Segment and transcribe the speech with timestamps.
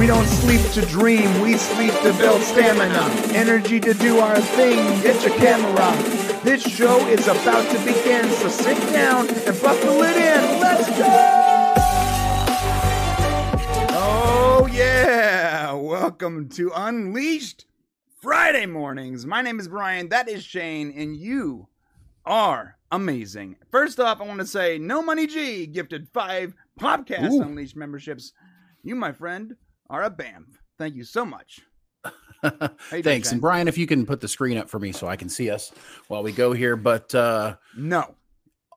[0.00, 3.04] We don't sleep to dream, we sleep to build stamina.
[3.34, 5.92] Energy to do our thing, get your camera.
[6.42, 10.58] This show is about to begin, so sit down and buckle it in.
[10.58, 11.04] Let's go!
[13.90, 15.74] Oh, yeah!
[15.74, 17.66] Welcome to Unleashed
[18.22, 19.26] Friday mornings.
[19.26, 21.68] My name is Brian, that is Shane, and you
[22.24, 23.56] are amazing.
[23.70, 27.38] First off, I want to say No Money G gifted five Podcast.
[27.38, 28.32] Unleashed memberships.
[28.82, 29.56] You, my friend,
[29.90, 30.46] are a BAM.
[30.78, 31.60] Thank you so much.
[32.42, 33.32] doing, Thanks.
[33.32, 35.50] And Brian, if you can put the screen up for me so I can see
[35.50, 35.70] us
[36.08, 36.74] while we go here.
[36.76, 38.14] But uh No.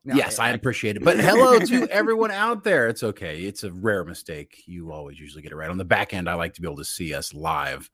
[0.06, 1.04] No, yes, I'd appreciate it.
[1.06, 2.90] But hello to everyone out there.
[2.90, 3.44] It's okay.
[3.44, 4.62] It's a rare mistake.
[4.66, 5.70] You always usually get it right.
[5.70, 7.90] On the back end, I like to be able to see us live.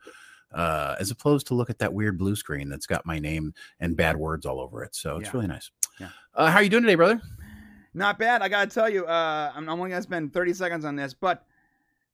[0.51, 3.95] Uh, as opposed to look at that weird blue screen that's got my name and
[3.95, 4.95] bad words all over it.
[4.95, 5.31] So it's Yeah.
[5.33, 5.69] really nice.
[5.99, 6.09] Yeah.
[6.33, 7.21] Uh, how are you doing today, brother?
[7.93, 8.41] Not bad.
[8.41, 11.45] I gotta tell you, uh, I'm I'm only gonna spend 30 seconds on this, but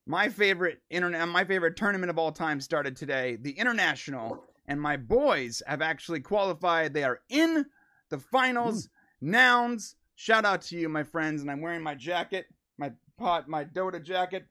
[0.06, 4.98] my favorite internet, my favorite tournament of all time started today, the international, and my
[4.98, 6.94] boys have actually qualified.
[6.94, 7.66] They are in
[8.10, 8.90] the finals.
[9.22, 9.96] Nouns.
[10.16, 12.46] Shout out to you, my friends, and I'm wearing my jacket,
[12.78, 14.46] my pot, my Dota jacket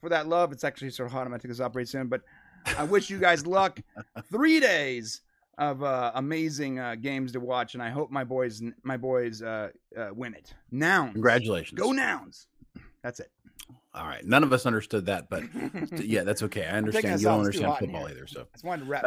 [0.00, 0.52] for that love.
[0.52, 1.22] It's actually sort of hot.
[1.22, 2.22] I'm gonna take this off pretty soon, but
[2.78, 3.80] I wish you guys luck.
[4.30, 5.22] Three days
[5.58, 9.68] of uh, amazing uh, games to watch, and I hope my boys, my boys, uh,
[9.96, 10.54] uh, win it.
[10.70, 11.12] Nouns.
[11.12, 11.78] Congratulations.
[11.78, 12.46] Go nouns.
[13.02, 13.30] That's it.
[13.94, 14.24] All right.
[14.24, 15.42] None of us understood that, but
[16.04, 16.66] yeah, that's okay.
[16.66, 18.26] I understand you don't understand football either.
[18.26, 19.04] So I just wanted to rep.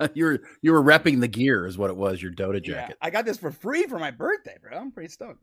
[0.14, 2.20] you were you were repping the gear, is what it was.
[2.22, 2.96] Your Dota Yeah, jacket.
[3.00, 4.76] I got this for free for my birthday, bro.
[4.76, 5.42] I'm pretty stoked.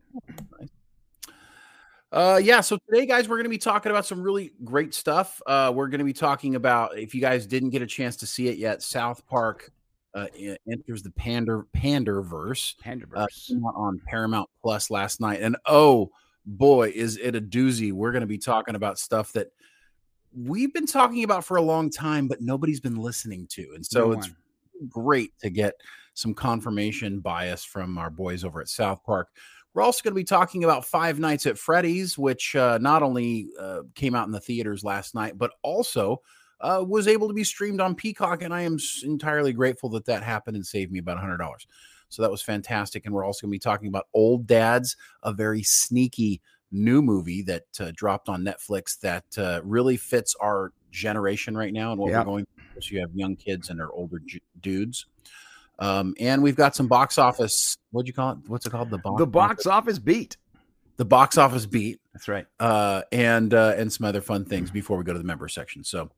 [2.12, 2.60] Uh, yeah.
[2.60, 5.40] So today, guys, we're going to be talking about some really great stuff.
[5.46, 8.26] Uh, we're going to be talking about if you guys didn't get a chance to
[8.26, 9.72] see it yet, South Park
[10.14, 10.26] uh,
[10.70, 13.48] enters the Pander Panderverse uh, Panderverse.
[13.48, 16.10] came on Paramount Plus last night, and oh
[16.46, 17.92] boy, is it a doozy!
[17.92, 19.48] We're going to be talking about stuff that
[20.36, 24.06] we've been talking about for a long time, but nobody's been listening to, and so
[24.06, 24.30] No it's
[24.88, 25.74] great to get
[26.14, 29.28] some confirmation bias from our boys over at South Park.
[29.74, 33.48] We're also going to be talking about Five Nights at Freddy's, which uh, not only
[33.58, 36.22] uh, came out in the theaters last night, but also
[36.60, 38.42] uh, was able to be streamed on Peacock.
[38.42, 41.38] And I am entirely grateful that that happened and saved me about $100.
[42.14, 43.04] So that was fantastic.
[43.06, 47.42] And we're also going to be talking about Old Dads, a very sneaky new movie
[47.42, 52.10] that uh, dropped on Netflix that uh, really fits our generation right now and what
[52.10, 52.18] Yep.
[52.20, 52.82] we're going through.
[52.82, 54.20] So you have young kids and they're older
[54.60, 55.06] dudes.
[55.78, 57.76] Um, and we've got some box office.
[57.90, 58.38] What'd you call it?
[58.46, 58.90] What's it called?
[58.90, 59.18] The box.
[59.18, 60.36] The box office beat.
[60.96, 62.00] The box office beat.
[62.12, 62.46] That's right.
[62.60, 65.82] Uh, and uh, and some other fun things before we go to the member section.
[65.82, 66.10] So,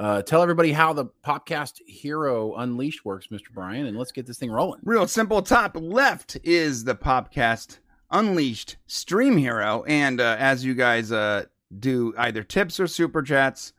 [0.00, 3.52] uh, tell everybody how the Popcast Hero Unleashed works, Mr.
[3.52, 4.80] Brian, and let's get this thing rolling.
[4.82, 5.42] Real simple.
[5.42, 7.80] Top left is the Popcast
[8.10, 11.44] Unleashed Stream Hero, and uh, as you guys uh,
[11.78, 13.74] do either tips or super chats,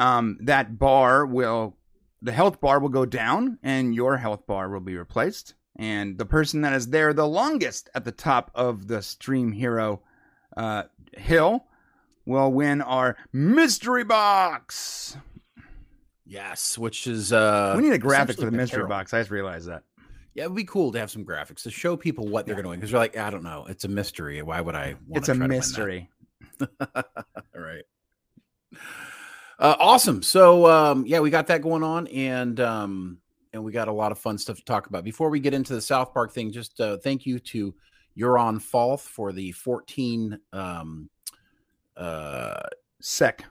[0.00, 1.76] um, that bar will
[2.20, 5.54] the health bar will go down, and your health bar will be replaced.
[5.76, 10.02] And the person that is there the longest at the top of the Stream Hero
[10.56, 10.84] uh,
[11.16, 11.66] hill
[12.24, 15.16] will win our mystery box.
[16.26, 18.88] Yes, which is uh, we need a graphic for the mystery apparel.
[18.88, 19.14] box.
[19.14, 19.84] I just realized that.
[20.34, 22.62] Yeah, it would be cool to have some graphics to show people what they're Yeah.
[22.62, 24.42] going to win because they're like, I don't know, it's a mystery.
[24.42, 24.96] Why would I?
[25.12, 26.10] It's a try to win that?" mystery.
[26.60, 27.04] All
[27.54, 27.84] right.
[29.58, 30.22] Uh, awesome.
[30.22, 33.18] So um, yeah, we got that going on, and um,
[33.52, 35.04] and we got a lot of fun stuff to talk about.
[35.04, 37.74] Before we get into the South Park thing, just uh, thank you to
[38.18, 41.08] Euron Falth for the 14 um,
[41.96, 42.60] uh,
[43.00, 43.44] Sec.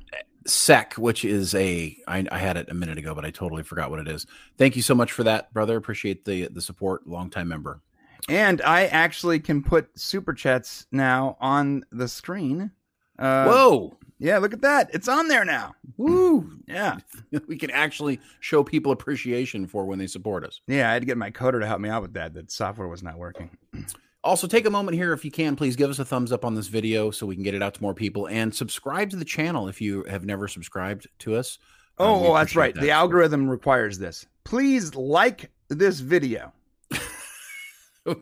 [0.45, 3.89] Sec, which is a I, I had it a minute ago, but I totally forgot
[3.89, 4.25] what it is.
[4.57, 5.77] Thank you so much for that, brother.
[5.77, 7.07] Appreciate the the support.
[7.07, 7.81] Longtime member.
[8.27, 12.71] And I actually can put super chats now on the screen.
[13.19, 13.97] Uh, Whoa.
[14.17, 14.89] Yeah, look at that.
[14.93, 15.75] It's on there now.
[15.97, 16.49] Woo!
[16.67, 16.99] Yeah.
[17.47, 20.61] we can actually show people appreciation for when they support us.
[20.67, 22.33] Yeah, I had to get my coder to help me out with that.
[22.33, 23.49] That software was not working.
[24.25, 26.55] Also, take a moment here if you can, please give us a thumbs up on
[26.55, 29.23] this video so we can get it out to more people and subscribe to the
[29.23, 31.59] channel if you have never subscribed to us.
[31.99, 32.73] Um, Oh, oh that's right.
[32.73, 32.81] that.
[32.81, 34.25] The algorithm requires this.
[34.43, 36.51] Please like this video.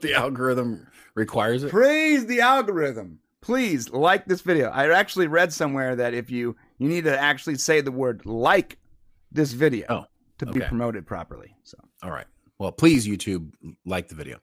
[0.01, 0.85] the algorithm
[1.15, 1.71] requires it.
[1.71, 3.19] Praise the algorithm.
[3.39, 4.69] Please like this video.
[4.69, 8.77] I actually read somewhere that if you you need to actually say the word like
[9.31, 10.05] this video Oh,
[10.39, 11.55] to be promoted properly.
[11.63, 12.27] So All right.
[12.59, 13.51] Well, please, YouTube,
[13.85, 14.39] like the video.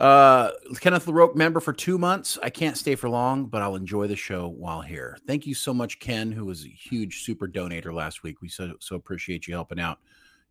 [0.00, 2.38] Uh, Kenneth LaRoque, member for two months.
[2.42, 5.18] I can't stay for long, but I'll enjoy the show while here.
[5.26, 8.40] Thank you so much, Ken, who was a huge super donator last week.
[8.40, 9.98] We so so appreciate you helping out,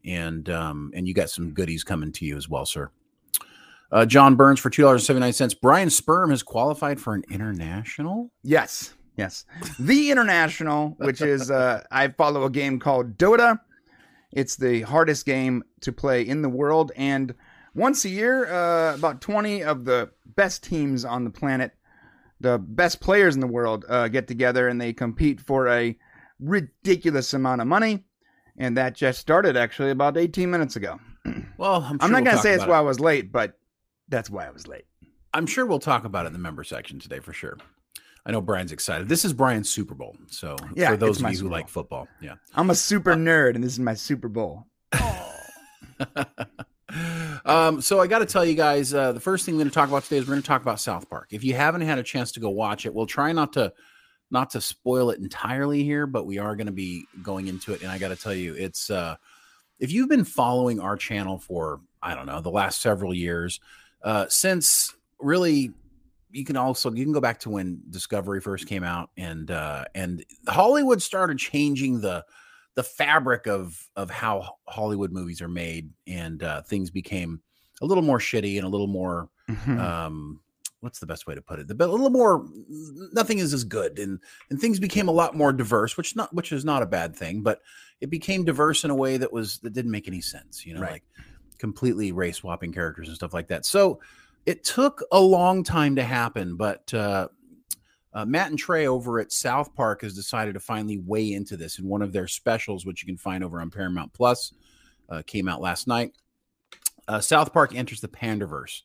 [0.06, 2.92] and um, and you got some goodies coming to you as well, sir.
[3.92, 5.56] Uh, John Burns for two dollars seventy nine cents.
[5.56, 8.30] Brian Sperm has qualified for an international.
[8.44, 9.44] yes, Yes.
[9.80, 13.60] The International, which is uh, I follow a game called Dota.
[14.32, 17.34] It's the hardest game to play in the world, and
[17.76, 21.74] once a year, uh, about twenty of the best teams on the planet,
[22.40, 25.98] the best players in the world, uh, get together and they compete for a
[26.40, 28.06] ridiculous amount of money.
[28.58, 31.00] And that just started actually about eighteen minutes ago.
[31.58, 32.80] Well, I'm, sure I'm not we'll gonna say it's about why it.
[32.80, 33.60] I was late, but
[34.08, 34.86] that's why I was late.
[35.34, 37.58] I'm sure we'll talk about it in the member section today for sure.
[38.26, 39.10] I know Brian's excited.
[39.10, 40.16] This is Brian's Super Bowl.
[40.28, 42.36] So Yeah, for those of you who Super like football, yeah.
[42.56, 44.68] I'm a super nerd, and this is my Super Bowl.
[47.46, 49.76] um, so I got to tell you guys, uh, the first thing we're going to
[49.76, 51.30] talk about today is we're going to talk about South Park.
[51.32, 53.74] If you haven't had a chance to go watch it, we'll try not to
[54.32, 57.82] not to spoil it entirely here, but we are going to be going into it.
[57.82, 59.16] And I got to tell you, it's uh,
[59.80, 63.60] if you've been following our channel for I don't know the last several years,
[64.04, 65.72] uh, since really
[66.32, 69.86] you can also you can go back to when Discovery first came out and uh,
[69.96, 72.24] and Hollywood started changing the
[72.80, 77.42] the fabric of of how Hollywood movies are made, and uh, things became
[77.82, 79.78] a little more shitty and a little more Mhm.
[79.78, 80.40] um,
[80.80, 81.68] what's the best way to put it?
[81.68, 82.46] The, a little more
[83.12, 86.54] nothing is as good, and and things became a lot more diverse, which not which
[86.54, 87.60] is not a bad thing, but
[88.00, 90.80] it became diverse in a way that was that didn't make any sense, you know,
[90.80, 90.92] Right.
[90.92, 91.04] like
[91.58, 93.66] completely race swapping characters and stuff like that.
[93.66, 94.00] So
[94.46, 97.28] it took a long time to happen, but uh,
[98.14, 101.80] uh, Matt and Trey over at South Park has decided to finally weigh into this
[101.80, 104.54] in one of their specials, which you can find over on Paramount Plus.
[105.10, 106.14] Uh, came out last night.
[107.08, 108.82] Uh, South Park enters the Panderverse,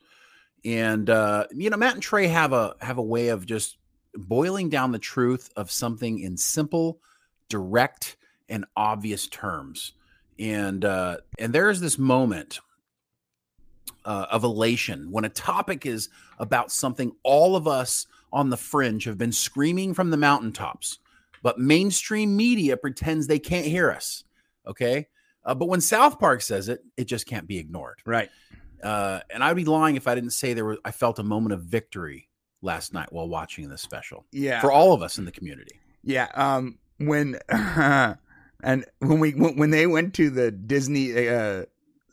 [0.64, 3.76] and uh, you know Matt and Trey have a have a way of just
[4.14, 6.98] boiling down the truth of something in simple,
[7.50, 8.16] direct,
[8.48, 9.92] and obvious terms.
[10.38, 12.60] And uh, and there is this moment
[14.04, 19.04] uh, of elation when a topic is about something all of us on the fringe
[19.04, 20.98] have been screaming from the mountaintops,
[21.42, 24.25] but mainstream media pretends they can't hear us.
[24.66, 25.06] Okay.
[25.44, 28.00] Uh, but when South Park says it, it just can't be ignored.
[28.04, 28.28] right.
[28.82, 31.54] Uh, and I'd be lying if I didn't say there was, I felt a moment
[31.54, 32.28] of victory
[32.60, 34.60] last night while watching this special Yeah.
[34.60, 35.81] for all of us in the community.
[36.02, 36.28] Yeah.
[36.34, 36.78] Um.
[36.98, 41.64] When and when we when, when they went to the Disney uh,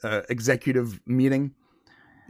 [0.02, 1.54] uh executive meeting,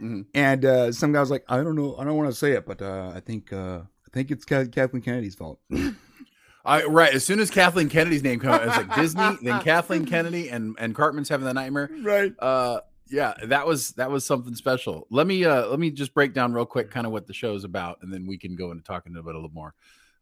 [0.02, 0.26] Mhm.
[0.34, 2.66] and uh, some guy was like, "I don't know, I don't want to say it,
[2.66, 5.60] but uh, I think uh, I think it's Kathleen Kennedy's fault."
[6.64, 7.12] I, right.
[7.12, 10.48] As soon as Kathleen Kennedy's name came out, it was like Disney, then Kathleen Kennedy,
[10.48, 11.90] and and Cartman's having the nightmare.
[12.02, 12.32] right.
[12.38, 16.32] uh yeah that was that was something special let me uh let me just break
[16.32, 18.70] down real quick kind of what the show is about and then we can go
[18.70, 19.74] into talking about it a little more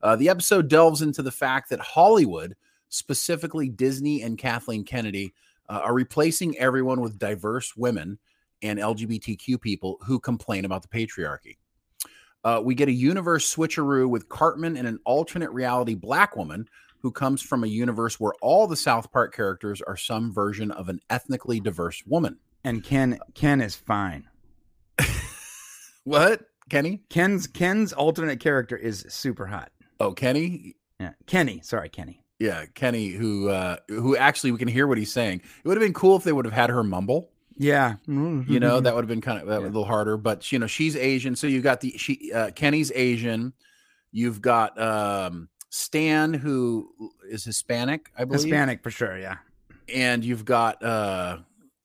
[0.02, 2.56] uh the episode delves into the fact that hollywood
[2.88, 5.32] specifically disney and kathleen kennedy
[5.68, 8.18] uh, are replacing everyone with diverse women
[8.62, 11.56] and lgbtq people who complain about the patriarchy
[12.42, 16.66] uh, we get a universe switcheroo with cartman and an alternate reality black woman
[17.02, 20.88] who comes from a universe where all the South Park characters are some version of
[20.88, 22.38] an ethnically diverse woman.
[22.62, 24.28] And Ken Ken is fine.
[26.04, 26.46] What?
[26.68, 27.02] Kenny?
[27.10, 29.70] Ken's Ken's alternate character is super hot.
[29.98, 30.76] Oh, Kenny?
[30.98, 31.12] Yeah.
[31.26, 31.60] Kenny.
[31.62, 32.24] Sorry, Kenny.
[32.38, 35.42] Yeah, Kenny, who uh who actually we can hear what he's saying.
[35.62, 37.30] It would have been cool if they would have had her mumble.
[37.62, 37.96] Yeah.
[38.06, 39.66] You know, that would have been kind of that Yeah.
[39.66, 40.16] a little harder.
[40.16, 43.52] But you know, she's Asian, so you've got the she uh Kenny's Asian.
[44.12, 46.88] You've got um Stan, who
[47.28, 48.44] is Hispanic, I believe.
[48.44, 49.18] Hispanic for sure.
[49.18, 49.36] Yeah.
[49.94, 51.38] And you've got uh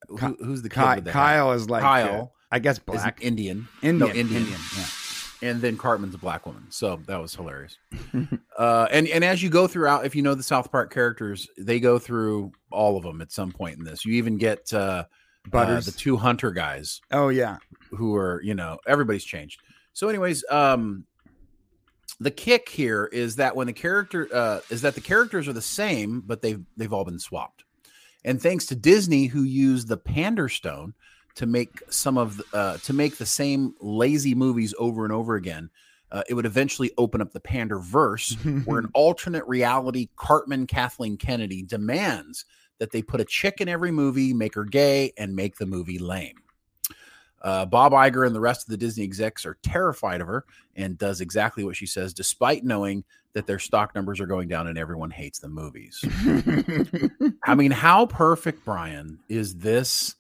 [0.08, 1.12] who, who's the kid Ky- with the?
[1.12, 3.20] Kyle is like Kyle uh, I guess black.
[3.22, 3.68] Indian.
[3.82, 3.98] Indian.
[4.00, 4.44] no, Indian.
[4.44, 4.60] Indian.
[4.78, 5.50] Yeah.
[5.50, 6.68] and then Cartman's a black woman.
[6.70, 7.78] So that was hilarious.
[8.58, 11.82] uh, and and as you go throughout, if you know the South Park characters, they
[11.82, 14.06] go through all of them at some point in this.
[14.06, 15.04] You even get uh,
[15.54, 17.58] uh, the two hunter guys oh yeah.
[17.92, 19.62] who are you know everybody's changed.
[19.94, 21.06] So, anyways, um,
[22.20, 25.62] the kick here is that when the character uh, is that the characters are the
[25.62, 27.64] same, but they've they've all been swapped.
[28.24, 30.96] And thanks to Disney, who used the Pander Stone
[31.36, 35.36] to make some of the, uh, to make the same lazy movies over and over
[35.36, 35.70] again,
[36.12, 38.34] uh, it would eventually open up the Pander verse,
[38.66, 42.46] where an alternate reality Cartman Kathleen Kennedy demands
[42.80, 46.00] that they put a chick in every movie, make her gay, and make the movie
[46.00, 46.36] lame.
[47.42, 50.98] Uh, Bob Iger and the rest of the Disney execs are terrified of her and
[50.98, 53.04] does exactly what she says, despite knowing
[53.34, 56.04] that their stock numbers are going down and everyone hates the movies.
[57.44, 60.16] I mean, how perfect, Brian, is this?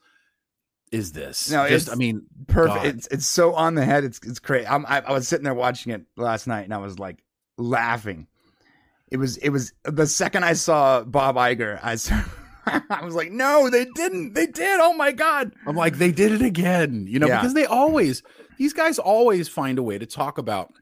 [0.92, 1.50] Is this?
[1.50, 2.76] No, just, I mean, Perfect.
[2.76, 2.86] God.
[2.86, 4.04] It's it's so on the head.
[4.04, 4.68] It's it's crazy.
[4.68, 7.24] I'm, I I was sitting there watching it last night and I was like
[7.58, 8.28] laughing.
[9.10, 12.22] It was it was the second I saw Bob Iger, I saw,
[12.90, 14.34] I was like, no, they didn't.
[14.34, 14.80] They did.
[14.82, 15.52] Oh my god.
[15.68, 17.40] I'm like, they did it again, you know, Yeah.
[17.40, 18.24] because they always,
[18.58, 20.74] these guys always find a way to talk about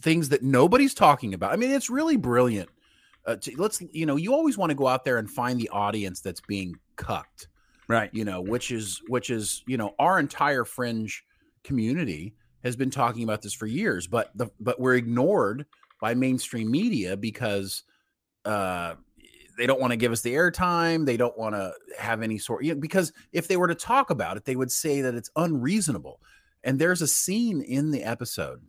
[0.00, 1.52] things that nobody's talking about.
[1.52, 2.68] I mean, it's really brilliant.
[3.26, 5.68] Uh, to, let's you know, you always want to go out there and find the
[5.70, 7.48] audience that's being cucked,
[7.88, 8.10] Right.
[8.12, 11.24] you know, which is which is you know our entire fringe
[11.62, 15.64] community has been talking about this for years, but the but we're ignored
[16.02, 17.82] by mainstream media because
[18.44, 18.94] uh
[19.56, 21.06] they don't want to give us the airtime.
[21.06, 22.64] They don't want to have any sort.
[22.64, 25.30] You know, because if they were to talk about it, they would say that it's
[25.36, 26.20] unreasonable.
[26.62, 28.62] And there's a scene in the episode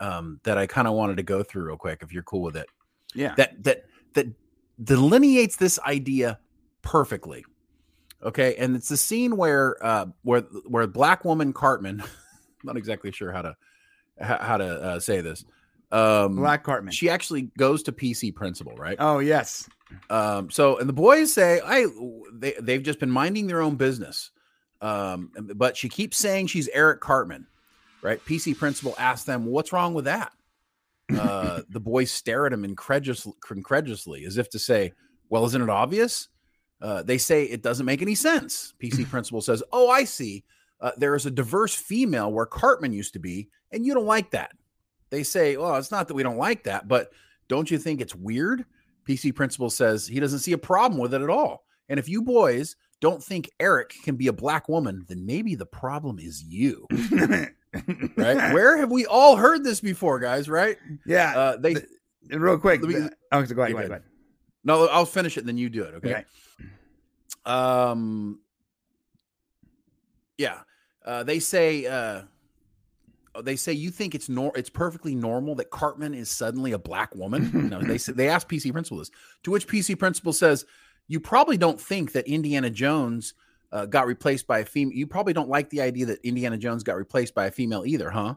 [0.00, 2.56] um, that I kind of wanted to go through real quick, if you're cool with
[2.56, 2.66] it.
[3.14, 3.34] Yeah.
[3.36, 3.84] That that
[4.14, 4.26] that
[4.82, 6.38] delineates this idea
[6.82, 7.44] perfectly.
[8.22, 12.02] Okay, and it's the scene where uh, where where black woman Cartman,
[12.64, 13.56] not exactly sure how to
[14.20, 15.44] how, how to uh, say this.
[15.90, 16.92] Um, Black Cartman.
[16.92, 18.96] she actually goes to PC principal, right?
[18.98, 19.68] oh yes.
[20.10, 21.86] Um, so and the boys say, I
[22.32, 24.30] they they've just been minding their own business.
[24.82, 27.46] Um, but she keeps saying she's Eric Cartman,
[28.02, 28.22] right?
[28.26, 30.32] PC principal asks them, What's wrong with that?
[31.16, 34.92] Uh, the boys stare at him incredulous, incredulously, as if to say,
[35.30, 36.28] Well, isn't it obvious?
[36.80, 38.74] Uh, they say it doesn't make any sense.
[38.82, 40.44] PC principal says, Oh, I see.
[40.80, 44.32] Uh, there is a diverse female where Cartman used to be, and you don't like
[44.32, 44.50] that.
[45.10, 47.12] They say, Well, it's not that we don't like that, but
[47.46, 48.64] don't you think it's weird?
[49.06, 51.64] PC principal says he doesn't see a problem with it at all.
[51.88, 55.66] And if you boys don't think Eric can be a black woman, then maybe the
[55.66, 56.86] problem is you,
[57.20, 57.50] right?
[58.54, 60.48] Where have we all heard this before, guys?
[60.48, 60.78] Right?
[61.06, 61.36] yeah.
[61.36, 61.86] Uh, they the-
[62.30, 62.82] Real quick.
[62.82, 63.72] Me- oh, so go ahead.
[63.72, 63.78] Go ahead.
[63.78, 63.88] ahead.
[63.88, 64.02] Go ahead.
[64.64, 65.94] no, I'll finish it, and then you do it.
[65.94, 66.10] Okay.
[66.10, 66.24] Okay.
[67.44, 68.38] Um.
[70.38, 70.60] Yeah.
[71.04, 71.86] Uh, they say.
[71.86, 72.22] Uh,
[73.40, 77.14] they say you think it's nor it's perfectly normal that Cartman is suddenly a black
[77.14, 77.50] woman.
[77.70, 79.10] No, they say they ask PC principal this.
[79.44, 80.66] To which PC principal says,
[81.08, 83.34] "You probably don't think that Indiana Jones
[83.70, 84.94] uh, got replaced by a female.
[84.96, 88.10] You probably don't like the idea that Indiana Jones got replaced by a female either,
[88.10, 88.34] huh?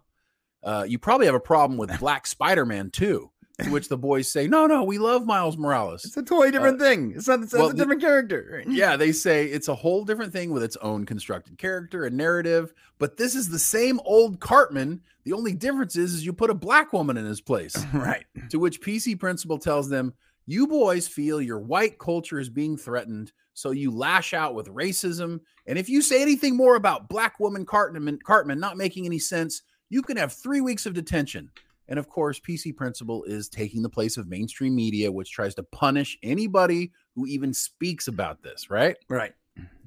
[0.64, 4.30] Uh, you probably have a problem with Black Spider Man too." To which the boys
[4.30, 7.14] say, "No, no, we love Miles Morales." It's a totally different thing.
[7.16, 7.42] It's not.
[7.42, 8.62] It's, Uh, well, a the- different character.
[8.68, 12.74] yeah, they say it's a whole different thing with its own constructed character and narrative.
[12.98, 15.02] But this is the same old Cartman.
[15.24, 17.76] The only difference is, is you put a black woman in his place.
[17.94, 18.26] right.
[18.50, 20.14] to which PC principal tells them,
[20.46, 25.40] "You boys feel your white culture is being threatened, so you lash out with racism.
[25.66, 29.62] And if you say anything more about black woman Cartman, Cartman not making any sense,
[29.90, 31.52] you can have three weeks of detention."
[31.88, 35.64] And of course, PC Principal is taking the place of mainstream media, which tries to
[35.64, 38.70] punish anybody who even speaks about this.
[38.70, 38.98] Right?
[39.10, 39.34] Right.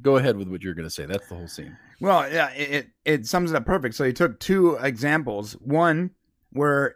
[0.00, 1.06] Go ahead with what you're going to say.
[1.06, 1.76] That's the whole scene.
[2.00, 3.94] Well, yeah, it, it it sums it up perfect.
[3.96, 5.54] So he took two examples.
[5.54, 6.12] One
[6.52, 6.94] where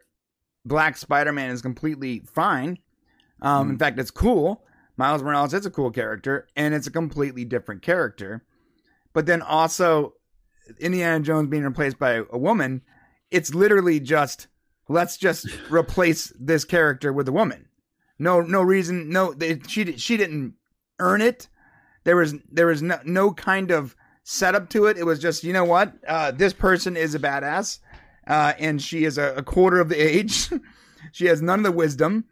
[0.65, 2.79] Black Spider-Man is completely fine.
[3.43, 3.79] Um, In Mhm.
[3.81, 4.65] fact, it's cool.
[4.97, 8.45] Miles Morales is a cool character, and it's a completely different character.
[9.13, 10.15] But then also,
[10.79, 12.83] Indiana Jones being replaced by a woman,
[13.31, 14.47] it's literally just
[14.93, 17.67] let's just replace this character with a woman.
[18.19, 19.09] No, no reason.
[19.09, 20.55] No, they, she she didn't
[20.99, 21.49] earn it.
[22.05, 24.97] There was there was no, no kind of setup to it.
[24.99, 27.79] It was just you know what, uh, this person is a badass,
[28.27, 30.49] uh, and she is a, a quarter of the age.
[31.13, 32.25] she has none of the wisdom,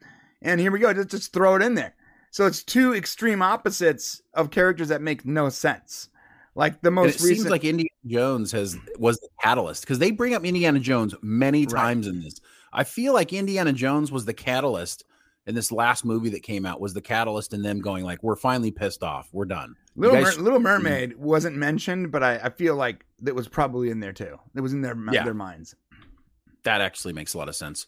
[0.43, 0.93] and here we go.
[0.93, 1.95] Just just throw it in there.
[2.31, 6.09] So it's two extreme opposites of characters that make no sense.
[6.55, 9.99] Like the And most it recent, seems like Indiana Jones has was the catalyst because
[9.99, 11.75] they bring up Indiana Jones many Right.
[11.75, 12.40] times in this.
[12.73, 15.05] I feel like Indiana Jones was the catalyst
[15.47, 18.37] in this last movie that came out was the catalyst in them going like, "We're
[18.37, 19.29] finally pissed off.
[19.33, 23.35] We're done." Little, guys- Mer- Little Mermaid wasn't mentioned, but I, I feel like that
[23.35, 24.39] was probably in there too.
[24.55, 25.25] It was in their Yeah.
[25.25, 25.75] their minds.
[26.65, 27.87] that actually makes a lot of sense.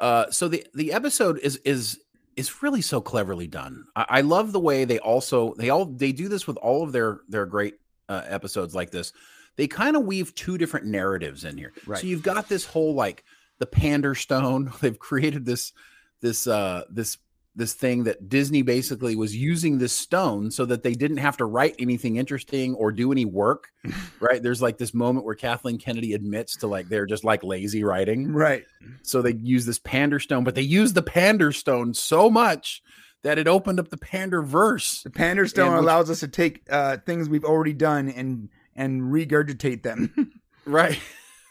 [0.00, 2.00] Uh, so the the episode is is
[2.36, 3.84] is really so cleverly done.
[3.94, 6.92] I, I love the way they also they all they do this with all of
[6.92, 7.74] their their great
[8.08, 9.12] uh, episodes like this.
[9.56, 11.72] They kind of weave two different narratives in here.
[11.86, 12.00] Right.
[12.00, 13.24] So you've got this whole like
[13.64, 14.72] the Pander Stone.
[14.80, 15.72] They've created this
[16.20, 17.18] this uh this
[17.56, 21.44] this thing that Disney basically was using this stone so that they didn't have to
[21.44, 23.68] write anything interesting or do any work.
[24.20, 24.42] right.
[24.42, 28.32] There's like this moment where Kathleen Kennedy admits to like they're just like lazy writing.
[28.32, 28.64] Right.
[29.02, 32.82] So they use this pander stone, but they use the pander stone so much
[33.22, 35.02] that it opened up the pander verse.
[35.02, 39.82] The Pander Stone allows us to take uh, things we've already done and and regurgitate
[39.82, 40.32] them.
[40.66, 40.98] Right.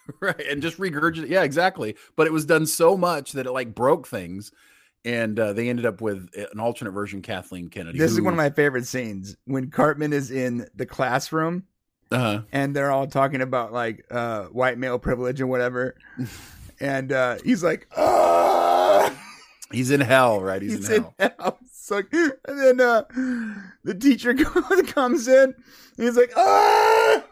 [0.19, 0.39] right.
[0.49, 1.29] And just regurgitate.
[1.29, 1.95] Yeah, exactly.
[2.15, 4.51] But it was done so much that it like broke things.
[5.05, 7.99] And uh, they ended up with an alternate version, Kathleen Kennedy.
[7.99, 11.65] this is one of my favorite scenes when Cartman is in the classroom
[12.13, 15.95] uh, and they're all talking about like uh, white male privilege and whatever,
[16.79, 19.11] and uh, he's like, "Ah!"
[19.71, 20.61] he's in hell, right?
[20.61, 21.13] He's, He's in hell.
[21.19, 21.59] in hell.
[21.71, 23.03] So, and then uh,
[23.83, 25.55] the teacher comes in.
[25.97, 27.23] He's like, "Ah!"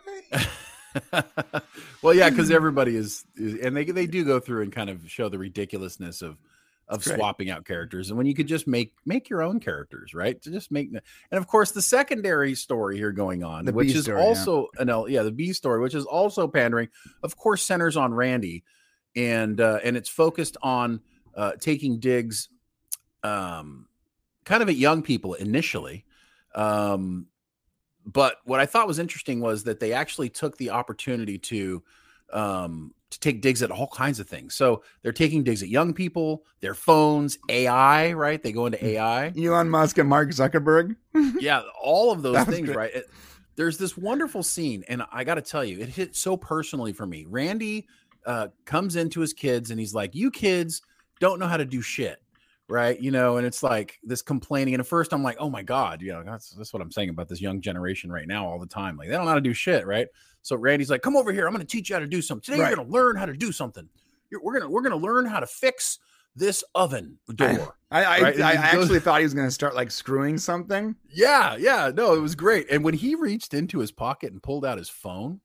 [2.01, 5.09] well, yeah, because everybody is, is, and they they do go through and kind of
[5.09, 6.37] show the ridiculousness of
[6.87, 10.41] of swapping out characters, and when you could just make make your own characters, right?
[10.41, 14.03] To just make, and of course, the secondary story here going on, The which is
[14.03, 16.89] story, also an L, yeah, the B story, which is also pandering,
[17.23, 18.65] of course, centers on Randy,
[19.15, 20.99] and uh, and it's focused on
[21.35, 22.49] uh, taking digs,
[23.23, 23.87] um,
[24.43, 26.03] kind of at young people initially.
[26.53, 27.27] Um,
[28.05, 31.83] but what I thought was interesting was that they actually took the opportunity to
[32.33, 34.55] um, to take digs at all kinds of things.
[34.55, 38.41] So they're taking digs at young people, their phones, AI, right?
[38.41, 39.33] They go into AI.
[39.37, 40.95] Elon Musk and Mark Zuckerberg.
[41.39, 42.77] yeah, all of those things, great.
[42.77, 42.95] right?
[42.95, 43.09] It-
[43.57, 47.05] there's this wonderful scene, and I got to tell you, it hit so personally for
[47.05, 47.25] me.
[47.27, 47.85] Randy
[48.25, 50.81] uh, comes into his kids, and he's like, "You kids
[51.19, 52.21] don't know how to do shit."
[52.71, 54.73] Right, you know, and it's like this complaining.
[54.73, 57.09] And at first, I'm like, "Oh my god," you know, that's that's what I'm saying
[57.09, 58.95] about this young generation right now all the time.
[58.95, 60.07] Like they don't know how to do shit, right?
[60.41, 61.45] So Randy's like, "Come over here.
[61.47, 62.43] I'm going to teach you how to do something.
[62.53, 62.69] Today Right.
[62.69, 63.89] you're going to learn how to do something.
[64.31, 65.99] You're, we're gonna we're gonna learn how to fix
[66.35, 69.75] this oven door." I I, Right, I goes- actually thought he was going to start
[69.75, 70.95] like screwing something.
[71.09, 72.67] Yeah, yeah, no, it was great.
[72.71, 75.41] And when he reached into his pocket and pulled out his phone,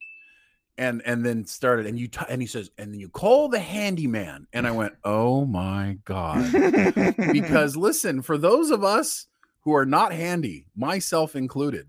[0.79, 3.59] and and then started, and you t- and he says, and then you call the
[3.59, 6.53] handyman, and I went, oh my god,
[7.33, 9.27] because listen, for those of us
[9.61, 11.87] who are not handy, myself included.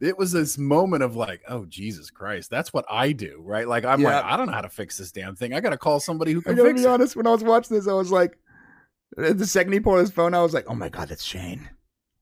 [0.00, 3.68] It was this moment of like, oh Jesus Christ, that's what I do, right?
[3.68, 4.16] Like I'm Yeah.
[4.16, 5.52] like, I don't know how to fix this damn thing.
[5.52, 6.90] I got to call somebody who I can gotta fix be it.
[6.90, 7.16] honest.
[7.16, 8.38] When I was watching this, I was like,
[9.18, 11.68] the second he pulled his phone, I was like, "Oh my god, that's Shane."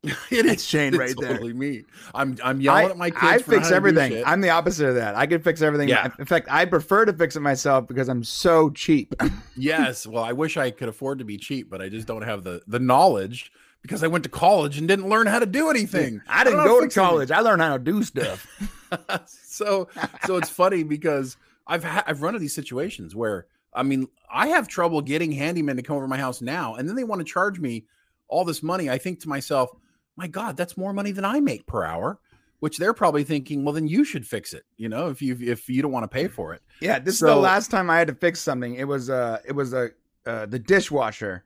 [0.30, 1.32] It It's Shane right there.
[1.32, 1.84] totally me.
[2.14, 3.22] I'm I'm yelling I, at my kids.
[3.24, 4.22] I fix how to do everything.
[4.24, 5.16] I'm the opposite of that.
[5.16, 5.88] I can fix everything.
[5.88, 6.10] Yeah.
[6.18, 9.14] In fact, I prefer to fix it myself because I'm so cheap.
[9.56, 10.06] Yes.
[10.06, 12.62] Well, I wish I could afford to be cheap, but I just don't have the
[12.68, 13.50] the knowledge
[13.82, 16.20] because I went to college and didn't learn how to do anything.
[16.28, 17.10] I didn't how go to fix anything.
[17.10, 17.30] college.
[17.32, 18.46] I learned how to do stuff.
[19.26, 19.88] so
[20.26, 21.36] so it's funny because
[21.66, 25.74] I've ha- I've run into these situations where I mean I have trouble getting handymen
[25.76, 27.84] to come over to my house now, and then they want to charge me
[28.28, 28.88] all this money.
[28.88, 29.70] I think to myself,
[30.18, 32.18] my God, that's more money than I make per hour.
[32.60, 34.64] Which they're probably thinking, well, then you should fix it.
[34.76, 36.62] You know, if you if you don't want to pay for it.
[36.80, 38.74] Yeah, this is the last time I had to fix something.
[38.74, 39.90] It was uh it was a
[40.26, 41.44] uh, the dishwasher,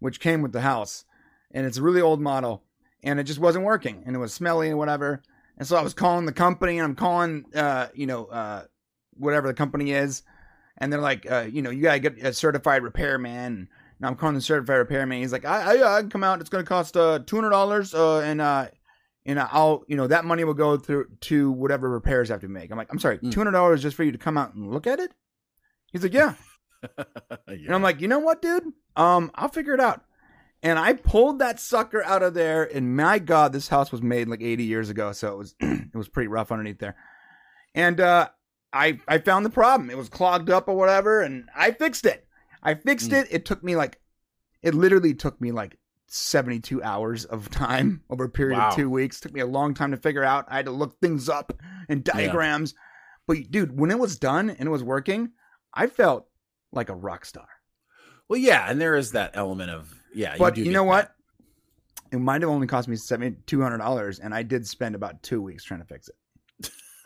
[0.00, 1.04] which came with the house,
[1.52, 2.64] and it's a really old model,
[3.04, 5.22] and it just wasn't working, and it was smelly and whatever.
[5.56, 8.64] And so I was calling the company, and I'm calling uh you know uh
[9.16, 10.22] whatever the company is,
[10.78, 13.68] and they're like uh you know you gotta get a certified repairman.
[14.00, 15.20] And I'm calling the certified repairman.
[15.20, 16.40] He's like, I I, I can come out.
[16.40, 18.68] It's gonna cost uh two hundred dollars uh and uh.
[19.26, 22.48] And I'll, you know, that money will go through to whatever repairs I have to
[22.48, 22.70] make.
[22.70, 23.30] I'm like, I'm sorry, Mm.
[23.30, 25.12] two hundred dollars just for you to come out and look at it.
[25.92, 26.34] He's like, yeah.
[27.46, 28.64] And I'm like, you know what, dude?
[28.96, 30.02] Um, I'll figure it out.
[30.62, 34.28] And I pulled that sucker out of there, and my God, this house was made
[34.28, 36.96] like 80 years ago, so it was it was pretty rough underneath there.
[37.74, 38.28] And uh,
[38.72, 39.90] I I found the problem.
[39.90, 42.26] It was clogged up or whatever, and I fixed it.
[42.62, 43.22] I fixed Mm.
[43.22, 43.28] it.
[43.30, 44.00] It took me like,
[44.62, 48.68] it literally took me like 72 hours of time over a period Wow.
[48.70, 49.20] of two weeks.
[49.20, 50.44] took me a long time to figure out.
[50.48, 51.52] I had to look things up
[51.88, 52.74] and diagrams.
[53.26, 55.30] But dude, when it was done and it was working,
[55.72, 56.26] I felt
[56.72, 57.46] like a rock star.
[58.28, 60.36] Well, yeah, and there is that element of yeah.
[60.38, 61.14] But do you, get know what?
[62.12, 65.22] It might have only cost me seven two hundred dollars, and I did spend about
[65.22, 66.14] two weeks trying to fix it.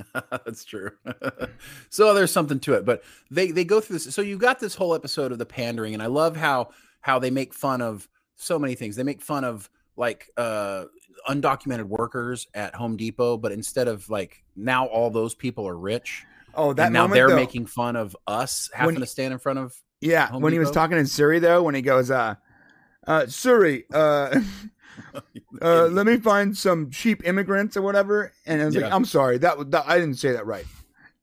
[0.31, 0.91] That's true.
[1.91, 4.15] so there's something to it, but they they go through this.
[4.15, 7.31] So you got this whole episode of the pandering, and I love how how they
[7.31, 8.97] make fun of so many things.
[8.97, 10.85] They make fun of like uh
[11.29, 16.25] undocumented workers at Home Depot, but instead of like now all those people are rich,
[16.55, 19.33] Oh, that and now moment they're though, making fun of us having When- to stand
[19.33, 19.75] in front of.
[20.01, 20.27] yeah.
[20.29, 22.35] Home when he was talking in Siri though, when he goes, uh,
[23.07, 24.41] uh, Siri, uh,
[25.63, 29.39] uh, let me find some cheap immigrants or whatever, and I was like, "I'm sorry,
[29.39, 30.67] that, that I didn't say that right,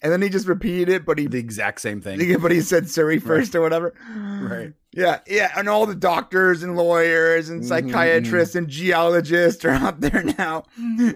[0.02, 2.38] and then he just repeated it, but he the exact same thing.
[2.42, 3.94] but he said Siri first or whatever.
[4.40, 4.74] Right.
[4.94, 10.02] Yeah, yeah, and all the doctors and lawyers and Mhm, psychiatrists and geologists are out
[10.02, 10.66] there now.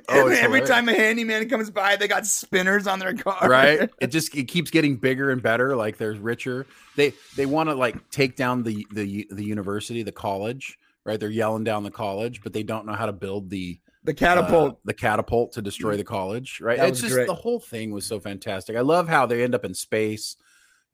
[0.08, 3.50] Oh, it's Every time a handyman comes by, they got spinners on their car.
[3.50, 6.66] right it just it keeps getting bigger and better like they're richer
[6.96, 11.30] they they want to like take down the the the university the college right they're
[11.30, 14.74] yelling down the college but they don't know how to build the The catapult.
[14.74, 17.28] uh, the catapult to destroy the college right That it's just great.
[17.28, 20.36] the whole thing was so fantastic i love how they end up in space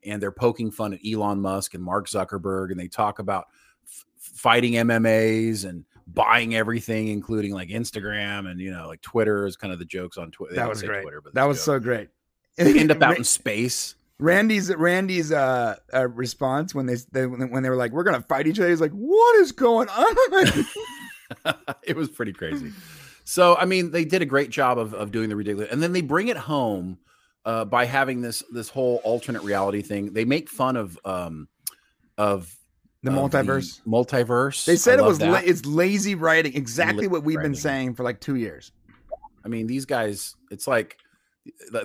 [0.03, 3.45] and they're poking fun at elon musk and mark zuckerberg and they talk about
[3.85, 9.55] f- fighting mmas and buying everything including like instagram and you know like twitter is
[9.55, 11.05] kind of the jokes on twitter that was great.
[11.33, 12.09] that was so great.
[12.57, 17.63] they end up out in space Randy's Randy's uh, uh response when they, they when
[17.63, 20.65] they were like, "We're gonna fight each other." He's like, "What is going on?"
[21.83, 22.71] it was pretty crazy.
[23.23, 25.93] So, I mean, they did a great job of, of doing the ridiculous, and then
[25.93, 26.99] they bring it home
[27.45, 30.13] uh, by having this this whole alternate reality thing.
[30.13, 31.47] They make fun of um
[32.17, 32.55] of
[33.01, 33.81] The of multiverse.
[33.87, 34.65] multiverse.
[34.65, 36.55] they said I it was la- it's lazy writing.
[36.55, 38.71] Exactly Lazy what we've been saying for like two years.
[39.43, 40.97] I mean, these guys, it's like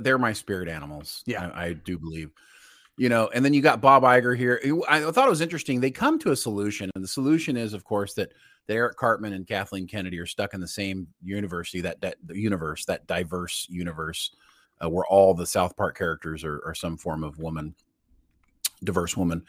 [0.01, 1.23] they're my spirit animals.
[1.27, 1.51] Yeah.
[1.55, 2.31] I, I do believe.
[2.99, 4.59] You know, and then you got Bob Iger here.
[4.89, 5.81] I thought it was interesting.
[5.81, 8.33] They come to a solution, and the solution is, of course, that,
[8.67, 12.39] that Eric Cartman and Kathleen Kennedy are stuck in the same university, that that the
[12.39, 14.35] universe, that diverse universe,
[14.83, 17.75] uh, where all the South Park characters are, are some form of woman,
[18.83, 19.45] diverse woman,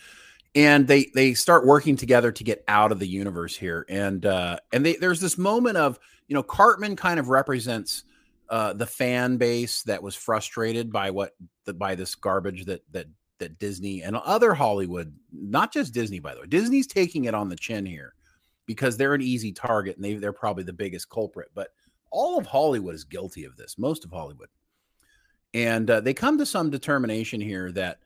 [0.54, 3.86] and they they start working together to get out of the universe here.
[3.88, 8.04] And uh, and they there's this moment of you know Cartman kind of represents
[8.50, 13.08] uh, the fan base that was frustrated by what the, by this garbage that that
[13.40, 17.50] that Disney and other Hollywood, not just Disney, by the way, Disney's taking it on
[17.50, 18.14] the chin here
[18.66, 21.50] because they're an easy target and they they're probably the biggest culprit.
[21.54, 21.70] But
[22.10, 23.78] all of Hollywood is guilty of this.
[23.78, 24.50] Most of Hollywood,
[25.54, 28.00] and uh, they come to some determination here that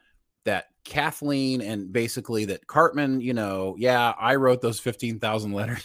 [0.44, 5.84] that Kathleen and basically that Cartman, you know, yeah, I wrote those fifteen thousand letters.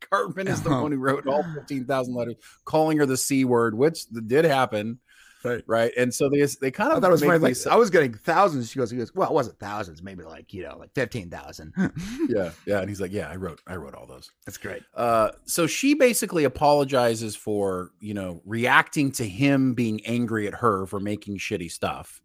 [0.00, 3.74] Cartman is the one who wrote all fifteen thousand letters, calling her the c word,
[3.76, 4.98] which did happen,
[5.44, 5.62] Right.
[5.66, 5.92] right?
[5.96, 7.38] And so they they kind I of thought it was funny.
[7.38, 8.70] Like, I was getting thousands.
[8.70, 11.72] She goes, he goes, well, it wasn't thousands, maybe like, you know, like 15,000.
[12.28, 14.30] yeah, yeah, and he's like, yeah, I wrote I wrote all those.
[14.46, 14.82] That's great.
[14.94, 20.86] Uh, so she basically apologizes for you know reacting to him being angry at her
[20.86, 22.20] for making shitty stuff,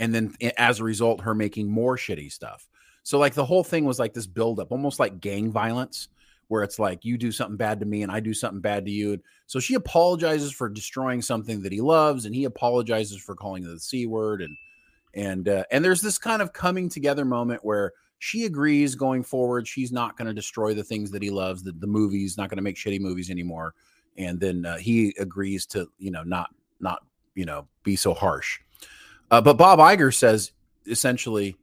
[0.00, 2.66] and then as a result, her making more shitty stuff.
[3.02, 6.08] So like the whole thing was like this buildup, almost like gang violence,
[6.48, 8.90] where it's like you do something bad to me and I do something bad to
[8.90, 9.14] you.
[9.14, 13.64] And so she apologizes for destroying something that he loves, and he apologizes for calling
[13.64, 14.56] the c word, and
[15.14, 19.68] and uh, and there's this kind of coming together moment where she agrees going forward
[19.68, 22.56] she's not going to destroy the things that he loves the, the movies not going
[22.56, 23.74] to make shitty movies anymore
[24.16, 26.48] and then uh, he agrees to you know not
[26.80, 27.02] not
[27.34, 28.60] you know be so harsh
[29.30, 30.52] uh, but bob Iger says
[30.86, 31.56] essentially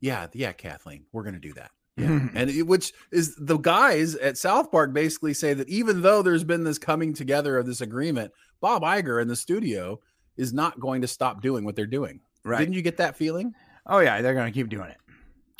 [0.00, 2.28] yeah yeah kathleen we're going to do that yeah.
[2.34, 6.44] and it, which is the guys at south park basically say that even though there's
[6.44, 10.00] been this coming together of this agreement bob Iger in the studio
[10.36, 12.58] is not going to stop doing what they're doing right.
[12.58, 13.54] didn't you get that feeling
[13.90, 14.20] oh, yeah.
[14.20, 14.98] They're going to keep doing it.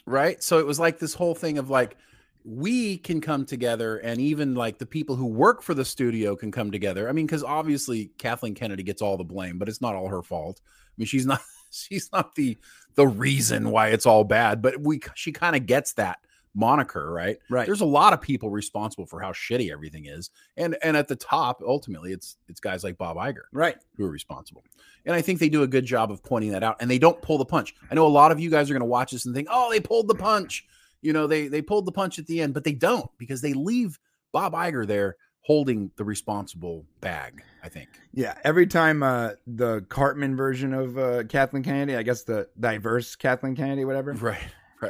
[0.07, 1.97] right so it was like this whole thing of like
[2.45, 6.51] we can come together and even like the people who work for the studio can
[6.51, 9.95] come together i mean because obviously kathleen kennedy gets all the blame but it's not
[9.95, 12.57] all her fault i mean she's not she's not the
[12.95, 16.19] the reason why it's all bad but we she kind of gets that
[16.59, 17.67] moniker right Right.
[17.67, 21.15] there's a lot of people responsible for how shitty everything is and and at the
[21.17, 23.77] top ultimately it's it's guys like bob Iger Right.
[23.97, 24.65] who are responsible.
[25.07, 26.77] And I think they do a good job of pointing that out.
[26.81, 27.75] And they don't pull the punch.
[27.91, 29.71] I know a lot of you guys are going to watch this and think, "Oh,
[29.71, 30.67] they pulled the punch."
[31.01, 33.55] You know, they they pulled the punch at the end, but they don't because they
[33.55, 33.99] leave
[34.33, 37.43] Bob Iger there holding the responsible bag.
[37.63, 37.89] I think.
[38.13, 43.17] Yeah, every time uh, the Cartman version of uh, Kathleen Kennedy, I guess the diverse
[43.17, 44.39] Kathleen Kennedy, whatever, Right.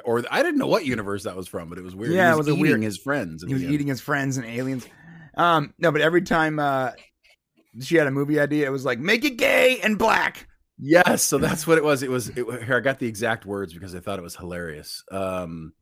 [0.04, 2.12] Or I didn't know what universe that was from, but it was weird.
[2.12, 3.44] Yeah, he it was, was a eating weird- his friends.
[3.46, 4.86] he was eating his friends and aliens.
[5.36, 6.90] Um, no, but every time uh,
[7.80, 10.46] she had a movie idea, it was like make it gay and black.
[10.78, 12.02] Yes, so that's what it was.
[12.02, 12.76] It was it, here.
[12.76, 15.02] I got the exact words because I thought it was hilarious.
[15.10, 15.72] Um,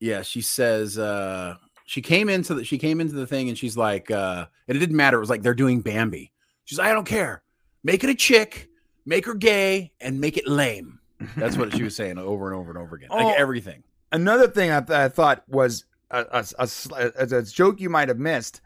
[0.00, 3.76] yeah, she says uh, she came into the she came into the thing and she's
[3.76, 5.18] like, uh, and it didn't matter.
[5.18, 6.32] It was like they're doing Bambi.
[6.64, 7.42] She's like, I don't care.
[7.84, 8.68] Make it a chick,
[9.04, 11.00] make her gay, and make it lame.
[11.36, 13.08] That's what she was saying over and over and over again.
[13.10, 13.16] Oh.
[13.16, 13.82] Like everything.
[14.10, 18.08] Another thing I, th- I thought was a, a, a, a, a joke you might
[18.08, 18.60] have missed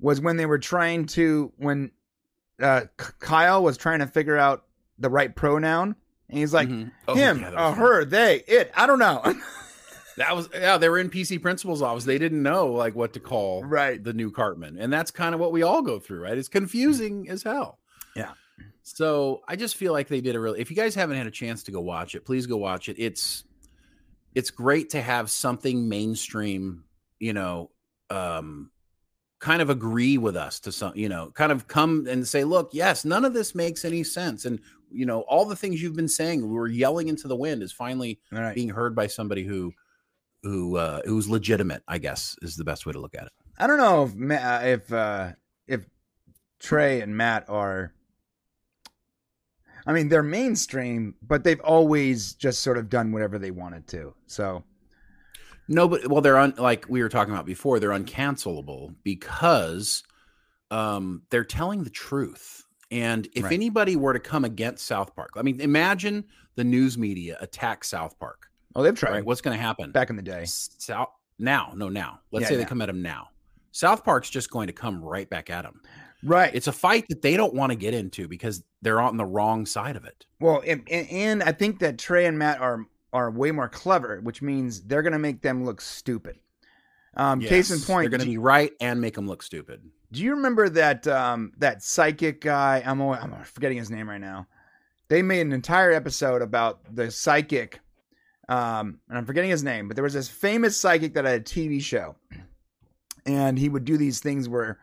[0.00, 1.90] was when they were trying to when
[2.60, 2.82] uh,
[3.18, 4.64] Kyle was trying to figure out
[4.98, 5.94] the right pronoun,
[6.28, 6.90] and he's like Mhm.
[7.06, 8.72] Oh, him, yeah, uh, her, they, it.
[8.76, 9.22] I don't know.
[10.16, 10.78] That was yeah.
[10.78, 12.04] They were in PC principal's office.
[12.04, 14.02] They didn't know like what to call right.
[14.02, 14.76] the new Cartman.
[14.76, 16.36] And that's kind of what we all go through, right?
[16.36, 17.78] It's confusing as hell.
[18.16, 18.32] Yeah.
[18.82, 21.30] So I just feel like they did a really if you guys haven't had a
[21.30, 22.96] chance to go watch it, please go watch it.
[22.98, 23.44] It's
[24.34, 26.84] it's great to have something mainstream,
[27.18, 27.70] you know,
[28.10, 28.70] um
[29.40, 32.70] kind of agree with us to some, you know, kind of come and say, look,
[32.72, 34.44] yes, none of this makes any sense.
[34.44, 37.62] And you know, all the things you've been saying, we were yelling into the wind
[37.62, 38.54] is finally All right.
[38.54, 39.72] being heard by somebody who
[40.42, 43.32] who uh who's legitimate, I guess is the best way to look at it.
[43.58, 45.32] I don't know if uh, if uh,
[45.66, 45.84] if
[46.60, 47.92] Trey and Matt are.
[49.88, 54.14] I mean, they're mainstream, but they've always just sort of done whatever they wanted to.
[54.26, 54.62] So
[55.66, 57.80] No, but well, they're un, like we were talking about before.
[57.80, 60.02] They're uncancelable because
[60.70, 62.64] um, they're telling the truth.
[62.90, 63.52] And if Right.
[63.52, 66.24] anybody were to come against South Park, I mean, imagine
[66.56, 68.46] the news media attack South Park.
[68.76, 69.24] oh, they've tried Right?
[69.24, 69.90] What's going to happen?
[69.92, 70.44] back in the day.
[70.46, 72.20] South now, no, now.
[72.32, 72.68] Let's Yeah, say they now.
[72.68, 73.28] come at them now.
[73.72, 75.80] South Park's just going to come right back at them.
[76.22, 76.54] Right.
[76.54, 79.66] It's a fight that they don't want to get into because they're on the wrong
[79.66, 80.26] side of it.
[80.40, 84.42] Well, and, and, I think that Trey and Matt are are way more clever, which
[84.42, 86.38] means they're going to make them look stupid.
[87.16, 89.82] Um, Case in point, they're going to be right and make them look stupid.
[90.12, 92.82] do you remember that um, that psychic guy?
[92.84, 94.46] I'm al- I'm forgetting his name right now.
[95.08, 97.80] They made an entire episode about the psychic,
[98.48, 101.44] um, and I'm forgetting his name, but there was this famous psychic that had a
[101.44, 102.16] TV show,
[103.24, 104.78] and he would do these things where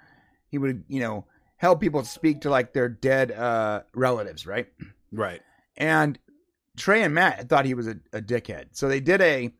[0.55, 1.25] he would, you know,
[1.57, 4.67] help people speak to like their dead uh, relatives, right?
[5.11, 5.41] Right.
[5.75, 6.17] and
[6.77, 8.67] Trey and Matt thought he was a, a dickhead.
[8.71, 9.53] So they did a.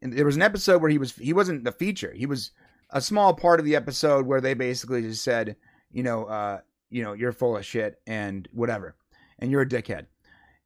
[0.00, 2.12] And there was an episode where he was he wasn't the feature.
[2.12, 2.52] He was
[2.90, 5.56] a small part of the episode where they basically just said,
[5.90, 8.94] you know, uh, you know, you're full of shit and whatever,
[9.40, 10.06] and you're a dickhead.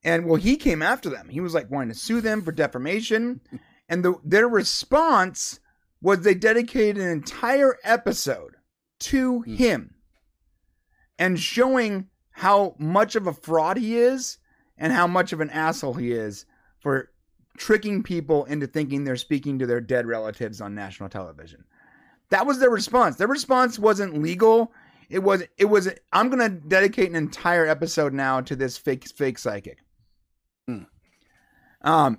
[0.04, 1.30] And well, he came after them.
[1.30, 3.40] He was like wanting to sue them for defamation,
[3.88, 5.61] and the, their response
[6.02, 8.51] was they dedicated an entire episode
[9.02, 9.54] to Hmm.
[9.54, 9.94] him
[11.18, 14.38] and showing how much of a fraud he is
[14.78, 16.46] and how much of an asshole he is
[16.80, 17.10] for
[17.58, 21.64] tricking people into thinking they're speaking to their dead relatives on national television.
[22.30, 23.16] That was their response.
[23.16, 24.72] Their response wasn't legal.
[25.10, 29.06] It was it was I'm going to dedicate an entire episode now to this fake
[29.06, 29.78] fake psychic.
[30.66, 30.84] Hmm.
[31.82, 32.18] Um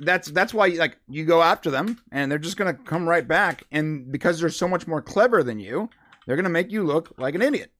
[0.00, 3.26] that's that's why like you go after them and they're just going to come right
[3.26, 5.88] back and because they're so much more clever than you,
[6.28, 7.72] they're going to make you look like an idiot.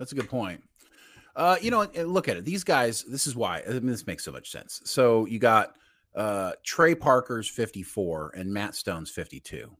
[0.00, 0.64] That's a good point.
[1.36, 2.44] Uh, you know, look at it.
[2.44, 4.80] These guys, this is why I mean, this makes so much sense.
[4.84, 5.76] So you got
[6.16, 9.70] uh, Trey Parker's 54 and Matt Stone's 52.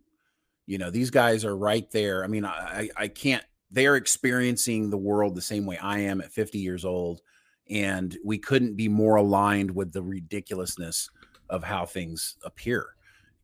[0.67, 2.23] You know, these guys are right there.
[2.23, 6.31] I mean, I, I can't, they're experiencing the world the same way I am at
[6.31, 7.21] 50 years old.
[7.69, 11.11] And we couldn't be more aligned with the ridiculousness
[11.49, 12.95] of how things appear.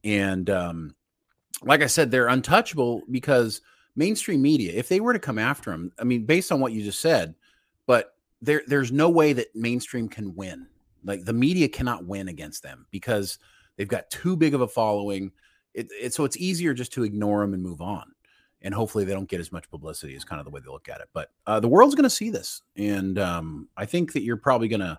[0.04, 0.94] And um,
[1.62, 3.62] like I said, they're untouchable because
[3.96, 6.82] mainstream media, if they were to come after them, I mean, based on what you
[6.82, 7.34] just said,
[7.86, 10.66] but there there's no way that mainstream can win.
[11.04, 13.38] Like the media cannot win against them because
[13.76, 15.32] they've got too big of a following.
[15.74, 18.04] It, it, so it's easier just to ignore them and move on.
[18.62, 20.88] And hopefully they don't get as much publicity is kind of the way they look
[20.88, 21.08] at it.
[21.12, 24.66] But uh, the world's going to see this, and um, I think that you're probably
[24.68, 24.98] going to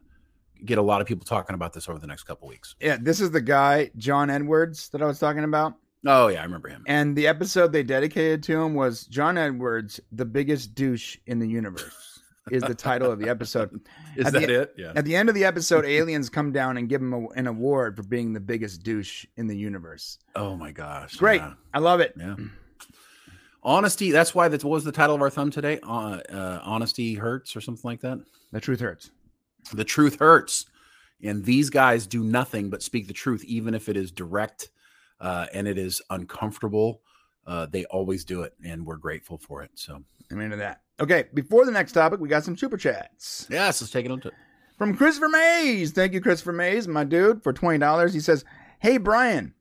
[0.64, 2.76] get a lot of people talking about this over the next couple weeks.
[2.80, 5.76] Yeah, this is the guy John Edwards that I was talking about.
[6.06, 6.84] Oh yeah, I remember him.
[6.88, 11.48] And the episode they dedicated to him was John Edwards, the biggest douche in the
[11.48, 12.20] universe,
[12.52, 13.82] is the title of the episode.
[14.16, 14.74] Is At that the- it?
[14.78, 14.94] Yeah.
[14.96, 17.98] At the end of the episode, aliens come down and give him a, an award
[17.98, 20.18] for being the biggest douche in the universe.
[20.36, 21.16] Oh my gosh.
[21.18, 21.42] Great.
[21.42, 21.54] Yeah.
[21.74, 22.14] I love it.
[22.18, 22.36] Yeah.
[23.64, 24.12] Honesty.
[24.12, 25.80] That's why that what was the title of our thumb today.
[25.84, 28.20] Uh, uh, Honesty hurts or something like that.
[28.52, 29.12] The truth hurts.
[29.74, 30.66] The truth hurts,
[31.22, 34.70] and these guys do nothing but speak the truth, even if it is direct
[35.20, 37.02] uh, and it is uncomfortable.
[37.46, 39.72] Uh, they always do it, and we're grateful for it.
[39.76, 40.82] So I'm into that.
[41.00, 43.48] Okay, before the next topic, we got some super chats.
[43.50, 44.32] yes, let's take it on to.
[44.78, 45.92] From Christopher Mays.
[45.92, 48.14] Thank you, Christopher Mays, my dude, for $20.
[48.14, 48.46] He says,
[48.80, 49.54] Hey, Brian,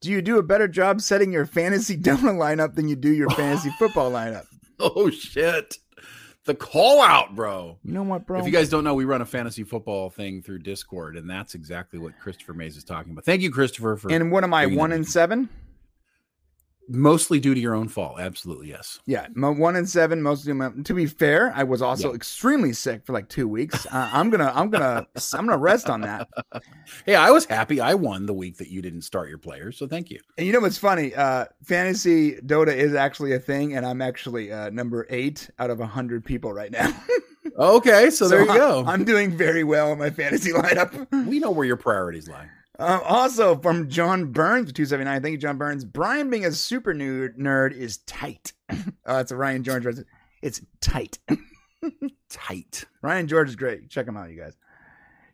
[0.00, 3.30] do you do a better job setting your fantasy Dota lineup than you do your
[3.36, 4.44] fantasy football lineup?
[4.80, 5.78] Oh shit!
[6.48, 7.76] The call out, bro.
[7.84, 8.40] You know what, bro?
[8.40, 11.54] If you guys don't know, we run a fantasy football thing through Discord, and that's
[11.54, 13.26] exactly what Christopher Mays is talking about.
[13.26, 15.10] Thank you, Christopher, for and what am I, one and in.
[15.10, 15.50] seven?
[16.88, 18.18] Mostly due to your own fault.
[18.18, 19.00] Absolutely, yes.
[19.06, 20.22] Yeah, one and seven.
[20.22, 20.52] Mostly.
[20.52, 22.14] my- To be fair, I was also Yeah.
[22.16, 23.86] extremely sick for like two weeks.
[23.86, 26.28] Uh, I'm gonna, I'm gonna, I'm gonna rest on that.
[27.04, 27.80] Hey, I was happy.
[27.80, 30.20] I won the week that you didn't start your players, so thank you.
[30.38, 31.14] And you know what's funny?
[31.14, 35.80] Uh, fantasy Dota is actually a thing, and I'm actually uh, number eight out of
[35.80, 36.90] a hundred people right now.
[37.58, 38.84] Okay, so, there you I- go.
[38.86, 41.26] I'm doing very well in my fantasy lineup.
[41.26, 42.46] we know where your priorities lie.
[42.78, 45.20] Uh, also from John Burns, two seventy nine.
[45.22, 45.84] Thank you, John Burns.
[45.84, 48.52] Brian being a super nerd nerd is tight.
[48.70, 49.86] oh, that's a Ryan George.
[50.42, 51.18] It's tight.
[52.28, 52.84] Tight.
[53.02, 53.88] Ryan George is great.
[53.88, 54.56] Check him out, you guys.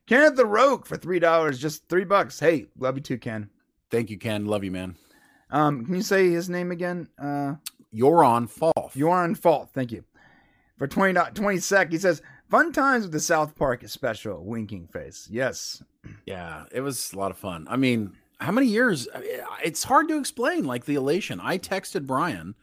[0.06, 2.38] Kenneth the Rogue for three dollars, just three bucks.
[2.38, 3.48] Hey, love you too, Ken.
[3.90, 4.44] Thank you, Ken.
[4.46, 4.94] Love you, man.
[5.50, 7.08] Um, can you say his name again?
[7.18, 7.54] Uh,
[7.90, 8.90] You're on fall.
[8.94, 9.70] you are on fault.
[9.74, 10.04] Thank you.
[10.78, 14.44] For 20, 20 sec, he says, fun times with the South Park special.
[14.44, 15.28] Winking face.
[15.30, 15.82] Yes.
[16.26, 17.66] Yeah, it was a lot of fun.
[17.68, 19.08] I mean, how many years?
[19.64, 20.64] It's hard to explain.
[20.64, 21.40] Like the elation.
[21.40, 22.54] I texted Brian,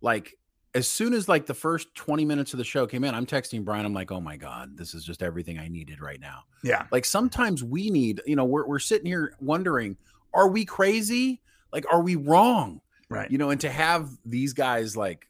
[0.00, 0.36] like
[0.74, 3.14] as soon as like the first twenty minutes of the show came in.
[3.14, 3.84] I'm texting Brian.
[3.84, 6.44] I'm like, oh my god, this is just everything I needed right now.
[6.62, 6.86] Yeah.
[6.90, 9.96] Like sometimes we need, you know, we're we're sitting here wondering,
[10.32, 11.42] are we crazy?
[11.72, 12.80] Like, are we wrong?
[13.08, 13.30] Right.
[13.30, 15.28] You know, and to have these guys like,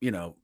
[0.00, 0.36] you know,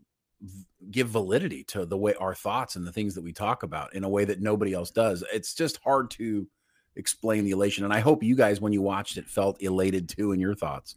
[0.90, 4.04] give validity to the way our thoughts and the things that we talk about in
[4.04, 5.24] a way that nobody else does.
[5.32, 6.46] It's just hard to
[6.96, 7.84] explain the elation.
[7.84, 10.96] And I hope you guys, when you watched it, felt elated too in your thoughts.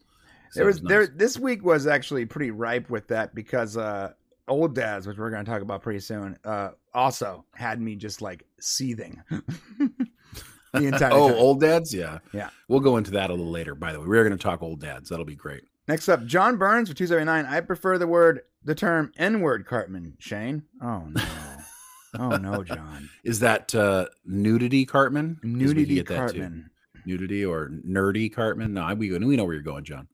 [0.51, 0.89] So there was nice.
[0.89, 4.13] there this week was actually pretty ripe with that because uh
[4.47, 8.21] Old Dads, which we're going to talk about pretty soon, uh, also had me just
[8.21, 9.21] like seething.
[9.29, 11.37] the entire oh, time.
[11.37, 12.49] old dads, yeah, Yeah.
[12.67, 13.75] We'll go into that a little later.
[13.75, 15.09] By the way, we're going to talk old dads.
[15.09, 15.63] That'll be great.
[15.87, 17.45] Next up, John Burns for 279.
[17.45, 20.15] I prefer the word, the term N word, Cartman.
[20.19, 20.63] Shane.
[20.81, 21.23] Oh, no.
[22.19, 23.09] oh, no, John.
[23.23, 25.35] Is that uh, nudity, Cartman?
[25.35, 26.39] 'Cause we can Nudity get that too.
[26.39, 26.69] Cartman.
[27.05, 28.73] Nudity or nerdy, Cartman?
[28.73, 30.09] No, we we know where you're going, John.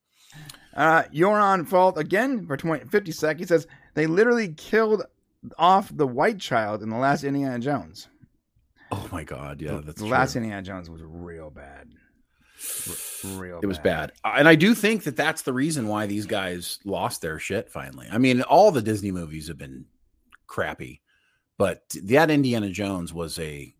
[0.75, 3.39] Uh, you're on fault again for 20, 50 seconds.
[3.41, 5.03] He says they literally killed
[5.57, 8.09] off the white child in the last Indiana Jones.
[8.91, 10.09] Oh my God, yeah, the, that's the true.
[10.11, 11.89] last Indiana Jones was real bad.
[13.37, 13.59] Real.
[13.61, 14.11] It was bad.
[14.23, 17.69] Uh, and I do think that that's the reason why these guys lost their shit
[17.69, 18.07] finally.
[18.11, 19.85] I mean, all the Disney movies have been
[20.47, 21.01] crappy,
[21.57, 23.73] but that Indiana Jones was a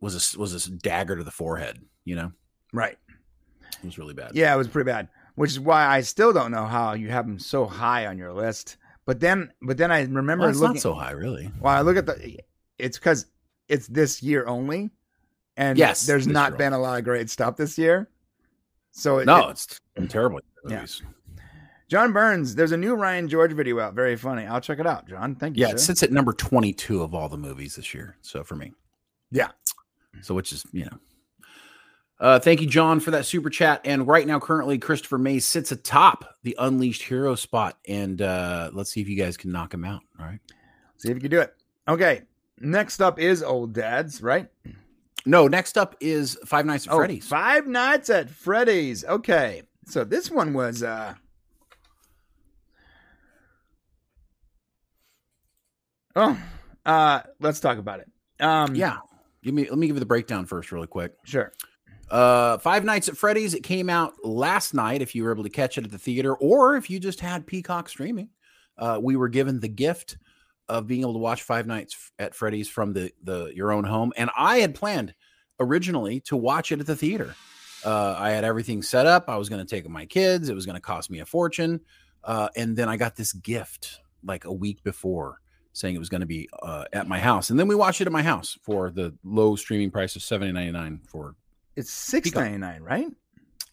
[0.00, 2.32] was a was a dagger to the forehead, you know?
[2.72, 2.98] Right.
[3.62, 4.32] It was really bad.
[4.34, 5.08] Yeah, it was pretty bad.
[5.34, 8.32] Which is why I still don't know how you have them so high on your
[8.32, 8.76] list.
[9.06, 10.74] But then, but then I remember Well, it's looking.
[10.74, 11.50] not so high, really.
[11.60, 12.38] Well, I look at the.
[12.78, 13.26] It's because
[13.68, 14.90] it's this year only,
[15.56, 18.08] and Yes, there's not been a lot of great stuff this year.
[18.96, 19.50] So it, No, it-
[19.96, 20.40] it's terrible.
[20.68, 20.86] Yeah.
[21.88, 23.94] John Burns, there's a new Ryan George video out.
[23.94, 24.46] Very funny.
[24.46, 25.34] I'll check it out, John.
[25.34, 25.66] Thank you.
[25.66, 28.16] Yeah, it sits at number 22 of all the movies this year.
[28.22, 28.72] So for me.
[29.30, 29.48] Yeah.
[30.22, 30.98] So which is, you know.
[32.20, 33.80] Uh, thank you, John, for that super chat.
[33.84, 37.76] And right now, currently, Christopher Mays sits atop the Unleashed Hero spot.
[37.86, 40.00] And uh, let's see if you guys can knock him out.
[40.18, 40.38] All right.
[40.96, 41.54] See if you can do it.
[41.88, 42.22] Okay.
[42.60, 44.48] Next up is Old Dads, right?
[45.26, 47.26] No, next up is Five Nights at Oh, Freddy's.
[47.26, 49.04] Five Nights at Freddy's.
[49.04, 49.62] Okay.
[49.86, 51.14] So this one was uh
[56.16, 56.38] Oh,
[56.86, 58.10] uh let's talk about it.
[58.40, 58.98] Um yeah.
[59.42, 61.12] Give me let me give you the breakdown first, really quick.
[61.24, 61.52] sure.
[62.10, 63.54] Uh, Five Nights at Freddy's.
[63.54, 65.00] It came out last night.
[65.00, 67.46] If you were able to catch it at the theater, or if you just had
[67.46, 68.28] Peacock streaming,
[68.78, 70.18] uh, we were given the gift
[70.68, 74.12] of being able to watch Five Nights at Freddy's from the the your own home.
[74.16, 75.14] And I had planned
[75.60, 77.34] originally to watch it at the theater.
[77.84, 79.28] Uh, I had everything set up.
[79.28, 80.48] I was going to take my kids.
[80.48, 81.80] It was going to cost me a fortune.
[82.22, 85.40] Uh, and then I got this gift like a week before
[85.74, 87.50] saying it was going to be uh, at my house.
[87.50, 90.52] And then we watched it at my house for the low streaming price of seventy
[90.52, 91.34] ninety nine for
[91.76, 93.08] It's six ninety nine, right?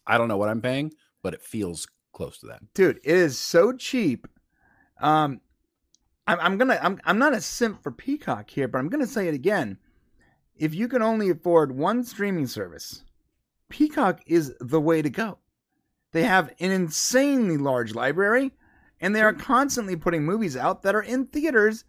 [0.06, 2.60] I don't know what I'm paying, but it feels close to that.
[2.74, 4.26] Dude, it is so cheap.
[5.00, 5.40] Um
[6.32, 9.28] I'm, I'm gonna I'm I'm not a simp for Peacock here, but I'm gonna say
[9.28, 9.76] it again.
[10.56, 13.04] If you can only afford one streaming service,
[13.68, 15.38] Peacock is the way to go.
[16.12, 18.52] They have an insanely large library,
[19.00, 21.84] and they are constantly putting movies out that are in theaters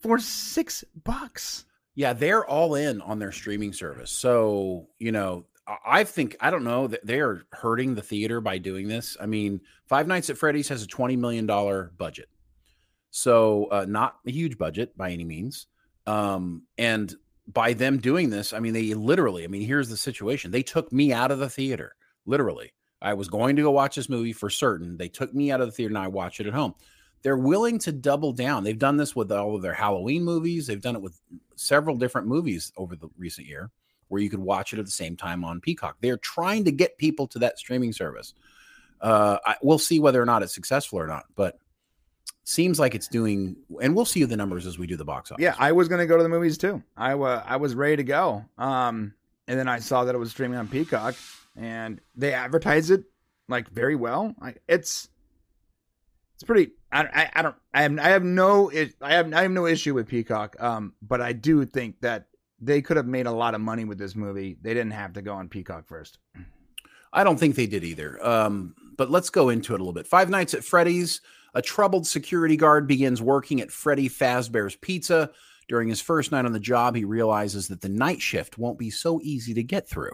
[0.00, 1.64] for six bucks.
[1.94, 4.10] Yeah, they're all in on their streaming service.
[4.10, 5.46] So, you know,
[5.84, 9.16] I- think I don't know that they are hurting the theater by doing this.
[9.20, 11.46] I mean, Five Nights at Freddy's has a $20 million
[11.96, 12.28] budget.
[13.10, 15.66] So, uh, not a huge budget by any means.
[16.06, 17.14] Um, and
[17.46, 20.50] by them doing this, I mean, they literally, I mean, here's the situation.
[20.50, 21.94] They took me out of the theater,
[22.26, 22.72] literally.
[23.02, 24.96] I was going to go watch this movie for certain.
[24.96, 26.74] They took me out of the theater and I watched it at home.
[27.22, 28.64] They're willing to double down.
[28.64, 30.66] They've done this with all of their Halloween movies.
[30.66, 31.20] They've done it with
[31.56, 33.70] several different movies over the recent year
[34.08, 35.96] where you could watch it at the same time on Peacock.
[36.00, 38.34] They're trying to get people to that streaming service.
[39.00, 41.58] Uh, I, we'll see whether or not it's successful or not, but
[42.44, 43.56] seems like it's doing.
[43.82, 45.42] And we'll see the numbers as we do the box office.
[45.42, 46.82] Yeah, I was gonna go to the movies too.
[46.96, 48.44] I wa I was ready to go.
[48.58, 49.14] Um,
[49.48, 51.14] and then I saw that it was streaming on Peacock,
[51.56, 53.04] and they advertise it
[53.48, 54.34] like very well.
[54.40, 55.08] I, it's
[56.34, 56.72] it's pretty.
[56.92, 57.56] I, I, I don't.
[57.74, 60.56] I have I have no i- I have I have no issue with Peacock.
[60.60, 62.26] Um, but I do think that
[62.60, 64.56] they could have made a lot of money with this movie.
[64.60, 66.18] They didn't have to go on Peacock first.
[67.12, 68.24] I don't think they did either.
[68.24, 70.06] Um, but let's go into it a little bit.
[70.06, 71.20] Five Nights at Freddy's.
[71.54, 75.30] A troubled security guard begins working at Freddy Fazbear's Pizza.
[75.68, 78.90] During his first night on the job, he realizes that the night shift won't be
[78.90, 80.12] so easy to get through.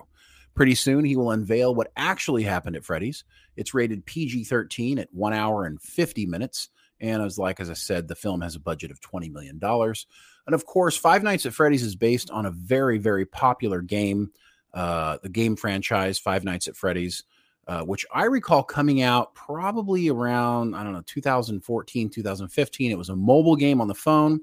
[0.55, 3.25] Pretty soon, he will unveil what actually happened at Freddy's.
[3.57, 6.71] It's rated PG 13 at one hour and 50 minutes.
[7.01, 9.61] And as like as I said, the film has a budget of $20 million.
[9.63, 14.31] And of course, Five Nights at Freddy's is based on a very, very popular game,
[14.73, 17.25] uh, the game franchise Five Nights at Freddy's
[17.69, 22.91] uh, which I recall coming out probably around, I don't know, 2014, 2015.
[22.91, 24.41] It was a mobile game on the phone.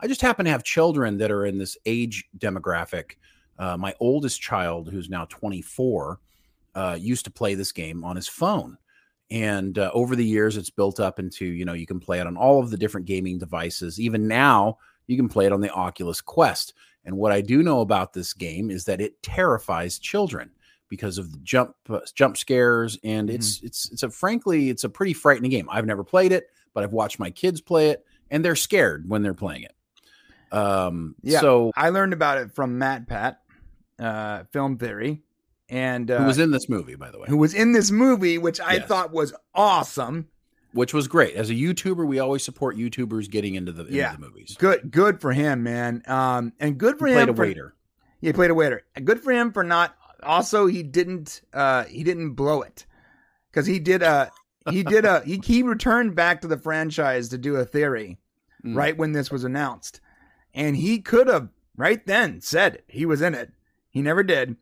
[0.00, 3.12] I just happen to have children that are in this age demographic.
[3.58, 6.20] Uh, my oldest child, who's now 24,
[6.74, 8.76] uh, used to play this game on his phone.
[9.30, 12.26] And uh, over the years, it's built up into, you know, you can play it
[12.26, 13.98] on all of the different gaming devices.
[13.98, 16.74] Even now, you can play it on the Oculus Quest.
[17.04, 20.50] And what I do know about this game is that it terrifies children
[20.88, 24.88] because of the jump uh, jump scares and it's it's it's a frankly it's a
[24.88, 25.68] pretty frightening game.
[25.70, 29.22] I've never played it, but I've watched my kids play it and they're scared when
[29.22, 29.72] they're playing it.
[30.52, 31.40] Um, Yeah.
[31.40, 33.36] so I learned about it from MatPat,
[33.98, 35.22] uh, Film Theory,
[35.68, 38.38] and uh, who was in this movie, by the way, who was in this movie,
[38.38, 38.86] which I Yes.
[38.88, 40.28] thought was awesome.
[40.72, 41.34] which was great.
[41.34, 44.12] As a YouTuber, we always support YouTubers getting into the, into Yeah.
[44.12, 44.56] the movies.
[44.58, 46.02] Good, good for him, man.
[46.06, 47.74] Um, and good He for played a for waiter.
[48.20, 48.82] he played a waiter.
[49.02, 49.96] Good for him for not.
[50.22, 51.42] Also, he didn't.
[51.52, 52.86] Uh, he didn't blow it
[53.50, 54.30] because he did a.
[54.70, 55.20] He did a.
[55.24, 58.18] He he returned back to the franchise to do a theory
[58.64, 58.74] Mm.
[58.74, 60.00] right when this was announced,
[60.54, 62.84] and he could have right then said it.
[62.88, 63.52] He was in it.
[63.90, 64.56] He never did,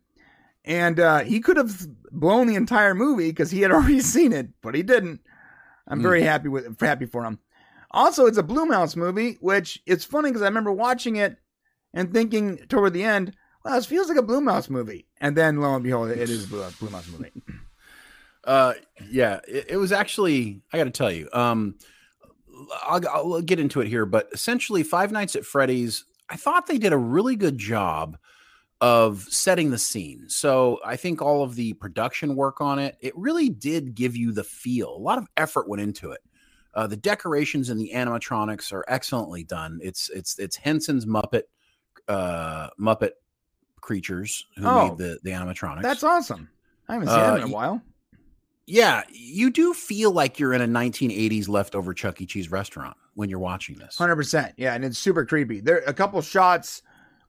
[0.65, 4.49] and uh, he could have blown the entire movie because he had already seen it,
[4.61, 5.21] but he didn't.
[5.87, 6.03] I'm Mm.
[6.03, 7.39] very happy with happy for him.
[7.93, 11.39] Also, it's a Blumhouse movie, which it's funny because I remember watching it
[11.95, 13.35] and thinking toward the end,
[13.65, 16.49] "Wow, this feels like a Blumhouse movie," and then lo and behold, it is a
[16.49, 17.33] Blue- Blumhouse movie.
[18.45, 18.75] Uh,
[19.11, 20.61] yeah, it, it was actually.
[20.73, 21.29] I got to tell you.
[21.33, 21.77] Um,
[22.83, 26.05] I'll, I'll get into it here, but essentially, Five Nights at Freddy's.
[26.29, 28.17] I thought they did a really good job
[28.81, 30.29] of setting the scene.
[30.29, 34.33] So I think all of the production work on it, it really did give you
[34.33, 34.95] the feel.
[34.95, 36.21] A lot of effort went into it.
[36.75, 39.79] Uh, the decorations and the animatronics are excellently done.
[39.83, 41.45] It's it's it's Henson's Muppet
[42.09, 43.13] uh, Muppet
[43.85, 44.89] creatures who Oh.
[44.89, 45.83] made the the animatronics.
[45.83, 46.49] That's awesome.
[46.89, 47.83] I haven't seen Uh, it in a while.
[48.67, 52.27] Yeah, you do feel like you're in a 1980s leftover Chuck E.
[52.27, 53.97] Cheese restaurant when you're watching this.
[53.99, 55.61] Hundred percent, yeah, and it's super creepy.
[55.61, 56.81] There are a couple shots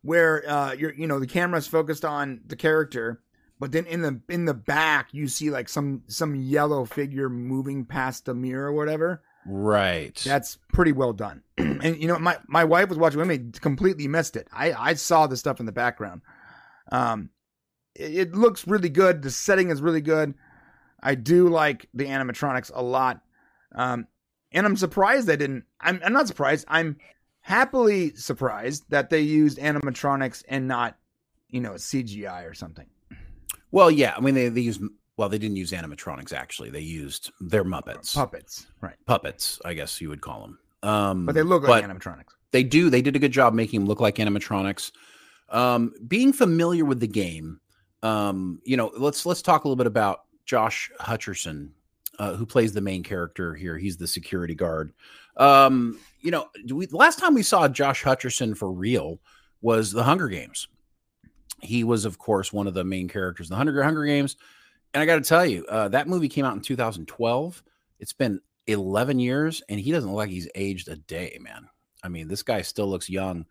[0.01, 3.21] where uh, you're, you know, the camera's focused on the character,
[3.59, 7.83] but then in the in the back you see like some some yellow figure moving
[7.83, 9.21] past the mirror or whatever.
[9.47, 10.15] Right.
[10.25, 11.43] That's pretty well done.
[11.57, 14.47] and you know, my my wife was watching with me, completely missed it.
[14.53, 16.21] I I saw the stuff in the background.
[16.91, 17.29] Um,
[17.95, 19.21] it, it looks really good.
[19.21, 20.33] The setting is really good.
[21.01, 23.21] I do like the animatronics a lot.
[23.73, 24.07] Um,
[24.51, 25.65] and I'm surprised they didn't.
[25.81, 26.65] I'm I'm not surprised.
[26.67, 26.97] I'm
[27.41, 30.97] happily surprised that they used animatronics and not,
[31.49, 32.87] you know, CGI or something.
[33.71, 34.13] well, yeah.
[34.17, 34.81] I mean, they, they used,
[35.17, 36.71] well, they didn't use animatronics, actually.
[36.71, 38.15] They used their Muppets.
[38.15, 38.95] Puppets, right?
[39.05, 40.59] Puppets, I guess you would call them.
[40.89, 42.33] Um, But they look like animatronics.
[42.51, 42.89] they do.
[42.89, 44.91] They did a good job making them look like animatronics.
[45.49, 47.59] Um, being familiar with the game,
[48.03, 51.69] um, you know, let's let's talk a little bit about Josh Hutcherson,
[52.19, 53.77] uh, who plays the main character here.
[53.77, 54.93] He's the security guard.
[55.37, 59.19] Um, you know, we, last time we saw Josh Hutcherson for real
[59.61, 60.67] was the Hunger Games.
[61.61, 64.37] He was, of course, one of the main characters in the Hunger Hunger Games.
[64.93, 67.63] And I got to tell you, uh, that movie came out in 2012.
[67.99, 71.67] It's been 11 years, and he doesn't look like he's aged a day, man.
[72.03, 73.45] I mean, this guy still looks young.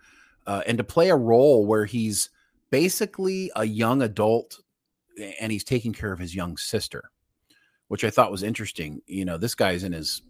[0.47, 2.31] Uh, and to play a role where he's
[2.71, 4.61] basically a young adult
[5.41, 7.11] and he's taking care of his young sister,
[7.89, 9.01] which I thought was interesting.
[9.07, 10.23] You know, this guy's in his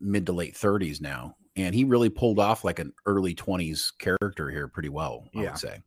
[0.00, 4.50] mid to late 30s now, and he really pulled off like an early 20s character
[4.50, 5.50] here pretty well, I Yeah.
[5.50, 5.80] would say.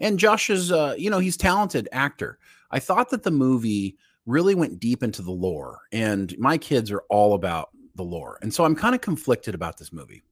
[0.00, 2.38] And Josh is, uh, you know, he's talented actor.
[2.70, 7.02] I thought that the movie really went deep into the lore, and my kids are
[7.10, 8.38] all about the lore.
[8.42, 10.22] And so I'm kind of conflicted about this movie.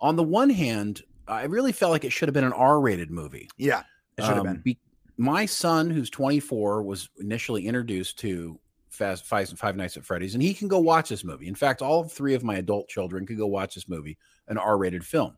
[0.00, 3.48] On the one hand, I really felt like it should have been an R-rated movie.
[3.56, 3.82] Yeah,
[4.16, 4.60] it should have Um, been.
[4.62, 4.78] be-
[5.16, 8.58] my son, who's 24, was initially introduced to
[8.90, 11.48] Fast Five, Five Nights at Freddy's, and he can go watch this movie.
[11.48, 14.16] In fact, all three of my adult children could go watch this movie,
[14.48, 15.36] an R-rated film.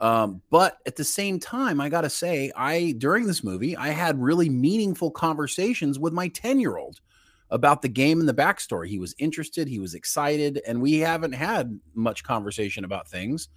[0.00, 4.20] Um, but at the same time, I gotta say, I during this movie, I had
[4.20, 7.00] really meaningful conversations with my 10-year-old
[7.50, 8.88] about the game and the backstory.
[8.88, 13.48] He was interested, he was excited, and we haven't had much conversation about things.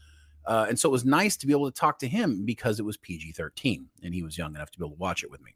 [0.47, 2.83] Uh, and so it was nice to be able to talk to him because it
[2.83, 5.43] was PG 13 and he was young enough to be able to watch it with
[5.43, 5.51] me.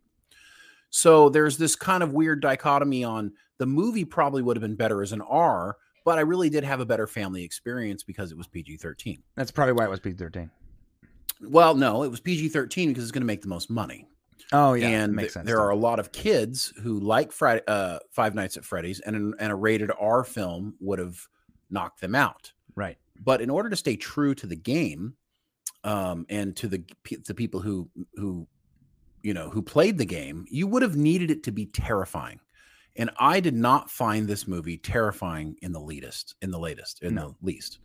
[0.89, 5.01] So there's this kind of weird dichotomy on the movie probably would have been better
[5.01, 8.47] as an R, but I really did have a better family experience because it was
[8.47, 9.23] PG 13.
[9.35, 10.51] That's probably why it was PG 13.
[11.43, 14.07] Well, no, it was PG 13 because it's going to make the most money.
[14.53, 15.47] Oh yeah, and makes th- sense.
[15.47, 19.15] there are a lot of kids who like Friday, uh, Five Nights at Freddy's, and,
[19.15, 21.25] an- and a rated R film would have
[21.69, 22.51] knocked them out.
[22.75, 22.97] right.
[23.23, 25.13] But in order to stay true to the game
[25.83, 26.83] um, and to the
[27.25, 28.47] the people who who
[29.23, 32.39] you know who played the game you would have needed it to be terrifying.
[32.97, 37.15] And i did not find this movie terrifying in the latest in the latest in
[37.15, 37.29] No.
[37.39, 37.79] the least.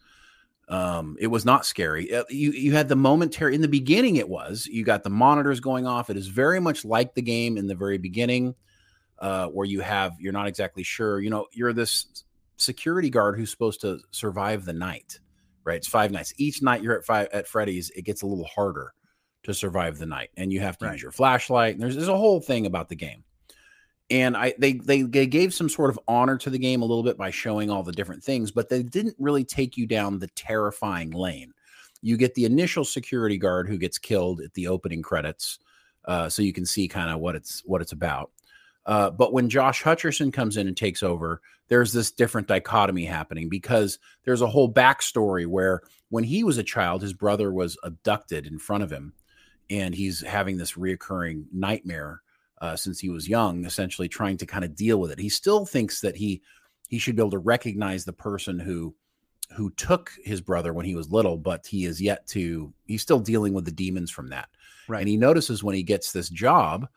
[0.69, 2.13] Um it was not scary.
[2.13, 5.61] Uh, you you had the momentary in the beginning it was you got the monitors
[5.61, 6.11] going off.
[6.11, 8.55] It is very much like the game in the very beginning
[9.19, 12.25] uh where you have you're not exactly sure you know you're this
[12.59, 15.21] security guard who's supposed to survive the night
[15.67, 18.47] right it's five nights each night you're at five at freddy's it gets a little
[18.47, 18.95] harder
[19.43, 20.93] to survive the night and you have to Right.
[20.93, 23.23] use your flashlight and there's, there's a whole thing about the game
[24.11, 27.03] and I they, they they gave some sort of honor to the game a little
[27.03, 30.29] bit by showing all the different things, but they didn't really take you down the
[30.29, 31.53] terrifying lane.
[32.03, 35.59] You get the initial security guard who gets killed at the opening credits,
[36.05, 38.31] uh, so you can see kind of what it's what it's about.
[38.85, 43.49] Uh, but when Josh Hutcherson comes in and takes over, there's this different dichotomy happening
[43.49, 48.47] because there's a whole backstory where when he was a child, his brother was abducted
[48.47, 49.13] in front of him,
[49.69, 52.23] and he's having this reoccurring nightmare
[52.61, 55.19] uh, since he was young, essentially trying to kind of deal with it.
[55.19, 56.43] He still thinks that he
[56.89, 58.95] he should be able to recognize the person who
[59.53, 62.73] who took his brother when he was little, but he is yet to.
[62.87, 64.49] He's still dealing with the demons from that.
[64.89, 65.01] Right.
[65.01, 66.89] And he notices when he gets this job,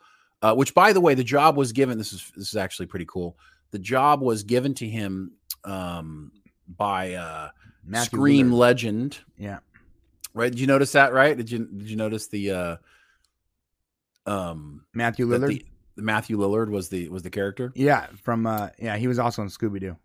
[0.42, 1.98] uh, which by the way, the job was given.
[1.98, 3.36] This is this is actually pretty cool.
[3.70, 5.32] The job was given to him
[5.64, 6.32] um,
[6.68, 7.50] by uh,
[7.84, 8.58] Matthew Scream Lillard.
[8.58, 9.18] legend.
[9.36, 9.58] Yeah.
[10.34, 10.50] Right?
[10.50, 11.12] Did you notice that?
[11.12, 11.36] Right?
[11.36, 12.76] Did you did you notice the uh,
[14.26, 15.48] um Matthew Lillard.
[15.48, 15.66] the,
[15.96, 19.42] the Matthew Lillard was the was the character yeah, from uh yeah, he was also
[19.42, 19.96] in Scooby Doo.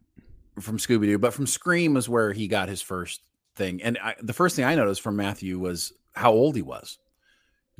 [0.59, 3.21] from Scooby Doo, but from Scream was where he got his first
[3.55, 3.81] thing.
[3.83, 6.97] And I, the first thing I noticed from Matthew was how old he was.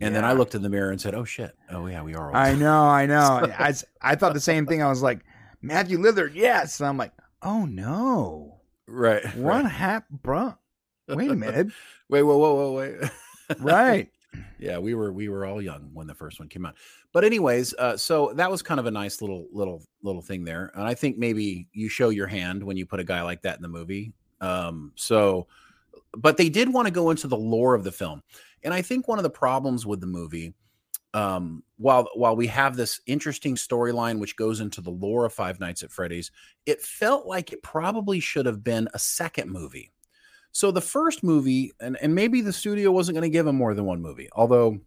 [0.02, 1.56] And then I looked in the mirror and said, "Oh shit!
[1.72, 3.50] Oh yeah, we are old." I know, I know.
[3.58, 4.84] I, I thought the same thing.
[4.84, 5.22] I was like,
[5.66, 6.80] Matthew Lillard, yes.
[6.80, 7.12] And I'm like,
[7.42, 8.62] oh no.
[8.88, 9.24] right.
[9.36, 9.72] What Right.
[9.72, 10.54] happened, bro?
[11.08, 11.68] Wait a minute.
[12.10, 12.96] Wait, whoa, whoa, whoa, wait.
[13.60, 14.10] right.
[14.60, 16.76] yeah, we were we were all young when the first one came out.
[17.14, 20.72] But anyways, uh, so that was kind of a nice little little little thing there,
[20.76, 23.56] and I think maybe you show your hand when you put a guy like that
[23.58, 24.14] in the movie.
[24.42, 25.48] Um, so,
[26.18, 28.22] but they did want to go into the lore of the film,
[28.64, 30.54] and I think one of the problems with the movie,
[31.16, 35.62] um, while while we have this interesting storyline which goes into the lore of Five
[35.62, 36.30] Nights at Freddy's,
[36.66, 39.94] it felt like it probably should have been a second movie.
[40.52, 43.74] So the first movie, and, and maybe the studio wasn't going to give him more
[43.74, 44.30] than one movie.
[44.34, 44.80] Although,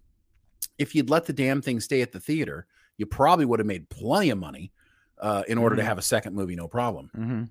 [0.78, 2.66] if you'd let the damn thing stay at the theater,
[2.98, 4.72] you probably would have made plenty of money
[5.18, 5.86] uh, in order to Mhm.
[5.86, 7.10] have a second movie, no problem.
[7.14, 7.44] hmm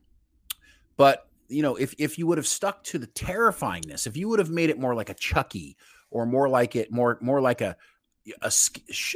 [0.98, 4.40] But you know, if if you would have stuck to the terrifyingness, if you would
[4.40, 5.78] have made it more like a Chucky
[6.12, 7.78] or more like it more more like a
[8.42, 8.52] a,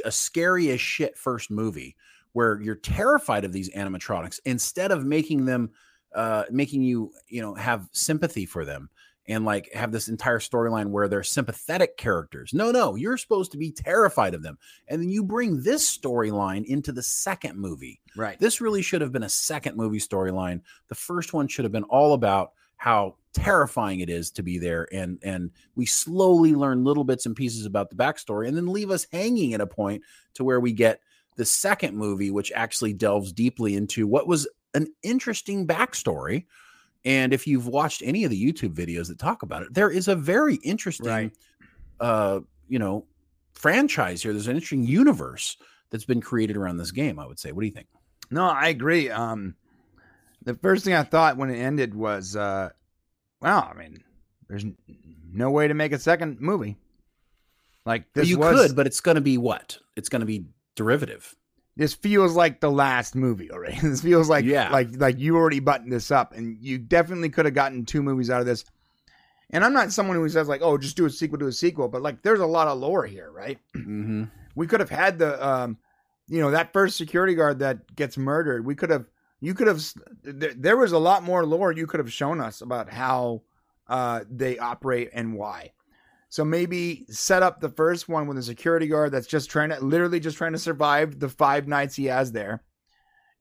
[0.04, 1.96] a scary as shit first movie
[2.32, 5.70] where you're terrified of these animatronics instead of making them
[6.14, 8.88] uh making you you know have sympathy for them
[9.28, 13.58] and like have this entire storyline where they're sympathetic characters no no you're supposed to
[13.58, 14.58] be terrified of them
[14.88, 18.38] and then you bring this storyline into the second movie Right.
[18.38, 20.60] this really should have been a second movie storyline.
[20.88, 24.86] The first one should have been all about how terrifying it is to be there,
[24.92, 28.90] and and we slowly learn little bits and pieces about the backstory, and then leave
[28.90, 30.02] us hanging at a point
[30.34, 31.00] to where we get
[31.36, 36.44] the second movie, which actually delves deeply into what was an interesting backstory.
[37.04, 40.08] And if you've watched any of the YouTube videos that talk about it, there is
[40.08, 41.32] a very interesting, Right.
[42.00, 43.06] uh, you know,
[43.54, 44.32] franchise here.
[44.32, 45.56] There's an interesting universe
[45.90, 47.18] that's been created around this game.
[47.18, 47.50] I would say.
[47.52, 47.88] What do you think?
[48.30, 49.10] No, I agree.
[49.10, 49.54] Um,
[50.44, 52.70] the first thing I thought when it ended was, uh,
[53.42, 54.02] well, I mean,
[54.48, 54.64] there's
[55.30, 56.76] no way to make a second movie.
[57.84, 59.78] Like this you was, could, but it's going to be what?
[59.96, 61.34] It's going to be derivative.
[61.76, 63.78] this feels like the last movie already.
[63.82, 64.70] this feels like, Yeah.
[64.70, 68.30] like, like you already buttoned this up, and you definitely could have gotten two movies
[68.30, 68.64] out of this.
[69.50, 71.88] And I'm not someone who says like, oh, just do a sequel to a sequel,
[71.88, 73.58] but like, there's a lot of lore here, right?
[73.76, 74.24] Mm-hmm.
[74.54, 75.76] we could have had the um
[76.28, 79.06] you know that first security guard that gets murdered we could have
[79.42, 79.82] you could have
[80.22, 83.42] there, there was a lot more lore you could have shown us about how
[83.88, 85.72] uh they operate and why.
[86.28, 89.80] So maybe set up the first one with a security guard that's just trying to
[89.84, 92.62] literally just trying to survive the five nights he has there.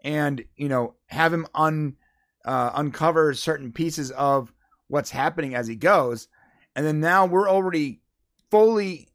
[0.04, 1.96] And you know have him un
[2.44, 4.52] uh, uncover certain pieces of
[4.88, 6.28] what's happening as he goes.
[6.76, 8.02] And then now we're already
[8.50, 9.08] fully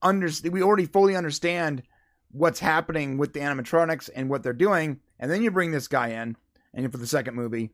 [0.00, 1.82] understand we already fully understand
[2.30, 6.08] what's happening with the animatronics and what they're doing and then you bring this guy
[6.08, 6.36] in
[6.74, 7.70] and for the second movie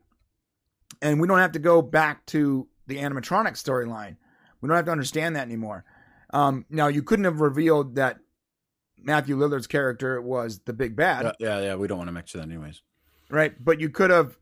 [1.01, 4.17] and we don't have to go back to the animatronic storyline.
[4.61, 5.83] We don't have to understand that anymore.
[6.31, 8.19] Um, now you couldn't have revealed that
[9.01, 11.25] matthew lillard's character was the big bad.
[11.25, 11.75] Yeah, yeah, yeah.
[11.75, 12.81] We don't want to mix that, anyways.
[13.29, 14.37] right but you could have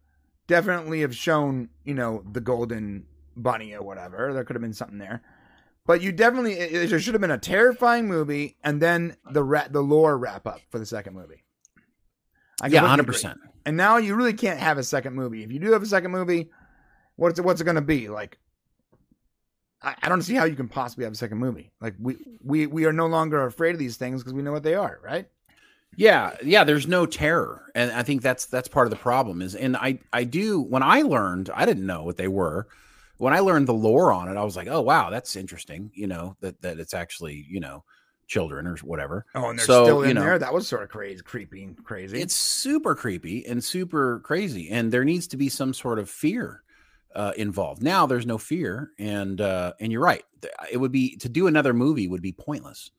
[0.48, 3.06] definitely have shown you know the golden
[3.38, 4.34] bunny or whatever.
[4.34, 5.22] There could have been something there.
[5.88, 9.44] But you definitely it, it- there should have been a terrifying movie and then the
[9.44, 11.44] ra- the lore wrap up for the second movie
[12.62, 13.40] I yeah, hundred percent.
[13.66, 16.12] and now you really can't have a second movie if you do have a second
[16.12, 16.50] movie
[17.18, 18.38] what's it what's it going to be like
[19.82, 22.68] I, I don't see how you can possibly have a second movie like we we
[22.68, 25.28] we are no longer afraid of these things because we know what they are right
[25.98, 26.66] Yeah, yeah.
[26.66, 29.42] There's no terror, and I think that's that's part of the problem.
[29.42, 32.68] Is and I I do when I learned I didn't know what they were.
[33.18, 35.92] When I learned the lore on it, I was like, oh wow, that's interesting.
[35.94, 37.86] You know that that it's actually you know
[38.28, 39.26] children or whatever.
[39.36, 40.40] Oh, and they're So, still you in know- there.
[40.40, 42.20] That was sort of crazy, creepy, and crazy.
[42.22, 46.64] It's super creepy and super crazy, and there needs to be some sort of fear
[47.16, 47.82] uh, involved.
[47.82, 50.24] Now there's no fear, and uh, and you're right.
[50.72, 52.92] It would be to do another movie would be pointless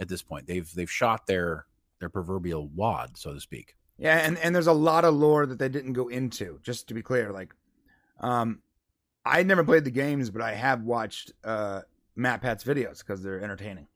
[0.00, 0.46] at this point.
[0.46, 1.66] They've they've shot their
[2.00, 3.76] their proverbial wad, so to speak.
[3.98, 6.58] Yeah, and and there's a lot of lore that they didn't go into.
[6.62, 7.54] Just to be clear, like,
[8.20, 8.60] um,
[9.24, 11.82] I never played the games, but I have watched uh
[12.18, 13.86] MatPat's videos because they're entertaining.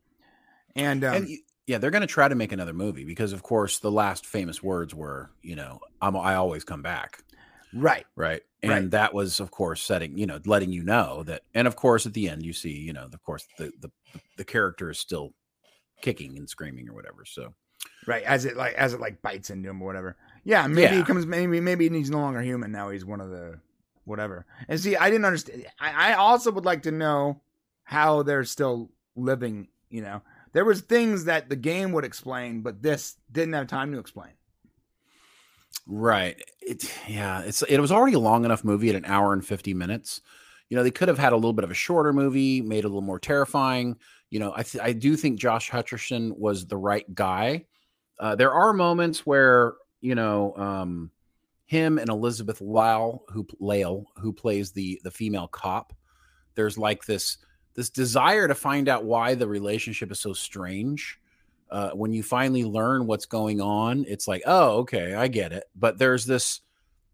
[0.76, 1.28] And, um, and
[1.66, 4.62] yeah, they're going to try to make another movie because, of course, the last famous
[4.62, 7.22] words were, you know, I'm, I always come back.
[7.72, 8.90] right, right and Right.
[8.92, 12.14] that was of course setting you know letting you know that and of course at
[12.14, 13.90] the end you see you know of course the the,
[14.38, 15.34] the character is still
[16.00, 17.52] kicking and screaming or whatever so
[18.06, 20.16] right, as it like as it like bites into him or whatever.
[20.44, 21.26] Yeah, maybe he comes.
[21.26, 22.88] Maybe maybe he's no longer human now.
[22.88, 23.58] He's one of the
[24.04, 24.46] whatever.
[24.68, 25.66] And see, I didn't understand.
[25.78, 27.40] I, I also would like to know
[27.82, 29.68] how they're still living.
[29.90, 30.22] You know,
[30.54, 34.30] there was things that the game would explain, but this didn't have time to explain.
[35.86, 36.42] right.
[36.62, 39.74] It yeah it's it was already a long enough movie at an hour and 50
[39.74, 40.22] minutes.
[40.70, 42.84] You know they could have had a little bit of a shorter movie made it
[42.86, 43.96] a little more terrifying.
[44.30, 47.66] You know i th- i do think josh hutcherson was the right guy.
[48.18, 51.10] Uh, there are moments where you know um
[51.66, 55.92] him and elizabeth Lau, who Lail, who plays the the female cop
[56.54, 57.38] there's like this
[57.74, 61.18] this desire to find out why the relationship is so strange
[61.70, 65.64] uh, when you finally learn what's going on it's like oh okay i get it
[65.74, 66.60] but there's this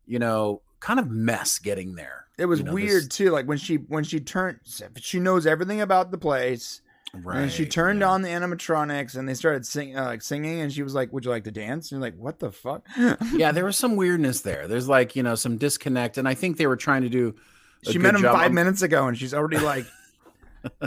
[0.07, 3.31] you know kind of mess getting there It was You know, weird this- too.
[3.31, 4.59] Like when she when she turned,
[4.97, 6.81] she knows everything about the place,
[7.13, 8.09] and she turned yeah.
[8.09, 11.25] on the animatronics, and they started sing, uh, like singing, and she was like, "Would
[11.27, 12.87] you like to dance?" And you're like, "What the fuck?"
[13.35, 16.57] yeah there was some weirdness there there's like you know some disconnect and i think
[16.57, 17.35] they were trying to do
[17.83, 19.85] she met him job five minutes ago, and she's already like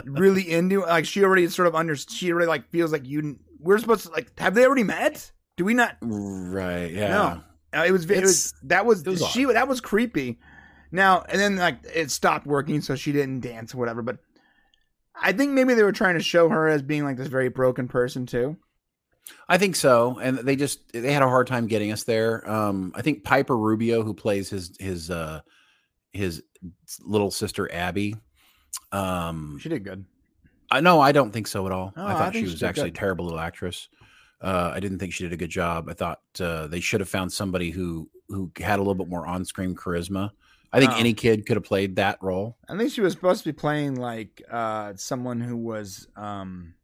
[0.04, 3.38] really into like she already sort of under she already like feels like you.
[3.58, 5.30] We're supposed to like have they already met?
[5.56, 5.96] Do we not?
[6.00, 7.40] right yeah No.
[7.80, 10.38] Uh, it was it was that was, was she that was creepy.
[10.92, 14.02] Now and then like it stopped working, so she didn't dance or whatever.
[14.02, 14.18] But
[15.20, 17.88] I think maybe they were trying to show her as being like this very broken
[17.88, 18.56] person too.
[19.48, 22.48] I think so, and they just they had a hard time getting us there.
[22.50, 25.40] Um, I think Piper Rubio, who plays his his uh
[26.12, 26.42] his
[27.00, 28.16] little sister Abby,
[28.92, 30.04] um, She did good.
[30.70, 31.92] I no, I don't think so at all.
[31.96, 33.88] Oh, I I thought think she she was did actually a terrible little actress.
[34.40, 35.88] Uh, I didn't think she did a good job.
[35.88, 39.26] I thought uh, they should have found somebody who who had a little bit more
[39.26, 40.30] on screen charisma.
[40.72, 40.96] I think Oh.
[40.98, 42.56] any kid could have played that role.
[42.68, 46.74] I think she was supposed to be playing like uh someone who was um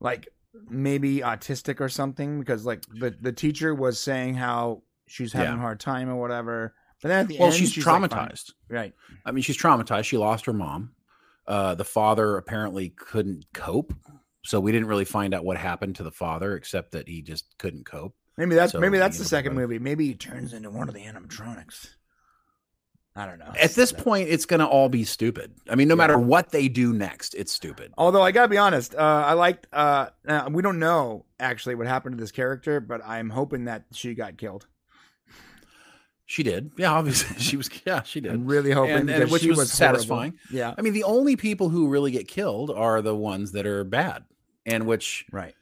[0.00, 0.28] like
[0.68, 5.58] maybe autistic or something because like the the teacher was saying how she's having Yeah.
[5.58, 6.74] a hard time or whatever.
[7.02, 8.02] But then at the Well, end, she's, like, fine.
[8.08, 8.52] traumatized.
[8.68, 8.94] right?
[9.24, 10.04] I mean, she's traumatized.
[10.04, 10.92] She lost her mom.
[11.46, 13.92] Uh, the father apparently couldn't cope,
[14.44, 17.46] so we didn't really find out what happened to the father, except that he just
[17.58, 18.14] couldn't cope.
[18.36, 19.78] Maybe that's So, maybe that's the second movie.
[19.78, 21.88] Maybe he turns into one of the animatronics.
[23.16, 23.52] I don't know.
[23.60, 25.52] At this point, it's going to all be stupid.
[25.68, 25.98] I mean, no Yeah.
[25.98, 27.92] matter what they do next, it's stupid.
[27.98, 29.66] Although I gotta be honest, uh, I liked.
[29.72, 33.84] Uh, uh, we don't know actually what happened to this character, but I'm hoping that
[33.92, 34.66] she got killed.
[36.30, 36.92] She did, yeah.
[36.92, 37.68] Obviously, she was.
[37.84, 38.30] Yeah, she did.
[38.30, 40.38] I'm really hoping And- and which she was was satisfying.
[40.48, 43.82] Yeah, I mean, the only people who really get killed are the ones that are
[43.82, 44.22] bad,
[44.64, 45.56] and which right.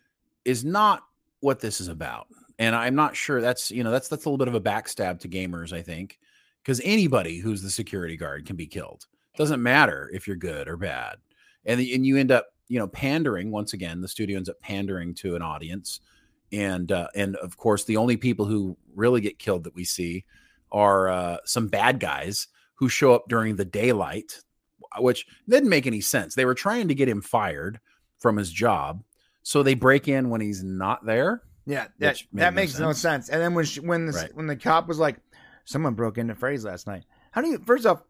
[0.45, 1.05] is not
[1.41, 2.27] what this is about.
[2.59, 5.21] And I'm not sure that's you know that's that's a little bit of a backstab
[5.21, 6.19] to gamers, I think,
[6.63, 9.07] because anybody who's the security guard can be killed.
[9.39, 11.17] Doesn't matter if you're good or bad,
[11.65, 14.03] and and you end up you know pandering once again.
[14.03, 16.01] The studio ends up pandering to an audience,
[16.53, 20.27] and uh, and of course the only people who really get killed that we see
[20.73, 24.41] are uh, some bad guys who show up during the daylight,
[24.99, 26.35] which didn't make any sense.
[26.35, 27.81] They were trying to get him fired
[28.19, 29.03] from his job,
[29.43, 31.43] so they break in when he's not there.
[31.67, 33.27] Yeah, that that no makes no sense.
[33.27, 33.29] sense.
[33.29, 34.35] And then when she, when the Right.
[34.35, 35.17] when the cop was like,
[35.65, 37.59] "Someone broke into Freddy's last night." How do you?
[37.67, 38.03] First off,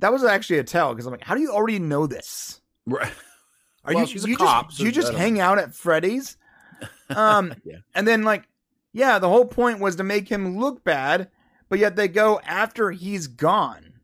[0.00, 2.60] that was actually a tell because I'm like, how do you already know this?
[2.84, 3.12] Right.
[3.84, 6.36] Are Well, you she's a you cop, just so you just hang out at Freddy's?
[7.08, 7.76] Um, Yeah.
[7.94, 8.48] and then like,
[8.92, 11.30] yeah, the whole point was to make him look bad,
[11.68, 13.94] but yet they go after he's gone.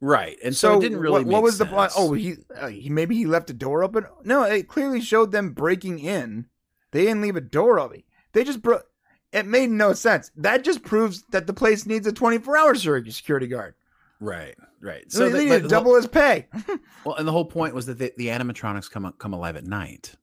[0.00, 0.36] Right.
[0.44, 1.92] And so, it didn't really what, what was the plot?
[1.96, 4.06] Oh, he, uh, he maybe he left a door open.
[4.22, 6.46] No, it clearly showed them breaking in.
[6.92, 8.02] They didn't leave a door open.
[8.32, 8.84] They just broke.
[9.32, 10.30] It made no sense.
[10.36, 13.74] That just proves that the place needs a 24 hour security guard.
[14.20, 14.54] right.
[14.80, 15.10] Right.
[15.10, 16.46] So So they the, need but to double his pay.
[17.06, 20.14] well, and the whole point was that the, the animatronics come come alive at night.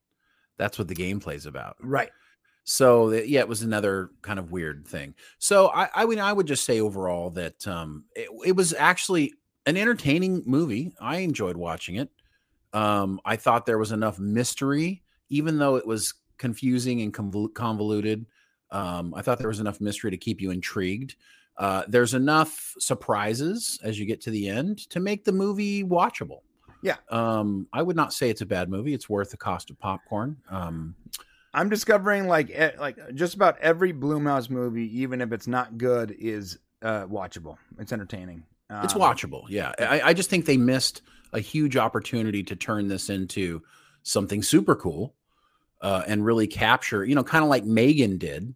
[0.57, 1.77] That's what the gameplay's about.
[1.81, 2.11] right.
[2.71, 5.13] So yeah, it was another kind of weird thing.
[5.39, 9.33] So I, I mean, I would just say overall that um, it, it was actually
[9.65, 10.93] an entertaining movie.
[11.01, 12.09] I enjoyed watching it.
[12.71, 17.13] Um, I thought there was enough mystery, even though it was confusing and
[17.53, 18.25] convoluted.
[18.71, 21.17] Um, I thought there was enough mystery to keep you intrigued.
[21.57, 26.39] Uh, there's enough surprises as you get to the end to make the movie watchable.
[26.81, 26.95] Yeah.
[27.09, 28.93] Um, I would not say it's a bad movie.
[28.93, 30.37] It's worth the cost of popcorn.
[30.49, 30.95] Um,
[31.53, 36.15] I'm discovering like e- like just about every Blumhouse movie, even if it's not good,
[36.17, 37.57] is uh, watchable.
[37.79, 38.43] It's entertaining.
[38.83, 39.43] It's Um, watchable.
[39.49, 39.73] Yeah.
[39.79, 41.01] I, I just think they missed
[41.33, 43.61] a huge opportunity to turn this into
[44.03, 45.13] something super cool
[45.81, 48.53] uh, and really capture, you know, kind of like Megan did.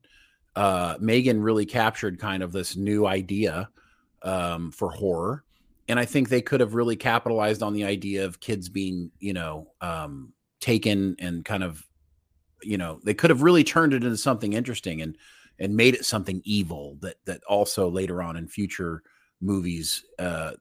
[0.55, 3.69] Uh, Megan really captured kind of this new idea
[4.23, 5.43] um, for horror.
[5.89, 9.33] And I think they could have really capitalized on the idea of kids being, you
[9.33, 10.31] know, um,
[10.61, 11.85] taken and kind of,
[12.63, 15.17] you know, they could have really turned it into something interesting and
[15.57, 19.03] and made it something evil that that also later on in future
[19.41, 20.51] movies uh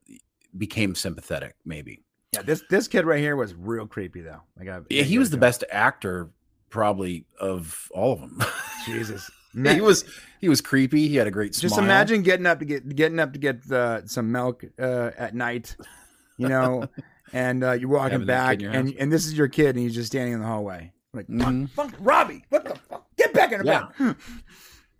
[0.58, 4.40] became sympathetic maybe Yeah, this this kid right here was real creepy though.
[4.58, 6.30] Like I, yeah he was the best actor
[6.70, 8.42] probably of all of them
[8.86, 9.30] Jesus.
[9.52, 10.04] he was
[10.40, 11.84] he was creepy he had a great Just smile.
[11.84, 15.76] imagine getting up to get getting up to get uh, some milk uh, at night,
[16.36, 16.88] you know,
[17.32, 20.08] and uh, you're walking Having back, and and this is your kid, and he's just
[20.08, 21.70] standing in the hallway, like, fuck, Mhm.
[21.70, 23.06] fuck, Robbie, what the fuck?
[23.16, 23.88] Get back in the Yeah.
[23.98, 24.16] bed.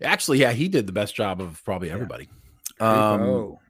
[0.03, 2.29] actually yeah he did the best job of probably everybody
[2.81, 3.61] um oh,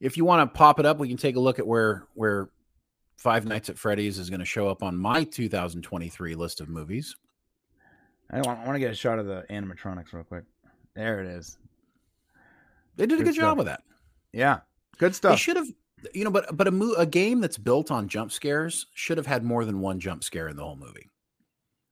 [0.00, 2.50] if you want to pop it up we can take a look at where where
[3.16, 7.16] five nights at freddy's is going to show up on my 2023 list of movies
[8.30, 10.44] I want, I want to get a shot of the animatronics real quick.
[10.94, 11.56] There it is.
[12.96, 13.82] they did a Good good job with that
[14.32, 14.60] Yeah,
[14.98, 15.32] good stuff.
[15.32, 15.66] They should have,
[16.12, 19.26] you know, but but a mo- a game that's built on jump scares should have
[19.26, 21.08] had more than one jump scare in the whole movie.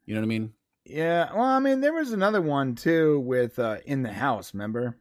[0.09, 0.53] You know what I mean?
[0.87, 4.55] Yeah, well, I mean, there was another one too with uh, in the house.
[4.55, 4.97] Remember?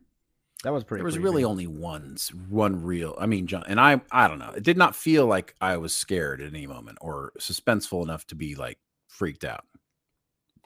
[0.66, 1.00] That was pretty.
[1.00, 1.24] There was creepy.
[1.24, 2.18] really only one
[2.50, 3.16] one real.
[3.18, 4.52] I mean, jump, and I I don't know.
[4.54, 8.36] It did not feel like I was scared at any moment or suspenseful enough to
[8.36, 9.64] be like freaked out.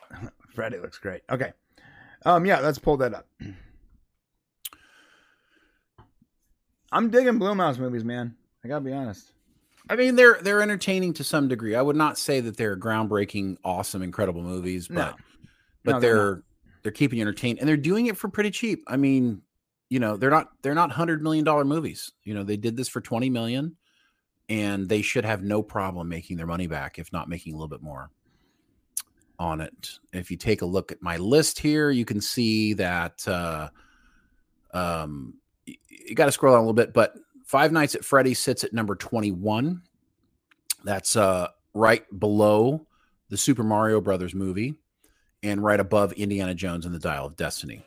[0.56, 1.22] Freddy looks great.
[1.30, 1.54] Okay.
[2.26, 2.44] Um.
[2.44, 2.62] Yeah.
[2.62, 3.28] Let's pull that up.
[6.92, 8.34] I'm digging Blumhouse movies, man.
[8.66, 9.34] I gotta be honest.
[9.90, 11.76] I mean, they're they're entertaining to some degree.
[11.76, 15.14] I would not say that they're groundbreaking, awesome, incredible movies, but No.
[15.84, 16.44] but No, they're they're
[16.84, 18.84] they're, keeping you entertained and they're doing it for pretty cheap.
[18.88, 19.42] I mean,
[19.90, 22.12] you know, they're not they're not hundred million dollar movies.
[22.24, 23.76] You know, they did this for twenty million,
[24.50, 27.68] and they should have no problem making their money back, if not making a little
[27.68, 28.10] bit more
[29.40, 30.00] on it.
[30.14, 33.70] If you take a look at my list here, you can see that uh,
[34.74, 35.34] um,
[35.66, 37.16] you got to scroll down a little bit, but
[37.52, 39.82] Five Nights at Freddy's sits at number twenty one.
[40.86, 42.88] That's uh, right below
[43.28, 44.76] the Super Mario Brothers movie
[45.43, 47.84] and right above Indiana Jones and the Dial of Destiny,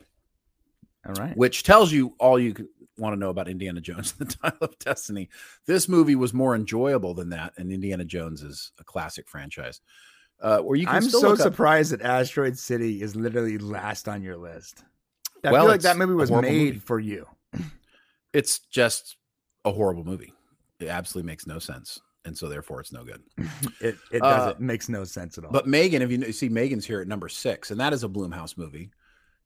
[1.07, 1.35] All right.
[1.35, 2.53] which tells you all you
[2.99, 5.29] want to know about Indiana Jones and the Dial of Destiny.
[5.65, 9.81] This movie was more enjoyable than that, and Indiana Jones is a classic franchise.
[10.39, 14.07] Uh, where you can I'm so look up- surprised that Asteroid City is literally last
[14.07, 14.83] on your list.
[15.43, 16.79] I Well, feel like that movie was made movie.
[16.79, 17.25] for you.
[18.31, 19.17] it's just
[19.65, 20.31] a horrible movie.
[20.79, 23.21] It absolutely makes no sense, and so therefore it's no good.
[23.81, 25.51] It it Uh, doesn't it makes no sense at all.
[25.51, 28.07] But Megan, if you you see Megan's here at number six, and that is a
[28.09, 28.91] Blumhouse movie,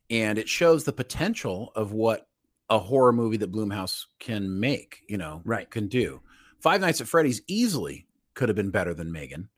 [0.09, 2.27] and it shows the potential of what
[2.69, 5.01] a horror movie that Blumhouse can make.
[5.07, 5.69] You know, Right.
[5.69, 6.21] Can do.
[6.59, 8.05] Five Nights at Freddy's easily
[8.35, 9.49] could have been better than Megan,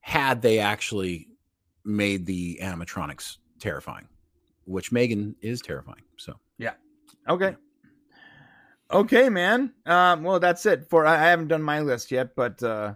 [0.00, 1.28] had they actually
[1.84, 4.08] made the animatronics terrifying,
[4.64, 6.02] which Megan is terrifying.
[6.16, 6.74] So yeah.
[7.28, 7.56] Okay.
[8.92, 9.72] Okay, man.
[9.86, 11.06] Um, well, that's it for.
[11.06, 12.94] I haven't done my list yet, but uh,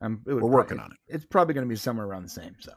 [0.00, 0.22] I'm.
[0.26, 0.98] It we're working on it.
[1.06, 2.56] It's probably going to be somewhere around the same.
[2.60, 2.72] So.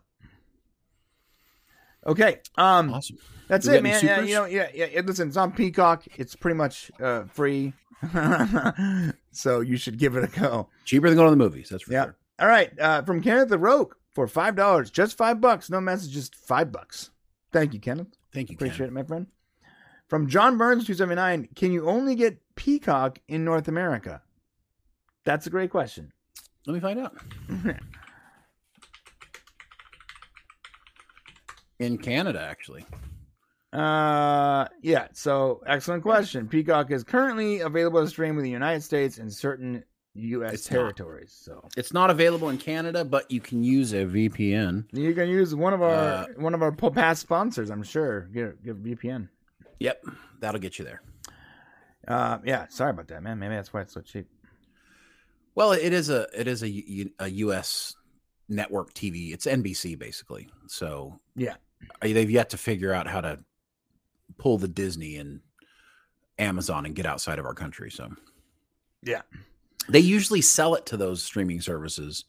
[2.05, 2.39] Okay.
[2.55, 3.17] Um, Awesome.
[3.47, 3.99] that's we it, man.
[4.03, 5.01] Yeah, you know, yeah, yeah.
[5.03, 6.05] Listen, it's on Peacock.
[6.17, 7.73] It's pretty much uh, free,
[9.31, 10.69] so you should give it a go.
[10.85, 11.69] Cheaper than going to the movies.
[11.69, 12.03] That's for Yeah.
[12.05, 12.15] sure.
[12.39, 15.69] All right, uh, from Kenneth the Rogue for five dollars, just five bucks.
[15.69, 17.09] No message, just five bucks.
[17.51, 18.07] Thank you, Kenneth.
[18.33, 18.55] Thank you.
[18.55, 18.67] Ken.
[18.67, 19.27] Appreciate it, my friend.
[20.09, 24.21] From John Burns two seventy nine, can you only get Peacock in North America?
[25.23, 26.11] That's a great question.
[26.65, 27.15] Let me find out.
[31.79, 32.85] In Canada, actually.
[33.71, 35.07] Uh, yeah.
[35.13, 36.47] So excellent question.
[36.47, 39.83] Peacock is currently available to stream in the United States and certain
[40.15, 40.53] U.S.
[40.53, 40.77] It's not.
[40.77, 41.37] territories.
[41.39, 44.85] So It's not available in Canada, but you can use a VPN.
[44.91, 47.69] you can use one of our Uh, one of our past sponsors.
[47.69, 48.21] I'm sure.
[48.33, 49.29] Get get VPN.
[49.79, 50.03] Yep,
[50.39, 51.01] that'll get you there.
[52.07, 52.67] Uh, yeah.
[52.69, 53.39] Sorry about that, man.
[53.39, 54.27] Maybe that's why it's so cheap.
[55.55, 57.95] Well, it is a it is a, a U.S.
[58.47, 59.33] network TV.
[59.33, 60.49] It's NBC basically.
[60.67, 61.55] So Yeah.
[62.01, 63.39] they've yet to figure out how to
[64.37, 65.41] pull the Disney and
[66.37, 67.91] Amazon and get outside of our country.
[67.91, 68.09] So
[69.03, 69.21] yeah,
[69.89, 72.25] They usually sell it to those streaming services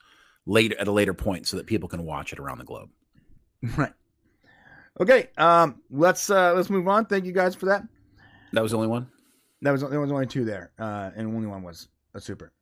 [0.46, 2.90] later at a later point so that people can watch it around the globe.
[3.76, 3.92] Right.
[5.00, 5.28] Okay.
[5.36, 5.80] Um.
[5.90, 6.52] Let's uh.
[6.54, 7.06] Let's move on.
[7.06, 7.82] Thank you guys for that.
[8.52, 9.08] That was the only one.
[9.62, 12.52] That was there was only two there, uh, and only one was a super.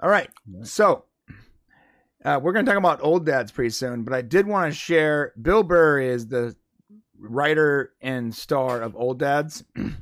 [0.00, 0.28] All right.
[0.46, 0.66] Right.
[0.66, 1.04] So
[2.24, 4.78] uh, we're going to talk about old dads pretty soon, but I did want to
[4.78, 5.32] share.
[5.40, 6.56] Bill Burr is the
[7.18, 9.96] writer and star of Old Dads, and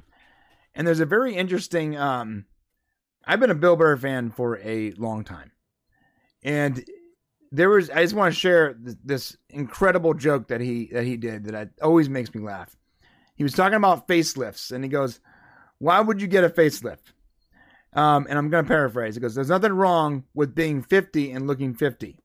[0.74, 1.97] there's a very interesting.
[1.97, 2.47] Um,
[3.24, 5.53] I've been a Bill Burr fan for a long time,
[6.43, 6.84] and
[7.57, 7.88] there was.
[7.90, 11.54] I just want to share th- this incredible joke that he that he did that
[11.54, 12.76] I, always makes me laugh.
[13.34, 15.20] He was talking about facelifts, and he goes,
[15.78, 17.12] "Why would you get a facelift?"
[17.94, 19.14] Um, and I'm going to paraphrase.
[19.14, 22.18] He goes, "There's nothing wrong with being 50 and looking 50.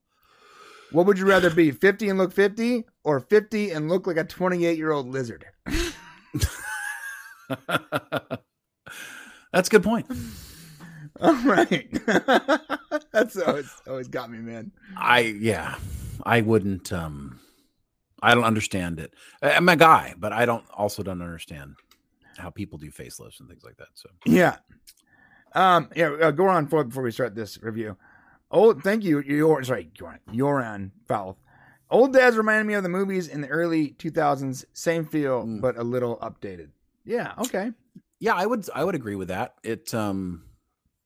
[0.91, 4.25] What would you rather be, 50 and look 50, or 50 and look like a
[4.25, 5.45] 28 year old lizard?"
[9.53, 10.07] That's a good point.
[11.22, 11.88] All right,
[13.13, 14.72] that's always always got me, man.
[14.97, 15.76] I yeah,
[16.24, 16.91] I wouldn't.
[16.91, 17.39] Um,
[18.22, 19.13] I don't understand it.
[19.41, 21.76] I- I'm a guy, but I don't also don't understand
[22.38, 23.88] how people do facelifts and things like that.
[23.93, 24.57] So Yeah.
[25.53, 25.89] Um.
[25.95, 26.11] Yeah.
[26.22, 27.97] Uh, go on for before we start this review.
[28.51, 29.19] Oh, thank you.
[29.22, 30.19] You're your sorry, Joran.
[30.34, 31.38] Joran Foul.
[31.89, 34.63] Old dads reminded me of the movies in the early 2000s.
[34.74, 35.59] Same feel, Mm.
[35.61, 36.69] but a little updated.
[37.03, 37.34] Yeah.
[37.38, 37.72] Okay.
[38.19, 39.55] yeah, I would I would agree with that.
[39.63, 40.43] It um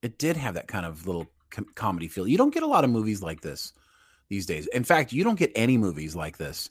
[0.06, 2.28] it did have that kind of little com- comedy feel.
[2.28, 3.74] You don't get a lot of movies like this
[4.30, 4.68] these days.
[4.68, 6.70] In fact, you don't get any movies like this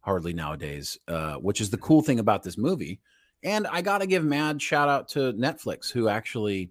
[0.00, 0.98] hardly nowadays.
[1.06, 3.00] Uh, which is the cool thing about this movie.
[3.42, 6.70] And I got to give mad shout out to Netflix who actually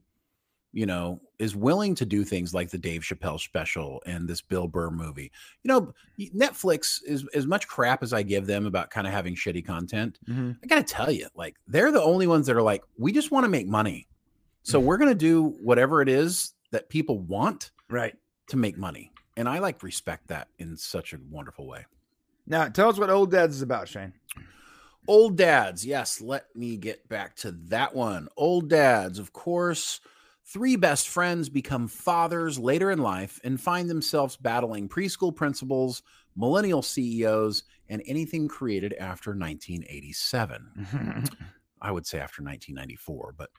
[0.72, 4.68] you know, is willing to do things like the Dave Chappelle special and this Bill
[4.68, 5.32] Burr movie.
[5.64, 5.94] You know,
[6.36, 10.20] Netflix is as much crap as I give them about kind of having shitty content.
[10.28, 10.52] Mm-hmm.
[10.64, 13.46] I gotta tell you, like they're the only ones that are like, we just want
[13.46, 14.08] to make money,
[14.64, 14.88] so mm-hmm.
[14.88, 18.16] we're gonna do whatever it is that people want Right.
[18.50, 21.86] to make money, and I like respect that in such a wonderful way.
[22.46, 24.14] Now, tell us what Old Dads is about, Shane.
[25.08, 26.22] Old dads, yes.
[26.22, 28.28] Let me get back to that one.
[28.38, 30.02] Old dads, of course.
[30.46, 36.04] Three best friends become fathers later in life and find themselves battling preschool principals,
[36.36, 41.26] millennial CEOs, and anything created after 1987.
[41.82, 43.50] I would say after 1994, but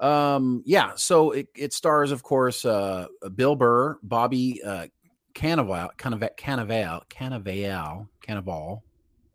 [0.00, 0.92] um, yeah.
[0.96, 4.86] So it, it stars, of course, uh, Bill Burr, Bobby uh,
[5.34, 8.80] Cannavale, Cannavale, Cannavale, Cannavale, Cannavale.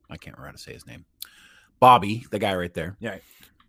[0.10, 1.06] I can't remember how to say his name.
[1.80, 2.98] Bobby, the guy right there.
[3.00, 3.18] Yeah.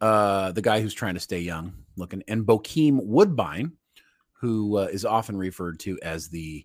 [0.00, 3.72] Uh, the guy who's trying to stay young looking, and Bokeem Woodbine,
[4.32, 6.64] who uh, is often referred to as the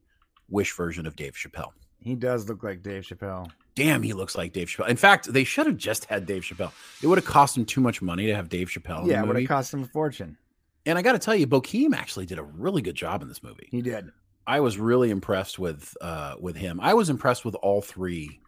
[0.50, 1.72] Wish version of Dave Chappelle.
[2.00, 3.50] he does look like Dave Chappelle.
[3.76, 4.88] Damn, he looks like Dave Chappelle.
[4.88, 6.72] In fact, they should have just had Dave Chappelle.
[7.04, 9.06] It would have cost him too much money to have Dave Chappelle.
[9.06, 10.38] yeah, it would have cost him a fortune.
[10.86, 13.44] And I got to tell you, Bokeem actually did a really good job in this
[13.44, 13.68] movie.
[13.72, 14.12] He did.
[14.48, 16.80] I was really impressed with uh, with him.
[16.80, 18.40] I was impressed with all three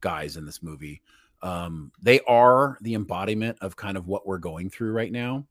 [0.00, 1.00] guys in this movie.
[1.42, 5.46] Um, they are the embodiment of kind of what we're going through right now.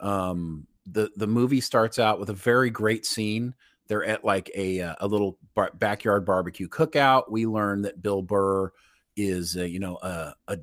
[0.00, 3.54] Um, the the movie starts out with a very great scene.
[3.88, 7.30] They're at like a uh, a little bar- backyard barbecue cookout.
[7.30, 8.72] We learn that Bill Burr
[9.16, 10.58] is you know a, a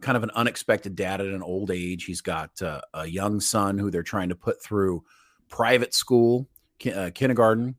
[0.00, 2.04] kind of an unexpected dad at an old age.
[2.04, 5.04] He's got uh, a young son who they're trying to put through
[5.48, 6.48] private school,
[6.78, 7.76] ki- uh, kindergarten,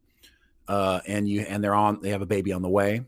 [0.68, 2.02] uh, and you and they're on.
[2.02, 3.02] They have a baby on the way.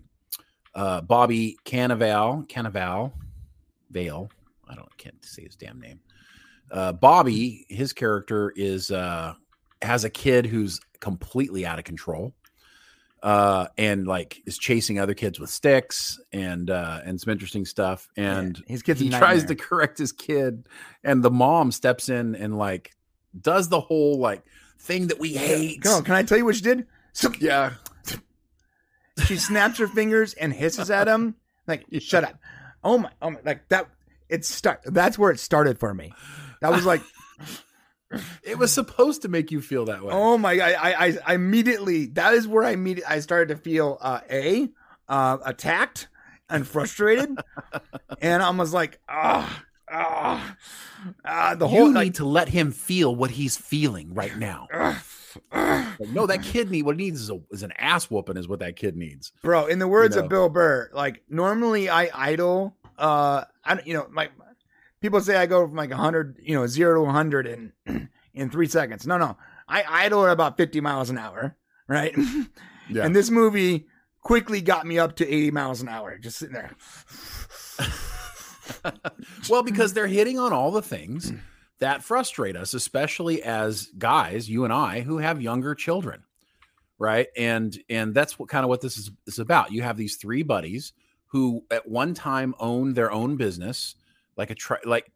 [0.75, 3.11] Uh, Bobby Cannavale, Cannavale,
[3.89, 4.29] Vale.
[4.67, 5.99] I don't can't say his damn name.
[6.99, 8.91] Bobby, his character is
[9.81, 12.33] has a kid who's completely out of control,
[13.23, 18.07] uh, and like is chasing other kids with sticks and uh, and some interesting stuff.
[18.17, 20.67] And Yeah, his kid's he tries to correct his kid,
[21.03, 22.91] and the mom steps in and like
[23.39, 24.43] does the whole like
[24.79, 25.81] thing that we hate.
[25.81, 26.87] Come on, can I tell you what she did?
[27.13, 27.73] So Yeah,
[29.25, 31.35] she snaps her fingers and hisses at him.
[31.67, 32.39] Like, shut up.
[32.83, 33.89] Oh my, oh my, like that.
[34.29, 34.81] It start.
[34.85, 36.13] That's where it started for me.
[36.61, 37.01] That was like,
[38.43, 40.13] it was supposed to make you feel that way.
[40.13, 40.75] oh my god.
[40.79, 42.07] I, I, I immediately.
[42.07, 43.13] That is where I immediately.
[43.15, 44.69] I started to feel uh, a
[45.07, 46.07] uh, attacked
[46.49, 47.29] and frustrated,
[48.21, 50.55] and I was like, ah, ah,
[51.25, 51.55] ah.
[51.55, 54.67] The you whole need to let him feel what he's feeling right now.
[55.53, 58.47] Like, no, that kid need what he needs is, a, is an ass whooping, is
[58.47, 59.31] what that kid needs.
[59.43, 60.23] bro in the words know.
[60.23, 64.31] of bill burr like normally i idle uh i don't- you know like
[65.01, 67.73] people say i go from like 100 you know 0 to 100 in
[68.33, 69.37] in three seconds no no
[69.67, 71.55] i idle at about 50 miles an hour
[71.87, 72.15] right
[72.91, 73.05] Yeah.
[73.05, 73.85] and this movie
[74.21, 76.71] quickly got me up to 80 miles an hour just sitting there
[79.49, 81.31] well, because they're hitting on all the things
[81.79, 86.23] that frustrate us, especially as guys, you and I, who have younger children,
[86.97, 87.27] right?
[87.37, 89.71] And and that's what kind of what this is, is about.
[89.71, 90.93] You have these three buddies
[91.27, 93.95] who at one time own their own business,
[94.39, 95.11] like a tri- like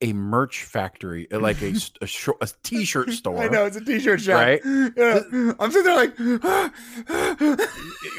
[0.00, 3.38] a merch factory, uh, like a, a, short, a t-shirt store.
[3.38, 4.60] I know it's a t-shirt shop, Right?
[4.64, 5.20] Yeah.
[5.60, 6.18] I'm sitting there like,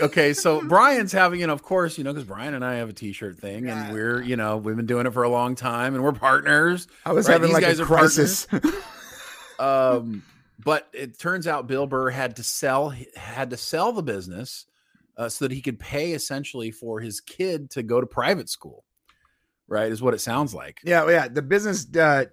[0.02, 2.94] okay, so Brian's having, know, of course, you know, because Brian and I have a
[2.94, 6.04] t-shirt thing, and we're, you know, we've been doing it for a long time, and
[6.04, 6.88] we're partners.
[7.06, 8.48] I was Right, having these like guys a are crisis.
[9.60, 10.24] Um,
[10.64, 14.66] but it turns out Bill Burr had to sell had to sell the business
[15.16, 18.84] uh, so that he could pay essentially for his kid to go to private school.
[19.74, 20.80] Right, is what it sounds like.
[20.84, 21.28] yeah, yeah.
[21.28, 22.26] The business, uh,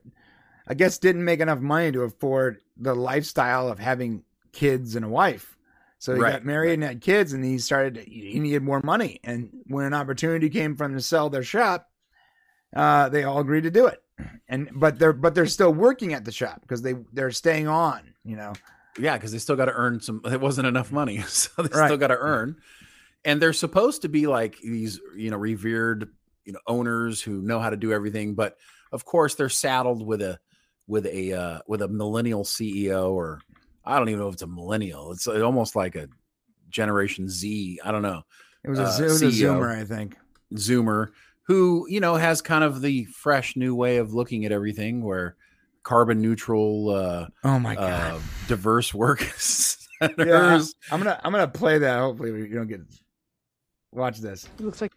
[0.69, 5.09] I guess, didn't make enough money to afford the lifestyle of having kids and a
[5.09, 5.57] wife.
[5.99, 7.97] So he Right, got married and had kids, and he started.
[7.97, 11.89] He needed more money, and when an opportunity came for him to sell their shop,
[12.75, 14.03] uh, they all agreed to do it.
[14.49, 18.15] And but they're but they're still working at the shop because they they're staying on.
[18.25, 18.53] You know,
[18.99, 20.21] Yeah, because they still got to earn some.
[20.27, 21.87] It wasn't enough money, so they Right.
[21.87, 22.57] still got to earn.
[23.25, 26.09] And they're supposed to be like these, you know, revered,
[26.45, 28.35] you know, owners who know how to do everything.
[28.35, 28.57] But
[28.93, 30.39] of course, they're saddled with a
[30.87, 33.41] with a uh, with a millennial CEO, or
[33.85, 35.13] I don't even know if it's a millennial.
[35.13, 36.09] It's almost like a
[36.69, 37.81] Generation Z.
[37.85, 38.23] I don't know.
[38.65, 40.17] it was a Uh, it was a zoomer, I think.
[40.55, 41.09] Zoomer
[41.45, 45.37] who you know has kind of the fresh new way of looking at everything, where
[45.83, 48.15] carbon neutral, uh, Oh my god.
[48.15, 49.21] uh, diverse work
[50.19, 50.61] Yeah.
[50.91, 51.99] I'm gonna I'm gonna play that.
[51.99, 52.81] Hopefully you don't get.
[53.93, 54.49] Watch this.
[54.59, 54.93] It looks like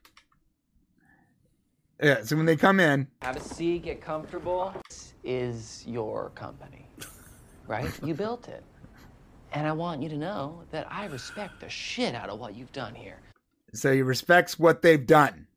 [2.01, 2.23] Yeah.
[2.23, 4.73] So when they come in, have a seat, get comfortable.
[4.89, 6.87] This is your company,
[7.67, 7.89] right?
[8.03, 8.63] You built it.
[9.53, 12.71] And I want you to know that I respect the shit out of what you've
[12.71, 13.19] done here.
[13.73, 15.47] so he respects what they've done,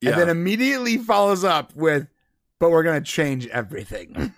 [0.00, 0.10] Yeah.
[0.12, 2.08] and then immediately follows up with,
[2.58, 4.14] "But we're gonna change everything."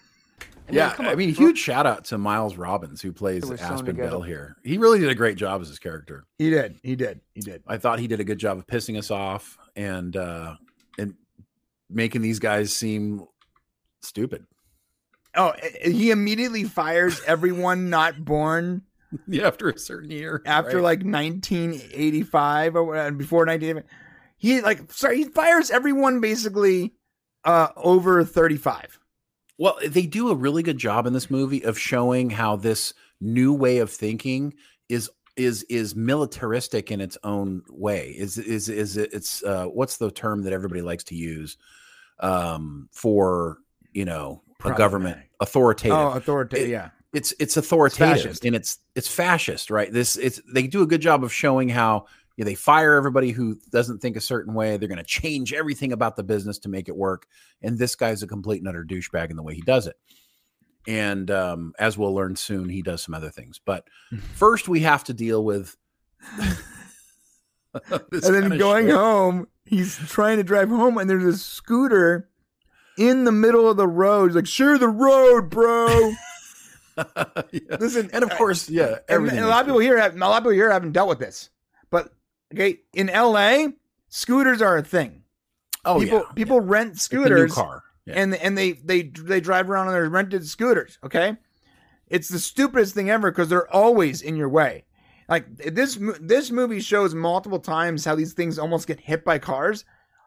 [0.69, 3.61] I mean, yeah, I mean, huge shout out to Miles Robbins who plays It was
[3.61, 3.97] sewn Aspen.
[3.97, 4.57] Bell here.
[4.63, 6.25] He really did a great job as his character.
[6.39, 6.79] he did.
[6.83, 7.21] He did.
[7.35, 7.63] He did.
[7.67, 10.59] I thought he did a good job of pissing us off and uh and
[11.93, 13.25] making these guys seem
[14.03, 14.47] stupid.
[15.35, 18.83] Oh, he immediately fires everyone not born
[19.27, 20.43] Yeah, after a certain year.
[20.47, 20.83] after right?
[20.83, 23.85] like 1985 or before 1985.
[24.37, 26.95] He like sorry, he fires everyone basically
[27.45, 28.99] uh over 35.
[29.59, 33.53] Well, they do a really good job in this movie of showing how this new
[33.55, 34.55] way of thinking
[34.89, 38.15] is is is militaristic in its own way.
[38.19, 41.57] Is is is it, it's uh what's the term that everybody likes to use
[42.21, 43.59] um for,
[43.93, 45.97] you know, a government authoritative.
[45.97, 46.69] Oh, authoritative.
[46.69, 46.91] It- yeah.
[47.13, 48.45] it's it's authoritative fascist.
[48.45, 49.93] and it's it's fascist, right?
[49.93, 52.07] This it's they do a good job of showing how
[52.37, 54.77] you know, they fire everybody who doesn't think a certain way.
[54.77, 57.27] They're going to change everything about the business to make it work.
[57.61, 59.97] And this guy's a complete and utter douchebag in the way he does it.
[60.87, 63.61] And um, as we'll learn soon, he does some other things.
[63.65, 63.87] But
[64.35, 65.77] first, we have to deal with.
[67.75, 68.95] and then going shit.
[68.97, 72.29] home, he's trying to drive home, and there's a scooter
[72.99, 74.27] in the middle of the road.
[74.29, 76.13] He's like, "Sure, the road, bro."
[77.51, 77.77] Yeah.
[77.81, 80.19] Listen, and of I- course, yeah, everything and a lot of people here have a
[80.19, 81.49] lot of people here haven't dealt with this,
[81.91, 82.13] but
[82.53, 83.69] okay, in LA,
[84.11, 85.23] scooters are a thing.
[85.87, 87.83] Oh people yeah, people rent It's new scooters car.
[88.05, 88.15] Yeah.
[88.21, 90.99] and and they they they drive around on their rented scooters.
[91.03, 91.37] Okay,
[92.09, 94.85] it's the stupidest thing ever because they're always in your way.
[95.33, 99.87] Like this this movie shows multiple times how these things almost get hit by cars.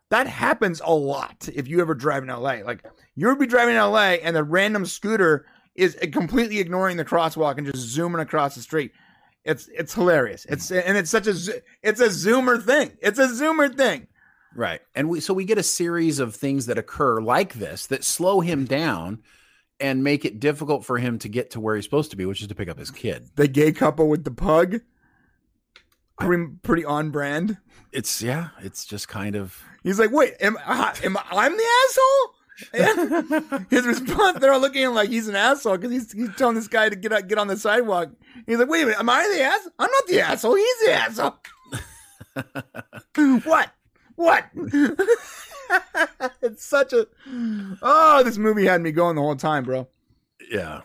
[0.09, 2.61] That happens a lot if you ever drive in LA.
[2.65, 2.83] Like
[3.13, 5.45] you'll be driving in LA and the random scooter
[5.75, 8.93] is completely ignoring the crosswalk and just zooming across the street.
[9.43, 10.43] It's it's hilarious.
[10.45, 10.53] Mm-hmm.
[10.53, 11.35] It's and it's such a
[11.83, 12.97] it's a zoomer thing.
[12.99, 14.07] It's a zoomer thing.
[14.55, 14.81] Right.
[14.95, 18.39] And we so we get a series of things that occur like this that slow
[18.39, 19.21] him down
[19.79, 22.41] and make it difficult for him to get to where he's supposed to be, which
[22.41, 23.29] is to pick up his kid.
[23.35, 24.79] The gay couple with the pug.
[26.19, 27.57] Pretty, pretty on brand.
[27.91, 31.63] It's yeah, it's just kind of He's like, wait, am, I- am I, I'm the
[31.85, 32.31] asshole?
[32.73, 36.33] And his response, they're all looking at him like he's an asshole because he's, he's
[36.37, 38.09] telling this guy to get out, get on the sidewalk.
[38.47, 39.67] He's like, wait a minute, am I the ass?
[39.77, 40.55] I'm not the asshole.
[40.55, 41.35] He's the asshole.
[43.43, 43.71] what?
[44.15, 44.45] What?
[46.41, 47.07] it's such a.
[47.81, 49.87] Oh, this movie had me going the whole time, bro.
[50.51, 50.81] yeah.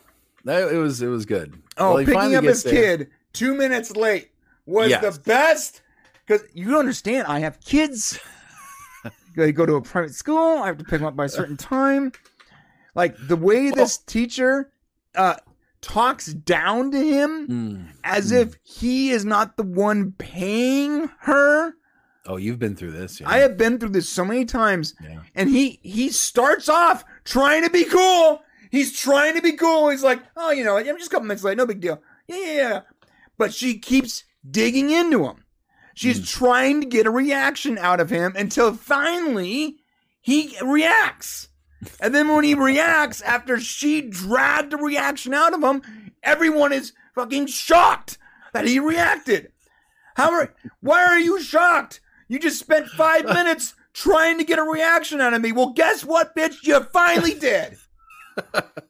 [0.47, 1.63] It was it was good.
[1.77, 2.97] Oh, Well, picking up his there.
[2.99, 4.30] kid two minutes late
[4.67, 5.03] was Yes.
[5.17, 5.83] the best.
[6.27, 8.19] Because you understand, I have kids.
[9.37, 10.59] they go to a private school.
[10.63, 12.13] I have to pick them up by a certain time.
[12.95, 14.73] Like the way this teacher
[15.15, 15.37] uh,
[15.81, 17.87] talks down to him Mm.
[18.05, 21.75] as if he is not the one paying her.
[22.27, 23.21] Oh, you've been through this.
[23.21, 23.29] Yeah.
[23.29, 24.95] I have been through this so many times.
[25.03, 25.21] Yeah.
[25.35, 28.43] And he he starts off trying to be cool.
[28.71, 29.89] He's trying to be cool.
[29.89, 32.01] He's like, oh, you know, I'm just a couple minutes late, no big deal.
[32.29, 32.81] Yeah, yeah, yeah.
[33.39, 35.45] But she keeps digging into him.
[35.95, 36.25] She's hmm.
[36.25, 39.79] trying to get a reaction out of him until finally
[40.21, 41.49] he reacts.
[42.01, 45.83] And then when he reacts, after she dragged the reaction out of him,
[46.23, 48.19] everyone is fucking shocked
[48.53, 49.53] that he reacted.
[50.17, 52.01] How are, why are you shocked?
[52.29, 55.53] You just spent five minutes trying to get a reaction out of me.
[55.53, 56.63] Well, guess what, bitch?
[56.63, 57.77] You finally did.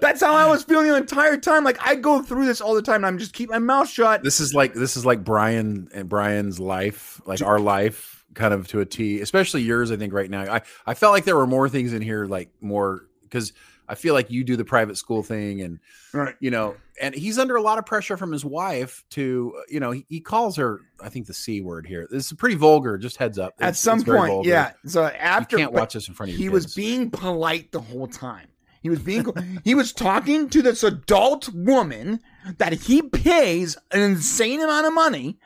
[0.00, 1.64] That's how I was feeling the entire time.
[1.64, 4.22] Like I go through this all the time and I'm just keep my mouth shut.
[4.22, 8.68] This is like this is like Brian and Brian's life, like our life, kind of
[8.68, 9.20] to a T.
[9.20, 10.12] Especially yours, I think.
[10.12, 13.52] Right now, I I felt like there were more things in here, like more because
[13.88, 15.80] I feel like you do the private school thing, and
[16.12, 16.36] Right.
[16.38, 19.90] you know, and he's under a lot of pressure from his wife to, you know,
[19.90, 22.06] he, he calls her, I think the c word here.
[22.08, 22.98] This is pretty vulgar.
[22.98, 23.54] Just heads up.
[23.58, 24.48] At It's- some it's point, vulgar.
[24.48, 24.72] yeah.
[24.86, 27.80] So after you can't watch this in front of your he was being polite the
[27.80, 28.46] whole time.
[28.82, 29.26] He was being
[29.64, 32.20] he was talking to this adult woman
[32.58, 35.38] that he pays an insane amount of money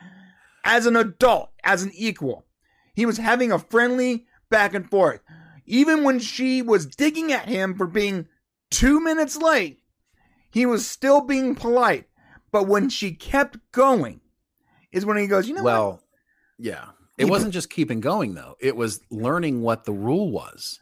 [0.64, 2.46] as an adult, as an equal.
[2.94, 5.20] He was having a friendly back and forth.
[5.66, 8.28] Even when she was digging at him for being
[8.70, 9.80] 2 minutes late,
[10.50, 12.06] he was still being polite.
[12.52, 14.20] But when she kept going
[14.92, 15.72] is when he goes, "You know what?
[15.72, 16.02] well,
[16.58, 16.90] yeah.
[17.18, 18.54] It He- wasn't just keeping going though.
[18.60, 20.78] It was learning what the rule was.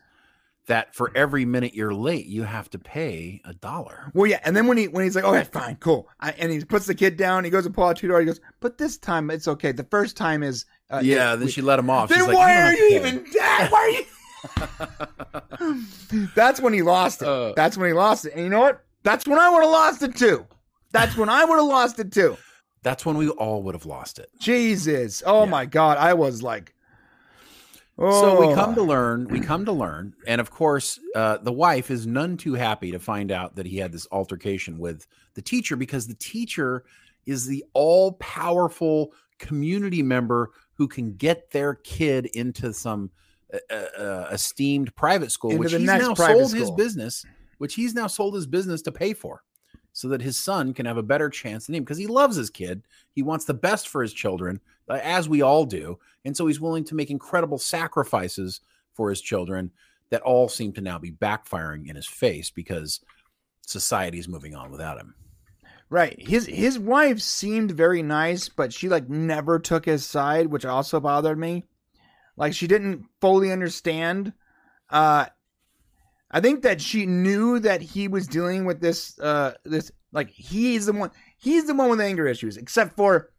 [0.72, 4.10] That for every minute you're late, you have to pay a dollar.
[4.14, 6.64] Well, yeah, and then when he when he's like, "Okay, fine, cool," I, and he
[6.64, 8.22] puts the kid down, he goes to pull out two dollars.
[8.22, 9.72] He goes, "But this time it's okay.
[9.72, 12.08] The first time is uh, yeah, it- then we- she let him off.
[12.08, 13.70] Then She's like, why don't are you pay." even dead?
[13.70, 14.04] Why are you?
[16.34, 17.28] That's when he lost it.
[17.28, 17.52] Uh.
[17.54, 18.32] That's when he lost it.
[18.34, 18.84] And you know what?
[19.02, 20.46] That's when I would have lost it too.
[20.92, 22.36] That's when I would have lost it too.
[22.82, 24.28] That's when we all would have lost it.
[24.40, 25.22] Jesus.
[25.24, 25.50] Oh Yeah.
[25.50, 25.98] my God.
[25.98, 26.74] I was like,
[27.98, 28.20] oh.
[28.20, 31.90] So we come to learn, we come to learn, and of course, uh, the wife
[31.90, 35.76] is none too happy to find out that he had this altercation with the teacher
[35.76, 36.84] because the teacher
[37.26, 43.10] is the all powerful community member who can get their kid into some
[43.70, 47.24] uh, uh, esteemed private school, Into which he's now sold his business,
[47.58, 49.42] which he's now sold his business to pay for.
[49.94, 52.48] So that his son can have a better chance than him because he loves his
[52.48, 52.82] kid.
[53.12, 55.98] He wants the best for his children, uh, as we all do.
[56.24, 58.60] And so he's willing to make incredible sacrifices
[58.94, 59.70] for his children
[60.10, 63.00] that all seem to now be backfiring in his face because
[63.66, 65.14] society is moving on without him.
[65.88, 66.18] Right.
[66.18, 71.00] His his wife seemed very nice, but she like never took his side, which also
[71.00, 71.64] bothered me.
[72.36, 74.32] Like she didn't fully understand.
[74.88, 75.26] Uh
[76.32, 80.86] I think that she knew that he was dealing with this uh this like he's
[80.86, 83.30] the one he's the one with anger issues, except for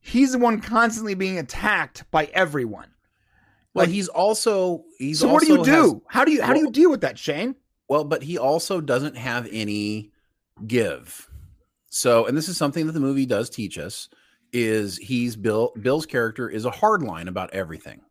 [0.00, 2.88] he's the one constantly being attacked by everyone.
[3.74, 5.70] Well, Like- he's also he's so what do you do?
[5.70, 7.54] has- how do you how do you deal with that, Shane?
[7.88, 10.12] Well, but he also doesn't have any
[10.66, 11.26] give.
[11.90, 14.10] So, and this is something that the movie does teach us
[14.52, 18.02] is he's Bill Bill's character is a hard line about everything.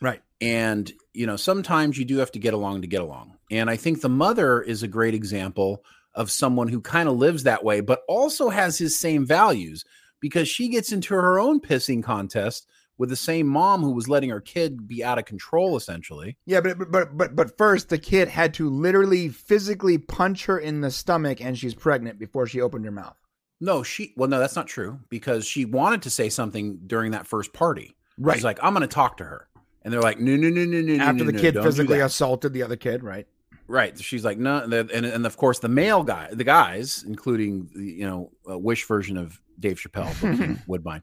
[0.00, 0.20] Right.
[0.40, 3.31] And, you know, sometimes you do have to get along to get along.
[3.52, 5.84] And I think the mother is a great example
[6.14, 9.84] of someone who kind of lives that way, but also has his same values
[10.20, 14.30] because she gets into her own pissing contest with the same mom who was letting
[14.30, 16.38] her kid be out of control essentially.
[16.46, 20.80] Yeah, but but but but first the kid had to literally physically punch her in
[20.80, 23.16] the stomach and she's pregnant before she opened her mouth.
[23.60, 27.26] No, she well, no, that's not true because she wanted to say something during that
[27.26, 27.96] first party.
[28.16, 28.34] Right.
[28.34, 29.48] She's like, I'm gonna talk to her.
[29.82, 32.52] And they're like, no, no, no, no, no, After no, the no, kid physically assaulted
[32.52, 33.26] the other kid, right?
[33.72, 33.98] Right.
[33.98, 38.06] She's like, no, and, and of course the male guy, the guys, including the you
[38.06, 41.02] know a wish version of Dave Chappelle, Woodbine.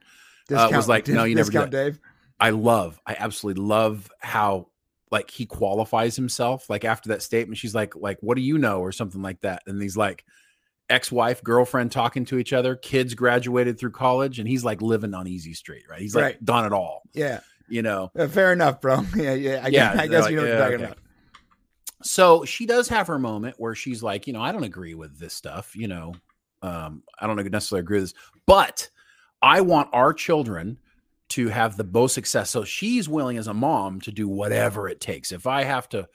[0.52, 2.00] Uh, was like, no, you never do discount Dave.
[2.40, 4.68] I love, I absolutely love how
[5.12, 6.70] like he qualifies himself.
[6.70, 9.64] Like after that statement, she's like, like, what do you know, or something like that.
[9.68, 10.24] And he's like,
[10.90, 15.28] ex-wife, girlfriend talking to each other, kids graduated through college, and he's like living on
[15.28, 16.02] easy street, right?
[16.02, 16.46] He's like Right.
[16.46, 18.12] done it all, Yeah, you know.
[18.18, 19.02] Uh, fair enough, bro.
[19.16, 19.62] Yeah, yeah.
[19.64, 20.84] I, Yeah, guess, I guess like, you know what yeah, you're talking okay.
[20.86, 20.98] about.
[22.02, 25.20] So she does have her moment where she's like, you know, I don't agree with
[25.20, 26.14] this stuff, you know.
[26.62, 28.90] Um, I don't necessarily agree with this, but
[29.42, 30.78] I want our children
[31.30, 32.50] to have the most success.
[32.50, 35.32] So she's willing as a mom to do whatever it takes.
[35.32, 36.08] If I have to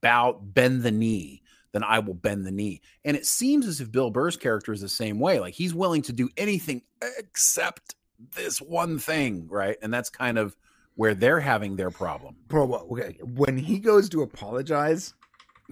[0.00, 1.42] bow, bend the knee,
[1.72, 2.80] then I will bend the knee.
[3.04, 5.40] And it seems as if Bill Burr's character is the same way.
[5.40, 6.82] Like he's willing to do anything
[7.18, 7.96] except
[8.36, 9.76] this one thing, right?
[9.82, 10.56] And that's kind of
[10.94, 12.36] where they're having their problem.
[12.48, 15.14] Bro, okay, when he goes to apologize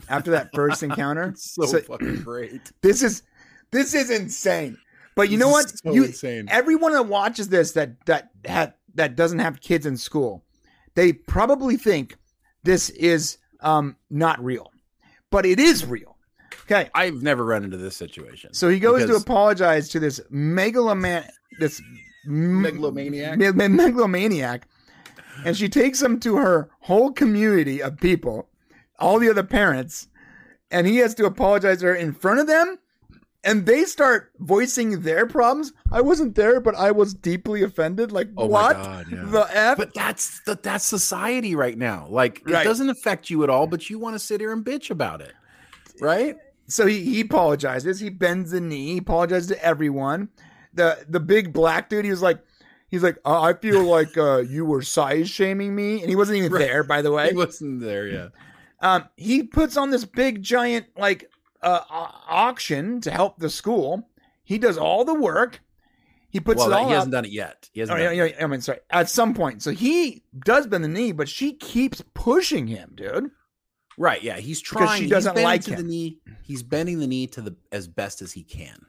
[0.08, 2.72] after that first encounter, So, so fucking great.
[2.82, 3.22] this is
[3.70, 4.76] this is insane.
[5.16, 5.68] But you know what?
[5.68, 6.46] This so you insane.
[6.50, 10.44] everyone that watches this that that had that doesn't have kids in school,
[10.94, 12.16] they probably think
[12.62, 14.70] this is um, not real,
[15.30, 16.16] but it is real.
[16.62, 18.54] Okay, I've never run into this situation.
[18.54, 21.28] so he goes Because- to apologize to this megaloman,
[21.58, 21.82] this
[22.26, 23.38] Megalomaniac?
[23.38, 24.68] me- me- megalomaniac,
[25.44, 28.48] and she takes him to her whole community of people,
[29.00, 30.08] all the other parents,
[30.70, 32.78] and he has to apologize to her in front of them.
[33.42, 35.72] And they start voicing their problems.
[35.90, 38.12] I wasn't there, but I was deeply offended.
[38.12, 39.22] Like, Oh what God, yeah.
[39.24, 39.78] the f?
[39.78, 42.06] But that's the, that's society right now.
[42.10, 42.64] Like it Right.
[42.64, 45.32] doesn't affect you at all, but you want to sit here and bitch about it,
[46.02, 46.36] right?
[46.66, 47.98] so he, he apologizes.
[47.98, 48.92] He bends the knee.
[48.92, 50.28] He apologizes to everyone.
[50.74, 52.04] The the big black dude.
[52.04, 52.38] He was like,
[52.88, 56.36] he's like, uh, I feel like uh, you were size shaming me, and he wasn't
[56.38, 56.58] even Right.
[56.60, 57.30] there, by the way.
[57.30, 58.32] He wasn't there yet.
[58.80, 61.30] Um, he puts on this big giant like
[61.62, 64.08] uh, auction to help the school.
[64.42, 65.60] He does all the work.
[66.30, 67.68] He puts well, it all he hasn't done it yet.
[67.72, 68.34] He hasn't Oh, done yeah, it.
[68.38, 68.78] yeah, I mean, sorry.
[68.90, 73.30] At some point, so he does bend the knee, but she keeps pushing him, dude.
[73.98, 74.22] Right?
[74.22, 75.02] Yeah, he's Because trying.
[75.02, 75.88] she doesn't like to the him.
[75.88, 76.18] knee.
[76.42, 78.86] He's bending the knee to the as best as he can,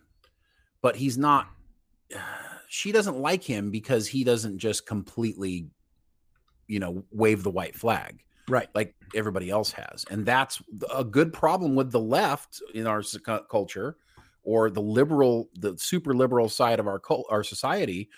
[0.82, 1.48] but he's not.
[2.74, 5.68] She doesn't like him because he doesn't just completely,
[6.70, 8.24] you know, wave the white flag.
[8.52, 8.70] Right.
[8.76, 10.06] like everybody else has.
[10.12, 10.62] And that's
[10.94, 13.02] a good problem with the left in our
[13.50, 13.98] culture
[14.44, 18.10] or the liberal, the super liberal side of our cult, our society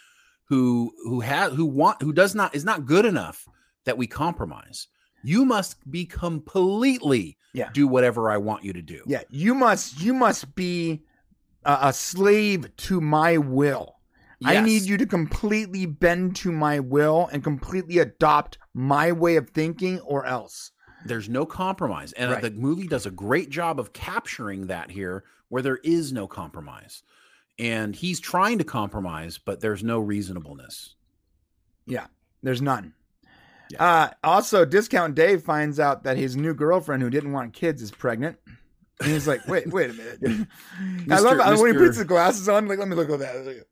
[0.46, 3.48] who who has who want who does not is not good enough
[3.86, 4.88] that we compromise.
[5.24, 7.70] You must be completely Yeah.
[7.74, 9.04] do whatever I want you to do.
[9.08, 11.04] Yeah, you must you must be
[11.66, 13.96] a, a slave to my will.
[14.45, 19.49] I need you to completely bend to my will and completely adopt my way of
[19.49, 20.72] thinking, or else.
[21.06, 22.14] There's no compromise.
[22.14, 22.41] And uh, Right.
[22.44, 27.03] the movie does a great job of capturing that here where there is no compromise.
[27.60, 30.95] And he's trying to compromise, but there's no reasonableness.
[31.86, 32.07] Yeah,
[32.41, 32.94] there's none.
[33.70, 33.84] Yeah.
[33.84, 37.91] Uh, also, Discount Dave finds out that his new girlfriend, who didn't want kids, is
[37.91, 38.38] pregnant.
[38.99, 40.20] And he's like, "Wait, wait a minute."
[41.11, 41.61] I love Mr.
[41.61, 42.68] when he puts the glasses on.
[42.68, 43.65] Like, let me look at that.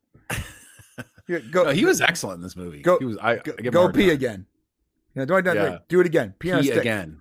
[1.26, 1.64] Here, Go.
[1.64, 2.82] No, he was excellent in this movie.
[2.82, 3.18] Go- he was.
[3.18, 4.10] I, Go, I give him a go pee time.
[4.10, 4.46] again.
[5.14, 5.78] Yeah, do, it, do, Yeah.
[5.88, 6.34] do it again.
[6.38, 7.20] Pee, Pee again.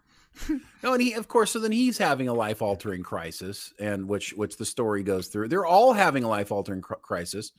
[0.82, 4.32] no, and he, of course, so then he's having a life altering crisis, and which
[4.34, 5.50] which the story goes through.
[5.50, 7.52] They're all having a life altering cr- crisis,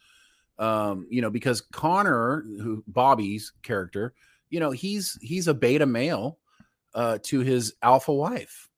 [0.59, 4.14] um, you know, because Connor, who Bobby's character,
[4.48, 6.39] you know, he's he's a beta male
[6.94, 8.70] uh, to his alpha wife.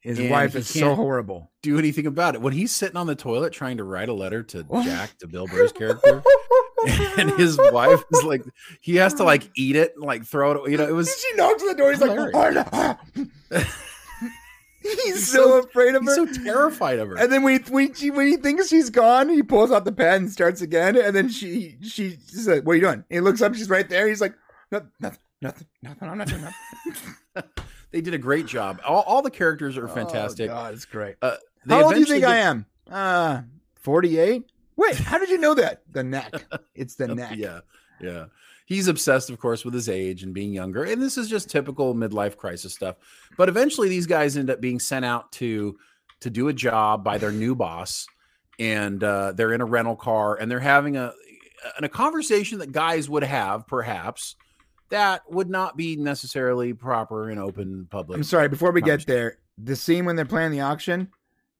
[0.00, 1.50] His And wife is so horrible.
[1.62, 4.42] Do anything about it when he's sitting on the toilet trying to write a letter
[4.44, 6.22] to Jack, to Bill Burr's character.
[7.18, 8.44] and his wife is like
[8.80, 11.36] he has to like eat it and like throw it you know it was she
[11.36, 11.90] knocks on the door.
[11.90, 13.62] He's like, "Oh, no."
[14.82, 16.26] he's, He's so, so- afraid of he's her.
[16.34, 19.28] so terrified of her and then when he, when, she, when he thinks she's gone,
[19.28, 20.96] he pulls out the pen and starts again.
[20.96, 23.54] And then she she she's like, "What are you doing?" he looks up.
[23.54, 24.08] She's right there.
[24.08, 24.34] He's like,
[24.70, 26.08] "No- "Nothing, nothing, nothing.
[26.08, 27.50] I'm not doing nothing."
[27.92, 31.16] they did a great job all, all the characters are fantastic Oh, God, it's great.
[31.22, 31.36] uh,
[31.68, 32.66] How old do you think I am?
[32.90, 33.42] Uh,
[33.76, 34.50] forty-eight.
[34.76, 35.82] Wait, how did you know that?
[35.90, 36.32] The neck.
[36.74, 37.36] It's the neck.
[37.36, 37.60] yeah
[38.00, 38.24] yeah
[38.66, 41.94] he's obsessed of course with his age and being younger and this is just typical
[41.94, 42.96] midlife crisis stuff
[43.36, 45.76] but eventually these guys end up being sent out to
[46.20, 48.06] to do a job by their new boss
[48.58, 51.12] and uh, they're in a rental car and they're having a
[51.76, 54.34] and a conversation that guys would have perhaps
[54.90, 58.48] that would not be necessarily proper in open public I'm sorry.
[58.48, 61.08] Before we get there, the scene when they're playing the auction,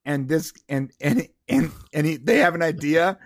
[0.04, 3.18] and this and and and and he, they have an idea,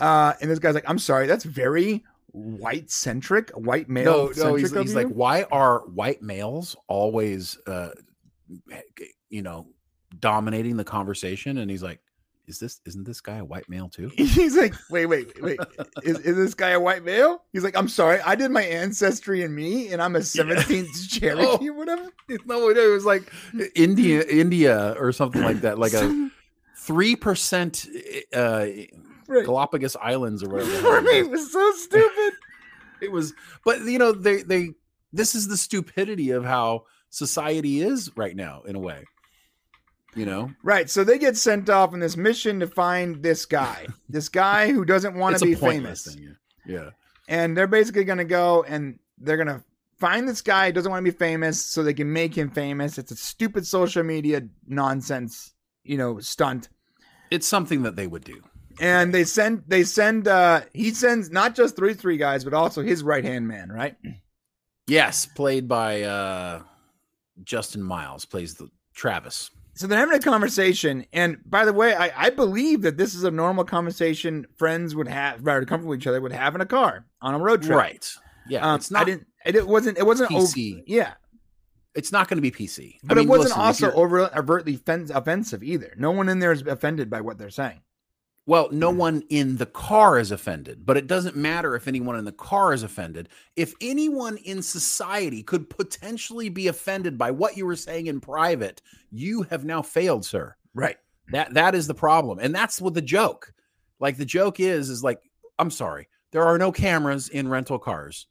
[0.00, 2.04] uh, and this guy's like, "I'm sorry, that's very
[2.36, 7.58] white centric, white male no, no, centric." he's, he's like, why are white males always,
[7.66, 7.90] uh,
[9.30, 9.66] you know,
[10.18, 11.58] dominating the conversation?
[11.58, 12.00] And he's like,
[12.46, 14.10] is this, isn't this guy a white male too?
[14.16, 15.58] He's like, wait, wait, wait.
[16.02, 17.42] Is, is this guy a white male?
[17.52, 21.68] He's like, I'm sorry, I did my ancestry and me, and I'm a 17th Cherokee
[21.70, 22.08] or whatever.
[22.46, 23.30] no, it was like
[23.74, 26.30] India, India or something like that, like a
[26.78, 27.86] three percent
[28.34, 28.66] uh,
[29.28, 29.44] Right.
[29.44, 30.70] Galapagos Islands or whatever.
[30.70, 31.14] the hell Right.
[31.16, 32.32] It was so stupid.
[33.00, 34.70] It was, but you know, they they
[35.12, 39.04] this is the stupidity of how society is right now, in a way.
[40.16, 40.88] You know, Right.
[40.88, 44.84] So they get sent off on this mission to find this guy, this guy who
[44.84, 46.06] doesn't want to be famous.
[46.06, 46.34] thing.
[46.66, 46.74] Yeah.
[46.74, 46.90] yeah.
[47.28, 49.62] And they're basically going to go and they're going to
[49.98, 52.96] find this guy who doesn't want to be famous so they can make him famous.
[52.96, 55.52] It's a stupid social media nonsense,
[55.84, 56.70] you know, stunt.
[57.30, 58.42] It's something that they would do.
[58.80, 62.82] And they send, they send, uh, he sends not just three, three guys, but also
[62.82, 63.96] his right hand man, right?
[64.86, 66.62] Yes, played by uh
[67.42, 69.50] Justin Miles, plays the Travis.
[69.76, 71.04] So they're having a conversation.
[71.12, 75.06] And by the way, I, I believe that this is a normal conversation friends would
[75.06, 77.76] have, rather comfortable with each other, would have in a car on a road trip.
[77.76, 78.14] Right.
[78.48, 79.26] Yeah, Um, it's not I didn't.
[79.44, 79.98] It, wasn't.
[79.98, 80.30] It wasn't.
[80.30, 80.82] PC.
[80.86, 81.14] yeah,
[81.94, 82.98] It's not going to be PC.
[83.04, 85.92] but I mean, it wasn't listen, also over overtly offensive either.
[85.98, 87.80] No one in there is offended by what they're saying.
[88.48, 92.24] Well, no one in the car is offended, but it doesn't matter if anyone in
[92.24, 93.28] the car is offended.
[93.56, 98.82] If anyone in society could potentially be offended by what you were saying in private,
[99.10, 100.54] you have now failed, sir.
[100.74, 100.96] Right.
[101.32, 102.38] That that is the problem.
[102.38, 103.52] And that's what the joke.
[103.98, 105.20] Like the joke is is like
[105.58, 106.08] I'm sorry.
[106.30, 108.28] There are no cameras in rental cars.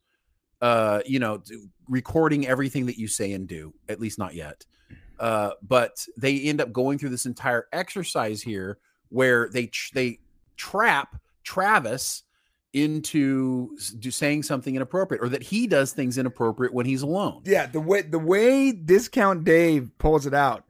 [0.61, 1.43] Uh, you know,
[1.89, 4.65] recording everything that you say and do, at least not yet.
[5.19, 8.79] Uh, but they end up going through this entire exercise here
[9.09, 10.19] where they they
[10.57, 12.23] trap Travis
[12.73, 17.41] into do saying something inappropriate or that he does things inappropriate when he's alone.
[17.45, 20.65] Yeah, the way the way Discount Dave pulls it out,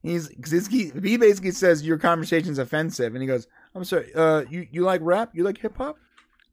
[0.00, 4.44] he's because he, he basically says your conversation's offensive, and he goes, "I'm sorry, uh,
[4.48, 5.30] you you like rap?
[5.34, 5.96] You like hip hop?"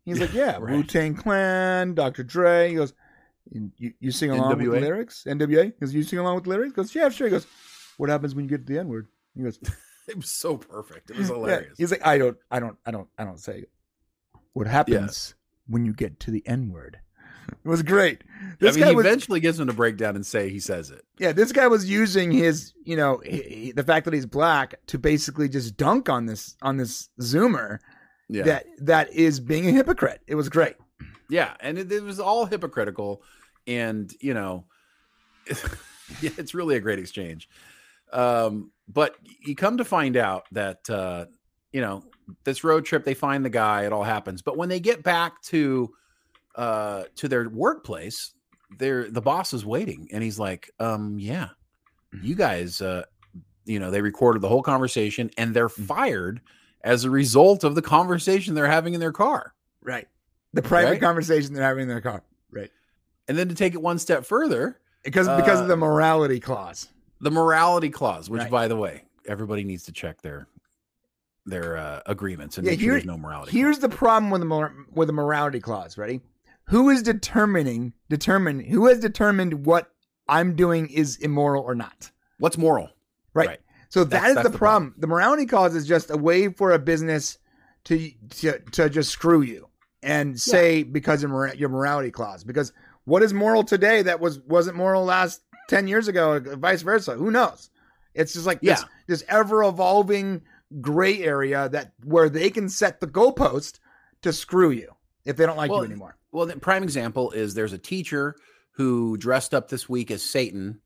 [0.05, 0.73] He's like, "Yeah, Right.
[0.75, 2.23] Wu Tang Clan, Dr.
[2.23, 2.93] Dre." He goes,
[3.51, 4.73] "You you sing along with NWA?
[4.73, 5.65] the lyrics?" NWA.
[5.65, 7.45] He goes, "You sing along with lyrics?" He goes, "Yeah, sure." He goes,
[7.97, 9.59] "What happens when you get to the N word?" He goes,
[10.09, 11.09] It was so perfect.
[11.09, 11.35] It was Yeah.
[11.35, 11.77] hilarious.
[11.77, 13.65] He's like, "I don't, I don't, I don't, I don't say."
[14.53, 15.35] What happens
[15.67, 16.99] when you get to the N word?
[17.63, 18.23] It was great.
[18.59, 20.89] This I mean, guy was eventually gets him to break down and say he says
[20.89, 21.03] it.
[21.19, 24.97] Yeah, this guy was using his, you know, he- the fact that he's black to
[24.97, 27.79] basically just dunk on this on this Zoomer
[28.29, 28.43] Yeah.
[28.43, 30.21] that that is being a hypocrite.
[30.27, 30.75] It was great.
[31.29, 33.21] Yeah, and it, it was all hypocritical,
[33.67, 34.65] and you know,
[36.21, 37.49] it's really a great exchange.
[38.11, 39.15] Um, but
[39.45, 41.25] you come to find out that uh,
[41.71, 42.03] you know
[42.43, 44.41] this road trip, they find the guy, it all happens.
[44.41, 45.91] But when they get back to
[46.55, 48.33] uh, to their workplace,
[48.77, 51.49] they're the boss is waiting, and he's like, um, "Yeah,
[52.21, 53.03] you guys, uh,
[53.65, 56.41] you know, they recorded the whole conversation, and they're fired
[56.81, 60.07] as a result of the conversation they're having in their car." Right.
[60.53, 61.01] The private Right?
[61.01, 62.23] conversation they're having in their car.
[62.49, 62.71] Right.
[63.27, 66.87] And then to take it one step further, Because because Uh, of the morality clause.
[67.21, 68.51] The morality clause, which Right.
[68.51, 70.47] by the way, everybody needs to check their
[71.45, 73.51] their uh, agreements and Yeah, make sure there's no morality.
[73.51, 75.97] Here's the problem with the mor- with the morality clause.
[75.97, 76.21] Ready?
[76.69, 79.91] Who is determining determine who has determined what
[80.27, 82.11] I'm doing is immoral or not?
[82.39, 82.89] what's moral.
[83.33, 83.47] Right.
[83.47, 83.59] Right.
[83.89, 84.93] So That's- that is that's the the problem.
[84.97, 87.37] The morality clause is just a way for a business
[87.85, 88.09] to
[88.41, 89.69] to, to just screw you
[90.03, 92.43] and say because of mora- your morality clause.
[92.43, 92.73] Because
[93.05, 97.13] what is moral today that was wasn't moral last ten years ago, vice versa.
[97.15, 97.69] Who knows?
[98.13, 98.87] It's just like this, Yeah.
[99.07, 100.41] this ever evolving
[100.81, 103.79] gray area that where they can set the goalpost
[104.21, 104.91] to screw you
[105.25, 106.17] if they don't like Well, you anymore.
[106.31, 108.35] Well, the prime example is there's a teacher
[108.71, 110.81] who dressed up this week as Satan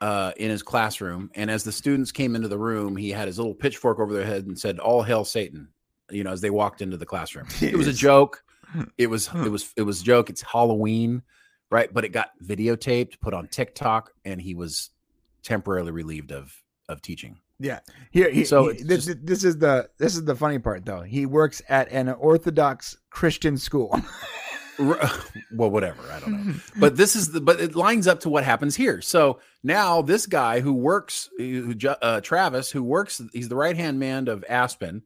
[0.00, 3.38] uh, in his classroom, and as the students came into the room, he had his
[3.38, 5.68] little pitchfork over their head and said, "All hail Satan!"
[6.10, 7.46] You know, as they walked into the classroom.
[7.60, 8.42] It was a joke.
[8.98, 10.28] It was it was it was a joke.
[10.30, 11.22] It's Halloween,
[11.72, 11.92] right?
[11.92, 14.90] But it got videotaped, put on TikTok, and he was
[15.42, 16.54] temporarily relieved of
[16.88, 17.38] of teaching.
[17.58, 17.78] Yeah.
[18.10, 21.00] Here, he, So he- this, just- this is the this is the funny part though.
[21.02, 23.98] He works at an Orthodox Christian school.
[25.54, 26.00] Well, whatever.
[26.10, 26.54] I don't know.
[26.78, 29.00] But this is the but it lines up to what happens here.
[29.02, 33.98] So now this guy who works, who, uh, Travis, who works, he's the right hand
[34.00, 35.02] man of Aspen.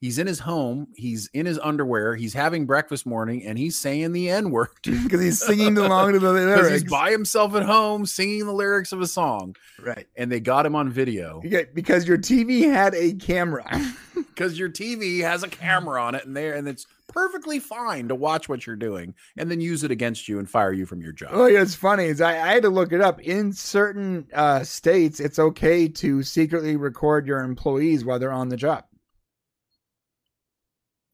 [0.00, 0.86] He's in his home.
[0.94, 2.14] He's in his underwear.
[2.14, 6.18] He's having breakfast morning, and he's saying the n word because he's singing along to
[6.20, 6.82] the because lyrics.
[6.82, 9.56] he's by himself at home singing the lyrics of a song.
[9.84, 10.06] right.
[10.16, 13.64] And they got him on video get- because your TV had a camera.
[14.14, 18.14] because your TV has a camera on it, and there, and it's perfectly fine to
[18.14, 21.10] watch what you're doing, and then use it against you and fire you from your
[21.12, 21.30] job.
[21.32, 22.04] oh, yeah, it's funny.
[22.04, 23.20] Is I, I had to look it up.
[23.20, 28.56] In certain uh, states, it's okay to secretly record your employees while they're on the
[28.56, 28.84] job,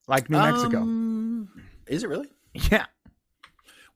[0.06, 0.78] like New Mexico.
[0.78, 1.48] Um,
[1.86, 2.28] is it really?
[2.70, 2.86] Yeah.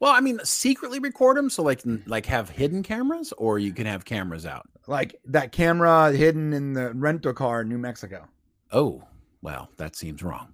[0.01, 3.87] Well, I mean, secretly record them, so like like have hidden cameras, or you can
[3.87, 4.67] have cameras out.
[4.89, 8.27] Like that camera hidden in the rental car in New Mexico.
[8.73, 9.03] Oh,
[9.43, 10.53] well, that seems wrong,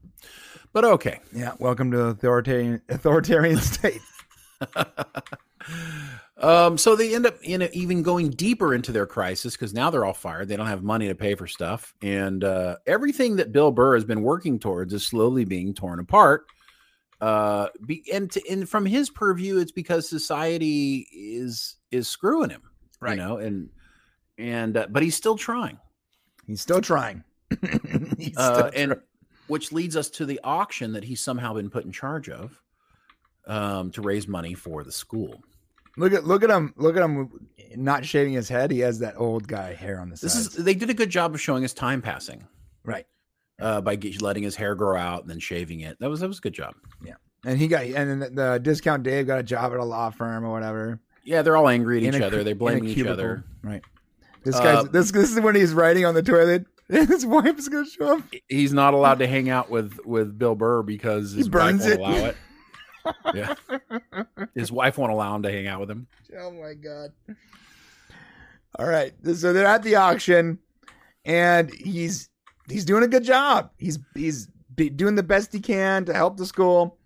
[0.75, 1.21] but okay.
[1.33, 1.53] Yeah.
[1.59, 4.01] Welcome to authoritarian authoritarian state.
[6.45, 9.91] um, so they end up in a, even going deeper into their crisis because now
[9.91, 10.49] they're all fired.
[10.49, 14.05] They don't have money to pay for stuff, and uh, everything that Bill Burr has
[14.05, 16.47] been working towards is slowly being torn apart.
[17.21, 22.63] Uh, be, and to, and from his purview, it's because society is is screwing him,
[23.01, 23.19] Right.
[23.19, 23.69] You know, and
[24.39, 25.79] and uh, but he's still trying.
[26.47, 27.23] He's still trying.
[28.19, 29.03] He's uh, and trying.
[29.47, 32.61] which leads us to the auction that he's somehow been put in charge of
[33.47, 35.43] um, to raise money for the school.
[35.97, 37.31] Look at look at him look at him
[37.77, 38.71] not shaving his head.
[38.71, 40.57] He has that old guy hair on the This sides.
[40.57, 42.47] is they did a good job of showing us time passing
[42.85, 43.07] right.
[43.61, 45.97] uh, by letting his hair grow out and then shaving it.
[46.01, 46.75] That was that was a good job.
[47.05, 47.15] Yeah.
[47.45, 50.45] and he got and then the, discount Dave got a job at a law firm
[50.45, 51.01] or whatever.
[51.25, 52.45] Yeah, they're all angry at In each a other.
[52.45, 53.45] They're blaming each other.
[53.63, 53.83] Right.
[54.45, 56.67] This Uh, guy's this this is when he's writing on the toilet.
[56.89, 58.25] His wife's gonna show up.
[58.49, 61.99] He's not allowed to hang out with with Bill Burr because his burns wife it.
[62.01, 62.37] allow it.
[63.35, 63.55] yeah,
[64.55, 66.07] his wife won't allow him to hang out with him.
[66.39, 67.13] Oh my god.
[68.79, 69.13] All right.
[69.35, 70.59] So they're at the auction
[71.25, 72.29] and he's
[72.69, 73.71] he's doing a good job.
[73.79, 76.99] He's he's be doing the best he can to help the school.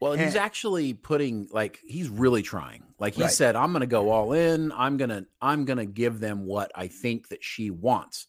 [0.00, 2.84] Well, he's actually putting like he's really trying.
[2.98, 3.30] Like he Right.
[3.30, 4.72] said, I'm going to go all in.
[4.72, 8.26] I'm going to I'm going to give them what I think that she wants,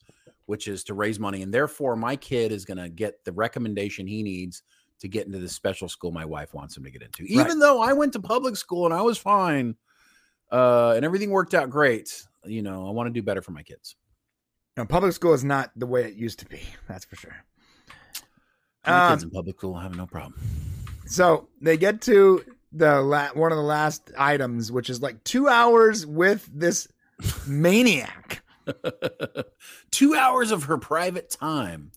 [0.48, 4.08] which is to raise money and therefore my kid is going to get the recommendation
[4.08, 4.64] he needs
[5.02, 7.24] to get into the special school my wife wants him to get into.
[7.26, 9.76] Even though I went to public school and I was fine
[10.52, 13.64] uh and everything worked out great, you know, I want to do better for my
[13.64, 13.96] kids.
[14.78, 16.62] Now, public school is not the way it used to be.
[16.88, 17.36] That's for sure.
[18.88, 20.34] My Um, kids in public school have no problem.
[21.06, 25.48] So they get to the la- one of the last items, which is like two
[25.50, 26.88] hours with this
[27.48, 28.42] maniac,
[29.92, 31.92] 2 hours of her private time.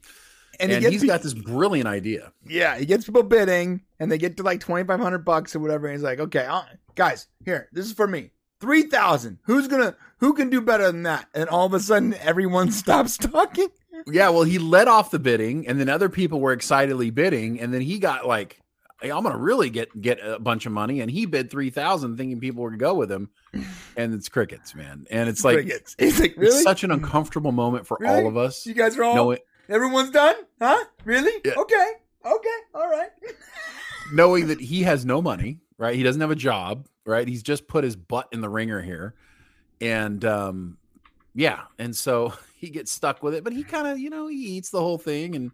[0.61, 2.33] And, And, he gets he's pe- got this brilliant idea.
[2.47, 5.61] yeah, he gets people bidding, and they get to like twenty five hundred bucks or
[5.61, 5.87] whatever.
[5.87, 6.63] And he's like, okay, uh,
[6.95, 9.39] guys, here, this is for me, three thousand.
[9.45, 11.27] Who's gonna who can do better than that?
[11.35, 13.69] And all of a sudden, everyone stops talking.
[14.07, 17.73] Yeah, well, he led off the bidding, and then other people were excitedly bidding, and
[17.73, 18.61] then he got like,
[19.01, 22.19] "Hey, "I'm gonna really get get a bunch of money," and he bid three thousand,
[22.19, 23.31] thinking people were gonna go with him,
[23.97, 25.07] and it's crickets, man.
[25.11, 25.97] And it's like Crickets.
[25.99, 26.49] he's like, really?
[26.49, 28.23] it's such an uncomfortable moment for Really?
[28.23, 28.67] all of us.
[28.67, 29.39] you guys are all Knowing,
[29.69, 30.85] everyone's done, huh?
[31.05, 31.33] Really?
[31.45, 31.55] Yeah.
[31.59, 31.93] Okay,
[32.25, 33.11] okay, all right.
[34.13, 35.95] knowing that he has no money, right?
[35.95, 37.27] He doesn't have a job, right?
[37.27, 39.15] He's just put his butt in the ringer here,
[39.81, 40.79] and um,
[41.35, 43.45] yeah, and so he gets stuck with it.
[43.45, 45.51] But he kind of, you know, he eats the whole thing, and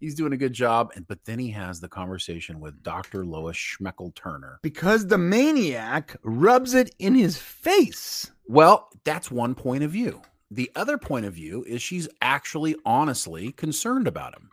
[0.00, 0.92] he's doing a good job.
[0.94, 4.58] And but then he has the conversation with Doctor Lois Schmeckel Turner.
[4.62, 8.30] Because the maniac rubs it in his face.
[8.46, 10.22] Well, that's one point of view.
[10.50, 14.50] The other point of view is she's actually honestly concerned about him.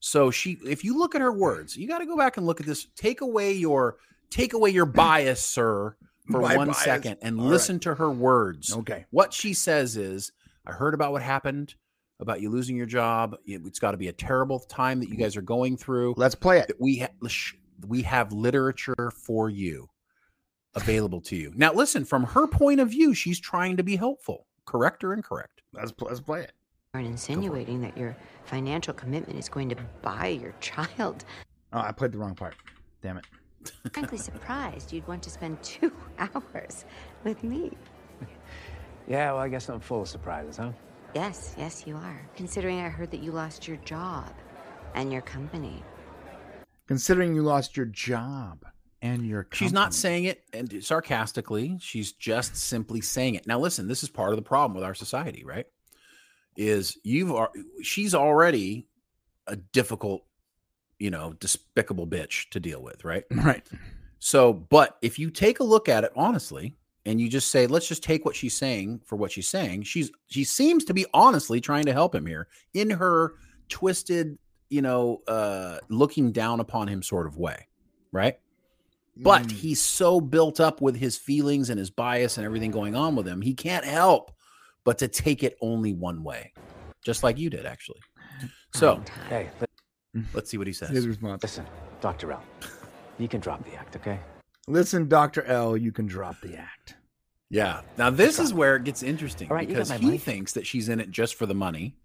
[0.00, 2.60] So she if you look at her words, you got to go back and look
[2.60, 2.86] at this.
[2.96, 3.96] Take away your
[4.30, 5.96] take away your bias, sir,
[6.30, 6.82] for My one bias.
[6.82, 7.50] second and All right.
[7.52, 8.74] listen to her words.
[8.76, 9.04] Okay.
[9.10, 10.32] What she says is,
[10.66, 11.74] I heard about what happened
[12.20, 13.36] about you losing your job.
[13.46, 16.14] It- It's got to be a terrible time that you guys are going through.
[16.16, 16.72] Let's play it.
[16.78, 17.28] We ha-
[17.86, 19.88] we have literature for you
[20.74, 21.52] available to you.
[21.56, 24.46] Now, listen, from her point of view, she's trying to be helpful.
[24.66, 25.62] Correct or incorrect?
[25.72, 26.52] Let's let's play it.
[26.94, 31.24] aren't insinuating that your financial commitment is going to buy your child.
[31.72, 32.54] Oh, I played the wrong part.
[33.00, 33.26] Damn it.
[33.92, 36.84] Frankly surprised you'd want to spend two hours
[37.24, 37.72] with me.
[39.08, 40.72] Yeah, well, I guess I'm full of surprises, huh?
[41.14, 42.26] Yes, yes, you are.
[42.36, 44.32] Considering I heard that you lost your job
[44.94, 45.82] and your company.
[46.86, 48.64] Considering you lost your job
[49.02, 51.76] and your She's not saying it and sarcastically.
[51.80, 53.46] She's just simply saying it.
[53.46, 55.66] Now, listen, this is part of the problem with our society, right?
[56.56, 57.52] Is you've al-
[57.82, 58.86] she's already
[59.48, 60.24] a difficult,
[61.00, 63.24] you know, despicable bitch to deal with, right?
[63.30, 63.66] right.
[64.20, 67.88] So, but if you take a look at it honestly, and you just say, let's
[67.88, 71.60] just take what she's saying for what she's saying, she's she seems to be honestly
[71.60, 73.34] trying to help him here in her
[73.68, 74.38] twisted,
[74.70, 77.66] you know, uh looking down upon him sort of way,
[78.12, 78.38] right?
[79.16, 79.50] But Mm.
[79.52, 83.26] he's so built up with his feelings and his bias and everything going on with
[83.28, 84.32] him, he can't help
[84.84, 86.52] but to take it only one way,
[87.04, 88.00] just like you did, actually.
[88.74, 89.50] So Hey,
[90.34, 90.90] let's see what he says.
[90.90, 91.42] his response.
[91.42, 91.66] listen,
[92.00, 92.32] Dr.
[92.32, 92.42] L.
[93.18, 94.18] You can drop the act, okay?
[94.66, 96.96] Listen, Doctor L, you can drop the act.
[97.50, 97.82] Yeah.
[97.98, 100.18] Now this is where it gets interesting All right, you got because he money.
[100.18, 101.96] thinks that she's in it just for the money,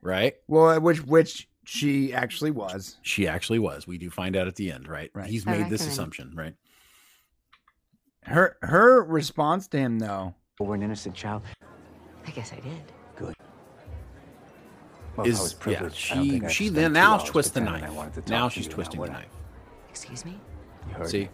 [0.00, 0.34] right?
[0.46, 2.96] Well, which which she actually was.
[3.02, 3.86] She actually was.
[3.86, 5.10] We do find out at the end, right?
[5.12, 5.28] Right.
[5.28, 5.92] He's I made this reckon.
[5.92, 6.54] assumption, right?
[8.22, 10.34] Her her response to him though.
[10.58, 11.42] We're an innocent child.
[12.26, 12.92] I guess I did.
[13.16, 13.34] Good.
[15.16, 17.18] Well, if I Is was yeah, privileged, I don't she think I'd she then now
[17.18, 17.84] twists the knife.
[17.84, 19.26] I wanted to talk Now she's twisting the knife.
[19.90, 20.38] Excuse me?
[20.88, 21.20] You heard See?
[21.22, 21.30] me.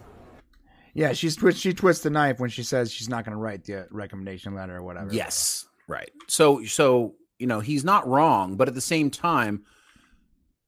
[0.95, 3.65] Yeah, she's twist she twists the knife when she says she's not going to write
[3.65, 5.13] the recommendation letter or whatever.
[5.13, 6.11] Yes, right.
[6.27, 9.63] So so you know he's not wrong, but at the same time,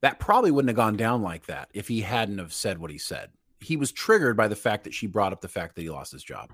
[0.02, 2.98] that probably wouldn't have gone down like that if he hadn't have said what he
[2.98, 3.30] said.
[3.60, 6.12] He was triggered by the fact that she brought up the fact that he lost
[6.12, 6.52] his job,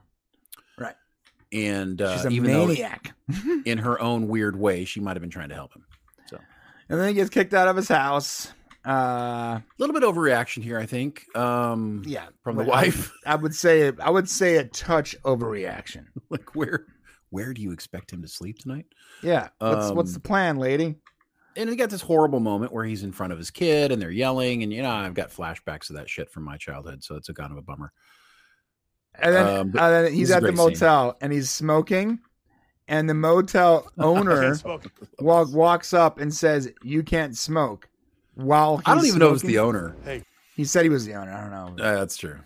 [0.77, 0.95] Right.
[1.51, 2.73] and uh, She's a even though
[3.65, 5.83] in her own weird way, she might have been trying to help him.
[6.27, 6.37] So
[6.89, 8.51] and then he gets kicked out of his house.
[8.87, 11.25] Uh a little bit overreaction here, I think.
[11.35, 13.11] Um, yeah, from the but I- wife.
[13.25, 16.05] I, would say I would say a touch overreaction.
[16.29, 16.85] like where
[17.29, 18.85] where do you expect him to sleep tonight?
[19.21, 19.49] Yeah.
[19.59, 20.95] What's what's Um, the plan, lady?
[21.55, 24.11] And he got this horrible moment where he's in front of his kid and they're
[24.11, 27.29] yelling, and you know, I've got flashbacks of that shit from my childhood, so it's
[27.29, 27.91] a kind of a bummer.
[29.15, 30.65] And then, Um, but and then he's at the great scene.
[30.67, 32.19] motel and he's smoking,
[32.87, 34.55] and the motel owner
[35.19, 37.89] walk, walks up and says, "You can't smoke."
[38.35, 39.95] While he's I don't even know if it's the owner.
[40.05, 40.23] hey
[40.55, 41.31] He said he was the owner.
[41.33, 41.83] I don't know.
[41.83, 42.39] Uh, that's true.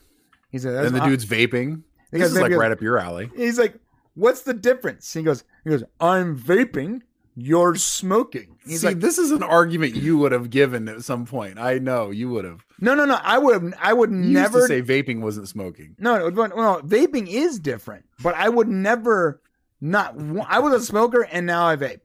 [0.51, 1.83] He said, That's and the fine." dude's vaping.
[2.11, 2.57] The This is like vaping.
[2.57, 3.29] right up your alley.
[3.35, 3.75] He's like,
[4.15, 7.01] "What's the difference?" He goes, "He goes, I'm vaping.
[7.35, 11.25] You're smoking." He's See, like, this is an argument you would have given at some
[11.25, 11.59] point.
[11.59, 12.65] I know you would have.
[12.79, 13.19] "No, no, no.
[13.21, 13.73] I would, have.
[13.79, 15.95] I would You never used to say vaping wasn't smoking.
[15.99, 19.41] No, no, no, no, vaping is different, but I would never
[19.81, 20.15] not.
[20.47, 21.99] I was a smoker and now I vape.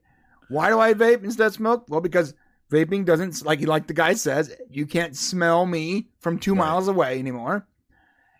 [0.49, 1.85] Why do I vape instead of smoke?
[1.87, 2.33] Well, because
[2.69, 6.59] vaping doesn't like like the guy says you can't smell me from two Right.
[6.59, 7.65] miles away anymore,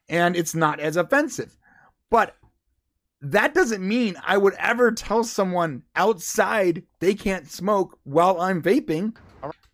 [0.10, 1.58] and it's not as offensive.
[2.10, 2.36] But
[3.22, 9.16] that doesn't mean I would ever tell someone outside they can't smoke while I'm vaping.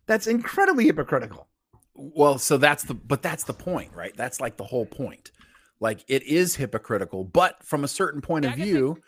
[0.05, 1.47] That's incredibly hypocritical.
[1.93, 4.15] Well, so that's the but that's the point, right?
[4.15, 5.31] That's like the whole point.
[5.79, 9.01] Like it is hypocritical, but from a certain point of view,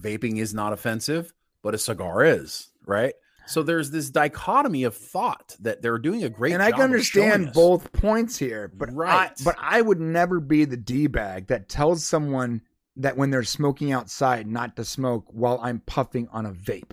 [0.00, 1.32] vaping is not offensive,
[1.62, 3.14] but a cigar is, right?
[3.46, 6.84] So there's this dichotomy of thought that they're doing a great and I job can
[6.84, 9.30] understand both points here, but Right.
[9.30, 12.62] I, but I would never be the d bag that tells someone
[12.96, 16.92] that when they're smoking outside not to smoke while I'm puffing on a vape.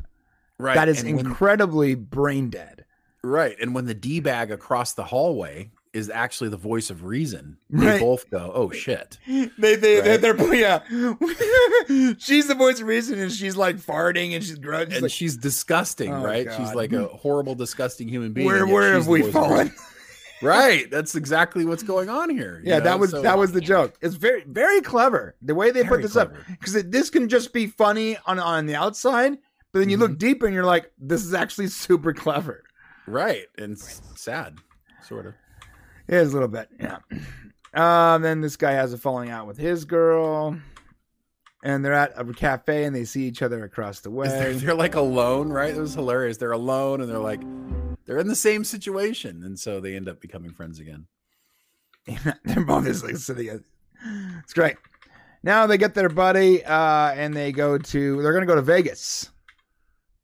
[0.58, 0.76] right.
[0.76, 2.86] That is and when- incredibly brain dead.
[3.24, 3.56] right.
[3.62, 8.00] And when the D bag across the hallway is actually the voice of reason, Right.
[8.00, 10.22] both go, "Oh shit!" They they Right.
[10.22, 10.80] they're, they're yeah.
[12.18, 14.94] she's the voice of reason, and she's like farting, and she's grunting.
[14.94, 16.48] And like, she's disgusting, Oh, right?
[16.58, 18.48] She's like a horrible, disgusting human being.
[18.48, 19.74] where where have we fallen?
[20.42, 20.48] Reason.
[20.60, 20.90] Right.
[20.92, 22.62] That's exactly what's going on here.
[22.64, 22.84] Yeah, know?
[22.86, 23.96] that was So- that was the joke.
[24.02, 26.36] It's very very clever the way they put this clever.
[26.36, 29.38] up because this can just be funny on on the outside,
[29.72, 30.04] but then you Mm-hmm.
[30.04, 32.64] look deeper and you're like, this is actually super clever.
[33.08, 34.58] right and s- sad,
[35.04, 35.34] sort of.
[36.08, 36.98] It is a little bit, yeah.
[37.74, 40.58] Um, then this guy has a falling out with his girl,
[41.64, 44.28] and they're at a cafe and they see each other across the way.
[44.28, 45.74] They're, they're like alone, right?
[45.74, 46.38] It was hilarious.
[46.38, 47.40] They're alone and they're like,
[48.12, 51.06] they're in the same situation, and so they end up becoming friends again.
[52.44, 53.48] they're both just like sitting.
[53.48, 53.62] At,
[54.44, 54.76] it's great.
[55.44, 58.22] Now they get their buddy, uh, and they go to.
[58.22, 59.32] They're gonna go to Vegas,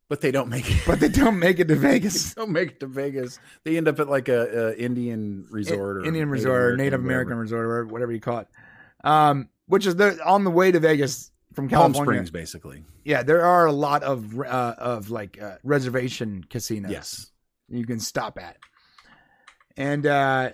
[0.10, 0.82] But they don't make it.
[0.86, 2.34] but they don't make it to Vegas.
[2.34, 3.40] They don't make it to Vegas.
[3.64, 7.00] They end up at like a, a Indian resort or Indian Native resort, or Native
[7.00, 7.08] whatever.
[7.08, 8.48] American resort, or whatever you call it.
[9.06, 12.84] Um, which is the on the way to Vegas from Palm Springs, basically.
[13.06, 16.92] Yeah, there are a lot of uh, of like uh, reservation casinos.
[16.92, 17.32] Yes.
[17.70, 18.58] You can stop at.
[19.76, 20.52] And uh,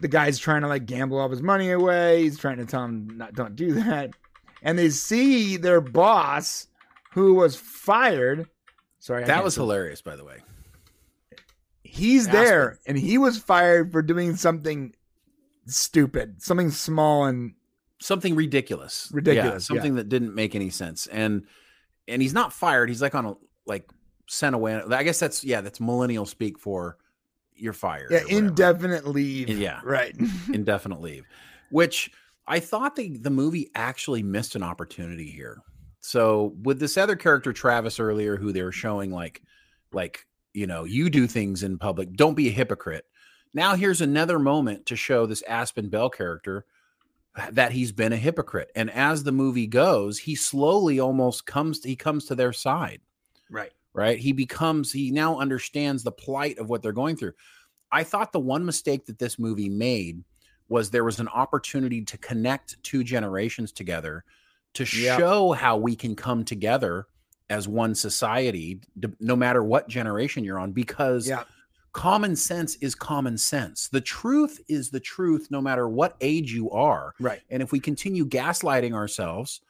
[0.00, 2.22] the guy's trying to like gamble all his money away.
[2.22, 4.10] He's trying to tell him not don't do that.
[4.62, 6.66] And they see their boss,
[7.12, 8.48] who was fired.
[8.98, 10.38] Sorry, I That was say- hilarious, by the way.
[11.82, 14.94] He's there, and he was fired for doing something
[15.66, 17.54] stupid, something small and
[18.00, 21.46] something ridiculous Ridiculous, Yeah, something that didn't make any sense and
[22.06, 23.34] and he's not fired he's like on a
[23.66, 23.88] like
[24.26, 26.96] sent away i guess that's yeah that's millennial speak for
[27.54, 29.48] you're fired yeah, indefinite leave.
[29.48, 29.80] Yeah.
[29.84, 30.14] right.
[30.52, 31.24] indefinite leave
[31.70, 32.10] which
[32.46, 35.62] i thought the, the movie actually missed an opportunity here
[36.00, 39.42] so with this other character travis earlier who they were showing like
[39.92, 43.06] like you know you do things in public don't be a hypocrite
[43.54, 46.66] now here's another moment to show this aspen bell character
[47.52, 51.94] that he's been a hypocrite and as the movie goes he slowly almost comes he
[51.94, 53.00] comes to their side
[53.50, 53.72] right.
[53.96, 54.18] Right?
[54.18, 57.32] He becomes, he now understands the plight of what they're going through.
[57.90, 60.22] I thought the one mistake that this movie made
[60.68, 64.24] was there was an opportunity to connect two generations together
[64.74, 65.16] to Yeah.
[65.16, 67.06] show how we can come together
[67.48, 68.80] as one society,
[69.20, 71.44] no matter what generation you're on, because Yeah.
[71.92, 73.88] common sense is common sense.
[73.88, 77.14] The truth is the truth, no matter what age you are.
[77.20, 77.40] Right.
[77.48, 79.62] And if we continue gaslighting ourselves,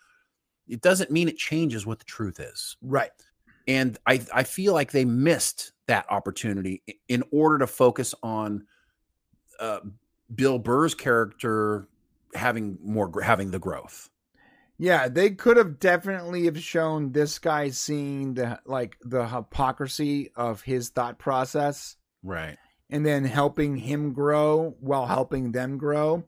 [0.66, 3.12] it doesn't mean it changes what the truth is Right.
[3.66, 8.66] And I I feel like they missed that opportunity in order to focus on
[9.60, 9.80] uh,
[10.34, 11.88] Bill Burr's character
[12.34, 14.10] having more having the growth.
[14.78, 20.60] Yeah, they could have definitely have shown this guy seeing the like the hypocrisy of
[20.62, 22.58] his thought process Right.
[22.90, 26.24] and then helping him grow while helping them grow.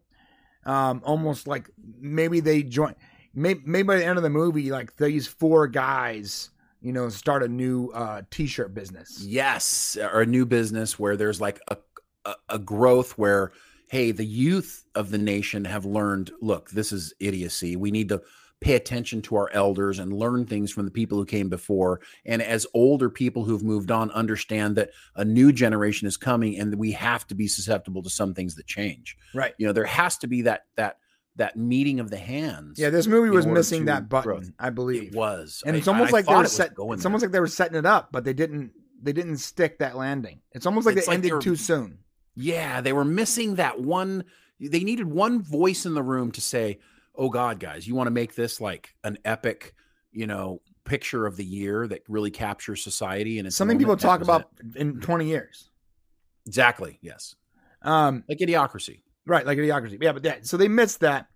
[0.64, 1.68] Um, almost like
[2.00, 2.94] maybe they join.
[3.34, 7.42] Maybe, maybe by the end of the movie, like these four guys, you know, start
[7.42, 9.22] a new uh, t-shirt business.
[9.24, 11.76] Yes, or a new business where there's like a,
[12.24, 13.52] a a growth where
[13.88, 17.74] hey, the youth of the nation have learned, look, this is idiocy.
[17.74, 18.22] We need to
[18.60, 22.00] pay attention to our elders and learn things from the people who came before.
[22.26, 26.74] And as older people who've moved on understand that a new generation is coming and
[26.74, 29.16] we have to be susceptible to some things that change.
[29.34, 29.54] Right.
[29.58, 30.98] You know, there has to be that that
[31.38, 32.78] that meeting of the hands.
[32.78, 34.50] Yeah, this movie was missing that button, growth.
[34.58, 35.02] I believe.
[35.04, 35.62] It was.
[35.66, 36.74] and I- it's almost I like they were set.
[36.74, 38.72] going It's almost like they were setting it up, but they didn't.
[39.02, 40.40] They didn't stick that landing.
[40.52, 41.98] It's almost like It's they like they ended were- too soon.
[42.34, 44.24] Yeah, they were missing that one.
[44.60, 46.78] They needed one voice in the room to say,
[47.14, 49.74] "Oh God, guys, you want to make this like an epic,
[50.12, 54.20] you know, picture of the year that really captures society." And it's Something people talk
[54.20, 55.70] about in 20 years.
[56.46, 56.98] Exactly.
[57.02, 57.36] Yes.
[57.82, 59.02] Um, Like idiocracy.
[59.28, 60.02] Right, like idiocracy.
[60.02, 61.28] Yeah, but that, so they missed that.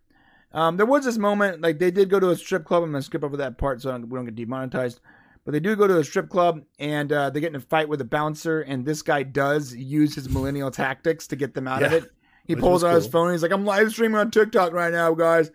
[0.53, 2.83] Um, there was this moment, like they did go to a strip club.
[2.83, 5.01] I'm gonna skip over that part so don't- we don't get demonetized.
[5.45, 7.89] But they do go to a strip club and uh, they get in a fight
[7.89, 11.83] with a bouncer, and this guy does use his millennial tactics to get them out
[11.83, 12.11] of it.
[12.45, 13.27] He pulls out his phone.
[13.29, 15.51] And he's like, "I'm live streaming on TikTok right now, guys."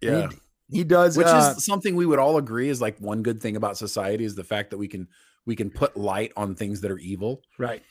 [0.00, 0.28] Yeah.
[0.68, 3.40] He, he does, Which uh, is something we would all agree is like one good
[3.40, 5.08] thing about society is the fact that we can
[5.46, 7.42] we can put light on things that are evil.
[7.58, 7.82] Right.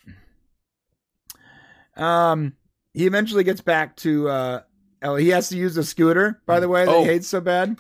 [1.96, 2.54] Um,
[2.98, 4.62] he eventually gets back to uh,
[5.04, 6.42] oh, he has to use a scooter.
[6.46, 7.02] By the way, that Oh.
[7.04, 7.78] he hates so bad.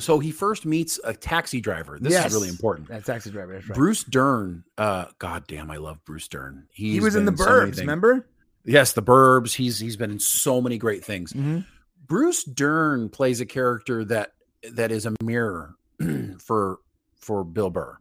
[0.00, 1.98] So he first meets a taxi driver.
[2.00, 2.26] This Yes.
[2.26, 2.88] is really important.
[2.88, 3.52] That taxi driver.
[3.54, 3.76] That's right.
[3.76, 4.64] Bruce Dern.
[4.76, 6.66] Uh, God damn, I love Bruce Dern.
[6.72, 7.78] he was in the been so Burbs.
[7.78, 8.26] remember?
[8.64, 9.54] Yes, the Burbs.
[9.54, 11.32] He's he's been in so many great things.
[11.32, 11.60] Mm-hmm.
[12.06, 14.32] Bruce Dern plays a character that
[14.72, 15.74] that is a mirror
[16.38, 16.78] for
[17.20, 17.96] for Bill Burr.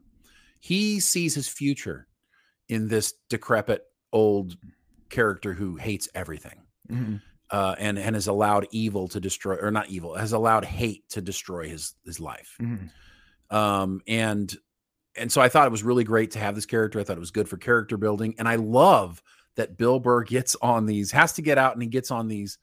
[0.60, 2.08] He sees his future
[2.70, 3.84] in this decrepit
[4.14, 4.56] old
[5.14, 6.60] character who hates everything
[6.92, 7.16] Mm-hmm.
[7.50, 11.22] uh, and and has allowed evil to destroy or not evil has allowed hate to
[11.22, 12.58] destroy his his life.
[12.62, 12.88] Mm-hmm.
[13.56, 14.54] Um, and
[15.16, 17.00] and so I thought it was really great to have this character.
[17.00, 19.22] I thought it was good for character building, and I love
[19.56, 22.58] that Bill Burr gets on these has to get out and he gets on these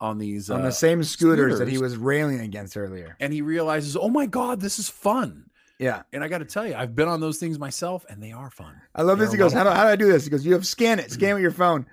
[0.00, 3.16] on these On uh, the same scooters, that he was railing against earlier.
[3.20, 5.44] and he realizes, oh my god, this is fun.
[5.82, 8.30] Yeah, And I got to tell you, I've been on those things myself, and they
[8.30, 8.80] are fun.
[8.94, 9.32] I love They're this.
[9.32, 11.10] He goes, "How do, how do I do this?" He goes, "You have scan it.
[11.10, 11.86] Scan with your phone."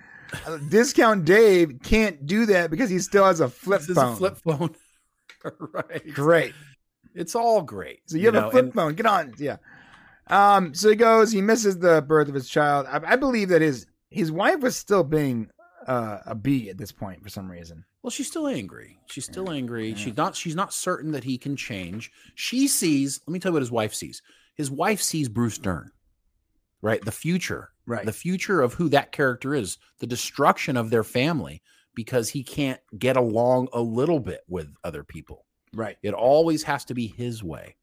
[0.46, 4.12] Uh, Discount Dave can't do that because he still has a flip This is phone.
[4.12, 4.74] a flip phone,
[5.72, 6.14] right?
[6.14, 6.54] Great.
[7.16, 8.00] It's all great.
[8.06, 8.94] So you, have know, a flip and- phone.
[8.94, 9.34] Get on.
[9.38, 9.56] Yeah.
[10.28, 10.72] Um.
[10.74, 11.32] So he goes.
[11.32, 12.86] He misses the birth of his child.
[12.88, 15.50] I, I believe that his his wife was still being
[15.86, 17.84] uh, a bee at this point for some reason.
[18.02, 18.98] Well, she's still angry.
[19.06, 19.94] She's still angry.
[19.94, 20.34] She's not.
[20.36, 22.10] She's not certain that he can change.
[22.34, 23.20] She sees.
[23.26, 24.22] Let me tell you what his wife sees.
[24.54, 25.90] His wife sees Bruce Dern,
[26.82, 27.02] right?
[27.04, 28.06] The future, Right.
[28.06, 29.76] The future of who that character is.
[29.98, 31.60] The destruction of their family
[31.96, 35.44] because he can't get along a little bit with other people.
[35.74, 35.96] Right.
[36.04, 37.74] It always has to be his way,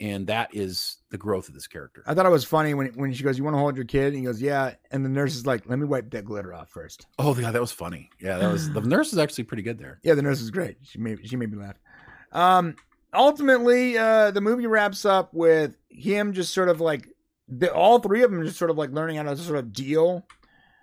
[0.00, 2.02] and that is the growth of this character.
[2.06, 4.08] I thought it was funny when when she goes, "You want to hold your kid?"
[4.08, 6.70] And he goes, "Yeah." And the nurse is like, "Let me wipe that glitter off
[6.70, 7.06] first.
[7.18, 8.10] Oh, yeah, that was funny.
[8.20, 9.98] Yeah, that was the nurse is actually pretty good there.
[10.02, 10.78] Yeah, the nurse is great.
[10.82, 11.76] She made she made me laugh.
[12.32, 12.76] Um,
[13.12, 17.08] ultimately, uh, the movie wraps up with him just sort of like
[17.48, 20.26] the, all three of them just sort of like learning how to sort of deal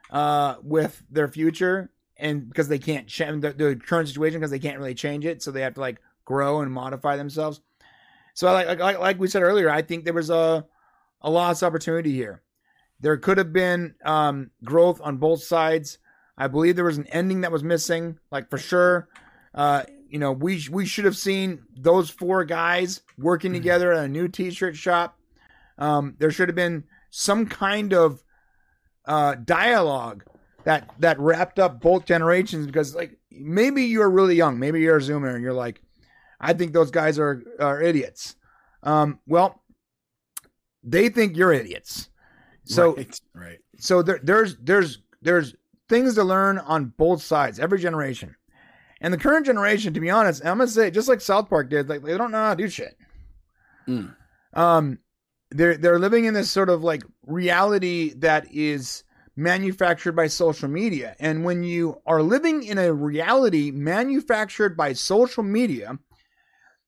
[0.09, 4.59] uh, with their future, and because they can't change the, the current situation because they
[4.59, 7.61] can't really change it, so they have to like grow and modify themselves.
[8.35, 10.65] So, like like, like we said earlier, I think there was a
[11.21, 12.43] a lost opportunity here.
[12.99, 15.97] There could have been um, growth on both sides.
[16.37, 19.07] I believe there was an ending that was missing, like for sure.
[19.53, 24.07] Uh, you know, we we should have seen those four guys working together at a
[24.07, 25.17] new T-shirt shop.
[25.77, 28.21] Um, there should have been some kind of
[29.05, 30.25] uh, dialogue
[30.65, 35.01] that that wrapped up both generations because, like, maybe you're really young, maybe you're a
[35.01, 35.81] Zoomer, and you're like,
[36.39, 38.35] I think those guys are are idiots.
[38.83, 39.63] Um, well,
[40.83, 42.09] they think you're idiots.
[42.65, 43.59] So right, right.
[43.77, 45.55] so there, there's there's there's
[45.89, 48.35] things to learn on both sides, every generation.
[49.01, 51.89] And the current generation, to be honest, I'm gonna say just like South Park did,
[51.89, 52.97] like they don't know how to do shit.
[53.87, 54.15] Mm.
[54.53, 54.99] Um,
[55.51, 59.03] they're they're living in this sort of like reality that is
[59.35, 65.43] manufactured by social media, and when you are living in a reality manufactured by social
[65.43, 65.99] media,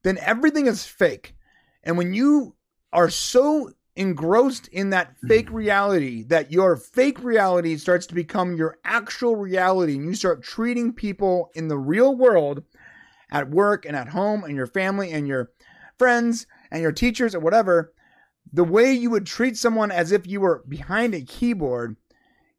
[0.04, 1.36] then everything is fake.
[1.84, 2.56] And when you
[2.94, 8.78] are so engrossed in that fake reality that your fake reality starts to become your
[8.86, 12.64] actual reality and you start treating people in the real world
[13.32, 15.50] at work and at home and your family and your
[15.98, 17.92] friends and your teachers or whatever
[18.54, 21.98] the way you would treat someone as if you were behind a keyboard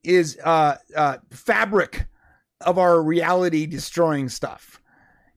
[0.03, 2.07] is uh, uh, fabric
[2.61, 4.81] of our reality destroying stuff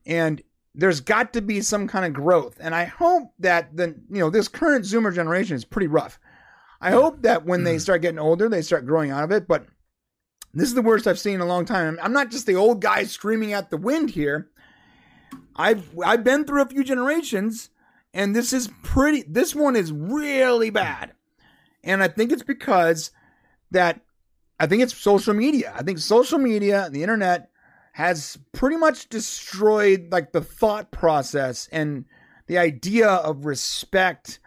[0.06, 0.42] and
[0.74, 2.58] there's got to be some kind of growth.
[2.60, 6.20] And i hope that the you know this current zoomer generation is pretty rough.
[6.80, 7.82] I hope that when they mm.
[7.82, 9.48] start getting older they start growing out of it.
[9.48, 9.66] But
[10.54, 12.00] this is the worst i've seen in a long time.
[12.02, 14.50] I'm not just the old guy screaming at the wind here.
[15.56, 17.70] I've I've been through a few generations,
[18.14, 19.24] and this is pretty.
[19.28, 21.14] This one is really bad,
[21.84, 23.12] and I think it's because
[23.72, 24.02] that
[24.60, 25.74] I think it's social media.
[25.76, 27.51] I think social media, the internet,
[27.94, 32.06] has pretty much destroyed like the thought process and
[32.48, 34.40] the idea of respect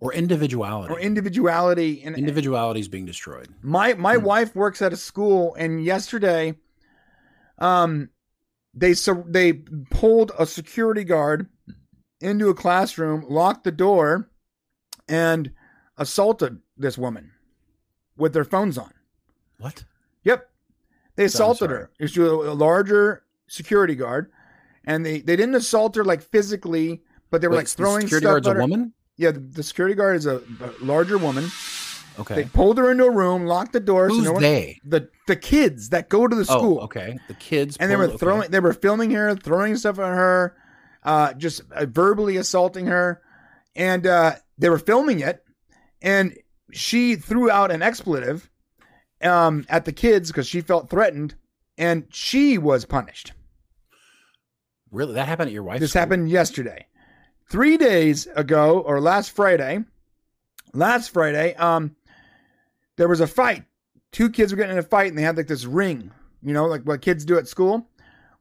[0.00, 0.92] or individuality.
[0.94, 2.02] or individuality.
[2.04, 3.48] And Individuality is being destroyed.
[3.62, 4.24] my my Hmm.
[4.24, 6.54] wife works at a school, and yesterday,
[7.58, 8.10] um,
[8.74, 9.54] they so they
[9.90, 11.48] pulled a security guard
[12.20, 14.30] into a classroom, locked the door,
[15.08, 15.52] and
[15.96, 17.32] assaulted this woman
[18.16, 18.92] with their phones on.
[19.58, 19.84] What?
[20.24, 20.48] Yep,
[21.18, 21.90] they assaulted her.
[22.06, 24.30] She was a larger security guard,
[24.84, 28.00] and they they didn't assault her like physically, but they were Wait, like the throwing
[28.02, 28.62] security stuff guard's a at her.
[28.62, 28.92] woman.
[29.16, 31.50] Yeah, the, the security guard is a, a larger woman.
[32.20, 32.34] Okay.
[32.36, 34.12] They pulled her into a room, locked the doors.
[34.12, 34.80] Who's so no one, they?
[34.84, 37.18] the the kids that go to the school, Oh, okay.
[37.28, 37.76] The kids.
[37.78, 38.18] and they were pulled- okay.
[38.26, 40.56] throwing, they were filming her, throwing stuff at her,
[41.04, 43.20] uh, just uh, verbally assaulting her,
[43.76, 45.44] and uh, they were filming it,
[46.02, 46.36] and
[46.72, 48.50] she threw out an expletive
[49.22, 51.34] um, at the kids because she felt threatened,
[51.76, 53.32] and she was punished.
[54.90, 55.14] Really?
[55.14, 56.00] That happened at your wife's This school?
[56.00, 56.86] happened yesterday.
[57.50, 59.84] Three days ago, or last Friday,
[60.74, 61.96] last Friday, um,
[62.96, 63.64] there was a fight.
[64.12, 66.10] Two kids were getting in a fight, and they had like this ring,
[66.42, 67.88] you know, like what kids do at school.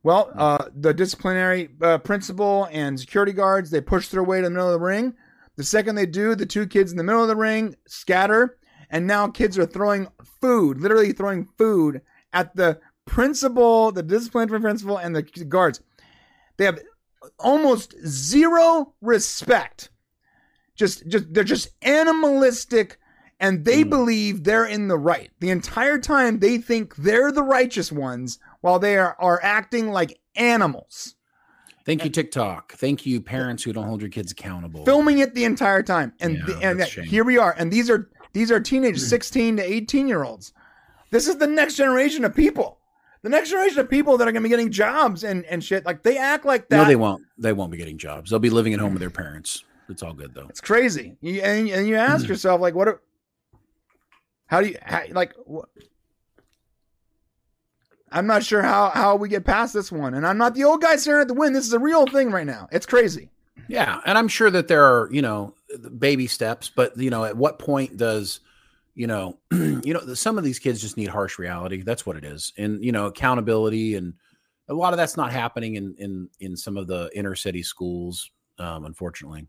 [0.04, 4.50] Well, uh, the disciplinary uh, principal and security guards they push their way to the
[4.50, 5.14] middle of the ring.
[5.58, 8.58] The second they do, the two kids in the middle of the ring scatter,
[8.90, 10.08] and now kids are throwing
[10.42, 12.02] food, literally throwing food
[12.34, 15.82] at the principal, the disciplinary principal, and the guards.
[16.58, 16.80] They have
[17.40, 19.90] almost zero respect.
[20.76, 22.98] Just, just they're just animalistic,
[23.40, 23.90] and they Mm.
[23.90, 25.32] believe they're in the right.
[25.40, 30.20] The entire time they think they're the righteous ones, while they are, are acting like
[30.36, 31.16] animals,
[31.86, 32.74] Thank you, TikTok.
[32.74, 34.84] Thank you, parents who don't hold your kids accountable.
[34.84, 36.12] filming it the entire time.
[36.20, 37.06] And Yeah, the, and shame.
[37.06, 40.54] here we are, and these are these are teenage sixteen to eighteen year olds.
[41.10, 42.78] This is the next generation of people.
[43.24, 45.86] The next generation of people that are going to be getting jobs and, and shit.
[45.86, 46.78] Like they act like that.
[46.78, 47.24] No, they won't.
[47.38, 48.30] They won't be getting jobs.
[48.30, 49.64] They'll be living at home with their parents.
[49.90, 50.46] It's all good though.
[50.50, 51.18] It's crazy.
[51.22, 52.30] You, and, and you ask Mm.
[52.30, 52.88] yourself, like, what?
[52.90, 53.02] Are,
[54.46, 55.34] how do you how, like?
[55.46, 55.70] What,
[58.12, 60.82] I'm not sure how how we get past this one, and I'm not the old
[60.82, 61.56] guy staring at the wind.
[61.56, 62.68] This is a real thing right now.
[62.72, 63.30] It's crazy.
[63.68, 65.54] Yeah, and I'm sure that there are, you know,
[65.98, 68.40] baby steps, but you know, at what point does,
[68.96, 71.82] you know, you know, some of these kids just need harsh reality.
[71.82, 74.14] That's what it is, and you know, accountability, and
[74.70, 78.30] a lot of that's not happening in in in some of the inner city schools,
[78.60, 79.48] um, unfortunately.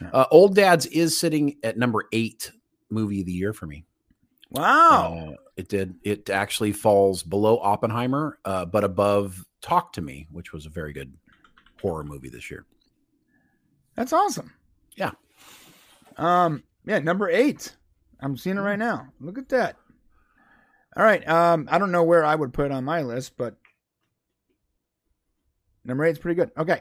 [0.00, 0.10] Yeah.
[0.12, 2.52] Uh, Old Dads is sitting at number eight
[2.90, 3.84] movie of the year for me.
[4.50, 5.30] Wow.
[5.30, 5.96] Uh, it did.
[6.02, 10.92] It actually falls below Oppenheimer, uh, but above Talk to Me, which was a very
[10.92, 11.12] good
[11.80, 12.66] horror movie this year.
[13.96, 14.52] That's awesome.
[14.96, 15.12] Yeah.
[16.16, 16.62] Um.
[16.84, 16.98] Yeah.
[16.98, 17.76] Number eight.
[18.20, 19.08] I'm seeing it right now.
[19.20, 19.76] Look at that.
[20.96, 21.26] All right.
[21.28, 21.68] Um.
[21.70, 23.56] I don't know where I would put it on my list, but
[25.84, 26.50] number eight's pretty good.
[26.56, 26.80] Okay.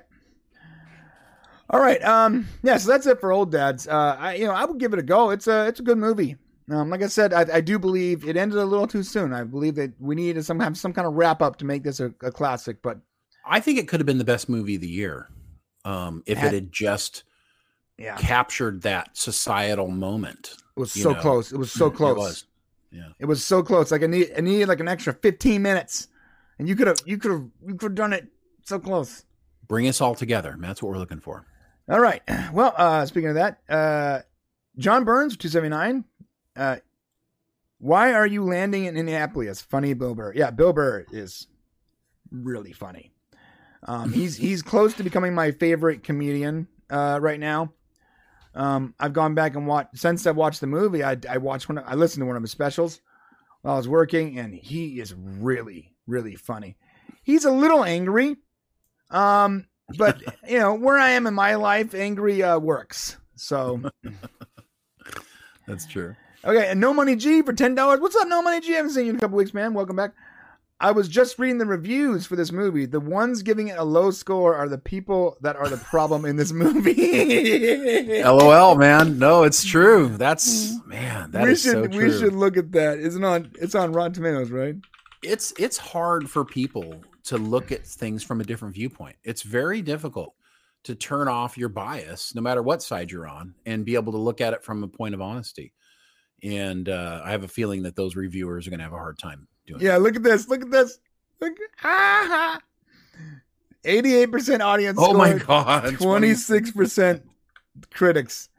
[1.69, 2.03] All right.
[2.03, 2.47] Um.
[2.63, 2.77] Yeah.
[2.77, 3.87] So that's it for old dads.
[3.87, 4.15] Uh.
[4.19, 5.31] I you know I would give it a go.
[5.31, 6.37] It's a it's a good movie.
[6.69, 6.89] Um.
[6.89, 9.33] Like I said, I, I do believe it ended a little too soon.
[9.33, 11.99] I believe that we needed some have some kind of wrap up to make this
[11.99, 12.81] a, a classic.
[12.81, 12.99] But
[13.45, 15.29] I think it could have been the best movie of the year
[15.83, 17.23] um, if it had just
[17.97, 20.55] yeah, captured that societal moment.
[20.75, 21.19] it was so know.
[21.21, 21.51] close.
[21.51, 22.17] It was so It close.
[22.17, 22.45] was.
[22.91, 23.09] Yeah.
[23.19, 23.91] It was so close.
[23.91, 26.07] Like I need, I needed like an extra 15 minutes,
[26.59, 28.27] and you could have, you could have, you could have done it
[28.63, 29.25] so close.
[29.67, 30.55] Bring us all together.
[30.59, 31.45] That's what we're looking for.
[31.89, 32.21] All right.
[32.53, 34.21] Well, uh, speaking of that, uh,
[34.77, 36.05] John Burns, 279.
[36.55, 36.77] Uh,
[37.79, 39.61] why are you landing in Indianapolis?
[39.61, 40.33] Funny Bill Burr.
[40.33, 41.47] Yeah, Bill Burr is
[42.31, 43.11] really funny.
[43.83, 47.73] Um, he's he's close to becoming my favorite comedian uh, right now.
[48.55, 51.03] Um, I've gone back and watched since I watched the movie.
[51.03, 51.77] I I watched one.
[51.85, 53.01] I listened to one of his specials
[53.61, 56.77] while I was working, and he is really really funny.
[57.23, 58.37] He's a little angry,
[59.09, 59.65] um,
[59.97, 63.17] but you know where I am in my life, angry uh, works.
[63.35, 63.81] So
[65.67, 66.15] That's true.
[66.43, 67.99] Okay, and No Money G for ten dollars.
[67.99, 68.73] What's up, No Money G?
[68.73, 69.73] I haven't seen you in a couple weeks, man.
[69.73, 70.13] Welcome back.
[70.79, 72.85] I was just reading the reviews for this movie.
[72.85, 76.35] The ones giving it a low score are the people that are the problem in
[76.35, 78.21] this movie.
[78.23, 79.17] LOL, man.
[79.17, 80.09] No, it's true.
[80.17, 81.31] That's man.
[81.31, 82.99] That we is should so we should look at that.
[82.99, 84.75] Isn't on it's on Rotten Tomatoes, right?
[85.25, 89.15] it's it's hard for people to look at things from a different viewpoint.
[89.23, 90.35] It's very difficult
[90.83, 94.19] to turn off your bias, no matter what side you're on, and be able to
[94.19, 95.73] look at it from a point of honesty.
[96.43, 99.17] And uh, I have a feeling that those reviewers are going to have a hard
[99.17, 99.81] time doing.
[99.81, 100.47] Yeah, look at this.
[100.47, 100.99] Look at this.
[101.41, 101.53] Look.
[101.83, 102.59] Ah,
[103.85, 104.97] Eighty-eight percent audience.
[105.01, 105.95] Oh my god.
[105.99, 107.23] Twenty-six percent
[107.93, 108.49] critics.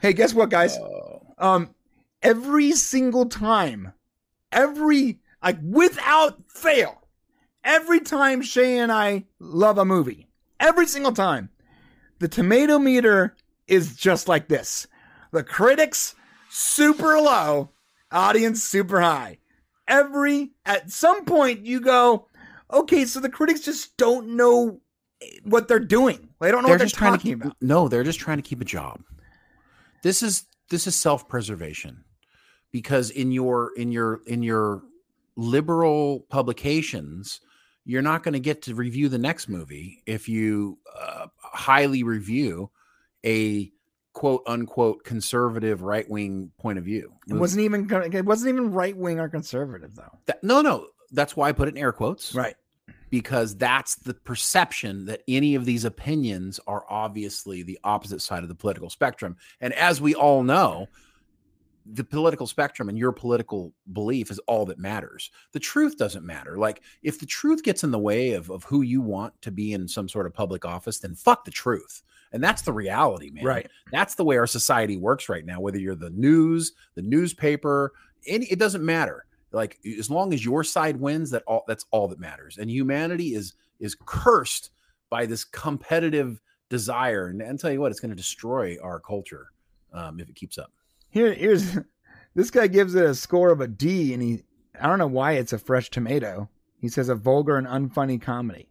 [0.00, 0.76] Hey, guess what, guys?
[0.76, 1.22] Oh.
[1.38, 1.74] Um,
[2.22, 3.92] every single time,
[4.52, 7.02] every like without fail,
[7.62, 10.28] every time Shay and I love a movie,
[10.58, 11.50] every single time,
[12.18, 13.36] the tomato meter
[13.66, 14.86] is just like this.
[15.32, 16.14] The critics
[16.50, 17.70] super low,
[18.10, 19.38] audience super high.
[19.86, 22.28] Every at some point you go,
[22.72, 24.80] okay, so the critics just don't know
[25.44, 26.28] what they're doing.
[26.40, 27.56] They don't know what they're just trying to talking keep, about.
[27.60, 29.02] No, they're just trying to keep a job.
[30.02, 32.04] This is this is self-preservation.
[32.72, 34.82] Because in your in your in your
[35.36, 37.40] liberal publications,
[37.84, 42.70] you're not going to get to review the next movie if you uh, highly review
[43.24, 43.70] a
[44.14, 47.12] quote unquote conservative right wing point of view.
[47.28, 50.18] It wasn't even it wasn't even right wing or conservative though.
[50.26, 52.34] That- no, no, that's why I put it in air quotes.
[52.34, 52.56] Right.
[53.10, 58.48] because that's the perception that any of these opinions are obviously the opposite side of
[58.48, 59.36] the political spectrum.
[59.60, 60.88] And as we all know,
[61.86, 65.30] the political spectrum and your political belief is all that matters.
[65.52, 66.56] The truth doesn't matter.
[66.56, 69.74] Like if the truth gets in the way of, of who you want to be
[69.74, 72.02] in some sort of public office, then fuck the truth.
[72.34, 73.44] And that's the reality, man.
[73.44, 73.70] Right.
[73.92, 75.60] That's the way our society works right now.
[75.60, 77.92] Whether you're the news, the newspaper,
[78.26, 79.24] any it doesn't matter.
[79.52, 82.58] Like as long as your side wins, that all that's all that matters.
[82.58, 84.70] And humanity is is cursed
[85.10, 86.40] by this competitive
[86.70, 87.28] desire.
[87.28, 89.52] And, and tell you what, it's going to destroy our culture
[89.92, 90.72] um, if it keeps up.
[91.10, 91.78] Here, here's
[92.34, 94.42] this guy gives it a score of a D, and he
[94.80, 96.50] I don't know why it's a fresh tomato.
[96.80, 98.68] He says a vulgar and unfunny comedy.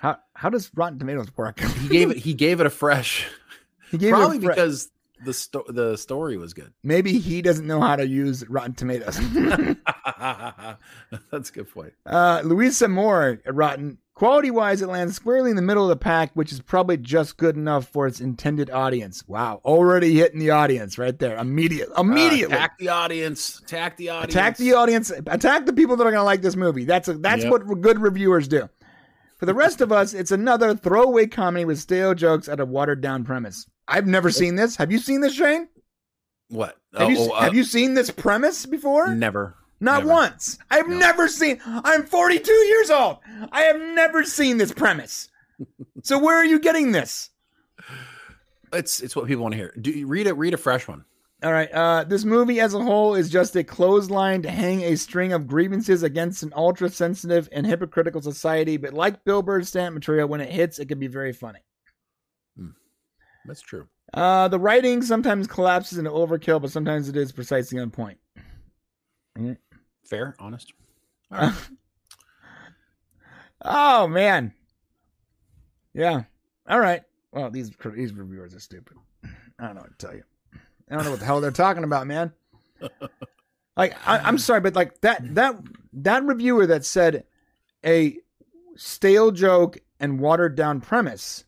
[0.00, 1.60] How how does Rotten Tomatoes work?
[1.80, 2.16] He gave it.
[2.18, 3.26] He gave it a fresh.
[3.90, 4.90] he gave probably it fre- because
[5.24, 6.72] the sto- the story was good.
[6.82, 9.18] maybe he doesn't know how to use Rotten Tomatoes.
[11.30, 11.92] That's a good point.
[12.06, 13.98] uh, Louisa Moore at Rotten.
[14.14, 17.36] Quality wise, it lands squarely in the middle of the pack, which is probably just
[17.36, 19.24] good enough for its intended audience.
[19.26, 21.36] Wow, already hitting the audience right there.
[21.36, 22.54] Immediate, immediately.
[22.54, 23.60] Uh, attack the audience.
[23.64, 24.32] Attack the audience.
[24.34, 27.14] attack the audience attack the people that are going to like this movie that's a,
[27.14, 27.50] that's Yep.
[27.68, 28.68] what good reviewers do
[29.44, 33.02] for the rest of us it's another throwaway comedy with stale jokes at a watered
[33.02, 35.68] down premise i've never seen this have you seen this shane
[36.48, 36.78] What?
[36.96, 39.54] have, you, Oh, uh, have you seen this premise before Never.
[39.80, 40.08] not never.
[40.14, 40.96] once i've No.
[40.96, 43.18] never seen i'm 42 years old
[43.52, 45.28] i have never seen this premise
[46.02, 47.28] so where are you getting this
[48.72, 49.74] It's it's what people want to hear.
[49.78, 50.32] Do read it?
[50.38, 51.04] Read a fresh one.
[51.44, 51.70] All right.
[51.70, 55.46] Uh, this movie as a whole is just a clothesline to hang a string of
[55.46, 58.78] grievances against an ultra sensitive and hypocritical society.
[58.78, 61.60] But like Bill Burr's stamp material, when it hits, it can be very funny.
[63.46, 63.86] That's true.
[64.14, 68.18] Uh, the writing sometimes collapses into overkill, but sometimes it is precisely on point.
[70.04, 70.72] Fair, honest.
[73.66, 74.52] Oh man.
[75.94, 76.24] Yeah.
[76.68, 77.02] All right.
[77.32, 78.98] Well, these these reviewers are stupid.
[79.58, 80.22] I don't know what to tell you.
[80.90, 82.32] I don't know what the hell they're talking about, man.
[83.76, 85.56] Like, I, I'm sorry, but like that that
[85.94, 87.24] that reviewer that said
[87.84, 88.16] a
[88.76, 91.44] stale joke and watered down premise.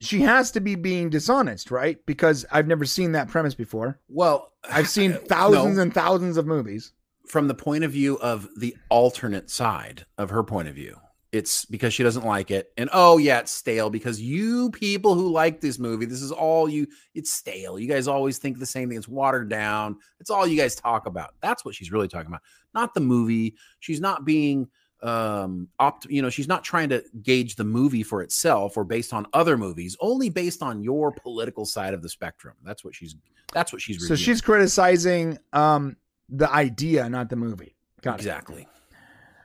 [0.00, 1.98] She has to be being dishonest, right?
[2.04, 4.00] Because I've never seen that premise before.
[4.08, 5.18] Well, I've seen no.
[5.18, 6.92] thousands and thousands of movies.
[7.26, 10.98] from the point of view of the alternate side of her point of view.
[11.34, 12.72] It's because she doesn't like it.
[12.76, 16.68] And oh, yeah, it's stale because you people who like this movie, this is all
[16.68, 17.78] you, it's stale.
[17.78, 18.96] You guys always think the same thing.
[18.96, 19.96] It's watered down.
[20.20, 21.34] It's all you guys talk about.
[21.40, 22.42] That's what she's really talking about,
[22.72, 23.56] not the movie.
[23.80, 24.68] She's not being,
[25.02, 29.12] um, opt, you know, she's not trying to gauge the movie for itself or based
[29.12, 32.54] on other movies, only based on your political side of the spectrum.
[32.62, 33.16] That's what she's,
[33.52, 35.96] that's what she's really, So she's criticizing um
[36.28, 37.76] the idea, not the movie.
[38.02, 38.20] Got
[38.62, 38.68] it.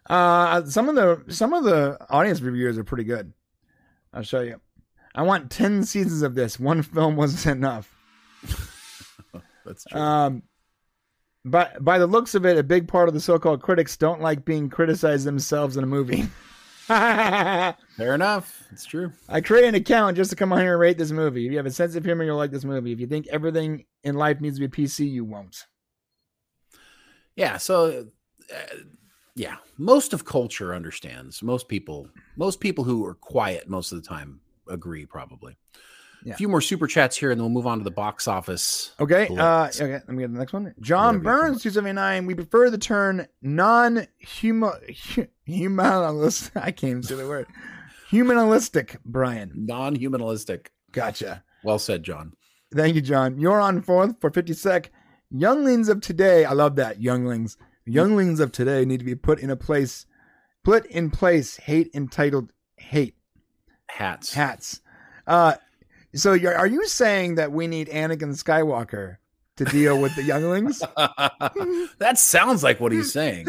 [0.09, 3.31] Uh, some of the some of the audience reviewers are pretty good.
[4.13, 4.59] I'll show you.
[5.13, 6.59] I want ten seasons of this.
[6.59, 7.95] One film wasn't enough.
[9.65, 9.99] That's true.
[9.99, 10.43] Um,
[11.45, 14.45] but by the looks of it, a big part of the so-called critics don't like
[14.45, 16.27] being criticized themselves in a movie.
[16.89, 18.63] Fair enough.
[18.71, 19.13] It's true.
[19.29, 21.45] I create an account just to come on here and rate this movie.
[21.45, 22.91] If you have a sense of humor, you'll like this movie.
[22.91, 25.67] If you think everything in life needs to be PC, you won't.
[27.35, 27.57] Yeah.
[27.57, 28.07] So,
[28.51, 28.75] uh,
[29.39, 31.41] yeah, most of culture understands.
[31.41, 35.05] Most people, most people who are quiet most of the time agree.
[35.05, 35.55] Probably.
[36.25, 36.33] Yeah.
[36.33, 38.93] A few more super chats here, and then we'll move on to the box office.
[38.99, 39.29] Okay.
[39.29, 39.93] Uh, okay.
[39.93, 40.75] Let me get the next one.
[40.81, 42.25] John Burns, two seventy nine.
[42.25, 45.19] We prefer the term non humanist.
[46.55, 47.47] I can't even say the word.
[48.09, 49.53] Humanistic, Brian.
[49.55, 50.73] Non-humanistic.
[50.91, 51.45] Gotcha.
[51.63, 52.33] Well said, John.
[52.75, 53.39] Thank you, John.
[53.39, 54.91] You're on fourth for fifty sec.
[55.31, 56.43] Younglings of today.
[56.43, 57.01] I love that.
[57.01, 57.55] Younglings.
[57.85, 60.05] Younglings of today need to be put in a place,
[60.63, 63.15] put in place hate entitled hate
[63.87, 64.33] Hats.
[64.33, 64.81] hats.
[65.25, 65.55] Uh,
[66.15, 69.17] so you're, are you saying that we need Anakin Skywalker
[69.57, 70.79] to deal with the younglings?
[71.99, 73.47] that sounds like what he's saying.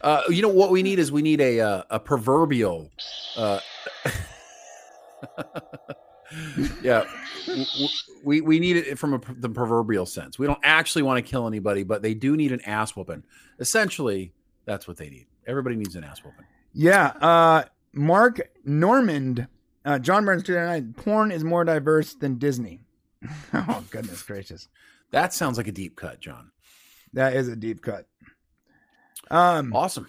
[0.00, 2.90] Uh, you know what we need is we need a uh, a proverbial.
[3.36, 3.60] Uh,
[6.82, 7.04] yeah,
[8.22, 10.38] we we need it from a, the proverbial sense.
[10.38, 13.24] We don't actually want to kill anybody, but they do need an ass whooping.
[13.58, 14.32] Essentially,
[14.64, 15.26] that's what they need.
[15.46, 16.44] Everybody needs an ass whooping.
[16.72, 17.08] Yeah.
[17.20, 19.48] Uh, Mark Normand,
[19.84, 22.80] uh, John Burns 299, porn is more diverse than Disney.
[23.52, 24.68] oh, goodness gracious.
[25.10, 26.52] That sounds like a deep cut, John.
[27.12, 28.06] That is a deep cut.
[29.30, 30.06] Um, Awesome.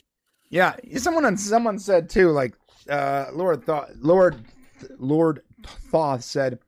[0.49, 0.75] yeah.
[0.97, 2.53] Someone, someone said too, like,
[2.89, 4.35] uh, Lord thought, Lord,
[4.99, 6.59] Lord Thoth said,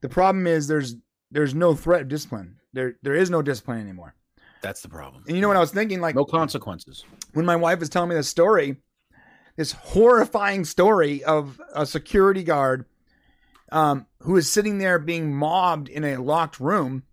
[0.00, 0.96] the problem is there's,
[1.30, 2.56] there's no threat of discipline.
[2.72, 4.14] There, there is no discipline anymore.
[4.62, 5.24] That's the problem.
[5.26, 6.00] And you know what I was thinking?
[6.00, 7.04] Like, No consequences.
[7.34, 8.76] when my wife was telling me this story,
[9.56, 12.84] this horrifying story of a security guard
[13.72, 17.04] um, who is sitting there being mobbed in a locked room.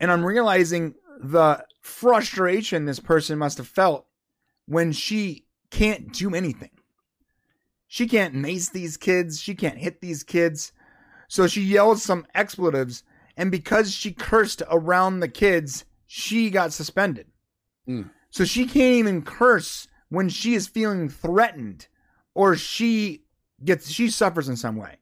[0.00, 4.06] And I'm realizing the frustration this person must have felt
[4.66, 6.70] when she can't do anything.
[7.92, 10.72] She can't mace these kids, she can't hit these kids.
[11.28, 13.04] So she yells some expletives.
[13.36, 17.26] And because she cursed around the kids, she got suspended.
[18.30, 21.86] So she can't even curse when she is feeling threatened
[22.34, 23.24] or she
[23.62, 24.96] gets she suffers in some way.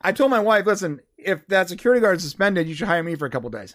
[0.00, 3.16] I told my wife, listen, if that security guard is suspended, you should hire me
[3.16, 3.74] for a couple days.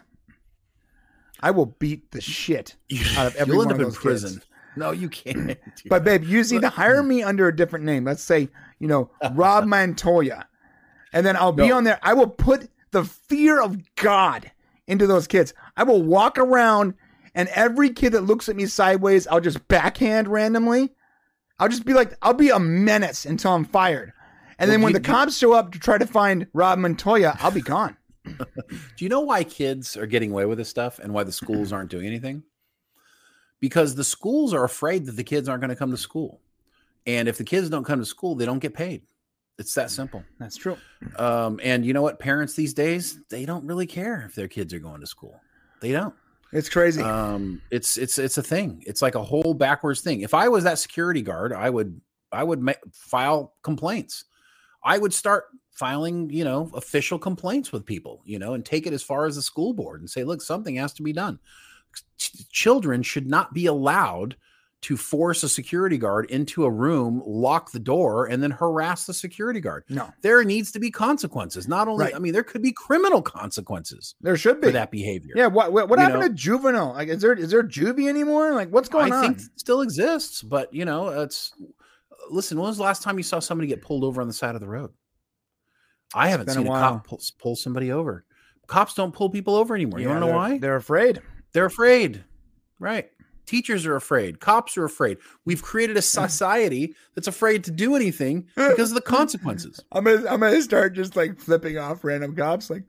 [1.42, 2.78] I will beat the shit
[3.18, 4.34] out of every You'll one end of up those in prison.
[4.36, 4.46] kids.
[4.76, 5.58] No, you can't.
[5.90, 8.04] But babe, you need to hire me under a different name.
[8.06, 10.48] Let's say, you know, Rob Montoya.
[11.14, 12.00] And then I'll be on there.
[12.04, 14.52] I will put the fear of God
[14.88, 15.54] into those kids.
[15.78, 16.94] I will walk around
[17.36, 20.92] and every kid that looks at me sideways, I'll just backhand randomly.
[21.60, 24.14] I'll just be like, I'll be a menace until I'm fired.
[24.60, 27.52] And then when you- the cops show up to try to find Rob Montoya, I'll
[27.52, 27.96] be gone.
[28.26, 28.36] Do
[29.00, 31.90] you know why kids are getting away with this stuff and why the schools aren't
[31.90, 32.44] doing anything?
[33.60, 36.42] Because the schools are afraid that the kids aren't going to come to school.
[37.06, 39.04] And if the kids don't come to school, they don't get paid.
[39.58, 40.24] It's that simple.
[40.40, 40.78] That's true.
[41.18, 42.20] Um, and you know what?
[42.20, 45.40] Parents these days, they don't really care if their kids are going to school.
[45.82, 46.16] They don't.
[46.52, 47.02] It's crazy.
[47.02, 48.84] Um, it's it's it's a thing.
[48.88, 50.22] It's like a whole backwards thing.
[50.22, 52.00] If I was that security guard, I would
[52.32, 54.26] I would ma- file complaints.
[54.84, 58.94] I would start filing, you know, official complaints with people, you know, and take it
[58.94, 61.40] as far as the school board and say, look, something has to be done.
[62.18, 64.36] Ch- children should not be allowed
[64.82, 69.14] to force a security guard into a room, lock the door, and then harass the
[69.14, 69.84] security guard.
[69.90, 71.68] no, There needs to be consequences.
[71.68, 72.16] Not only, Right.
[72.16, 74.68] I mean, there could be criminal consequences there should be.
[74.68, 75.34] for that behavior.
[75.36, 76.28] Yeah, what what, what happened know?
[76.30, 76.94] to juvenile?
[76.94, 78.54] Like, is there is there juvie anymore?
[78.54, 79.22] Like, what's going I on?
[79.24, 81.52] think it still exists, but you know, it's
[82.32, 82.58] listen.
[82.58, 84.62] When was the last time you saw somebody get pulled over on the side of
[84.62, 84.92] the road?
[86.14, 88.24] I haven't been a seen a, cop pull, pull somebody over.
[88.68, 90.00] Cops don't pull people over anymore.
[90.00, 90.58] you Yeah, want to know why?
[90.58, 91.22] They're afraid.
[91.54, 92.24] They're afraid,
[92.80, 93.10] right?
[93.46, 94.40] Teachers are afraid.
[94.40, 95.18] Cops are afraid.
[95.44, 96.04] We've created a mm.
[96.04, 99.80] society that's afraid to do anything because of the consequences.
[99.92, 102.70] I'm gonna I'm gonna start just like flipping off random cops.
[102.70, 102.84] Like,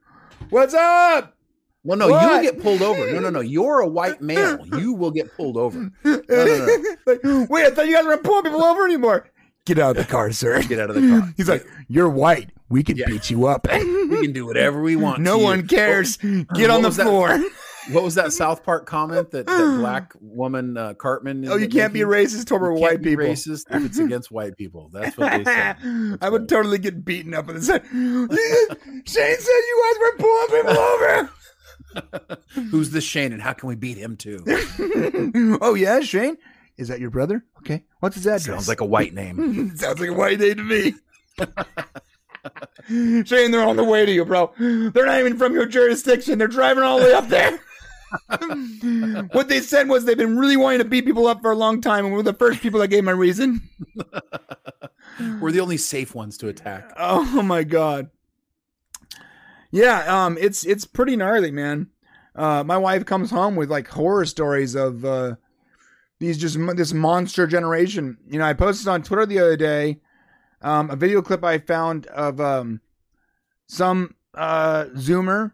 [0.50, 1.34] what's up?
[1.82, 2.30] Well, no, you What?
[2.30, 3.10] will get pulled over.
[3.10, 3.40] No, no, no.
[3.40, 4.58] You're a white male.
[4.78, 5.78] You will get pulled over.
[6.04, 6.84] no, no.
[7.06, 9.30] like, wait, I thought you guys weren't pulling people over anymore.
[9.64, 10.60] Get out of the car, sir.
[10.62, 11.32] Get out of the car.
[11.38, 12.50] He's like, you're white.
[12.68, 13.06] We can Yeah.
[13.06, 13.66] beat you up.
[13.72, 15.20] We can do whatever we want.
[15.20, 15.44] no to you.
[15.44, 16.16] one cares.
[16.18, 17.28] Get on the floor.
[17.28, 17.50] that?
[17.92, 21.46] What was that South Park comment that, that black woman uh, Cartman?
[21.48, 22.26] Oh, you can't be making?
[22.26, 23.24] racist toward You white can't be people.
[23.26, 24.90] Racist if it's against white people.
[24.92, 25.76] That's what they said.
[26.20, 27.82] I would totally get beaten up the side.
[27.90, 31.30] Shane said you guys were pulling people over.
[32.70, 34.44] Who's this Shane, and how can we beat him too?
[35.62, 36.36] oh yeah, Shane.
[36.76, 37.44] Is that your brother?
[37.58, 37.82] Okay.
[38.00, 38.44] What's his address?
[38.44, 39.76] Sounds like a white name.
[39.76, 40.94] Sounds like a white name to me.
[43.24, 44.52] Shane, they're on the way to you, bro.
[44.58, 46.38] They're not even from your jurisdiction.
[46.38, 47.58] They're driving all the way up there.
[49.32, 51.80] what they said was they've been really wanting to beat people up for a long
[51.80, 53.62] time, and we're the first people that gave my reason.
[55.40, 56.92] We're the only safe ones to attack.
[56.96, 58.08] Oh my god.
[59.70, 61.88] Yeah, um, it's it's pretty gnarly, man.
[62.34, 65.34] Uh, my wife comes home with like horror stories of uh,
[66.20, 68.16] these just this monster generation.
[68.26, 70.00] You know, I posted on Twitter the other day
[70.62, 72.80] um, a video clip I found of um,
[73.66, 75.52] some uh, Zoomer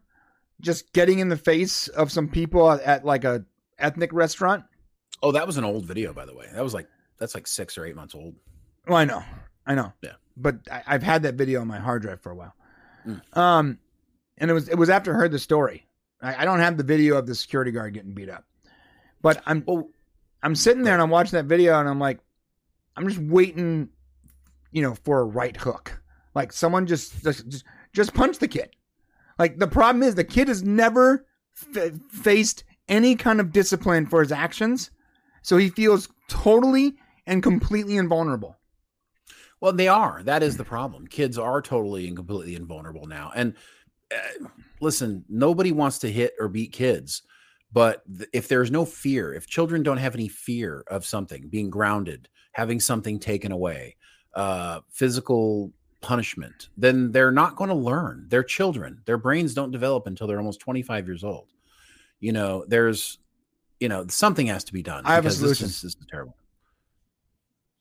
[0.66, 3.44] just getting in the face of some people at, at like a
[3.78, 4.64] ethnic restaurant.
[5.22, 6.46] Oh, that was an old video, by the way.
[6.52, 6.88] That was like
[7.18, 8.34] that's like six or eight months old.
[8.86, 9.22] Well, I know,
[9.64, 9.92] I know.
[10.02, 10.12] Yeah.
[10.36, 12.54] but I, I've had that video on my hard drive for a while.
[13.06, 13.36] Mm.
[13.36, 13.78] Um,
[14.38, 15.86] and it was it was after I heard the story.
[16.20, 18.44] I, I don't have the video of the security guard getting beat up,
[19.22, 19.88] but I'm Well,
[20.42, 22.18] I'm sitting there and I'm watching that video and I'm like,
[22.96, 23.88] I'm just waiting,
[24.72, 26.02] you know, for a right hook.
[26.34, 28.70] Like someone just just just, just punch the kid.
[29.38, 31.26] Like the problem is the kid has never
[31.76, 34.90] f- faced any kind of discipline for his actions,
[35.42, 36.96] so he feels totally
[37.26, 38.56] and completely invulnerable.
[39.60, 40.22] Well, they are.
[40.22, 41.06] That is the problem.
[41.06, 43.32] Kids are totally and completely invulnerable now.
[43.34, 43.54] And
[44.14, 44.46] uh,
[44.80, 47.22] listen, nobody wants to hit or beat kids,
[47.72, 51.70] but th- if there's no fear, if children don't have any fear of something being
[51.70, 53.96] grounded, having something taken away,
[54.34, 58.26] uh, physical punishment, then they're not going to learn.
[58.28, 59.02] They're children.
[59.06, 61.48] Their brains don't develop until they're almost 25 years old.
[62.20, 63.18] You know, there's,
[63.80, 65.04] you know, something has to be done.
[65.04, 65.66] I have a solution.
[65.66, 66.36] This is, this is terrible.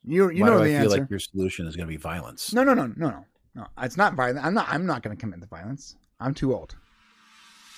[0.07, 1.01] You you Why know do I the feel answer.
[1.01, 2.53] like your solution is going to be violence?
[2.53, 3.25] no, no, no, no, no,
[3.55, 3.65] no.
[3.81, 4.45] It's not violent.
[4.45, 4.67] I'm not.
[4.69, 5.95] I'm not going to commit the violence.
[6.19, 6.75] I'm too old.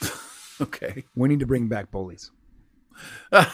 [0.59, 1.03] Okay.
[1.15, 2.31] We need to bring back bullies.
[3.31, 3.45] well,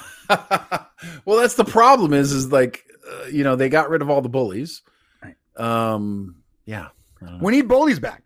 [1.25, 2.13] that's the problem.
[2.13, 4.81] Is is like uh, you know they got rid of all the bullies.
[5.21, 5.35] Right.
[5.57, 6.42] Um.
[6.65, 6.89] Yeah.
[7.21, 7.43] I don't know.
[7.43, 8.23] We need bullies back.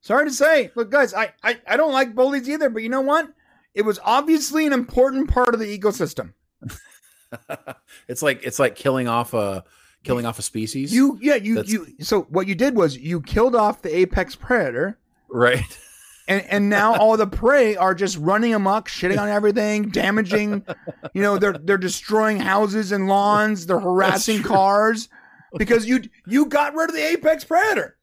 [0.00, 0.70] Sorry to say.
[0.74, 3.28] Look, guys, I, I, I don't like bullies either, but you know what?
[3.74, 6.32] It was obviously an important part of the ecosystem.
[8.08, 9.64] it's like it's like killing off a
[10.04, 10.94] killing off a species.
[10.94, 14.34] You yeah, you That's- you so what you did was you killed off the apex
[14.36, 15.78] predator right?
[16.28, 20.64] and and now all the prey are just running amok, shitting on everything, damaging,
[21.12, 25.08] you know, they're they're destroying houses and lawns, they're harassing cars
[25.56, 27.96] because you you got rid of the apex predator.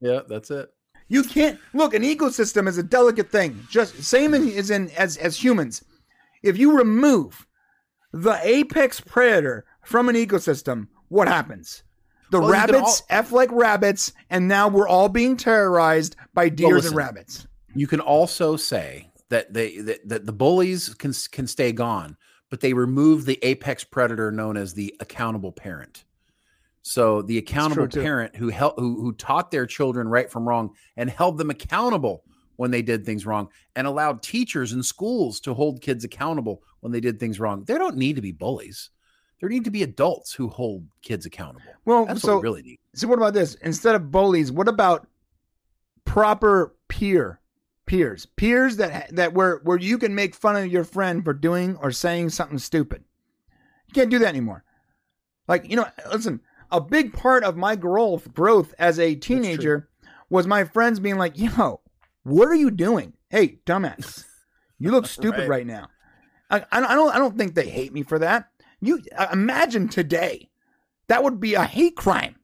[0.00, 0.70] Yeah, that's it.
[1.08, 1.92] You can't look.
[1.94, 3.66] An ecosystem is a delicate thing.
[3.68, 5.84] Just same in, as in as as humans.
[6.42, 7.46] If you remove
[8.12, 11.82] the apex predator from an ecosystem, what happens?
[12.30, 16.82] The Well, rabbits f like rabbits, and now we're all being terrorized by deers and
[16.82, 16.96] listen.
[16.96, 17.46] rabbits.
[17.74, 22.16] You can also say that they that, that the bullies can can stay gone,
[22.50, 26.04] but they remove the apex predator known as the accountable parent.
[26.82, 31.10] So the accountable parent who help who who taught their children right from wrong and
[31.10, 32.24] held them accountable
[32.56, 36.92] when they did things wrong and allowed teachers and schools to hold kids accountable when
[36.92, 37.64] they did things wrong.
[37.64, 38.90] There don't need to be bullies.
[39.40, 41.72] There need to be adults who hold kids accountable.
[41.86, 42.78] Well, That's so what we really need.
[42.94, 43.54] so what about this?
[43.56, 45.06] Instead of bullies, what about
[46.04, 47.40] proper peer
[47.86, 48.26] peers?
[48.36, 51.90] Peers that that where where you can make fun of your friend for doing or
[51.90, 53.04] saying something stupid.
[53.86, 54.64] You can't do that anymore.
[55.48, 56.40] Like, you know, listen,
[56.72, 59.88] a big part of my growth growth as a teenager
[60.28, 61.80] was my friends being like, "Yo,
[62.22, 63.14] what are you doing?
[63.28, 64.24] Hey, dumbass.
[64.78, 65.48] You look stupid Right.
[65.48, 65.66] right.
[65.66, 65.88] now."
[66.50, 68.50] I, I don't I don't think they hate me for that.
[68.80, 70.48] You uh, imagine today.
[71.08, 72.36] That would be a hate crime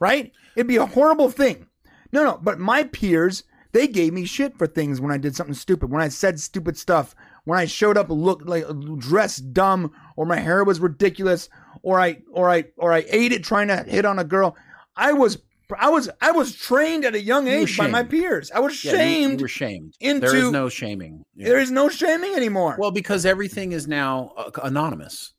[0.00, 0.32] right?
[0.54, 1.66] It'd be a horrible thing.
[2.12, 5.54] No, no, but my peers, they gave me shit for things when I did something
[5.54, 7.14] stupid, when I said stupid stuff,
[7.44, 8.64] when I showed up looked like
[8.98, 11.48] dressed dumb, or my hair was ridiculous,
[11.82, 14.56] or I or I or I ate it trying to hit on a girl.
[14.96, 15.38] I was
[15.78, 18.50] I was I was trained at a young You age by my peers.
[18.54, 19.40] I was Yeah, you- shamed.
[19.40, 19.94] you, were shamed.
[20.00, 21.24] into- there is no shaming.
[21.34, 21.48] Yeah.
[21.48, 22.76] There is no shaming anymore.
[22.78, 25.32] Well, because everything is now uh, anonymous.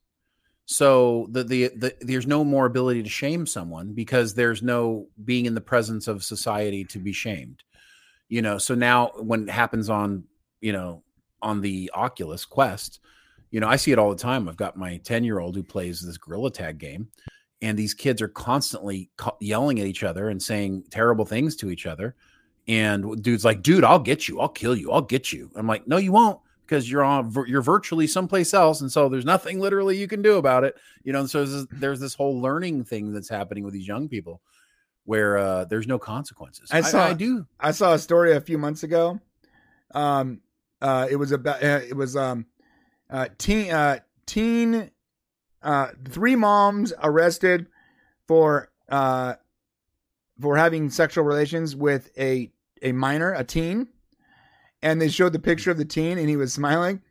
[0.67, 5.45] So the, the the there's no more ability to shame someone because there's no being
[5.45, 7.61] in the presence of society to be shamed.
[8.29, 10.23] You know, so now when it happens on,
[10.61, 11.03] you know,
[11.45, 12.99] on the Oculus Quest,
[13.51, 14.49] you know, I see it all the time.
[14.49, 17.07] I've got my 10-year-old who plays this gorilla tag game
[17.61, 19.09] and these kids are constantly
[19.39, 22.15] yelling at each other and saying terrible things to each other.
[22.67, 24.39] And dude's like, "Dude, I'll get you.
[24.39, 24.91] I'll kill you.
[24.91, 28.81] I'll get you." I'm like, "No, you won't." because you're on you're virtually someplace else
[28.81, 31.51] and so there's nothing literally you can do about it you know and so there's
[31.51, 34.41] this, there's this whole learning thing that's happening with these young people
[35.03, 38.57] where uh there's no consequences I saw- I, do I saw a story a few
[38.57, 39.19] months ago.
[39.93, 40.41] Um,
[40.81, 42.45] uh, it was about uh, it was um,
[43.09, 44.91] uh, teen uh, teen
[45.61, 47.67] uh, three moms arrested
[48.27, 49.33] for uh,
[50.39, 53.87] for having sexual relations with a a minor, a teen,
[54.81, 57.01] and they showed the picture of the teen, and he was smiling,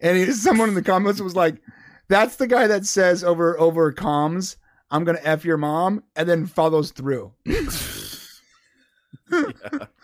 [0.00, 1.60] and he, someone in the comments was like,
[2.08, 4.56] "That's the guy that says over over comms."
[4.90, 7.32] I'm gonna f your mom, and then follows through.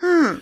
[0.01, 0.39] yeah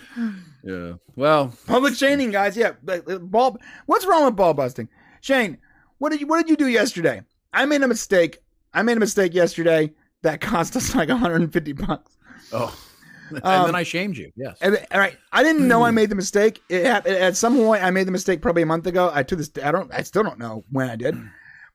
[1.16, 2.56] well Public shaming, guys.
[2.56, 3.58] Yeah, uh, ball.
[3.86, 4.88] What's wrong with ball busting,
[5.20, 5.58] Shane?
[5.98, 7.22] What did you What did you do yesterday?
[7.52, 8.38] I made a mistake.
[8.74, 9.92] I made a mistake yesterday
[10.22, 12.16] that cost us like 150 bucks.
[12.52, 12.76] oh
[13.30, 16.08] and Um, then i shamed you yes And, all right, I didn't know I made
[16.08, 16.62] the mistake.
[16.70, 17.82] It happened at some point.
[17.84, 19.10] I made the mistake probably a month ago.
[19.12, 19.92] I to this I don't.
[19.92, 21.14] I still don't know when I did.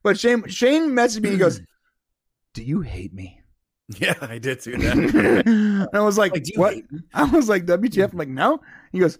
[0.01, 1.29] But Shane Shane messaged me.
[1.29, 1.61] He goes,
[2.55, 3.39] "Do you hate me?"
[3.99, 4.77] yeah i did too.
[4.77, 4.95] that
[5.45, 6.75] and I was like, Like, "What?"
[7.13, 8.61] I was like, "WTF?" I'm like, "No."
[8.91, 9.19] He goes,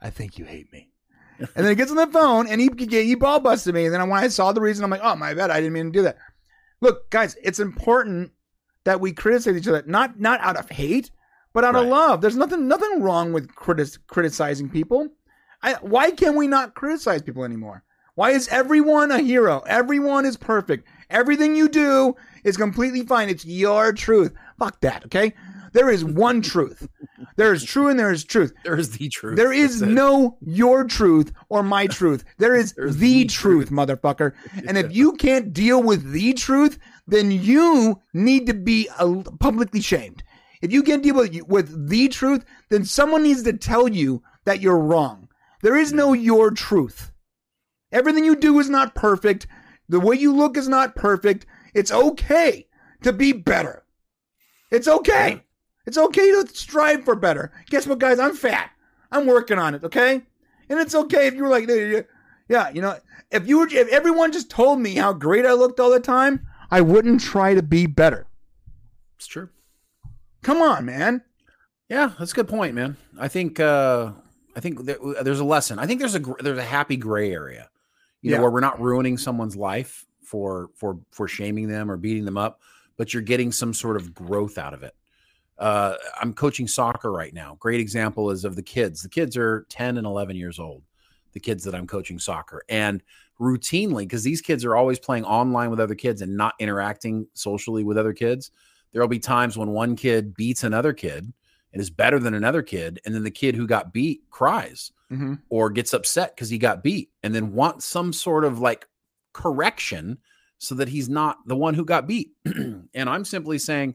[0.00, 0.90] "I think you hate me."
[1.38, 3.84] And then he gets on the phone and he he ball busted me.
[3.84, 5.86] And then when I saw the reason, I'm like, "Oh my bad, I didn't mean
[5.86, 6.16] to do that."
[6.80, 8.32] Look, guys, it's important
[8.84, 11.10] that we criticize each other, not not out of hate,
[11.52, 12.20] but out of love.
[12.20, 15.08] There's nothing nothing wrong with critis- criticizing people.
[15.62, 17.82] I, why can we not criticize people anymore?
[18.14, 19.62] Why is everyone a hero?
[19.66, 20.88] Everyone is perfect.
[21.10, 23.28] Everything you do is completely fine.
[23.28, 24.32] It's your truth.
[24.58, 25.34] Fuck that, okay?
[25.72, 26.88] There is one truth.
[27.36, 28.52] There is true and there is truth.
[28.64, 29.36] There is the truth.
[29.36, 29.94] There is That's it.
[29.94, 32.24] no your truth or my truth.
[32.38, 34.32] There is the, the truth, motherfucker.
[34.66, 38.88] And if you can't deal with the truth, then you need to be
[39.40, 40.22] publicly shamed.
[40.62, 44.60] If you can't deal with, with the truth, then someone needs to tell you that
[44.60, 45.28] you're wrong.
[45.62, 47.12] There is no your truth.
[47.92, 49.46] Everything you do is not perfect.
[49.88, 51.46] The way you look is not perfect.
[51.78, 52.66] It's okay
[53.02, 53.84] to be better.
[54.70, 55.42] It's okay.
[55.86, 57.52] It's okay to strive for better.
[57.70, 58.18] Guess what, guys?
[58.18, 58.70] I'm fat.
[59.10, 59.84] I'm working on it.
[59.84, 60.14] Okay,
[60.68, 61.68] and it's okay if you were like,
[62.48, 62.98] yeah, you know,
[63.30, 66.46] if you were, if everyone just told me how great I looked all the time,
[66.70, 68.26] I wouldn't try to be better.
[69.16, 69.48] It's true.
[70.42, 71.22] Come on, man.
[71.88, 72.96] Yeah, that's a good point, man.
[73.18, 74.12] I think uh
[74.56, 75.78] I think there, there's a lesson.
[75.78, 77.70] I think there's a there's a happy gray area,
[78.20, 78.36] you Yeah.
[78.36, 82.36] know, where we're not ruining someone's life for for for shaming them or beating them
[82.38, 82.60] up,
[82.96, 84.94] but you're getting some sort of growth out of it.
[85.58, 87.56] Uh, I'm coaching soccer right now.
[87.58, 89.02] Great example is of the kids.
[89.02, 90.82] The kids are 10 and 11 years old.
[91.32, 93.02] The kids that I'm coaching soccer, and
[93.40, 97.84] routinely, because these kids are always playing online with other kids and not interacting socially
[97.84, 98.50] with other kids.
[98.92, 101.30] There'll be times when one kid beats another kid
[101.72, 105.34] and is better than another kid, and then the kid who got beat cries Mm-hmm.
[105.48, 108.86] or gets upset because he got beat, and then wants some sort of like
[109.42, 110.18] correction
[110.58, 112.32] so that he's not the one who got beat.
[112.44, 113.94] and I'm simply saying,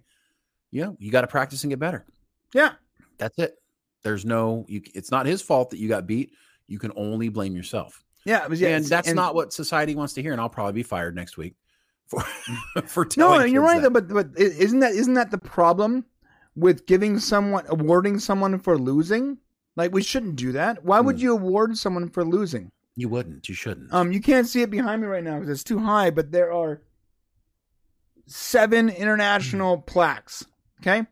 [0.71, 2.05] yeah, you got to practice and get better.
[2.53, 2.73] Yeah,
[3.17, 3.55] That's it.
[4.03, 6.31] There's no, you, it's not his fault that you got beat.
[6.67, 8.03] You can only blame yourself.
[8.25, 8.75] yeah, was, yeah.
[8.77, 10.31] and that's and- not what society wants to hear.
[10.31, 11.55] And I'll probably be fired next week
[12.07, 12.21] for
[12.85, 13.39] for telling.
[13.39, 13.81] No, you're right.
[13.81, 13.93] that.
[13.93, 16.05] Though, but but isn't that isn't that the problem
[16.55, 19.37] with giving someone awarding someone for losing?
[19.75, 20.83] Like we shouldn't do that.
[20.85, 21.21] Why would Hmm.
[21.23, 22.71] you award someone for losing?
[22.95, 23.49] You wouldn't.
[23.49, 23.93] You shouldn't.
[23.93, 26.51] Um, you can't see it behind me right now because it's too high, but there
[26.51, 26.81] are
[28.25, 30.45] seven international plaques.
[30.81, 31.05] Okay,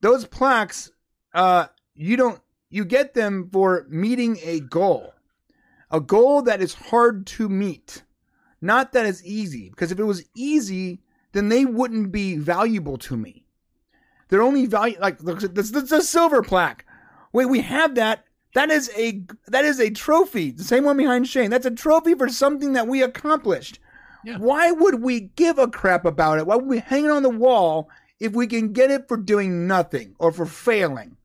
[0.00, 0.90] those plaques,
[1.34, 5.12] uh, you don't you get them for meeting a goal,
[5.90, 8.02] a goal that is hard to meet,
[8.60, 9.70] not that it's easy.
[9.70, 11.02] Because if it was easy,
[11.32, 13.44] then they wouldn't be valuable to me.
[14.28, 16.86] They're only value like look, this, this is a silver plaque.
[17.32, 18.24] Wait, we have that.
[18.54, 20.50] That is a that is a trophy.
[20.50, 21.50] The same one behind Shane.
[21.50, 23.78] That's a trophy for something that we accomplished.
[24.24, 24.38] Yeah.
[24.38, 26.46] Why would we give a crap about it?
[26.46, 27.88] Why would we hang it on the wall
[28.20, 31.16] if we can get it for doing nothing or for failing?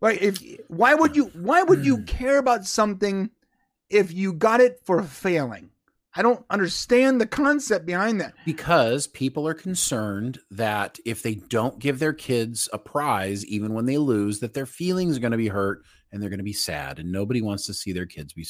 [0.00, 2.04] Like if why would you why would you hmm.
[2.04, 3.30] care about something
[3.88, 5.70] if you got it for failing?
[6.18, 8.32] I don't understand the concept behind that.
[8.46, 13.84] because people are concerned that if they don't give their kids a prize even when
[13.84, 15.82] they lose that their feelings are going to be hurt
[16.16, 18.46] and they're going to be sad and nobody wants to see their kids be.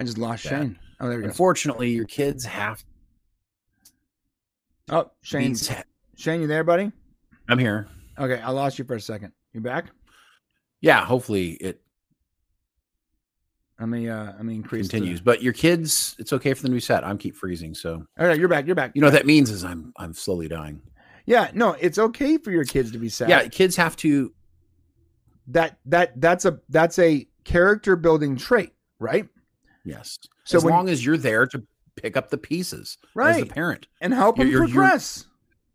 [0.00, 0.42] I just lost.
[0.42, 0.76] Shane.
[1.00, 1.28] Oh, there we go.
[1.28, 2.84] unfortunately your kids have
[4.90, 5.54] Oh, Shane.
[6.16, 6.90] Shane, you there, buddy?
[7.48, 7.86] i'm here
[8.18, 9.32] Okay, I lost you for a second.
[9.52, 9.86] You back?
[10.80, 11.80] yeah hopefully it
[13.78, 16.72] I mean, uh let me increase the- continues but your kids it's okay for them
[16.72, 18.66] to be sad i'm keep freezing so All right, you're back.
[18.66, 18.92] You're back.
[18.94, 20.80] you know what that means is i'm i'm slowly dying
[21.26, 23.28] Yeah, no, it's okay for your kids to be sad.
[23.28, 24.32] yeah kids have to
[25.48, 29.28] that that that's a that's a character building trait, right?
[29.84, 31.62] yes So as when- long as you're there to
[31.94, 33.36] pick up the pieces right.
[33.36, 35.26] as the parent And help them You're- progress.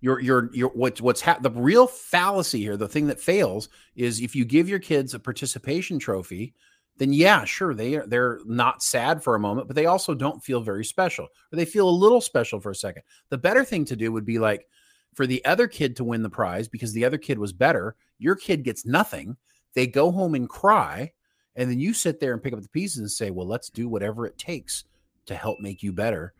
[0.01, 4.19] you're you're you're what's what's hap the real fallacy here the thing that fails is
[4.19, 6.53] if you give your kids a participation trophy
[6.97, 10.43] then yeah sure they are they're not sad for a moment but they also don't
[10.43, 13.85] feel very special or they feel a little special for a second the better thing
[13.85, 14.67] to do would be like
[15.15, 18.35] for the other kid to win the prize because the other kid was better your
[18.35, 19.37] kid gets nothing
[19.75, 21.11] they go home and cry
[21.55, 23.87] and then you sit there and pick up the pieces and say well let's do
[23.89, 24.85] whatever it takes
[25.25, 26.33] to help make you better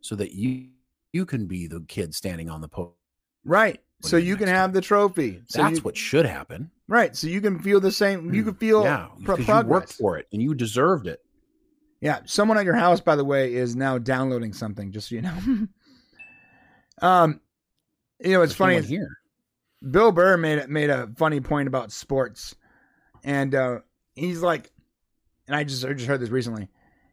[0.00, 0.68] so that you
[1.12, 2.94] you can be the kid standing on the podium
[3.46, 3.80] Right.
[4.00, 5.40] So you can next have the trophy.
[5.48, 6.70] So that's you- what should happen.
[6.88, 7.14] right.
[7.14, 10.26] So you can feel the same you can feel yeah, pro- you worked for it
[10.32, 11.20] and you deserved it.
[12.00, 14.92] Yeah, someone at your house, by the way, is now downloading something.
[14.92, 15.38] Just so you know.
[17.06, 17.40] um,
[18.22, 18.80] you know, it's There's funny.
[18.82, 19.08] here.
[19.90, 22.54] Bill Burr made made a funny point about sports,
[23.22, 23.78] and uh,
[24.14, 24.70] he's like,
[25.46, 26.68] and I just I just heard this recently.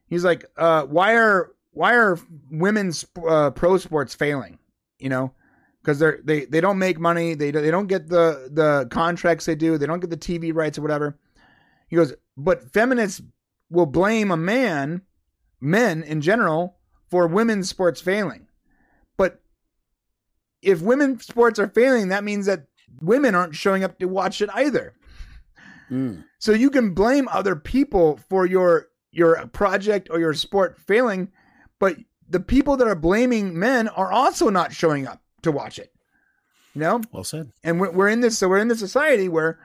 [0.08, 2.18] He's like, uh, why are why are
[2.50, 4.60] women's uh, pro sports failing?
[5.00, 5.34] You know,
[5.82, 7.34] because they're they they don't make money.
[7.34, 9.78] They they don't get the the contracts they do.
[9.78, 11.18] They don't get the TV rights or whatever.
[11.88, 13.22] He goes, but feminists
[13.70, 15.02] will blame a man,
[15.60, 16.78] men in general,
[17.10, 18.48] for women's sports failing.
[20.62, 22.66] If women's sports are failing, that means that
[23.02, 24.94] women aren't showing up to watch it either.
[25.90, 26.24] Mm.
[26.40, 31.30] So you can blame other people for your your project or your sport failing,
[31.80, 31.98] but
[32.30, 35.92] the people that are blaming men are also not showing up to watch it.
[36.74, 37.52] You know, Well said.
[37.66, 39.60] and we're, we're in this so we're in this society where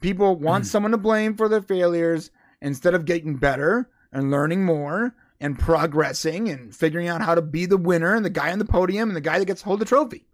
[0.00, 2.30] people want someone to blame for their failures
[2.60, 7.66] instead of getting better and learning more and progressing and figuring out how to be
[7.66, 9.80] the winner and the guy on the podium and the guy that gets to hold
[9.80, 10.24] the trophy.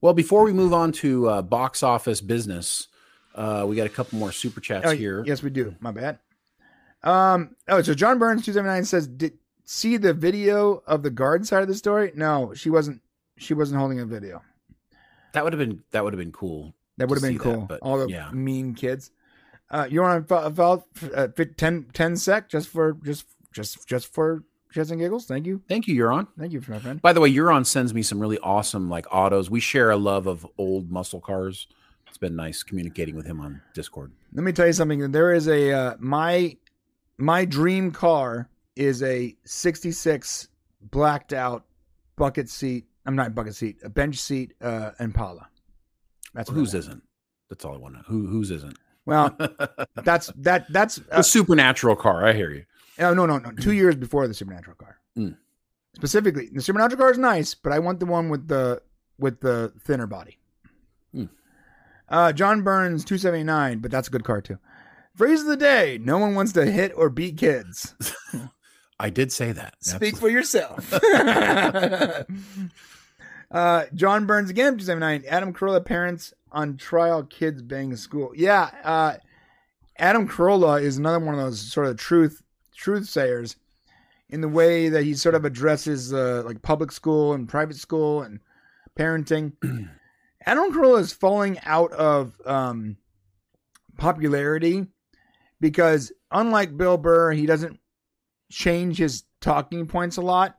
[0.00, 2.88] Well, before we move on to uh, box office business,
[3.34, 5.22] uh, we got a couple more super chats Oh, here.
[5.26, 5.74] Yes, we do.
[5.80, 6.18] My bad.
[7.02, 7.56] Um.
[7.68, 9.32] Oh, so John Burns two seventy nine says, "Did
[9.64, 12.12] see the video of the guard side of the story?
[12.14, 13.00] No, she wasn't.
[13.38, 14.42] She wasn't holding a video.
[15.32, 16.74] That would have been that would have been cool.
[16.98, 17.60] That would have been cool.
[17.60, 18.30] that, but All the yeah.
[18.32, 19.10] mean kids.
[19.70, 24.12] Uh, you want to felt uh, fit 10, 10 sec just for just just just
[24.12, 24.42] for
[24.74, 25.26] shits and giggles?
[25.26, 26.26] Thank you, Thank you, Euron.
[26.38, 27.00] thank you, for my friend.
[27.02, 29.50] By the way, Euron sends me some really awesome like autos.
[29.50, 31.66] We share a love of old muscle cars.
[32.08, 34.12] It's been nice communicating with him on Discord.
[34.32, 35.12] Let me tell you something.
[35.12, 36.56] There is a uh, my
[37.18, 40.48] my dream car is a sixty six
[40.80, 41.64] blacked out
[42.16, 42.86] bucket seat.
[43.06, 45.48] I'm not bucket seat, a bench seat uh, Impala.
[46.34, 47.02] That's I whose isn't?
[47.48, 48.04] That's all I want to know.
[48.08, 48.76] Who whose isn't?
[49.06, 49.36] Well,
[50.04, 52.26] that's that that's a uh, supernatural car.
[52.26, 52.64] I hear you.
[53.00, 54.98] Oh, no no no two years before the supernatural car.
[55.16, 55.36] Mm.
[55.96, 58.82] Specifically, the supernatural car is nice, but I want the one with the
[59.18, 60.38] with the thinner body.
[61.12, 61.24] Hmm.
[62.08, 64.58] Uh, John Burns two seventy nine, but that's a good car too.
[65.14, 67.94] Phrase of the day: No one wants to hit or beat kids.
[69.00, 69.74] I did say that.
[69.80, 70.92] Speak for yourself.
[73.50, 75.24] uh, John Burns again, 279.
[75.26, 78.32] Adam Carolla parents on trial, kids bang school.
[78.36, 79.14] Yeah, uh,
[79.98, 82.42] Adam Carolla is another one of those sort of truth
[82.80, 83.56] truth sayers
[84.30, 88.22] in the way that he sort of addresses uh, like public school and private school
[88.22, 88.40] and
[88.98, 89.52] parenting.
[90.46, 92.96] Adam Carolla is falling out of um,
[93.98, 94.86] popularity
[95.60, 97.78] because unlike Bill Burr, he doesn't
[98.50, 100.56] change his talking points a lot.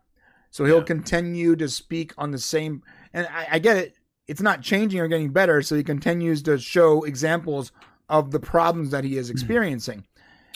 [0.51, 0.83] So he'll Yeah.
[0.83, 2.83] continue to speak on the same.
[3.13, 3.95] And I, I get it.
[4.27, 5.61] It's not changing or getting better.
[5.61, 7.71] So he continues to show examples
[8.09, 10.05] of the problems that he is experiencing.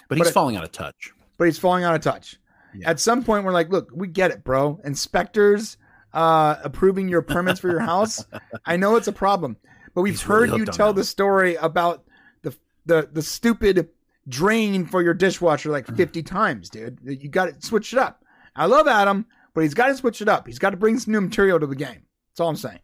[0.09, 1.11] but he's it- falling out of touch.
[1.37, 2.37] But he's falling out of touch.
[2.73, 2.89] Yeah.
[2.89, 4.79] At some point, we're like, look, we get it, bro.
[4.83, 5.77] Inspectors
[6.13, 8.23] uh, approving your permits for your house.
[8.65, 9.57] I know it's a problem,
[9.93, 12.03] but we've He's really heard you tell the story about
[12.41, 12.55] the
[12.85, 13.89] the the stupid
[14.27, 15.97] drain for your dishwasher like Mm.
[15.97, 16.99] 50 times, dude.
[17.03, 18.23] You got to switch it up.
[18.55, 20.47] I love Adam, but he's got to switch it up.
[20.47, 22.03] He's got to bring some new material to the game.
[22.31, 22.79] That's all I'm saying.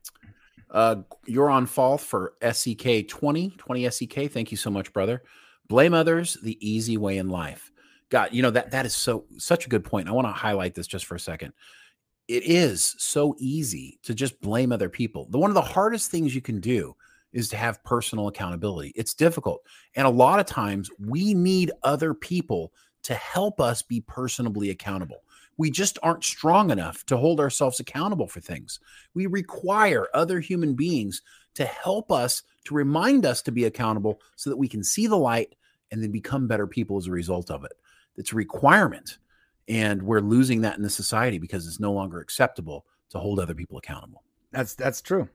[0.69, 4.32] Uh, you're on Falth for SEK 20, 20 SEK.
[4.32, 5.22] Thank you so much, brother.
[5.68, 7.72] Blame others, the easy way in life.
[8.11, 10.07] God, you know that that is so such a good point.
[10.07, 11.53] I want to highlight this just for a second.
[12.27, 15.27] It is so easy to just blame other people.
[15.31, 16.95] The one of the hardest things you can do
[17.33, 18.91] is to have personal accountability.
[18.95, 19.61] It's difficult.
[19.95, 22.73] And a lot of times we need other people
[23.03, 25.23] to help us be personally accountable.
[25.57, 28.79] We just aren't strong enough to hold ourselves accountable for things.
[29.13, 31.21] We require other human beings
[31.55, 35.17] to help us, to remind us to be accountable so that we can see the
[35.17, 35.55] light
[35.91, 37.73] and then become better people as a result of it.
[38.22, 39.18] It's a requirement.
[39.68, 43.56] And we're losing that in the society because it's no longer acceptable to hold other
[43.56, 44.23] people accountable.
[44.52, 45.27] That's that's true.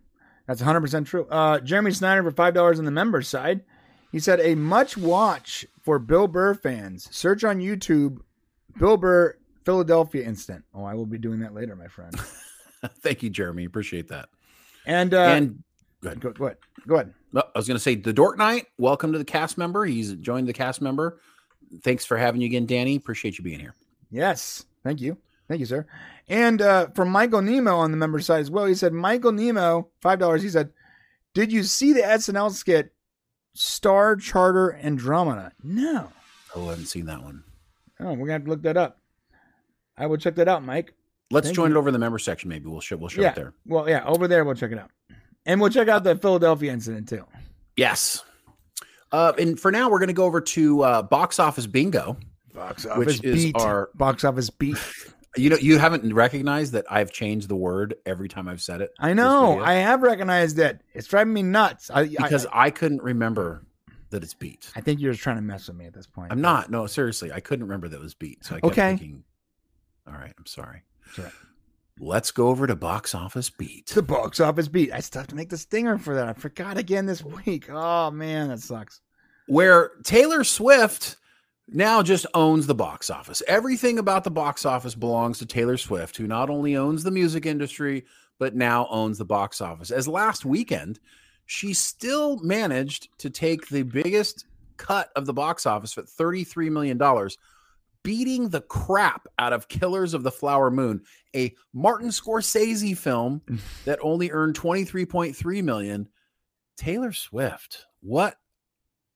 [0.47, 1.27] That's 100% true.
[1.27, 3.65] Uh, Jeremy Snyder for $5 on the members side.
[4.13, 7.09] He said, a much watch for Bill Burr fans.
[7.11, 8.19] Search on YouTube,
[8.79, 10.65] Bill Burr Philadelphia incident.
[10.73, 12.15] Oh, I will be doing that later, my friend.
[13.01, 13.65] Thank you, Jeremy.
[13.65, 14.29] Appreciate that.
[14.87, 15.65] And, uh, and
[16.01, 16.21] go ahead.
[16.21, 16.59] go, go ahead.
[16.87, 17.15] Go ahead.
[17.35, 18.67] Oh, I was going to say the Dork Knight.
[18.79, 19.85] Welcome to the cast member.
[19.85, 21.19] He's joined the cast member.
[21.83, 22.97] Thanks for having you again, Danny.
[22.97, 23.75] Appreciate you being here.
[24.11, 24.65] Yes.
[24.85, 25.17] Thank you.
[25.49, 25.87] Thank you, sir.
[26.29, 29.89] And uh, from Michael Nemo on the member side as well, he said, Michael Nemo,
[30.03, 30.43] $5.
[30.43, 30.71] He said,
[31.35, 32.93] Did you see the SNL skit
[33.55, 35.53] Star Charter Andromeda?
[35.63, 36.11] No.
[36.55, 37.45] Oh, I haven't seen that one.
[38.01, 39.01] Oh, we're going to have to look that up.
[39.97, 40.93] I will check that out, Mike.
[41.31, 41.77] Let's Thank join you.
[41.77, 42.49] it over in the member section.
[42.49, 43.31] Maybe we'll show we'll show yeah.
[43.31, 43.53] it there.
[43.67, 44.91] Well, yeah, over there, we'll check it out.
[45.45, 47.25] And we'll check out the Philadelphia incident too.
[47.77, 48.23] Yes.
[49.13, 52.17] Uh, and for now, we're going to go over to uh, box office bingo.
[52.53, 54.79] Box Which is our- box office beat.
[55.39, 58.93] You know, you haven't recognized that I've changed the word every time I've said it.
[58.99, 59.63] I know.
[59.63, 60.81] I have recognized it.
[60.95, 61.91] It's driving me nuts.
[61.91, 63.63] I, because I, I, couldn't remember
[64.09, 64.71] that it's beat.
[64.75, 66.33] I think you're just trying to mess with me at this point.
[66.33, 66.71] I'm not.
[66.71, 68.47] No, seriously, I couldn't remember that it was beat.
[68.47, 68.89] So I kept Okay.
[68.97, 69.25] thinking.
[70.07, 70.85] All right, I'm sorry.
[71.13, 71.31] Sure.
[71.99, 73.87] Let's go over to box office beat.
[73.87, 74.93] The box office beat.
[74.93, 76.29] I still have to make the stinger for that.
[76.29, 77.69] I forgot again this week.
[77.71, 79.01] Oh man, that sucks.
[79.47, 81.17] where Taylor Swift
[81.69, 83.43] now just owns the box office.
[83.49, 87.45] Everything about the box office belongs to Taylor Swift, who not only owns the music
[87.47, 88.05] industry,
[88.39, 89.91] but now owns the box office.
[89.91, 91.01] As last weekend,
[91.47, 94.45] she still managed to take the biggest
[94.77, 96.99] cut of the box office at $33 million,
[98.07, 101.03] beating the crap out of Killers of the Flower Moon,
[101.35, 103.43] a Martin Scorsese film
[103.85, 106.09] that only earned 23.3 million.
[106.77, 108.37] Taylor Swift, what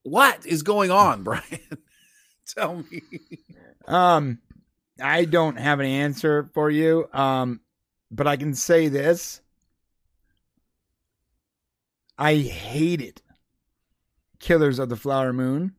[0.02, 1.44] what is going on, Brian?
[2.46, 3.02] Tell me.
[3.86, 4.40] Um,
[5.00, 7.08] I don't have an answer for you.
[7.12, 7.60] Um,
[8.10, 9.40] but I can say this:
[12.18, 13.22] I hated
[14.40, 15.76] Killers of the Flower Moon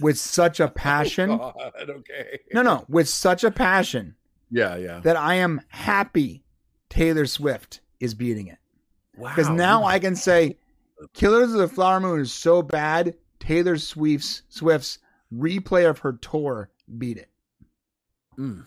[0.00, 1.30] with such a passion.
[1.30, 2.40] Oh, God, okay.
[2.52, 4.16] no, no, with such a passion
[4.50, 5.00] Yeah, yeah.
[5.00, 6.44] that I am happy
[6.88, 8.58] Taylor Swift is beating it.
[9.16, 9.28] Wow.
[9.30, 10.56] Because now I can say
[11.14, 14.98] Killers of the Flower Moon is so bad, Taylor Swift's Swift's
[15.32, 17.28] replay of her tour beat it.
[18.38, 18.66] Mm.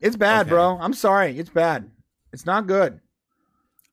[0.00, 0.50] It's bad, Okay.
[0.50, 0.78] bro.
[0.80, 1.38] I'm sorry.
[1.38, 1.90] It's bad.
[2.32, 3.00] It's not good.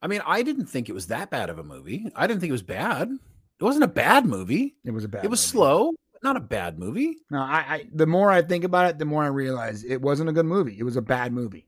[0.01, 2.11] I mean, I didn't think it was that bad of a movie.
[2.15, 3.09] I didn't think it was bad.
[3.59, 4.75] It wasn't a bad movie.
[4.83, 5.51] It was a bad it was movie.
[5.51, 7.17] slow, but not a bad movie.
[7.31, 10.29] No, I, I the more I think about it, the more I realize it wasn't
[10.29, 10.77] a good movie.
[10.77, 11.67] It was a bad movie.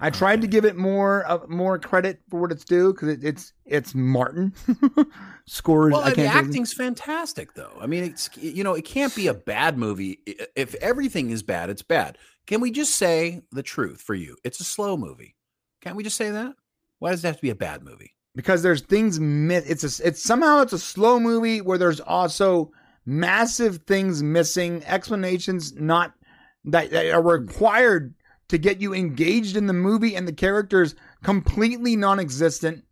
[0.00, 3.24] I tried to give it more uh, more credit for what it's due because it,
[3.24, 4.54] it's it's Martin
[5.46, 5.92] scores.
[5.92, 7.76] Well, I the acting's fantastic, though.
[7.80, 10.20] I mean, it's you know, it can't be a bad movie.
[10.54, 12.16] If everything is bad, it's bad.
[12.46, 14.36] Can we just say the truth for you?
[14.44, 15.34] It's a slow movie.
[15.80, 16.54] Can't we just say that?
[17.00, 18.14] Why does it have to be a bad movie?
[18.38, 22.70] Because there's things mi- it's a it's somehow it's a slow movie where there's also
[23.04, 26.14] massive things missing explanations not
[26.64, 28.14] that, that are required
[28.48, 30.94] to get you engaged in the movie and the characters
[31.24, 32.84] completely non-existent.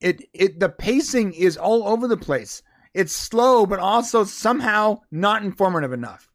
[0.00, 2.62] It it the pacing is all over the place.
[2.94, 6.30] It's slow but also somehow not informative enough.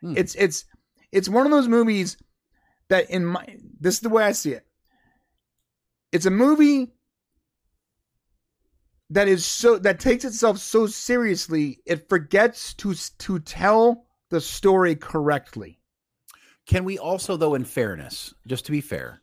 [0.00, 0.14] Hmm.
[0.16, 0.64] it's it's
[1.12, 2.16] it's one of those movies
[2.88, 3.44] that in my
[3.78, 4.64] this is the way i see it.
[6.12, 6.94] It's a movie
[9.10, 14.96] that is so that takes itself so seriously it forgets to to tell the story
[14.96, 15.78] correctly
[16.66, 19.20] Can we also, though, in fairness, just to be fair,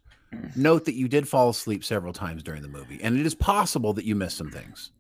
[0.56, 3.94] note that you did fall asleep several times during the movie, and it is possible
[3.94, 4.92] that you missed some things.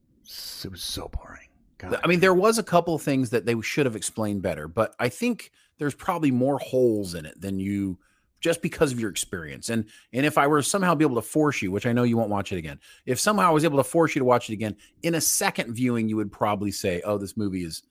[0.65, 1.47] it was so boring
[1.77, 1.99] God.
[2.03, 4.95] I mean, there was a couple of things that they should have explained better, but
[4.99, 7.97] I think there's probably more holes in it than you
[8.41, 9.69] just because of your experience.
[9.69, 12.17] And and if I were somehow be able to force you, which I know you
[12.17, 14.53] won't watch it again, if somehow I was able to force you to watch it
[14.53, 17.83] again, in a second viewing, you would probably say, "Oh, this movie is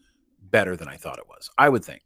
[0.51, 2.03] better than I thought it was." I would think.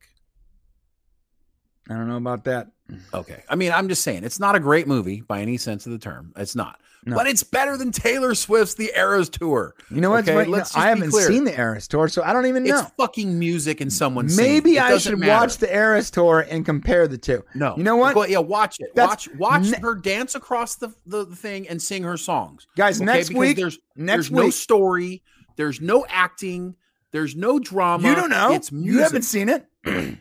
[1.91, 2.69] I don't know about that
[3.15, 3.43] Okay.
[3.49, 5.99] I mean, I'm just saying it's not a great movie by any sense of the
[5.99, 6.35] term.
[6.37, 6.79] It's not.
[7.07, 7.17] No.
[7.17, 9.75] But it's better than Taylor Swift's The Eras Tour.
[9.91, 10.45] you know what's Okay?
[10.45, 11.27] Let's just i haven't clear.
[11.27, 14.79] seen the eras tour so i don't even know It's fucking music and someone maybe
[14.79, 15.33] i should matter.
[15.33, 18.15] watch the eras tour and compare the two No, You know what?
[18.15, 18.95] Go, yeah, watch it.
[18.95, 22.67] That's- watch watch ne- her dance across the, the the thing and sing her songs.
[22.77, 23.07] guys okay?
[23.07, 25.23] next Because week there's next there's no story,
[25.57, 26.75] there's no acting,
[27.13, 28.07] there's no drama.
[28.09, 28.93] you don't know It's music.
[28.93, 29.67] you haven't seen it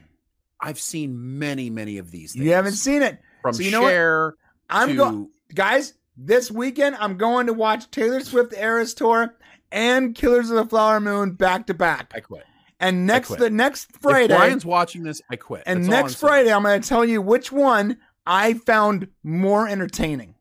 [0.64, 2.34] I've seen many many of these.
[2.34, 2.46] Things.
[2.46, 4.34] you haven't seen it from so you know what?
[4.70, 9.36] I'm to going guys this weekend i'm going to watch taylor swift eras tour
[9.72, 12.44] and killers of the flower moon back to back I quit.
[12.80, 13.40] and next quit.
[13.40, 15.64] the next If friday Brian's watching this, I quit.
[15.66, 19.68] and That's I'm next friday i'm going to tell you which one i found more
[19.68, 20.36] entertaining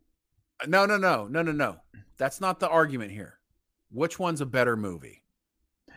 [0.67, 1.77] No, no, no, no, no, no.
[2.19, 3.39] That's not the argument here.
[3.91, 5.23] Which one's a better movie?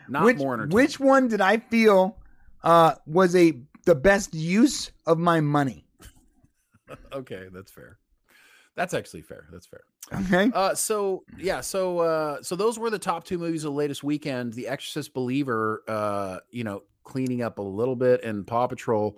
[0.09, 0.75] Not which, more entertaining.
[0.75, 2.17] which one did i feel
[2.63, 5.85] uh, was a the best use of my money
[7.13, 7.97] Okay, that's fair.
[8.75, 9.47] That's actually fair.
[9.51, 9.83] That's fair.
[10.13, 13.77] okay Uh, so yeah, so uh, so those were the top two movies of the
[13.77, 14.53] latest weekend.
[14.53, 19.17] The Exorcist Believer, uh, you know, cleaning up a little bit, and Paw Patrol,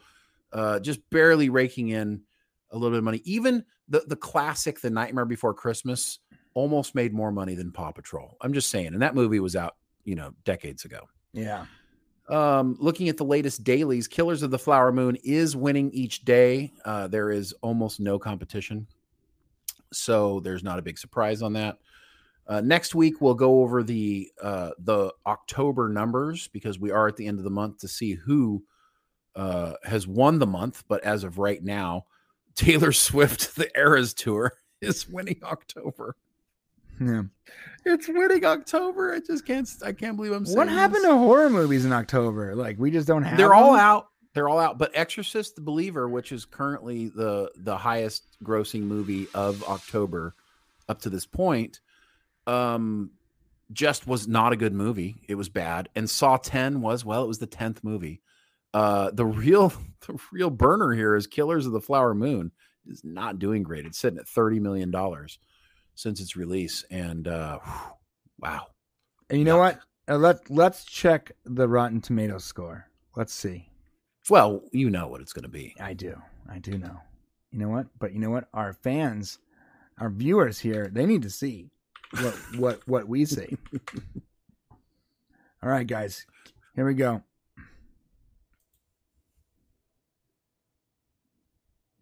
[0.53, 2.22] uh, just barely raking in
[2.72, 3.22] a little bit of money.
[3.26, 6.19] Even the the classic, The Nightmare Before Christmas,
[6.53, 8.38] almost made more money than Paw Patrol.
[8.41, 9.76] I'm just saying, and that movie was out,
[10.06, 11.02] you know, decades ago.
[11.34, 11.65] yeah
[12.30, 16.74] Um, looking at the latest dailies, Killers of the Flower Moon is winning each day.
[16.84, 18.86] Uh, there is almost no competition,
[19.94, 21.78] so there's not a big surprise on that.
[22.48, 27.18] Uh, next week we'll go over the uh, the October numbers because we are at
[27.18, 28.64] the end of the month to see who
[29.36, 30.84] uh, has won the month.
[30.88, 32.06] But as of right now,
[32.56, 36.16] Taylor Swift, the Eras Tour, is winning October.
[36.99, 37.24] Yeah
[37.86, 39.14] It's winning October.
[39.14, 39.69] I just can't.
[39.86, 40.57] I can't believe I'm saying.
[40.57, 41.11] what happened this.
[41.11, 44.60] to horror movies in october like we just don't have they're all out they're all
[44.60, 50.36] out but exorcist the believer which is currently the the highest grossing movie of october
[50.90, 51.80] up to this point
[52.45, 53.11] um
[53.72, 55.18] just was not a good movie.
[55.28, 55.90] It was bad.
[55.95, 58.22] And Saw 10 was, well, it was the 10th movie.
[58.74, 59.74] Uh, the real
[60.07, 62.52] the real burner here is Killers of the Flower Moon
[62.86, 63.86] is not doing great.
[63.86, 65.40] It's sitting at 30 million dollars
[65.98, 67.60] since its release and uh
[68.40, 68.68] wow.
[69.30, 69.80] And you know what?
[70.07, 72.88] Uh, let let's check the Rotten Tomatoes score.
[73.15, 73.68] Let's see.
[74.30, 75.76] Well, you know what it's going to be.
[75.80, 76.15] I do.
[76.49, 76.98] I do know.
[77.52, 77.88] You know what?
[77.98, 78.48] But you know what?
[78.53, 79.40] Our fans,
[79.99, 81.69] our viewers here, they need to see
[82.22, 83.57] what what what we see.
[85.64, 86.26] All right, guys.
[86.76, 87.24] Here we go.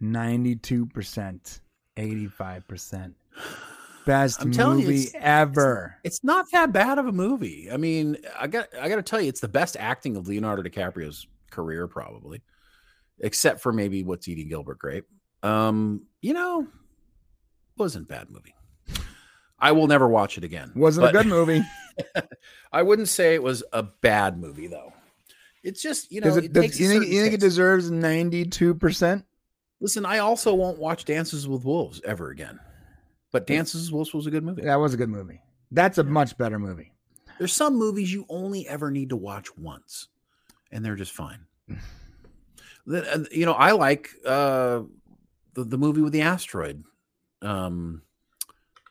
[0.01, 1.59] 92%,
[1.97, 3.13] 85%.
[4.05, 5.95] Best I'm telling you, movie it's- ever.
[6.03, 7.69] It's not that bad of a movie.
[7.71, 10.61] I mean, I got I got to tell you, it's the best acting of Leonardo
[10.63, 12.41] DiCaprio's career, probably,
[13.19, 15.05] except for maybe What's Eating Gilbert Grape.
[15.43, 16.67] Um, you know,
[17.77, 18.55] wasn't a bad movie.
[19.57, 20.71] I will never watch it again.
[20.75, 21.63] Wasn't a good movie.
[22.71, 24.93] I wouldn't say it was a bad movie though.
[25.63, 29.23] It's just you know, Does it, it, does, you, think, you think it deserves 92%?
[29.81, 32.59] Listen, I also won't watch Dances with Wolves ever again.
[33.35, 34.61] But Dances with Wolves was a good movie.
[34.61, 35.41] That was a good movie.
[35.69, 36.93] That's a much better movie.
[37.37, 40.07] There's some movies you only ever need to watch once,
[40.71, 41.39] and they're just fine.
[42.87, 44.81] You know, I like uh,
[45.55, 46.83] the the movie with the asteroid.
[47.41, 48.03] Um,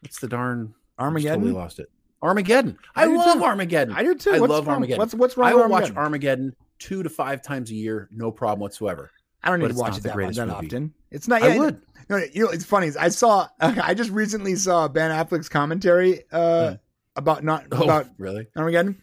[0.00, 1.38] what's the darn Armageddon?
[1.42, 1.88] Totally lost it.
[2.20, 2.76] Armageddon.
[2.96, 3.44] I I, love too.
[3.44, 3.94] Armageddon.
[3.94, 4.32] I do too.
[4.32, 4.98] I What's love wrong- Armageddon.
[4.98, 5.96] What's what's wrong I will watch Armageddon?
[5.96, 9.12] Armageddon two to five times a year, no problem whatsoever.
[9.44, 10.92] I don't need to watch it that, that often.
[11.10, 11.42] It's not.
[11.42, 11.80] I would.
[12.10, 12.90] No, you know, it's funny.
[12.98, 13.46] I saw.
[13.60, 16.74] I just recently saw Ben Affleck's commentary uh, Hmm.
[17.16, 18.48] about not Oh, about really?
[18.56, 19.00] Armageddon,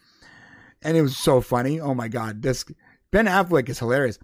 [0.82, 1.80] and it was so funny.
[1.80, 2.66] Oh my god, this
[3.12, 4.20] Ben Affleck is hilarious.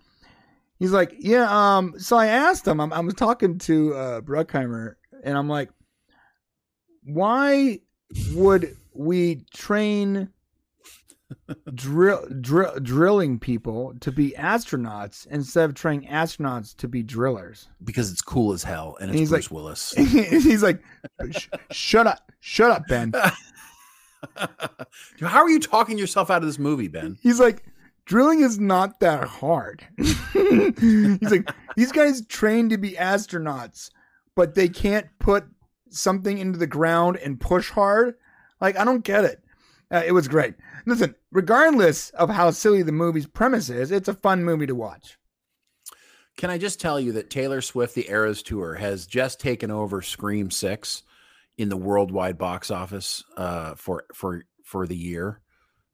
[0.80, 1.48] He's like, yeah.
[1.50, 1.96] Um.
[2.00, 2.80] So I asked him.
[2.80, 5.70] I'm, I was talking to uh, Bruckheimer, and I'm like,
[7.04, 7.80] why
[8.34, 10.30] would we train
[11.74, 17.68] drill, drill drilling people to be astronauts instead of training astronauts to be drillers?
[17.84, 19.92] Because it's cool as hell, and it's He's Bruce like- Willis.
[19.98, 20.82] He's like,
[21.72, 23.14] shut up, shut up, Ben.
[25.22, 27.18] How are you talking yourself out of this movie, Ben?
[27.22, 27.64] He's like,
[28.06, 29.86] drilling is not that hard.
[29.98, 33.90] He's like, these guys train to be astronauts,
[34.36, 35.46] but they can't put
[35.90, 38.16] something into the ground and push hard.
[38.60, 39.42] Like, I don't get it.
[39.90, 40.56] Uh, it was great.
[40.86, 45.18] Listen, regardless of how silly the movie's premise is, it's a fun movie to watch.
[46.36, 50.02] Can I just tell you that Taylor Swift, the Eras Tour, has just taken over
[50.02, 51.04] Scream Six
[51.58, 55.42] in the worldwide box office uh, for for for the year,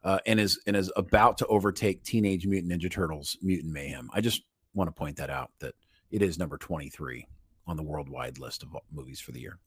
[0.03, 4.09] uh, and is and is about to overtake Teenage Mutant Ninja Turtles: Mutant Mayhem.
[4.13, 4.41] I just
[4.73, 5.75] want to point that out that
[6.11, 7.25] it is number twenty three
[7.65, 9.59] on the worldwide list of movies for the year.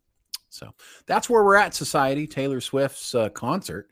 [0.50, 0.72] So
[1.06, 1.74] that's where we're at.
[1.74, 3.88] Society Taylor Swift's uh, concert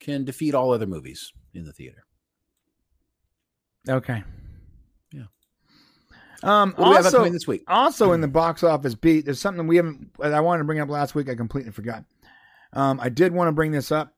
[0.00, 2.04] can defeat all other movies in the theater.
[3.88, 4.22] Okay.
[5.12, 5.24] Yeah.
[6.42, 7.62] Um, What do we have also, this week?
[7.68, 10.10] also in the box office beat, there's something we haven't.
[10.22, 11.28] I wanted to bring up last week.
[11.28, 12.04] I completely forgot.
[12.72, 14.12] Um, I did want to bring this up.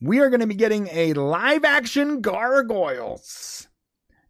[0.00, 3.68] We are going to be getting a live action Gargoyles.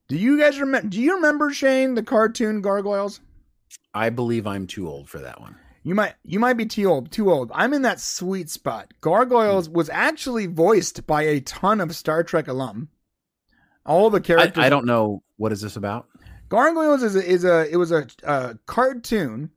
[0.08, 0.88] Do you guys remember?
[0.88, 3.20] Do you remember Shane the cartoon Gargoyles?
[3.94, 5.56] I believe I'm too old for that one.
[5.84, 7.10] You might you might be too old.
[7.10, 7.50] Too old.
[7.54, 8.92] I'm in that sweet spot.
[9.00, 12.88] Gargoyles was actually voiced by a ton of Star Trek alum.
[13.84, 14.64] All the I, characters.
[14.64, 16.08] I don't know what is this about.
[16.48, 19.50] Gargoyles is a, is a it was a, a cartoon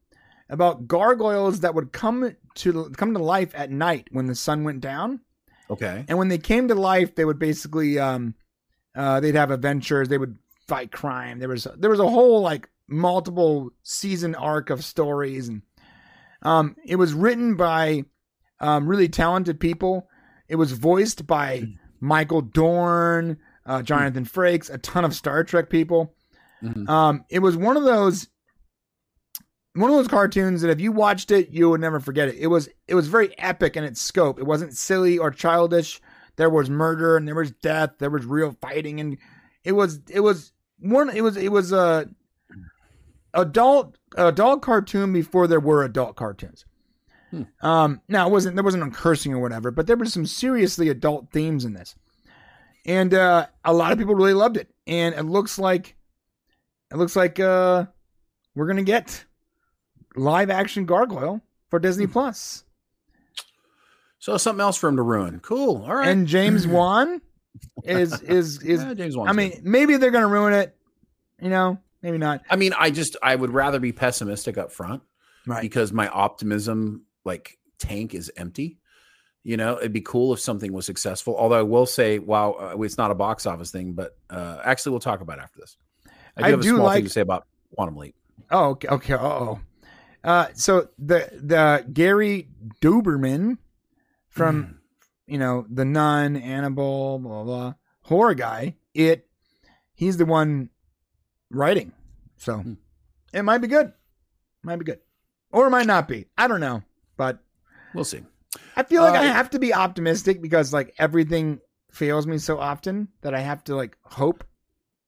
[0.50, 4.80] about gargoyles that would come to come to life at night when the sun went
[4.82, 5.20] down,
[5.70, 6.06] Okay.
[6.08, 8.34] and when they came to life, they would basically um,
[8.96, 10.38] uh, they'd have adventures, they would
[10.68, 11.40] fight crime.
[11.40, 15.62] There was there was a whole like multiple season arc of stories, and
[16.46, 18.06] um, it was written by
[18.60, 20.08] um, really talented people.
[20.48, 21.68] It was voiced by
[22.00, 26.14] Michael Dorn, uh, Jonathan Frakes, a ton of Star Trek people.
[26.64, 26.88] Mhm.
[26.88, 28.28] Um, it was one of those
[29.74, 32.36] one of those cartoons that if you watched it, you would never forget it.
[32.36, 34.40] It was it was very epic in its scope.
[34.40, 36.00] It wasn't silly or childish.
[36.38, 37.92] There was murder and there was death.
[38.00, 39.18] There was real fighting and
[39.64, 42.08] it was it was one it was it was a
[43.34, 46.66] adult adult cartoon before there were adult cartoons.
[47.32, 47.44] Hmm.
[47.62, 50.90] Um, now it wasn't there wasn't no cursing or whatever, but there was some seriously
[50.90, 51.96] adult themes in this,
[52.86, 54.70] and uh, a lot of people really loved it.
[54.88, 55.96] And it looks like
[56.92, 57.86] it looks like uh,
[58.56, 59.26] we're gonna get
[60.16, 62.64] live action Gargoyle for Disney Plus.
[64.20, 65.40] So something else for him to ruin.
[65.42, 65.84] Cool.
[65.86, 66.08] All right.
[66.08, 67.22] And James Wan
[67.84, 68.84] is is is.
[68.84, 69.66] Yeah, James Wan's I mean, good.
[69.66, 70.76] maybe they're gonna ruin it.
[71.42, 72.42] You know, maybe not.
[72.50, 75.02] I mean, I just I would rather be pessimistic up front
[75.48, 75.62] Right.
[75.62, 78.78] because my optimism like tank is empty.
[79.44, 81.36] You know, it'd be cool if something was successful.
[81.38, 84.92] Although I will say, wow, uh, it's not a box office thing, but uh, actually,
[84.92, 85.78] we'll talk about it after this.
[86.38, 87.46] I do I have a small like- thing to say about
[87.76, 88.16] Quantum Leap.
[88.52, 88.88] Oh, okay.
[88.88, 89.14] okay.
[89.16, 89.60] Oh,
[90.24, 92.50] uh, so the the Gary
[92.82, 93.58] Dauberman
[94.30, 94.76] from Mm.
[95.28, 98.76] you know the Nun, Annabelle, blah, blah horror guy.
[98.94, 99.28] It
[99.94, 100.70] he's the one
[101.52, 101.92] writing,
[102.38, 102.74] so Hmm.
[103.34, 103.94] it might be good.
[104.64, 105.00] Might be good,
[105.52, 106.26] or it might not be.
[106.38, 106.84] I don't know,
[107.18, 107.40] but
[107.94, 108.24] We'll see.
[108.76, 111.60] I feel like I Uh, have to be optimistic because like everything
[111.92, 114.44] fails me so often that I have to like hope.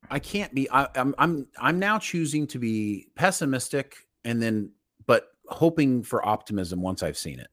[0.09, 0.69] I can't be.
[0.72, 1.14] I, I'm.
[1.18, 1.47] I'm.
[1.57, 4.72] I'm now choosing to be pessimistic, and then,
[5.05, 7.49] but hoping for optimism once I've seen it.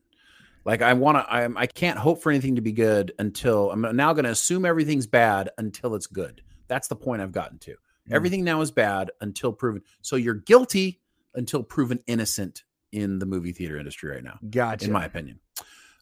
[0.64, 1.32] Like I want to.
[1.32, 1.56] I'm.
[1.56, 5.08] I can't hope for anything to be good until I'm now going to assume everything's
[5.08, 6.42] bad until it's good.
[6.68, 7.74] That's the point I've gotten to.
[8.06, 8.16] Yeah.
[8.16, 9.82] Everything now is bad until proven.
[10.02, 11.00] So you're guilty
[11.34, 14.86] until proven innocent in the movie theater industry right now Gotcha.
[14.86, 15.40] in my opinion.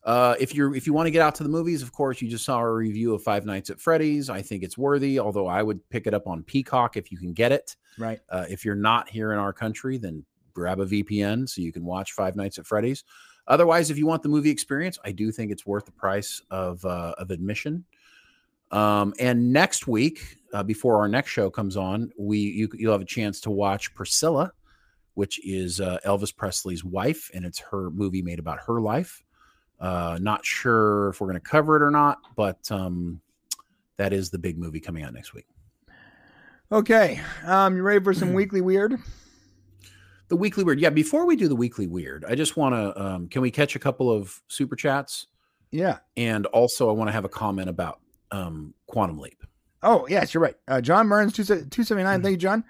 [0.05, 2.29] Uh, if you're if you want to get out to the movies, of course, you
[2.29, 4.29] just saw a review of Five Nights at Freddy's.
[4.29, 7.33] I think it's worthy, although I would pick it up on Peacock if you can
[7.33, 7.77] get it.
[7.99, 8.21] right.
[8.29, 10.25] Uh, if you're not here in our country, then
[10.55, 13.05] grab a VPN so you can watch Five Nights at Freddy's.
[13.47, 16.85] Otherwise, if you want the movie experience, I do think it's worth the price of
[16.85, 17.85] uh, of admission.
[18.73, 23.03] Um, and next week, uh, before our next show comes on, we you, you'll have
[23.03, 24.53] a chance to watch Priscilla,
[25.15, 29.23] which is uh, Elvis Presley's wife, and it's her movie made about her life.
[29.79, 33.21] Uh, not sure if we're going to cover it or not, but um,
[33.97, 35.47] that is the big movie coming out next week.
[36.71, 37.21] Okay.
[37.45, 38.97] Um, you ready for some weekly weird?
[40.29, 40.81] The weekly weird.
[40.81, 43.77] Yeah, before we do the weekly weird, I just want to um, can we catch
[43.77, 45.27] a couple of super chats?
[45.71, 45.99] Yeah.
[46.17, 48.01] And also, I want to have a comment about
[48.33, 49.43] um, Quantum Leap.
[49.83, 50.57] Oh, yes, you're right.
[50.69, 52.05] Uh, John Burns, 279.
[52.05, 52.23] Mm-hmm.
[52.23, 52.65] Thank you, John.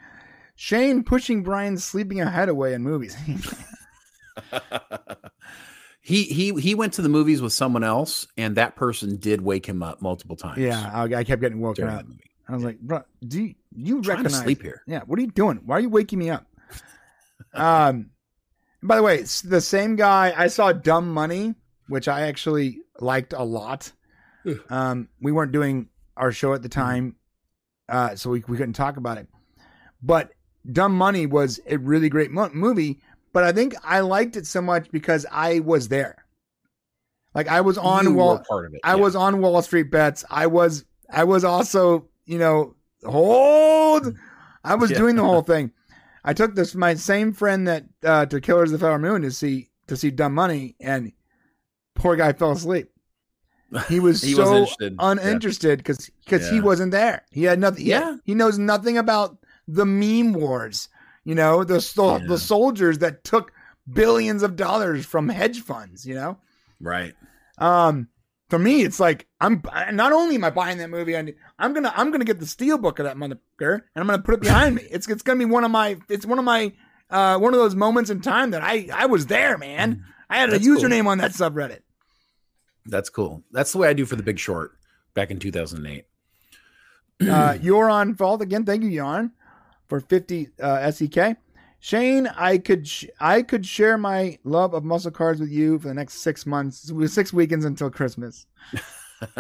[0.55, 3.17] Shane pushing Brian's sleeping ahead away in movies.
[6.01, 9.67] he he he went to the movies with someone else, and that person did wake
[9.67, 10.59] him up multiple times.
[10.59, 12.07] yeah, I, I kept getting woken up.
[12.07, 12.21] movie.
[12.49, 14.83] I was like, bro, do you, you I'm trying to sleep here.
[14.87, 15.61] Yeah, what are you doing?
[15.65, 16.47] Why are you waking me up?
[17.55, 18.11] um,
[18.83, 20.35] by the way, the same guy.
[20.37, 21.55] I saw Dumb Money,
[21.89, 23.93] which I actually liked a lot.
[24.71, 27.17] Um, we weren't doing our show at the time,
[27.89, 29.29] uh, so we we couldn't talk about it.
[30.03, 30.31] But
[30.71, 33.01] Dumb Money was a really great mo- movie.
[33.33, 36.25] But I think I liked it so much because I was there.
[37.35, 38.43] Like I was on You Wall.
[38.47, 38.81] part of it.
[38.85, 39.01] I yeah.
[39.01, 40.23] was on Wall Street bets.
[40.31, 42.75] I was I was also, you know,
[43.05, 44.15] hold.
[44.65, 44.99] I was Yeah.
[44.99, 45.73] doing the whole thing.
[46.25, 49.31] I took this my same friend that uh to Killers of the Flower Moon to
[49.31, 51.13] see to see Dumb Money and
[51.95, 52.92] poor guy fell asleep.
[53.89, 54.93] He was He so wasn't interested.
[54.99, 55.11] Yeah.
[55.11, 57.23] uninterested because because he wasn't there.
[57.31, 57.87] He had nothing.
[57.87, 58.17] Yeah, Yeah.
[58.25, 60.89] he knows nothing about the meme wars.
[61.25, 62.27] You know the the, Yeah.
[62.27, 63.53] the soldiers that took
[63.93, 66.05] billions of dollars from hedge funds.
[66.07, 66.39] You know,
[66.81, 67.15] right.
[67.59, 68.09] um,
[68.51, 72.11] for me, it's like I'm not only am I buying that movie, I'm gonna I'm
[72.11, 74.83] gonna get the steel book of that motherfucker and I'm gonna put it behind me.
[74.91, 76.73] It's it's gonna be one of my it's one of my
[77.09, 80.05] uh one of those moments in time that I I was there, man.
[80.29, 80.77] I had a That's cool.
[80.77, 81.81] username on that subreddit.
[82.87, 83.43] That's cool.
[83.53, 84.73] That's the way I do for The Big Short
[85.15, 86.05] back in 2008.
[87.29, 88.65] Uh, you're on fault again.
[88.65, 89.33] Thank you, Yarn,
[89.89, 91.37] for 50 uh, SEK.
[91.79, 95.89] Shane, I could sh- I could share my love of muscle cars with you for
[95.89, 98.47] the next six months, six weekends until Christmas.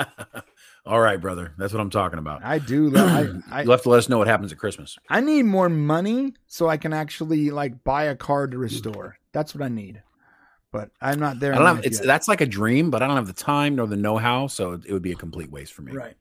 [0.85, 1.55] All right, brother.
[1.57, 2.45] That's what I'm talking about.
[2.45, 2.91] I do.
[2.91, 4.99] Love, I, I, You'll have to let us know what happens at Christmas.
[5.09, 9.19] I need more money so I can actually like buy a car to restore.
[9.31, 10.03] That's what I need.
[10.73, 11.55] But I'm not there.
[11.55, 12.07] I don't have it's yet.
[12.07, 14.91] that's like a dream, but I don't have the time nor the know-how, so it,
[14.91, 15.93] would be a complete waste for me.
[15.93, 16.15] right.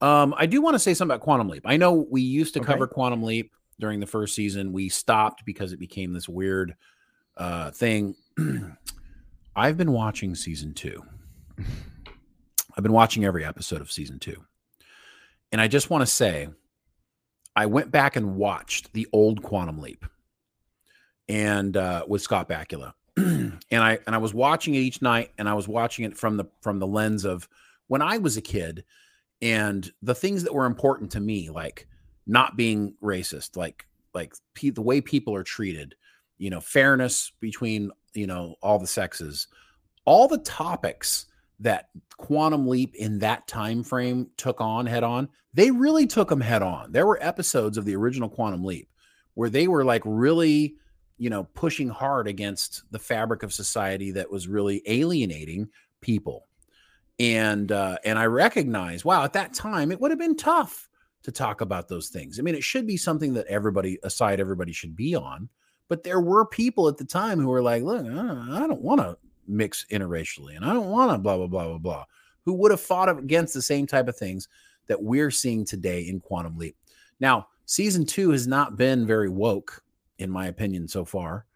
[0.00, 1.64] Um, I do want to say something about Quantum Leap.
[1.66, 2.68] I know we used to Okay.
[2.72, 4.72] cover Quantum Leap during the first season.
[4.72, 6.74] We stopped because it became this weird
[7.36, 8.14] uh thing.
[9.56, 11.02] I've been watching season two.
[11.58, 14.42] I've been watching every episode of season two.
[15.52, 16.48] And I just want to say,
[17.56, 20.06] I went back and watched the old Quantum Leap
[21.28, 22.94] and uh with Scott Bakula.
[23.16, 26.36] and I and I was watching it each night and I was watching it from
[26.36, 27.48] the from the lens of
[27.88, 28.84] when I was a kid
[29.42, 31.86] and the things that were important to me like
[32.26, 35.94] not being racist like like the way people are treated
[36.38, 39.48] you know fairness between you know all the sexes
[40.04, 41.26] all the topics
[41.58, 46.40] that quantum leap in that time frame took on head on they really took them
[46.40, 46.92] head on.
[46.92, 48.88] There were episodes of the original quantum leap
[49.34, 50.76] where they were like really
[51.20, 55.68] you know pushing hard against the fabric of society that was really alienating
[56.00, 56.48] people
[57.20, 60.88] and uh, and I recognize, wow, at that time it would have been tough
[61.22, 62.38] to talk about those things.
[62.38, 65.50] I mean, it should be something that everybody, aside everybody, should be on.
[65.88, 69.18] But there were people at the time who were like, look, I don't want to
[69.46, 72.04] mix interracially, and I don't want to blah blah blah blah blah.
[72.46, 74.48] Who would have fought against the same type of things
[74.86, 76.74] that we're seeing today in Quantum Leap?
[77.20, 79.82] Now, season two has not been very woke,
[80.20, 81.46] in my opinion, so far.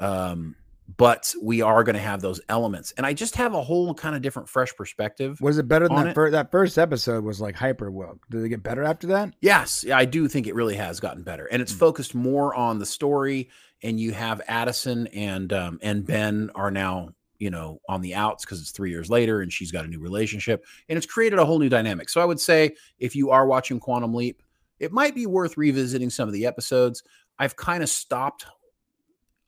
[0.00, 0.54] Um,
[0.96, 4.16] but we are going to have those elements, and I just have a whole kind
[4.16, 5.38] of different, fresh perspective.
[5.40, 6.06] Was it better than that?
[6.08, 6.14] it.
[6.14, 8.24] Fir- that first episode was like hyper woke.
[8.30, 9.34] Did it get better after that?
[9.42, 11.78] Yes, I do think it really has gotten better, and it's Mm.
[11.78, 13.50] focused more on the story.
[13.82, 18.44] And you have Addison and um, and Ben are now you know on the outs
[18.46, 21.44] because it's three years later, and she's got a new relationship, and it's created a
[21.44, 22.08] whole new dynamic.
[22.08, 24.42] So I would say if you are watching Quantum Leap,
[24.80, 27.02] it might be worth revisiting some of the episodes.
[27.38, 28.46] I've kind of stopped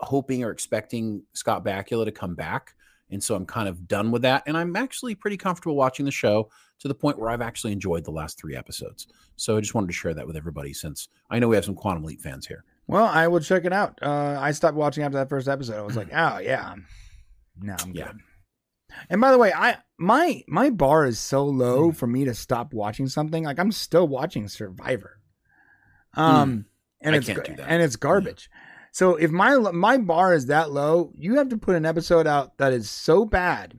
[0.01, 2.75] hoping or expecting Scott Bakula to come back,
[3.11, 4.45] and so I'm kind of done with that.
[4.47, 8.05] And I'm actually pretty comfortable watching the show to the point where I've actually enjoyed
[8.05, 9.07] the last three episodes.
[9.37, 11.75] So I just wanted to share that with everybody since I know we have some
[11.75, 12.65] Quantum Leap fans here.
[12.87, 13.99] Well, I will check it out.
[14.03, 15.79] Uh, I stopped watching after that first episode.
[15.79, 16.75] I was like, oh yeah,
[17.61, 18.07] no, I'm Yeah.
[18.13, 18.21] good.
[19.09, 22.73] And by the way, I my my bar is so low for me to stop
[22.73, 23.45] watching something.
[23.45, 25.21] Like I'm still watching Survivor.
[26.15, 26.67] Um,
[27.01, 27.67] and I it's can't do that.
[27.69, 28.51] and it's garbage.
[28.93, 32.59] So if my my bar is that low, you have to put an episode out
[32.59, 33.79] that is so bad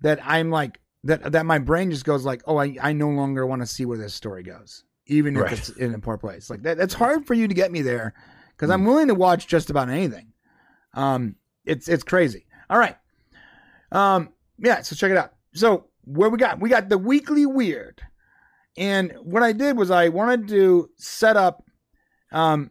[0.00, 3.46] that I'm like that that my brain just goes like, oh, I I no longer
[3.46, 5.52] want to see where this story goes, even if Right.
[5.52, 6.50] it's in a poor place.
[6.50, 8.14] Like that, that's hard for you to get me there
[8.50, 8.72] because Hmm.
[8.74, 10.32] I'm willing to watch just about anything.
[10.94, 12.46] Um, it's it's crazy.
[12.68, 12.96] All right.
[13.92, 14.82] Um, yeah.
[14.82, 15.32] So check it out.
[15.54, 18.00] So where we got we got the weekly weird,
[18.76, 21.64] and what I did was I wanted to set up
[22.32, 22.70] um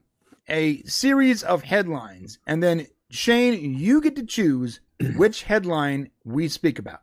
[0.50, 4.80] a series of headlines, and then Shane, you get to choose
[5.16, 7.02] which headline we speak about.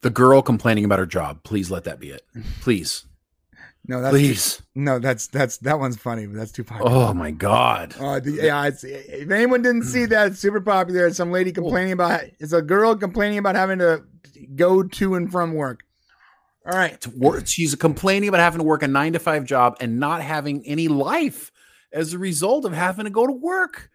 [0.00, 1.42] The girl complaining about her job.
[1.42, 2.22] Please let that be it.
[2.60, 3.04] Please.
[3.90, 4.62] No, that's Please.
[4.74, 6.90] no, that's that's that one's funny, but that's too popular.
[6.92, 7.94] Oh my God.
[7.98, 11.06] Uh, the, yeah, if anyone didn't see that, it's super popular.
[11.06, 14.02] It's some lady complaining about it's a girl complaining about having to
[14.54, 15.84] go to and from work.
[16.68, 17.02] All right,
[17.48, 20.86] she's complaining about having to work a nine to five job and not having any
[20.86, 21.50] life
[21.94, 23.88] as a result of having to go to work.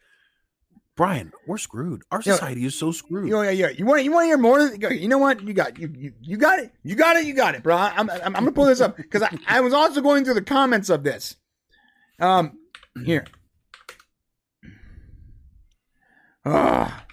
[0.96, 2.02] Brian, we're screwed.
[2.12, 3.28] Our society is so screwed.
[3.28, 3.70] you, yeah, yeah.
[3.70, 4.92] You want you want to hear more?
[4.92, 5.42] You know what?
[5.42, 6.72] You got you, you you got it.
[6.84, 7.26] You got it.
[7.26, 7.76] You got it, bro.
[7.76, 10.42] I'm I'm, I'm gonna pull this up because I, I was also going through the
[10.42, 11.36] comments of this.
[12.20, 12.58] Um,
[13.06, 13.26] here.
[16.44, 17.06] Ah,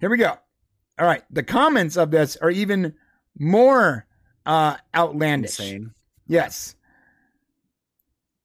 [0.00, 0.34] here we go.
[0.98, 2.94] All right, the comments of this are even
[3.38, 4.06] more
[4.46, 5.58] uh outlandish.
[5.60, 5.92] Insane.
[6.26, 6.74] Yes.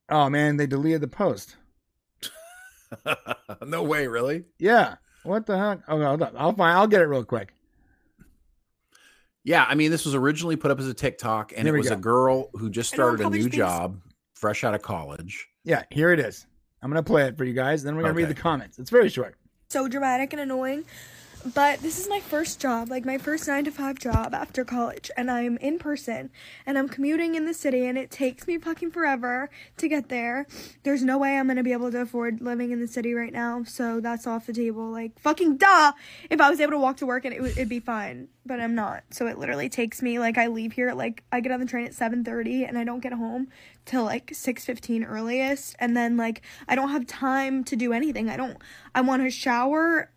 [0.10, 1.56] Oh man, they deleted the post.
[3.66, 4.46] no way, really?
[4.60, 4.96] Yeah.
[5.24, 5.80] What the heck?
[5.88, 6.34] Oh, hold on.
[6.38, 6.78] I'll find.
[6.78, 7.54] I'll get it real quick.
[9.44, 11.90] Yeah, I mean, this was originally put up as a TikTok, and There it was
[11.90, 11.96] go.
[11.96, 13.54] a girl who just started a new space.
[13.54, 14.00] job,
[14.34, 15.48] fresh out of college.
[15.64, 16.48] Yeah, here it is.
[16.82, 17.84] I'm gonna play it for you guys.
[17.84, 18.80] Then we're gonna read the comments.
[18.80, 19.36] It's very short.
[19.70, 20.86] so dramatic and annoying.
[21.54, 25.12] But this is my first job, like my first nine to five job after college,
[25.16, 26.32] and I'm in person
[26.66, 30.48] and I'm commuting in the city, and it takes me fucking forever to get there.
[30.82, 33.64] There's no way I'm gonna be able to afford living in the city right now,
[33.64, 34.90] so that's off the table.
[34.90, 35.92] Like fucking duh!
[36.32, 38.60] If I was able to walk to work and it would it'd be fine, but
[38.60, 39.04] I'm not.
[39.12, 41.86] So it literally takes me like I leave here like I get on the train
[41.86, 43.50] at 7:30 and I don't get home
[43.86, 48.32] till like 6:15 earliest, and then like I don't have time to do anything.
[48.32, 48.58] I don't.
[48.96, 50.10] I want to shower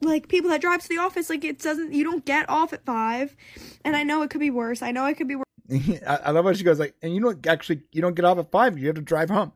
[0.00, 2.84] like people that drive to the office like it doesn't you don't get off at
[2.84, 3.36] 5
[3.84, 4.82] and I know it could be worse.
[4.82, 5.44] I know it could be worse.
[6.06, 8.38] I, I love how she goes like, and you don't actually you don't get off
[8.38, 8.78] at five.
[8.78, 9.52] You have to drive home.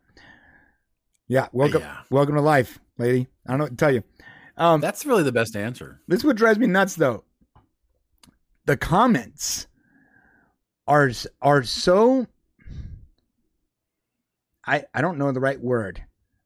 [1.29, 1.97] Yeah, welcome, Yeah.
[2.11, 3.27] welcome to life, lady.
[3.47, 4.05] I don't know what to tell you.
[4.57, 6.01] Um, That's really the best answer.
[6.09, 7.25] this is what drives me nuts, though.
[8.65, 9.67] The comments
[10.87, 11.11] are
[11.43, 12.27] are so.
[14.67, 16.03] I I don't know the right word,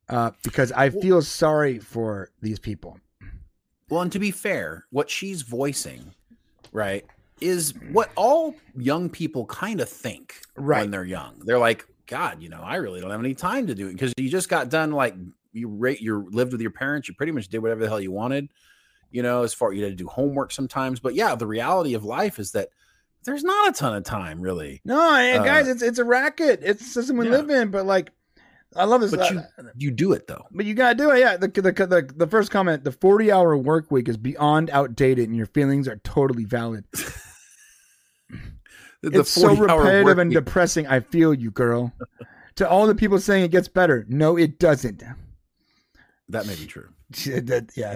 [0.08, 2.99] uh, because I feel sorry for these people.
[3.90, 6.14] Well, and to be fair, what she's voicing,
[6.72, 7.04] right,
[7.40, 10.82] is what all young people kind of think Right.
[10.82, 11.40] when they're young.
[11.44, 14.12] They're like, God, you know, I really don't have any time to do it because
[14.16, 15.14] you just got done like
[15.52, 18.12] you rate you lived with your parents, you pretty much did whatever the hell you
[18.12, 18.48] wanted,
[19.10, 21.00] you know, as far you had to do homework sometimes.
[21.00, 22.68] But yeah, the reality of life is that
[23.24, 24.80] there's not a ton of time really.
[24.84, 26.60] No, hey, Uh, guys, it's it's a racket.
[26.62, 27.32] It's the system we Yeah.
[27.32, 27.70] live in.
[27.70, 28.12] But like,
[28.76, 29.10] I love this.
[29.10, 29.42] But you
[29.76, 30.44] you do it though.
[30.52, 31.36] But you gotta do it, yeah.
[31.36, 35.36] The the the, the first comment: the forty hour work week is beyond outdated, and
[35.36, 36.84] your feelings are totally valid.
[39.02, 40.86] The, it's so 40 hour repetitive and depressing.
[40.86, 41.92] I feel you, girl.
[42.57, 45.02] to all the people saying it gets better, no, it doesn't.
[46.28, 46.89] that may be true.
[47.26, 47.40] Yeah,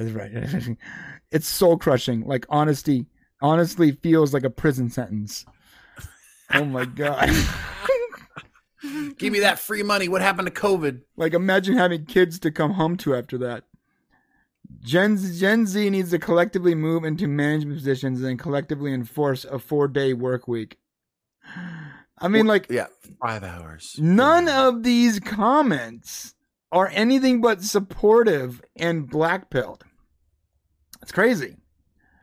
[0.00, 0.76] that's right.
[1.30, 2.26] it's soul crushing.
[2.26, 3.06] Like honesty,
[3.40, 5.44] honestly feels like a prison sentence.
[6.52, 7.30] Oh my god.
[9.18, 10.08] Give me that free money.
[10.08, 11.02] What happened to COVID?
[11.16, 13.64] like imagine having kids to come home to after that.
[14.80, 19.58] Gen Z, Gen Z needs to collectively move into management positions and collectively enforce a
[19.58, 20.78] four day work week.
[22.18, 22.86] I mean, like, Yeah,
[23.20, 23.96] five hours.
[23.98, 26.34] none of these comments
[26.72, 29.82] are anything but supportive and blackpilled.
[31.02, 31.56] It's crazy.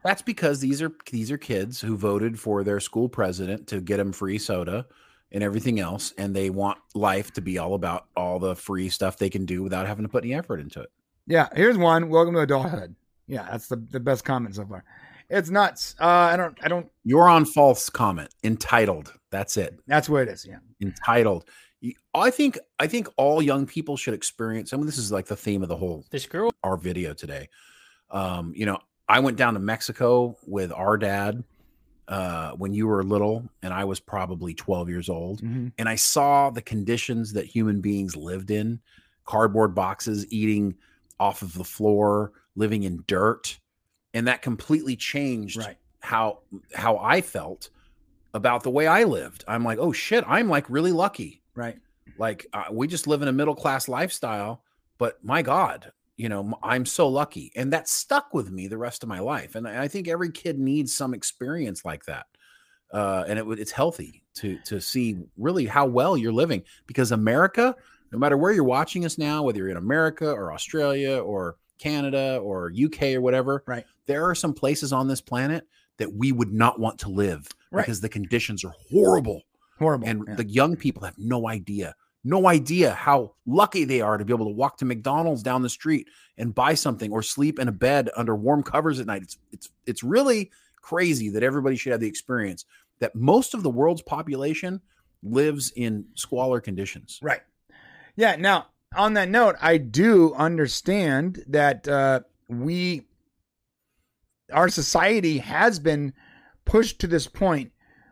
[0.03, 3.97] That's because these are these are kids who voted for their school president to get
[3.97, 4.87] them free soda
[5.31, 9.17] and everything else, and they want life to be all about all the free stuff
[9.17, 10.91] they can do without having to put any effort into it.
[11.27, 12.09] Yeah, here's one.
[12.09, 12.95] Welcome to adulthood.
[13.27, 14.83] Yeah, that's the, the best comment so far.
[15.29, 15.95] It's nuts.
[15.99, 16.57] Uh, I don't.
[16.61, 16.91] I don't.
[17.05, 18.33] You're on false comment.
[18.43, 19.13] Entitled.
[19.29, 19.79] That's it.
[19.87, 20.45] That's what it is.
[20.45, 20.57] Yeah.
[20.81, 21.45] Entitled.
[22.13, 24.73] I think I think all young people should experience.
[24.73, 27.47] I mean, this is like the theme of the whole This girl our video today.
[28.09, 28.77] Um, you know,
[29.07, 31.43] I went down to Mexico with our dad
[32.07, 35.71] uh, when you were little, and I was probably 12 years old, Mhm.
[35.77, 38.79] and I saw the conditions that human beings lived in
[39.25, 40.75] cardboard boxes, eating
[41.19, 43.59] off of the floor, living in dirt.
[44.13, 45.77] And that completely changed Right.
[45.99, 46.39] how
[46.73, 47.69] how I felt
[48.33, 49.43] about the way I lived.
[49.47, 51.79] I'm like, oh shit, I'm like really lucky Right.
[52.17, 54.63] like uh, we just live in a middle class lifestyle
[54.97, 59.01] but my god you know i'm so lucky and that stuck with me the rest
[59.01, 62.27] of my life and i think every kid needs some experience like that
[62.93, 67.75] uh, and it, it's healthy to to see really how well you're living because america
[68.11, 72.37] no matter where you're watching us now whether you're in america or australia or canada
[72.43, 73.85] or uk or whatever Right.
[74.05, 75.67] there are some places on this planet
[75.97, 77.81] that we would not want to live Right.
[77.85, 79.41] because the conditions are horrible
[79.79, 80.07] Horrible.
[80.07, 80.35] and Yeah.
[80.35, 84.45] the young people have no idea no idea how lucky they are to be able
[84.45, 88.09] to walk to McDonald's down the street and buy something or sleep in a bed
[88.15, 90.51] under warm covers at night it's it's it's really
[90.81, 92.65] crazy that everybody should have the experience
[92.99, 94.81] that most of the world's population
[95.23, 97.41] lives in squalor conditions Right.
[98.15, 98.35] Yeah.
[98.35, 103.07] Now, on that note, I do understand that uh, we,
[104.51, 106.13] our society has been
[106.65, 107.71] pushed to this point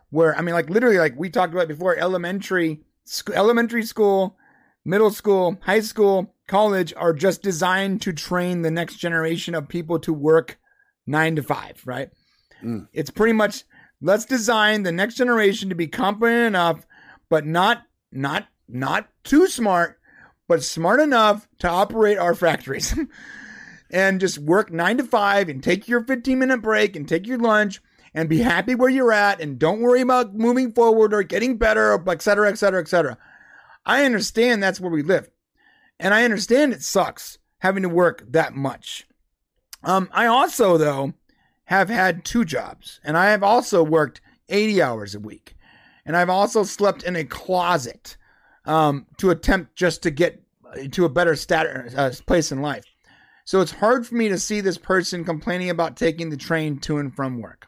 [0.09, 4.38] where, I mean, like literally, like we talked about before, elementary, sc- elementary school,
[4.85, 9.99] middle school, high school, college are just designed to train the next generation of people
[9.99, 10.59] to work
[11.05, 12.09] nine to five, right?
[12.63, 12.88] Mm.
[12.93, 13.63] It's pretty much
[14.01, 16.85] let's design the next generation to be competent enough,
[17.29, 19.99] but not not not too smart,
[20.47, 22.97] but smart enough to operate our factories.
[23.91, 27.39] and just work nine to five and take your 15 minute break and take your
[27.39, 27.81] lunch
[28.13, 32.01] and be happy where you're at and don't worry about moving forward or getting better,
[32.07, 33.17] et cetera, et cetera, et cetera.
[33.85, 35.29] I understand that's where we live.
[35.99, 39.07] And I understand it sucks having to work that much.
[39.83, 41.13] Um, I also, though,
[41.65, 45.55] have had two jobs, and I have also worked 80 hours a week.
[46.05, 48.17] And I've also slept in a closet
[48.65, 50.41] um, to attempt just to get
[50.91, 52.85] to a better stat- uh, place in life.
[53.45, 56.97] So it's hard for me to see this person complaining about taking the train to
[56.97, 57.67] and from work.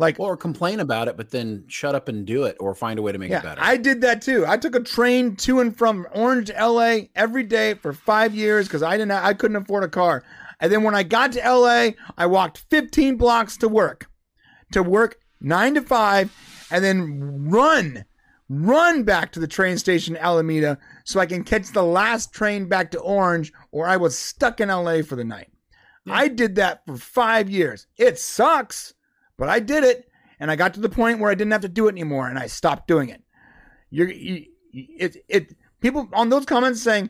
[0.00, 3.02] Like, or complain about it but then shut up and do it or find a
[3.02, 4.44] way to make it better I did that too.
[4.46, 8.82] I took a train to and from Orange LA every day for five years because
[8.82, 10.24] I didn't, I couldn't afford a car.
[10.60, 14.10] And then when I got to LA, I walked 15 blocks to work,
[14.72, 16.32] to work nine to five,
[16.70, 18.04] and then run,
[18.48, 22.90] run back to the train station Alameda so I can catch the last train back
[22.92, 25.48] to Orange, or I was stuck in LA for the night.
[26.08, 27.86] I did that for five years.
[27.96, 28.94] It sucks,
[29.40, 31.68] but I did it, and I got to the point where I didn't have to
[31.68, 33.22] do it anymore, and I stopped doing it.
[33.88, 35.56] You're, you, it, it.
[35.80, 37.08] People on those comments saying,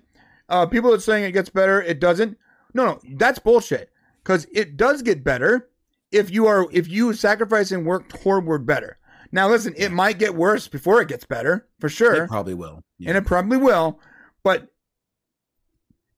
[0.48, 1.82] uh, people are saying it gets better.
[1.82, 2.38] It doesn't.
[2.72, 3.90] No, no, that's bullshit.
[4.22, 5.68] Because it does get better
[6.12, 8.98] if you are if you sacrifice and work toward better.
[9.32, 12.82] Now, listen, it might get worse before it gets better for sure it probably will
[13.04, 13.98] and it probably will.
[14.44, 14.68] But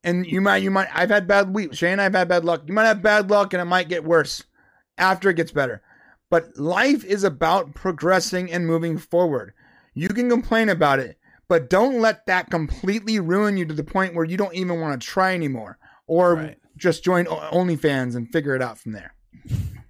[0.05, 1.73] and you might you might I've had bad week.
[1.75, 2.65] Shane, and I've had bad luck.
[2.67, 4.45] You might have bad luck, and it might get worse
[4.99, 5.83] after it gets better.
[6.33, 9.53] But life is about progressing and moving forward.
[9.93, 14.15] You can complain about it, but don't let that completely ruin you to the point
[14.15, 16.59] where you don't even want to try anymore, or Right.
[16.79, 19.13] just join OnlyFans and figure it out from there.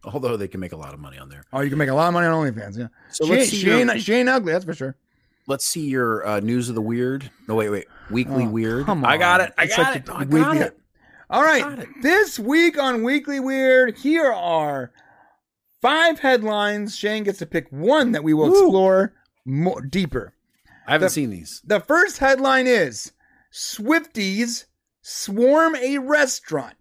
[0.05, 1.95] although they can make a lot of money on there Oh, you can make a
[1.95, 2.77] lot of money on OnlyFans.
[2.77, 4.97] Yeah, so she, let's see she, your, ain't, she ain't ugly, that's for sure.
[5.47, 9.05] let's see your uh, news of the weird no wait wait weekly Oh, weird come
[9.05, 9.13] on.
[9.13, 10.77] i got it i It's got like it i got weekly- it
[11.31, 14.91] All right, this week on Weekly Weird, here are
[15.83, 16.97] Five headlines.
[16.97, 18.63] Shane gets to pick one that we will Woo.
[18.65, 19.13] explore
[19.45, 20.33] more deeper.
[20.87, 21.61] I haven't The- seen these.
[21.65, 23.13] The first headline is
[23.53, 24.65] Swifties
[25.03, 26.77] swarm a restaurant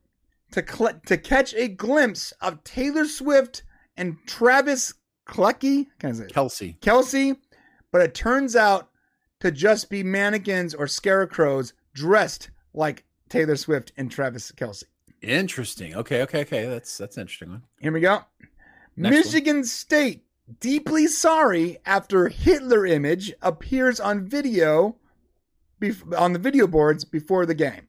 [0.51, 3.63] to cl- to catch a glimpse of Taylor Swift
[3.97, 4.93] and Travis
[5.27, 6.27] Clucky, can I say?
[6.27, 6.80] Kelce.
[6.80, 7.38] Kelce,
[7.91, 8.89] but it turns out
[9.39, 14.83] to just be mannequins or scarecrows dressed like Taylor Swift and Travis Kelce.
[15.21, 15.95] Interesting.
[15.95, 16.65] Okay, okay, okay.
[16.65, 17.63] That's that's an interesting one.
[17.80, 18.21] Here we go.
[18.95, 20.24] Next Michigan State
[20.60, 24.98] deeply sorry after Hitler image appears on video
[25.82, 27.88] bef- on the video boards before the game.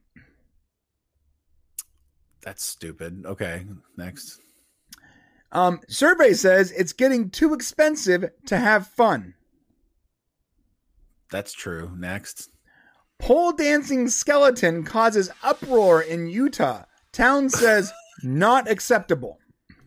[2.41, 3.25] That's stupid.
[3.25, 3.65] Okay,
[3.97, 4.39] next.
[5.51, 9.35] Um, survey says it's getting too expensive to have fun.
[11.31, 11.91] That's true.
[11.95, 12.49] Next.
[13.19, 16.83] Pole dancing skeleton causes uproar in Utah.
[17.11, 19.39] Town says not acceptable.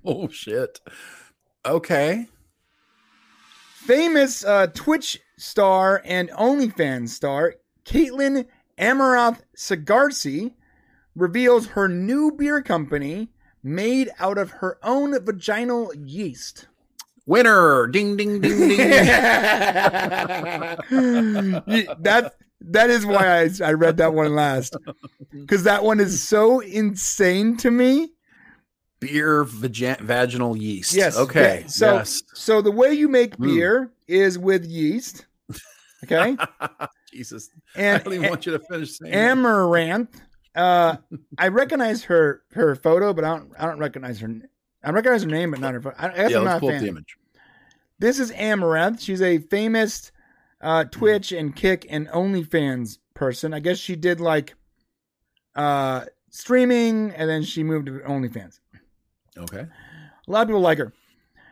[0.06, 0.80] Oh shit.
[1.64, 2.28] Okay.
[3.74, 8.46] Famous uh, Twitch star and OnlyFans star Kaitlyn
[8.78, 10.54] Amouranth Sagarsi
[11.16, 13.30] reveals her new beer company
[13.64, 16.68] made out of her own vaginal yeast.
[17.26, 17.88] Winner.
[17.88, 18.76] Ding ding ding ding.
[20.88, 24.76] that that is why I, I read that one last
[25.32, 28.12] because that one is so insane to me.
[29.00, 30.94] Beer vagi- vaginal yeast.
[30.94, 31.16] Yes.
[31.16, 31.58] Okay.
[31.60, 32.22] okay, So yes.
[32.34, 33.44] so the way you make Mm.
[33.54, 35.26] beer is with yeast.
[36.04, 36.36] Okay.
[37.12, 37.50] Jesus.
[37.74, 39.12] And I don't even want you to finish saying.
[39.12, 40.08] Amouranth.
[40.54, 40.96] Uh,
[41.38, 44.28] I recognize her her photo, but I don't I don't recognize her.
[44.84, 45.96] I recognize her name, but not her photo.
[45.98, 46.86] I, I guess yeah, I'm not a fan.
[46.86, 47.16] image.
[47.98, 49.00] This is Amouranth.
[49.00, 50.12] She's a famous
[50.60, 53.52] uh, Twitch and Kick and OnlyFans person.
[53.54, 54.54] I guess she did like
[55.54, 58.60] uh, streaming, and then she moved to OnlyFans.
[59.36, 59.66] Okay.
[60.28, 60.92] A lot of people like her.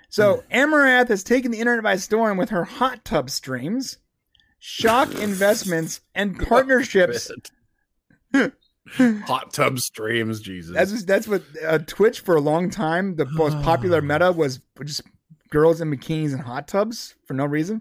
[0.08, 3.98] So Amouranth has taken the internet by storm with her hot tub streams,
[4.60, 7.30] shock investments, and partnerships.
[8.96, 10.74] Hot tub streams, Jesus.
[10.74, 13.16] That's that's what uh, Twitch for a long time.
[13.16, 15.02] The most popular meta was just
[15.50, 17.80] girls in bikinis and hot tubs for no reason.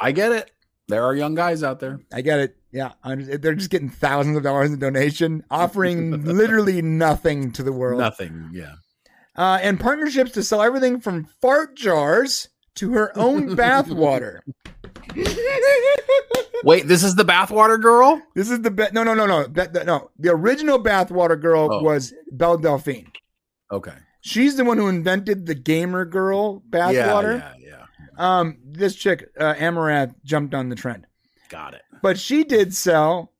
[0.00, 0.52] I get it.
[0.88, 2.00] There are young guys out there.
[2.12, 2.56] I get it.
[2.70, 8.00] Yeah, they're just getting thousands of dollars in donation, offering literally nothing to the world.
[8.00, 8.50] Nothing.
[8.52, 8.74] Yeah.
[9.36, 14.40] Uh, and partnerships to sell everything from fart jars to her own bathwater.
[16.62, 18.22] Wait, this is the bathwater girl?
[18.34, 20.10] This is the be- no, no, no, no, That- that- no.
[20.18, 21.82] The original bathwater girl Oh.
[21.82, 23.10] was Belle Delphine.
[23.70, 23.92] Okay.
[24.22, 27.40] She's the one who invented the gamer girl bathwater.
[27.40, 27.84] Yeah, yeah,
[28.16, 28.38] yeah.
[28.38, 31.06] Um, this chick, uh, Amouranth, jumped on the trend,
[31.50, 31.82] Got it.
[32.02, 33.32] but she did sell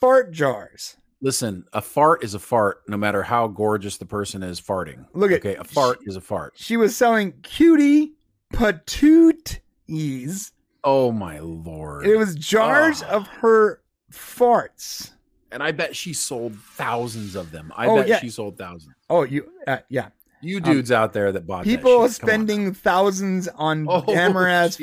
[0.00, 0.96] fart jars.
[1.24, 5.06] Listen, a fart is a fart, no matter how gorgeous the person is farting.
[5.14, 6.52] Look at- okay, a fart is a fart.
[6.54, 8.12] She was selling cutie
[8.52, 10.52] patooties.
[10.84, 12.06] Oh my lord!
[12.06, 13.06] It was jars Oh.
[13.16, 13.80] of her
[14.12, 15.12] farts.
[15.50, 17.72] and I bet she sold thousands of them.
[17.76, 18.18] I Oh, bet yeah.
[18.18, 18.92] she sold thousands.
[19.08, 20.08] Oh, you, uh, yeah.
[20.42, 24.02] You dudes out there that bought that People shit, come on spending thousands on Oh,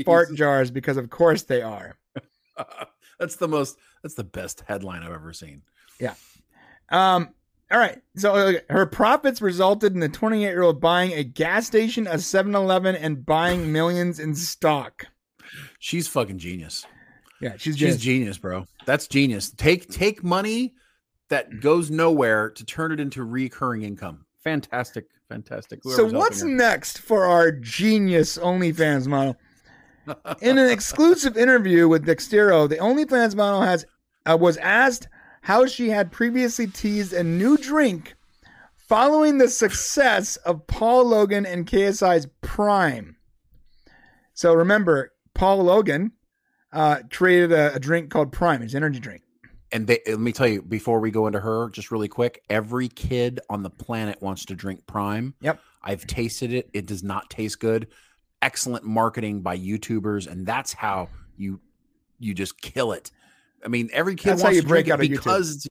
[0.06, 1.98] fart jars because, of course, they are.
[3.20, 3.78] that's the most.
[4.02, 5.62] That's the best headline I've ever seen.
[6.92, 7.30] Um.
[7.72, 8.02] All right.
[8.18, 12.20] So uh, her profits resulted in the 28 year old buying a gas station, a
[12.20, 15.06] 7 Eleven, and buying millions in stock.
[15.80, 16.86] She's fucking genius.
[17.40, 18.02] Yeah, she's She's genius.
[18.02, 18.68] genius, bro.
[18.86, 19.52] That's genius.
[19.52, 20.74] Take take money
[21.30, 24.26] that goes nowhere to turn it into recurring income.
[24.44, 25.80] Fantastic, fantastic.
[25.84, 29.38] So what's next for our genius OnlyFans model?
[30.42, 33.86] In an exclusive interview with Dexerto, the OnlyFans model has
[34.30, 35.08] uh, was asked
[35.42, 38.16] how she had previously teased a new drink
[38.76, 43.16] following the success of Paul Logan and KSI's Prime.
[44.34, 46.12] So remember, Paul Logan
[46.74, 48.62] uh, created a, a drink called Prime.
[48.62, 49.22] It's energy drink.
[49.72, 52.44] and they, let me tell you before we go into her, just really quick.
[52.50, 55.34] Every kid on the planet wants to drink Prime.
[55.42, 55.60] Yep.
[55.84, 56.70] I've tasted it.
[56.74, 57.88] It does not taste good.
[58.42, 61.60] Excellent marketing by YouTubers, and that's how you
[62.20, 63.12] you just kill it.
[63.64, 65.24] I mean, every kid That's how wants you to break drink out it of YouTube.
[65.24, 65.68] because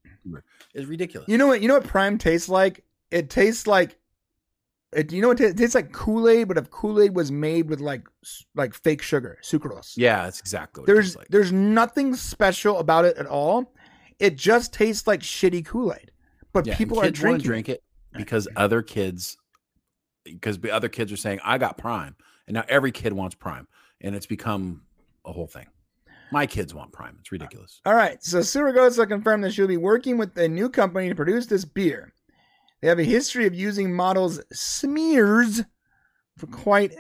[0.75, 1.29] it's, ridiculous.
[1.29, 1.61] You know what?
[1.61, 2.85] You know what Prime tastes like?
[3.11, 3.97] It tastes like.
[4.93, 5.41] It, you know what?
[5.41, 8.09] It tastes like Kool Aid, but if Kool Aid was made with like
[8.57, 9.95] like fake sugar, sucralose.
[9.97, 11.29] yeah, that's exactly what There's like.
[11.29, 13.73] there's nothing special about it at all.
[14.19, 16.11] It just tastes like shitty Kool Aid.
[16.53, 17.47] But Yeah, people are drinking.
[17.47, 19.37] drink it because other kids
[20.25, 22.17] because other kids are saying I got Prime,
[22.49, 23.69] and now every kid wants Prime,
[24.01, 24.83] and it's become
[25.25, 25.67] a whole thing.
[26.33, 27.17] My kids want Prime.
[27.21, 27.81] It's ridiculous.
[27.85, 31.47] All right, so Siragusa confirmed that she'll be working with a new company to produce
[31.47, 32.13] this beer.
[32.81, 35.63] They have a history of using models' smears
[36.37, 36.95] for quite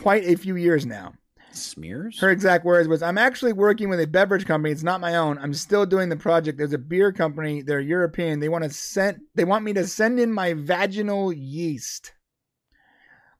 [0.00, 1.14] quite a few years now.
[1.52, 2.18] Smears.
[2.18, 4.72] Her exact words was, "I'm actually working with a beverage company.
[4.72, 5.38] It's not my own.
[5.38, 6.58] I'm still doing the project.
[6.58, 7.62] There's a beer company.
[7.62, 8.40] They're European.
[8.40, 9.20] They want to send.
[9.36, 12.12] They want me to send in my vaginal yeast,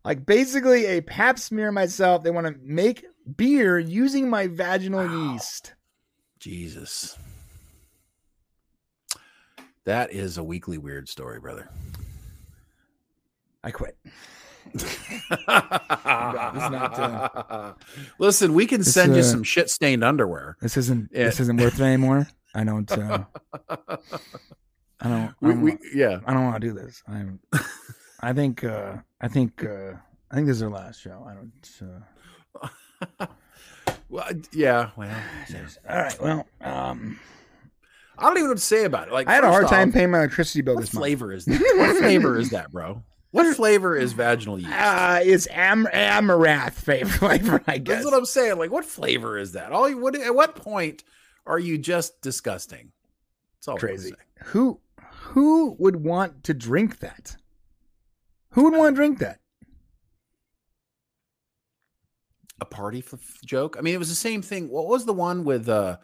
[0.05, 2.23] like basically a Pap smear myself.
[2.23, 3.05] They want to make
[3.37, 5.75] beer using my vaginal yeast.
[6.39, 7.17] Jesus.
[9.85, 11.69] That is a weekly weird story, brother.
[13.63, 13.97] I quit.
[15.47, 17.77] not,
[18.19, 20.57] Listen, we can This, send you uh, some shit stained underwear.
[20.61, 21.11] This isn't.
[21.13, 21.25] Yeah.
[21.25, 22.29] This isn't worth it anymore.
[22.55, 22.91] I don't.
[22.91, 23.25] Uh,
[23.69, 23.77] I
[25.03, 25.35] don't.
[25.43, 26.21] I don't, we, yeah.
[26.27, 27.03] I don't want to do this.
[27.07, 27.41] I'm.
[28.21, 28.65] I think.
[28.65, 29.65] Uh, I think.
[29.65, 29.93] Uh,
[30.31, 31.27] I think this is our last show.
[31.29, 31.53] I don't.
[32.63, 32.69] Uh,
[34.15, 34.91] Well, yeah.
[34.97, 35.11] Well,
[35.91, 36.23] all right.
[36.23, 37.19] Well, um,
[38.17, 39.13] I don't even know what to say about it.
[39.13, 41.03] Like, I had a hard first time paying my electricity bill this month.
[41.03, 41.61] flavor is that?
[41.61, 43.03] What flavor is that, bro?
[43.33, 44.71] What flavor is vaginal yeast?
[44.71, 47.97] Uh, it's am- Amouranth flavor, I guess.
[47.97, 48.57] That's what I'm saying.
[48.57, 49.73] Like, what flavor is that?
[49.73, 51.03] All you, what, at what point
[51.45, 52.93] are you just disgusting?
[53.59, 54.13] It's all Crazy.
[54.45, 54.79] Who
[55.11, 57.37] who would want to drink that?
[58.51, 59.41] Who would want to drink that?
[62.65, 63.77] A party f- joke.
[63.79, 64.69] I mean, it was the same thing.
[64.69, 65.99] What was the one with uh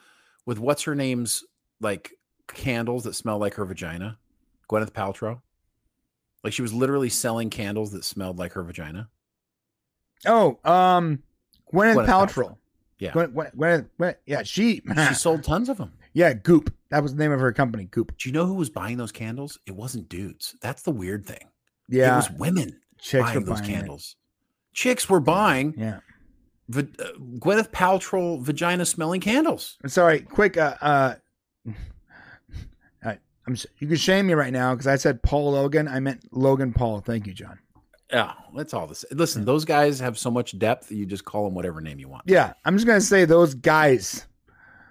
[0.47, 1.43] with what's her name's
[1.81, 2.13] like
[2.49, 4.19] candles that smell like her vagina?
[4.71, 5.41] Gwyneth Paltrow.
[6.45, 9.09] Like she was literally selling candles that smelled like her vagina.
[10.27, 11.23] Oh, um,
[11.73, 12.29] Gwyneth, Gwyneth Paltrow.
[12.49, 12.57] Paltrow.
[12.99, 13.13] Yeah.
[13.13, 15.93] Gwyneth, Gwyneth, Gwyneth, yeah, she, She sold tons of them.
[16.13, 16.73] yeah, Goop.
[16.91, 18.17] That was the name of her company, Goop.
[18.19, 19.59] Do you know who was buying those candles?
[19.67, 20.57] It wasn't dudes.
[20.61, 21.49] That's the weird thing.
[21.89, 23.75] Yeah, it was women chicks were buying those buying it.
[23.75, 24.17] candles.
[24.73, 26.01] Chicks were buying Yeah.
[26.71, 29.79] Va- uh, Gwyneth Paltrow vagina smelling candles.
[29.83, 30.21] I'm sorry.
[30.21, 30.57] Quick.
[30.57, 31.15] Uh, uh,
[33.47, 33.57] I'm.
[33.79, 35.89] You can shame me right now because I said Paul Logan.
[35.89, 37.01] I meant Logan Paul.
[37.01, 37.59] Thank you, John.
[38.13, 39.05] Yeah, that's all this.
[39.13, 42.09] Listen, those guys have so much depth that you just call them whatever name you
[42.09, 42.25] want.
[42.27, 44.27] Yeah, I'm just gonna say those guys.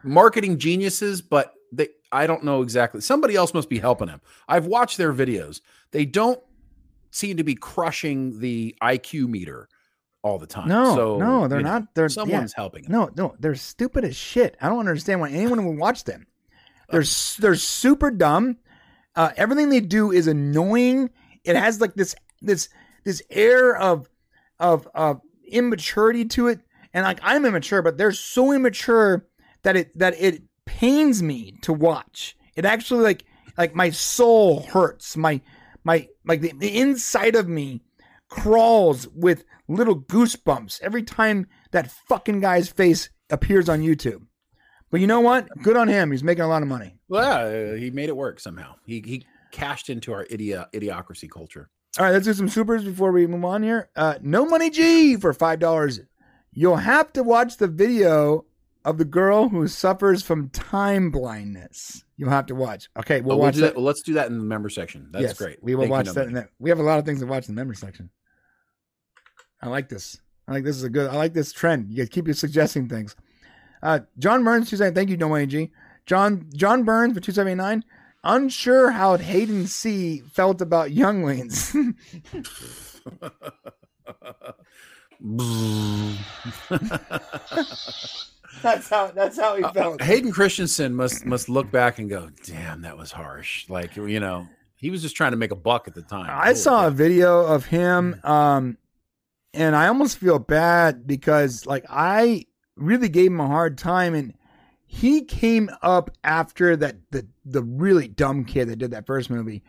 [0.03, 3.01] Marketing geniuses, but they I don't know exactly.
[3.01, 4.21] Somebody else must be helping them.
[4.47, 5.61] I've watched their videos.
[5.91, 6.39] They don't
[7.11, 9.67] seem to be crushing the IQ meter
[10.21, 10.67] all the time.
[10.67, 11.95] No, so, no, they're you know, not.
[11.95, 12.61] They're someone's yeah.
[12.61, 12.91] helping them.
[12.91, 14.57] No, no, they're stupid as shit.
[14.61, 16.27] I don't understand why anyone would watch them.
[16.89, 18.57] They're s- they're super dumb.
[19.15, 21.09] Uh, everything they do is annoying.
[21.43, 22.69] It has like this this
[23.03, 24.09] this air of
[24.59, 26.59] of of immaturity to it,
[26.93, 29.27] and like I'm immature, but they're so immature
[29.63, 32.35] that it that it pains me to watch.
[32.55, 33.23] It actually like
[33.57, 35.15] like my soul hurts.
[35.15, 35.41] My
[35.83, 37.81] my like the, the inside of me
[38.29, 44.21] crawls with little goosebumps every time that fucking guy's face appears on YouTube.
[44.91, 45.47] But you know what?
[45.61, 46.11] Good on him.
[46.11, 46.95] He's making a lot of money.
[47.07, 48.75] Well, yeah, he made it work somehow.
[48.85, 51.69] He he cashed into our idiot idiocracy culture.
[51.97, 53.89] All right, let's do some supers before we move on here.
[53.95, 55.99] Uh, no money G for five dollars.
[56.51, 58.45] You'll have to watch the video
[58.83, 62.03] of the girl who suffers from time blindness.
[62.17, 62.89] You'll have to watch.
[62.97, 63.67] Okay, we'll But we'll watch do that.
[63.67, 63.75] that.
[63.75, 65.09] Well, let's do that in the member section.
[65.11, 65.61] That's Yes, great.
[65.61, 66.27] We will Thank watch that.
[66.27, 68.09] In the, we have a lot of things to watch in the member section.
[69.61, 70.19] I like this.
[70.47, 71.09] I like this is a good.
[71.09, 71.89] I like this trend.
[71.91, 73.15] You guys keep suggesting things.
[73.81, 74.95] Uh, John Burns, two seventy.
[74.95, 75.71] Thank you, No Money G.
[76.05, 77.83] John John Burns for two seventy nine.
[78.23, 81.73] Unsure how Hayden C felt about younglings.
[88.61, 89.11] that's how.
[89.11, 90.01] That's how he felt.
[90.01, 94.47] Hayden Christensen must must look back and go, "Damn, that was harsh." Like you know,
[94.75, 96.29] he was just trying to make a buck at the time.
[96.29, 98.77] I saw a video of him, um,
[99.53, 102.45] and I almost feel bad because like I
[102.75, 104.33] really gave him a hard time, and
[104.85, 109.63] he came up after that the the really dumb kid that did that first movie.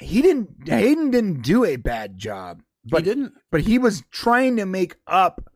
[0.00, 0.68] He didn't.
[0.68, 3.32] Hayden didn't do a bad job, but he didn't.
[3.50, 5.50] but he was trying to make up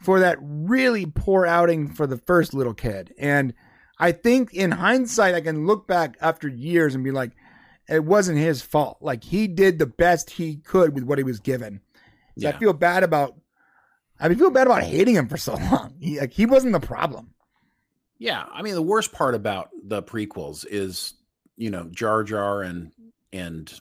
[0.00, 3.12] for that really poor outing for the first little kid.
[3.18, 3.52] And
[3.98, 7.32] I think in hindsight, I can look back after years and be like,
[7.88, 8.98] it wasn't his fault.
[9.00, 11.80] Like he did the best he could with what he was given.
[12.38, 13.34] So I feel bad about.
[14.22, 15.94] I feel bad about hating him for so long.
[15.98, 17.34] He like he wasn't the problem.
[18.18, 21.14] Yeah, I mean, the worst part about the prequels is,
[21.56, 22.92] you know, Jar Jar and
[23.32, 23.72] and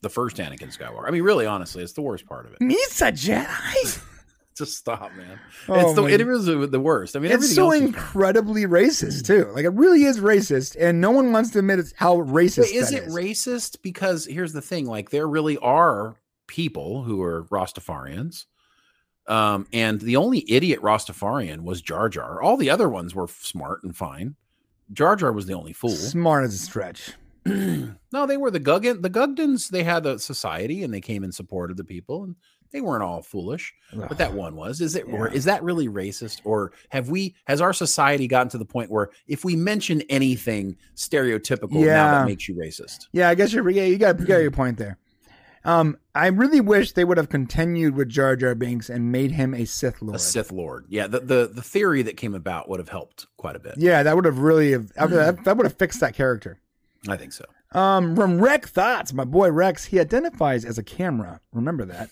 [0.00, 1.06] the first Anakin Skywalker.
[1.06, 2.58] I mean, really, honestly, it's the worst part of it.
[2.60, 4.02] He's a Jedi.
[4.56, 5.40] Just stop, man.
[5.68, 7.16] Oh it's the it is the worst.
[7.16, 9.50] I mean, it's so is incredibly racist too.
[9.52, 12.72] Like it really is racist, and no one wants to admit it's how racist.
[12.72, 13.82] Is it racist?
[13.82, 16.14] Because here's the thing: like, there really are
[16.46, 18.44] people who are Rastafarians,
[19.26, 22.42] um, and the only idiot Rastafarian was Jar Jar.
[22.42, 24.36] All the other ones were smart and fine.
[24.92, 25.90] Jar Jar was the only fool.
[25.90, 27.12] Smart as a stretch.
[27.46, 29.02] no, they were the Gungan.
[29.02, 29.68] The Gungans.
[29.70, 32.24] They had a society, and they came in support of the people.
[32.24, 32.36] And
[32.72, 34.80] they weren't all foolish, but that one was.
[34.80, 35.04] Is it?
[35.10, 35.34] Or Yeah.
[35.34, 36.40] is that really racist?
[36.44, 37.34] Or have we?
[37.46, 42.10] Has our society gotten to the point where if we mention anything stereotypical, now Yeah.
[42.10, 43.06] that makes you racist?
[43.12, 44.98] Yeah, I guess you're yeah, you got you got your point there.
[45.64, 49.54] Um, I really wish they would have continued with Jar Jar Binks and made him
[49.54, 50.16] a Sith Lord.
[50.16, 50.84] A Sith Lord.
[50.88, 53.74] Yeah, the, the the theory that came about would have helped quite a bit.
[53.78, 56.60] Yeah, that would have really have that, that would have fixed that character.
[57.08, 57.44] I think so.
[57.72, 61.40] Um, from Rex Thoughts, my boy Rex, he identifies as a camera.
[61.52, 62.10] Remember that.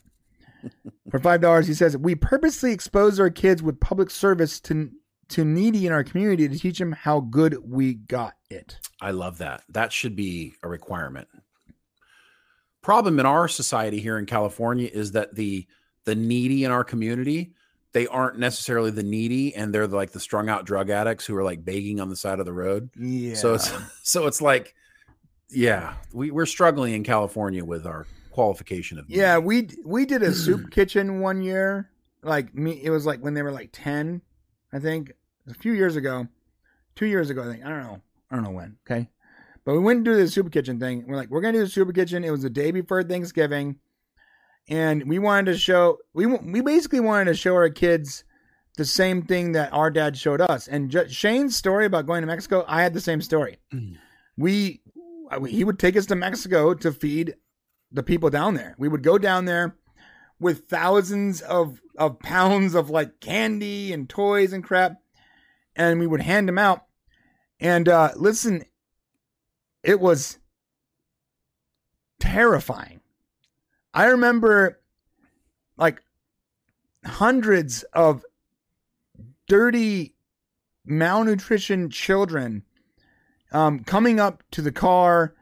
[1.11, 4.91] For five dollars, he says we purposely expose our kids with public service to
[5.29, 8.79] to needy in our community to teach them how good we got it.
[9.01, 9.63] I love that.
[9.69, 11.29] That should be a requirement.
[12.83, 15.67] Problem in our society here in California is that the
[16.05, 17.53] the needy in our community,
[17.93, 21.45] they aren't necessarily the needy and they're like the strung out drug addicts who are
[21.45, 22.91] like begging on the side of the road.
[22.99, 23.35] Yeah.
[23.35, 24.75] So it's so it's like
[25.53, 30.33] yeah, we, we're struggling in California with our qualification of Yeah, we we did a
[30.33, 31.91] soup kitchen one year.
[32.23, 34.23] Like me, it was like when they were like ten,
[34.73, 35.13] I think,
[35.49, 36.27] a few years ago,
[36.97, 37.43] two years ago.
[37.43, 38.77] I think I don't know, I don't know when.
[38.87, 39.09] Okay,
[39.65, 41.05] but we went and do the super kitchen thing.
[41.07, 42.25] We're like, we're gonna do the super kitchen.
[42.25, 43.77] It was the day before Thanksgiving,
[44.69, 48.25] and we wanted to show we we basically wanted to show our kids
[48.77, 50.67] the same thing that our dad showed us.
[50.67, 53.59] And J- Shane's story about going to Mexico, I had the same story.
[54.37, 54.81] we
[55.49, 57.35] he would take us to Mexico to feed
[57.91, 58.75] the people down there.
[58.79, 59.77] We would go down there
[60.41, 64.95] with thousands of of pounds of like candy and toys and crap,
[65.77, 66.87] and we would hand them out.
[67.61, 68.65] And uh, listen,
[69.83, 70.39] it was
[72.21, 73.01] terrifying.
[73.95, 74.81] I remember
[75.77, 76.03] like
[77.05, 78.25] hundreds of
[79.49, 80.15] dirty,
[80.85, 82.63] malnutrition children
[83.53, 85.35] um, coming up to the car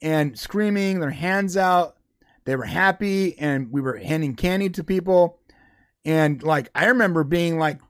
[0.00, 1.96] and screaming, their hands out.
[2.44, 5.38] They were happy, and we were handing candy to people.
[6.04, 7.80] And like, I remember being like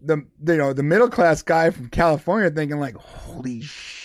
[0.00, 4.01] the you know the middle class guy from California, thinking like, "Holy shit,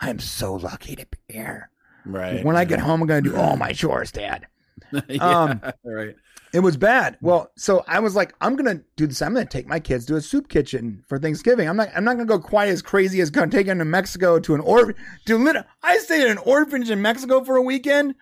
[0.00, 1.70] I am so lucky to be here."
[2.04, 2.44] right.
[2.44, 4.46] When I get home, I'm gonna do all my chores, Dad.
[5.08, 6.14] yeah, um, right.
[6.52, 7.18] It was bad.
[7.20, 9.20] Well, so I was like, I'm gonna do this.
[9.20, 11.68] I'm gonna take my kids to a soup kitchen for Thanksgiving.
[11.68, 11.88] I'm not.
[11.94, 14.60] I'm not gonna go quite as crazy as going taking them to Mexico to an
[14.60, 14.94] or
[15.26, 15.56] to lit.
[15.82, 18.14] I stayed at an orphanage in Mexico for a weekend.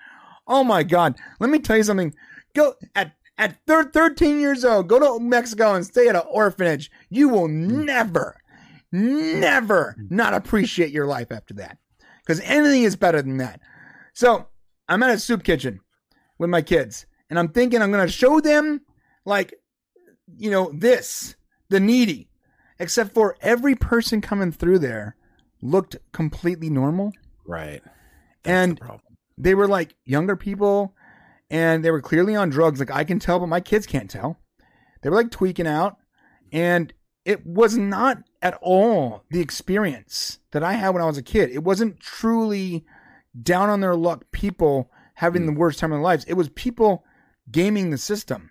[0.47, 1.17] Oh my god!
[1.39, 2.15] Let me tell you something.
[2.55, 4.89] Go at at thir- 13 years old.
[4.89, 6.91] Go to Mexico and stay at an orphanage.
[7.11, 8.41] You will never,
[8.95, 11.79] never not appreciate your life after that.
[12.21, 13.61] Because anything is better than that.
[14.15, 14.47] So
[14.89, 15.81] I'm at a soup kitchen
[16.39, 18.81] with my kids, and I'm thinking I'm going to show them,
[19.25, 19.55] like,
[20.37, 21.37] you know, this,
[21.69, 22.29] the needy,
[22.79, 25.17] except for every person coming through there
[25.61, 27.13] looked completely normal.
[27.47, 27.83] Right.
[28.45, 28.99] and The
[29.37, 30.95] they were like younger people
[31.51, 32.81] and they were clearly on drugs.
[32.81, 34.39] Like I can tell, but my kids can't tell.
[35.03, 35.97] They were like tweaking out.
[36.53, 36.93] And
[37.25, 41.51] it was not at all the experience that I had when I was a kid.
[41.51, 42.85] It wasn't truly
[43.41, 45.57] down on their luck people having the mm.
[45.57, 46.25] worst time of their lives.
[46.25, 47.05] It was people
[47.51, 48.51] gaming the system.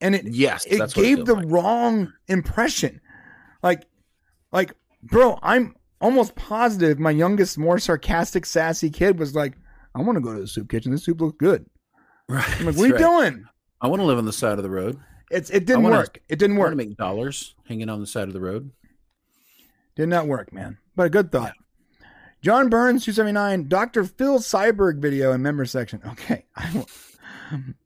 [0.00, 1.46] And it Yes, it what it gave the like.
[1.48, 3.00] wrong impression.
[3.62, 3.84] Like
[4.50, 4.72] like
[5.02, 9.54] bro, I'm almost positive my youngest more sarcastic sassy kid was like,
[9.94, 10.90] I want to go to the soup kitchen.
[10.90, 11.66] This soup looks good.
[12.28, 12.60] Right.
[12.60, 13.00] I'm like, what are you right.
[13.00, 13.44] doing?
[13.80, 14.98] I want to live on the side of the road.
[15.30, 16.20] It's it didn't wanna- work.
[16.28, 16.70] It didn't work.
[16.70, 18.70] to make dollars hanging on the side of the road.
[19.96, 20.78] Did not work, man.
[20.96, 21.54] But a good thought.
[22.42, 24.04] John Burns, 279, Dr.
[24.04, 26.00] Phil Cyberg video in member section.
[26.06, 26.46] Okay.
[26.56, 26.88] I, will,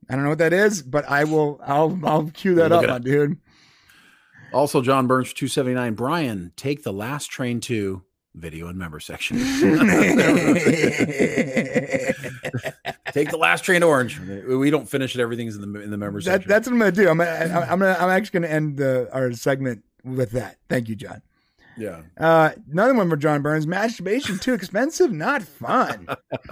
[0.09, 2.95] I don't know what that is, but I will I'll I'll cue that up, my
[2.95, 3.03] up.
[3.03, 3.39] dude.
[4.53, 5.95] Also, John Burns, 279.
[5.95, 9.39] Brian, take the last train to video and member section.
[13.13, 14.19] take the last train to Orange.
[14.21, 15.21] We don't finish it.
[15.21, 16.49] Everything's in the in the member That, section.
[16.49, 17.09] that's what I'm gonna do.
[17.09, 20.59] I'm gonna, I'm gonna, I'm actually gonna end the, our segment with that.
[20.69, 21.23] Thank you, John.
[21.79, 22.03] yeah.
[22.19, 23.67] Uh, another one for John Burns.
[23.67, 26.07] Masturbation too expensive, not fun.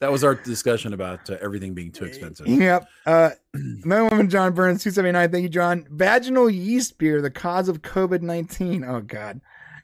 [0.00, 2.46] that was our discussion about uh, everything being too expensive.
[2.48, 2.88] Yep.
[3.06, 5.30] Uh, another one from John Burns, two seventy nine.
[5.30, 5.86] Thank you, John.
[5.90, 8.84] Vaginal yeast beer, the cause of COVID nineteen.
[8.84, 9.40] Oh God,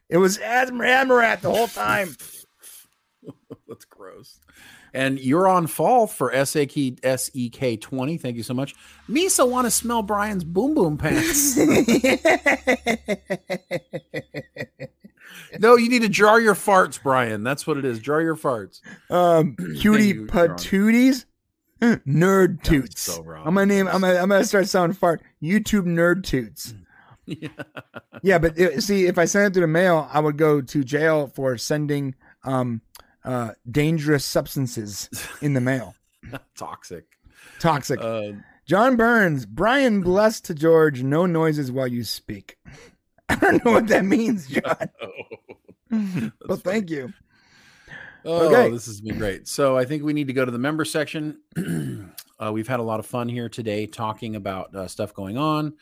[0.08, 2.16] it was asthma amarat the whole time.
[3.68, 4.40] That's gross.
[4.92, 8.18] And you're on fall for SAK SEK 20.
[8.18, 8.74] Thank you so much.
[9.08, 11.56] Misa want to smell Brian's boom boom pants.
[15.58, 17.42] no, you need to jar your farts, Brian.
[17.42, 17.98] That's what it is.
[17.98, 18.80] Jar your farts.
[19.10, 21.24] um, cutie patooties,
[21.80, 23.02] nerd toots.
[23.02, 23.44] so wrong.
[23.46, 23.88] I'm gonna name.
[23.88, 25.22] I'm gonna, I'm gonna start sounding fart.
[25.42, 26.74] YouTube nerd toots.
[27.40, 27.48] Yeah,
[28.22, 30.84] yeah, but uh, see, if I sent it through the mail, I would go to
[30.84, 32.82] jail for sending um,
[33.24, 35.08] uh, dangerous substances
[35.40, 35.94] in the mail.
[36.56, 37.04] Toxic.
[37.60, 38.00] Toxic.
[38.00, 38.32] Uh,
[38.66, 42.58] John Burns, Brian blessed to George, no noises while you speak.
[43.28, 44.90] I don't know what that means, John.
[46.46, 47.12] well, thank you.
[48.26, 48.70] Oh, Okay.
[48.70, 49.46] this has been great.
[49.48, 51.40] So I think we need to go to the member section.
[52.38, 55.74] uh, we've had a lot of fun here today talking about uh, stuff going on.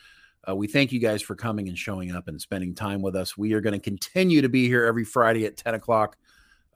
[0.48, 3.36] Uh, we thank you guys for coming and showing up and spending time with us.
[3.36, 6.16] We are going to continue to be here every Friday at 10 o'clock.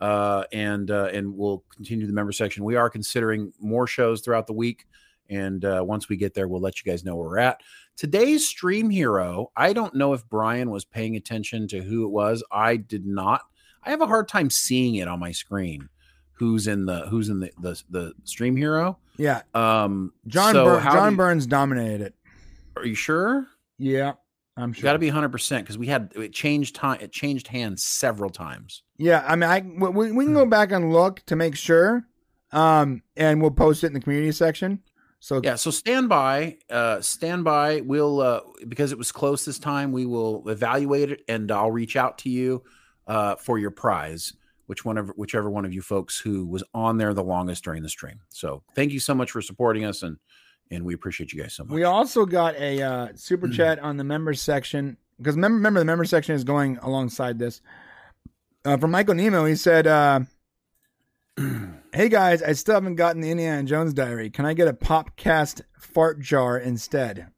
[0.00, 2.64] Uh, and uh, and we'll continue the member section.
[2.64, 4.86] We are considering more shows throughout the week,
[5.30, 7.62] and uh, once we get there, we'll let you guys know where we're at.
[7.96, 12.44] Today's stream hero, I don't know if Brian was paying attention to who it was.
[12.52, 13.40] I did not.
[13.82, 15.88] I have a hard time seeing it on my screen.
[16.32, 18.98] Who's in the Who's in the the, the stream hero?
[19.16, 22.14] Yeah, Um, John so Bur- John do Burns dominated it.
[22.76, 23.46] Are you sure?
[23.78, 24.14] Yeah,
[24.56, 24.82] I'm sure.
[24.82, 26.98] Got to be 100 percent because we had it changed time.
[27.00, 28.82] It changed hands several times.
[28.96, 32.06] Yeah, I mean, I we, we can go back and look to make sure,
[32.52, 34.82] um, and we'll post it in the community section.
[35.20, 36.56] So Yeah, so stand by.
[36.70, 37.82] Uh, stand by.
[37.82, 39.92] We'll uh, because it was close this time.
[39.92, 42.62] We will evaluate it, and I'll reach out to you
[43.06, 44.32] uh, for your prize.
[44.66, 47.82] Which one of whichever one of you folks who was on there the longest during
[47.82, 48.20] the stream.
[48.30, 50.16] So thank you so much for supporting us, and
[50.70, 51.72] and we appreciate you guys so much.
[51.72, 55.86] we also got a uh, super chat on the members section because remember, remember the
[55.86, 57.60] member section is going alongside this.
[58.64, 60.20] Uh, from Michael Nemo, he said, uh,
[61.92, 64.30] "Hey guys, I still haven't gotten the Indiana Jones diary.
[64.30, 67.28] Can I get a Popcast fart jar instead?"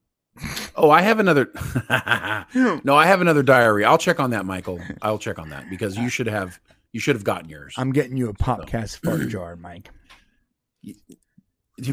[0.76, 1.50] oh, I have another.
[2.84, 3.84] no, I have another diary.
[3.84, 4.80] I'll check on that, Michael.
[5.02, 6.60] I'll check on that because you should have
[6.92, 7.74] you should have gotten yours.
[7.76, 9.90] I'm getting you a Popcast fart jar, Mike.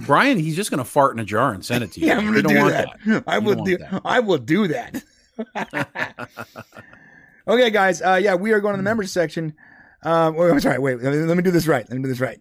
[0.05, 2.07] Brian, he's just going to fart in a jar and send it to you.
[2.07, 2.73] Yeah, I'm gonna don't do want
[3.05, 3.23] that.
[3.27, 3.77] I will do.
[3.77, 4.01] that.
[4.03, 5.03] I will do that.
[7.47, 8.01] okay, guys.
[8.01, 9.53] Uh, yeah, we are going to the members section.
[10.03, 10.79] Um, wait, I'm sorry.
[10.79, 11.85] Wait, let me, let me do this right.
[11.89, 12.39] Let me do this right.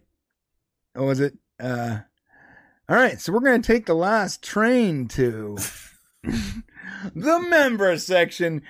[0.93, 1.37] What was it?
[1.59, 1.99] Uh,
[2.87, 3.19] all right.
[3.19, 5.57] So we're going to take the last train to
[6.23, 8.61] the member section.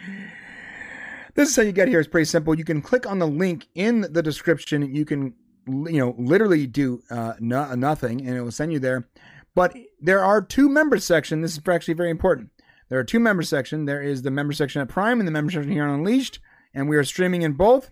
[1.35, 1.99] This is how you get here.
[1.99, 2.57] It's pretty simple.
[2.57, 4.95] You can click on the link in the description.
[4.95, 5.33] You can,
[5.67, 9.07] you know, literally do uh, no, nothing, and it will send you there.
[9.55, 11.41] But there are two member sections.
[11.41, 12.49] This is actually very important.
[12.89, 13.87] There are two member sections.
[13.87, 16.39] There is the member section at Prime and the member section here on Unleashed,
[16.73, 17.89] and we are streaming in both.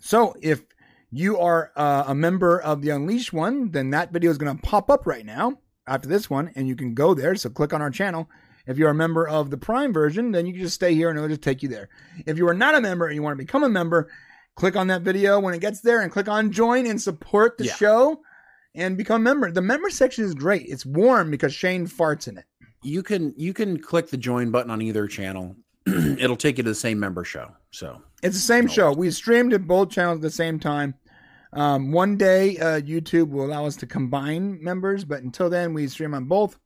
[0.00, 0.64] So if
[1.10, 4.62] you are uh, a member of the Unleashed one, then that video is going to
[4.62, 7.34] pop up right now after this one, and you can go there.
[7.34, 8.28] So click on our channel.
[8.66, 11.16] If you're a member of the Prime version, then you can just stay here and
[11.16, 11.88] it'll just take you there.
[12.26, 14.10] If you are not a member and you want to become a member,
[14.56, 17.66] click on that video when it gets there and click on join and support the
[17.66, 17.74] Yeah.
[17.74, 18.20] show
[18.74, 19.50] and become a member.
[19.52, 20.66] The member section is great.
[20.66, 22.44] It's warm because Shane farts in it.
[22.82, 25.56] you can you can click the join button on either channel.
[25.86, 27.50] It'll take you to the same member show.
[27.70, 28.92] So It's the same show.
[28.92, 30.94] We streamed at both channels at the same time.
[31.52, 35.86] Um, one day, uh, YouTube will allow us to combine members, but until then, we
[35.88, 36.58] stream on both.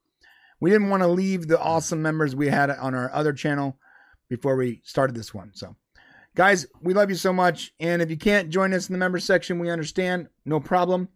[0.61, 3.79] We didn't want to leave the awesome members we had on our other channel
[4.29, 5.53] before we started this one.
[5.55, 5.77] So,
[6.35, 7.73] guys, we love you so much.
[7.81, 10.29] And if you can't join us in the member section, we understand.
[10.45, 11.09] No problem.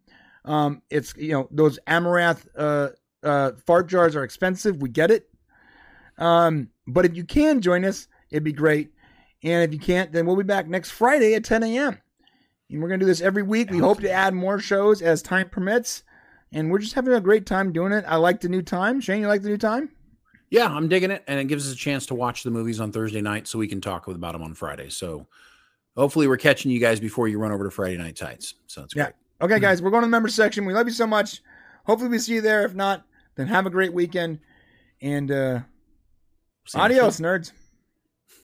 [0.45, 2.91] Um, it's you know those Amouranth uh,
[3.23, 4.81] uh, fart jars are expensive.
[4.81, 5.29] We get it.
[6.19, 8.91] Um, but if you can join us, it'd be great.
[9.43, 11.99] And if you can't, then we'll be back next Friday at 10 a.m.
[12.71, 13.71] And we're going to do this every week.
[13.71, 16.03] We hope to add more shows as time permits.
[16.53, 18.05] And we're just having a great time doing it.
[18.07, 19.01] I like the new time.
[19.01, 19.91] Shane, you like the new time?
[20.55, 22.93] Yeah, I'm digging it, and it gives us a chance to watch the movies on
[22.93, 24.89] Thursday night, so we can talk about them on Friday.
[24.89, 25.27] So
[25.97, 28.55] hopefully, we're catching you guys before you run over to Friday Night Tights.
[28.69, 29.07] So that's Yeah.
[29.07, 29.15] great.
[29.51, 30.65] Okay, guys, we're going to the member section.
[30.65, 31.43] We love you so much.
[31.87, 32.65] Hopefully, we see you there.
[32.65, 34.39] If not, then have a great weekend.
[35.03, 35.61] And uh,
[36.67, 37.51] See adios, nerds.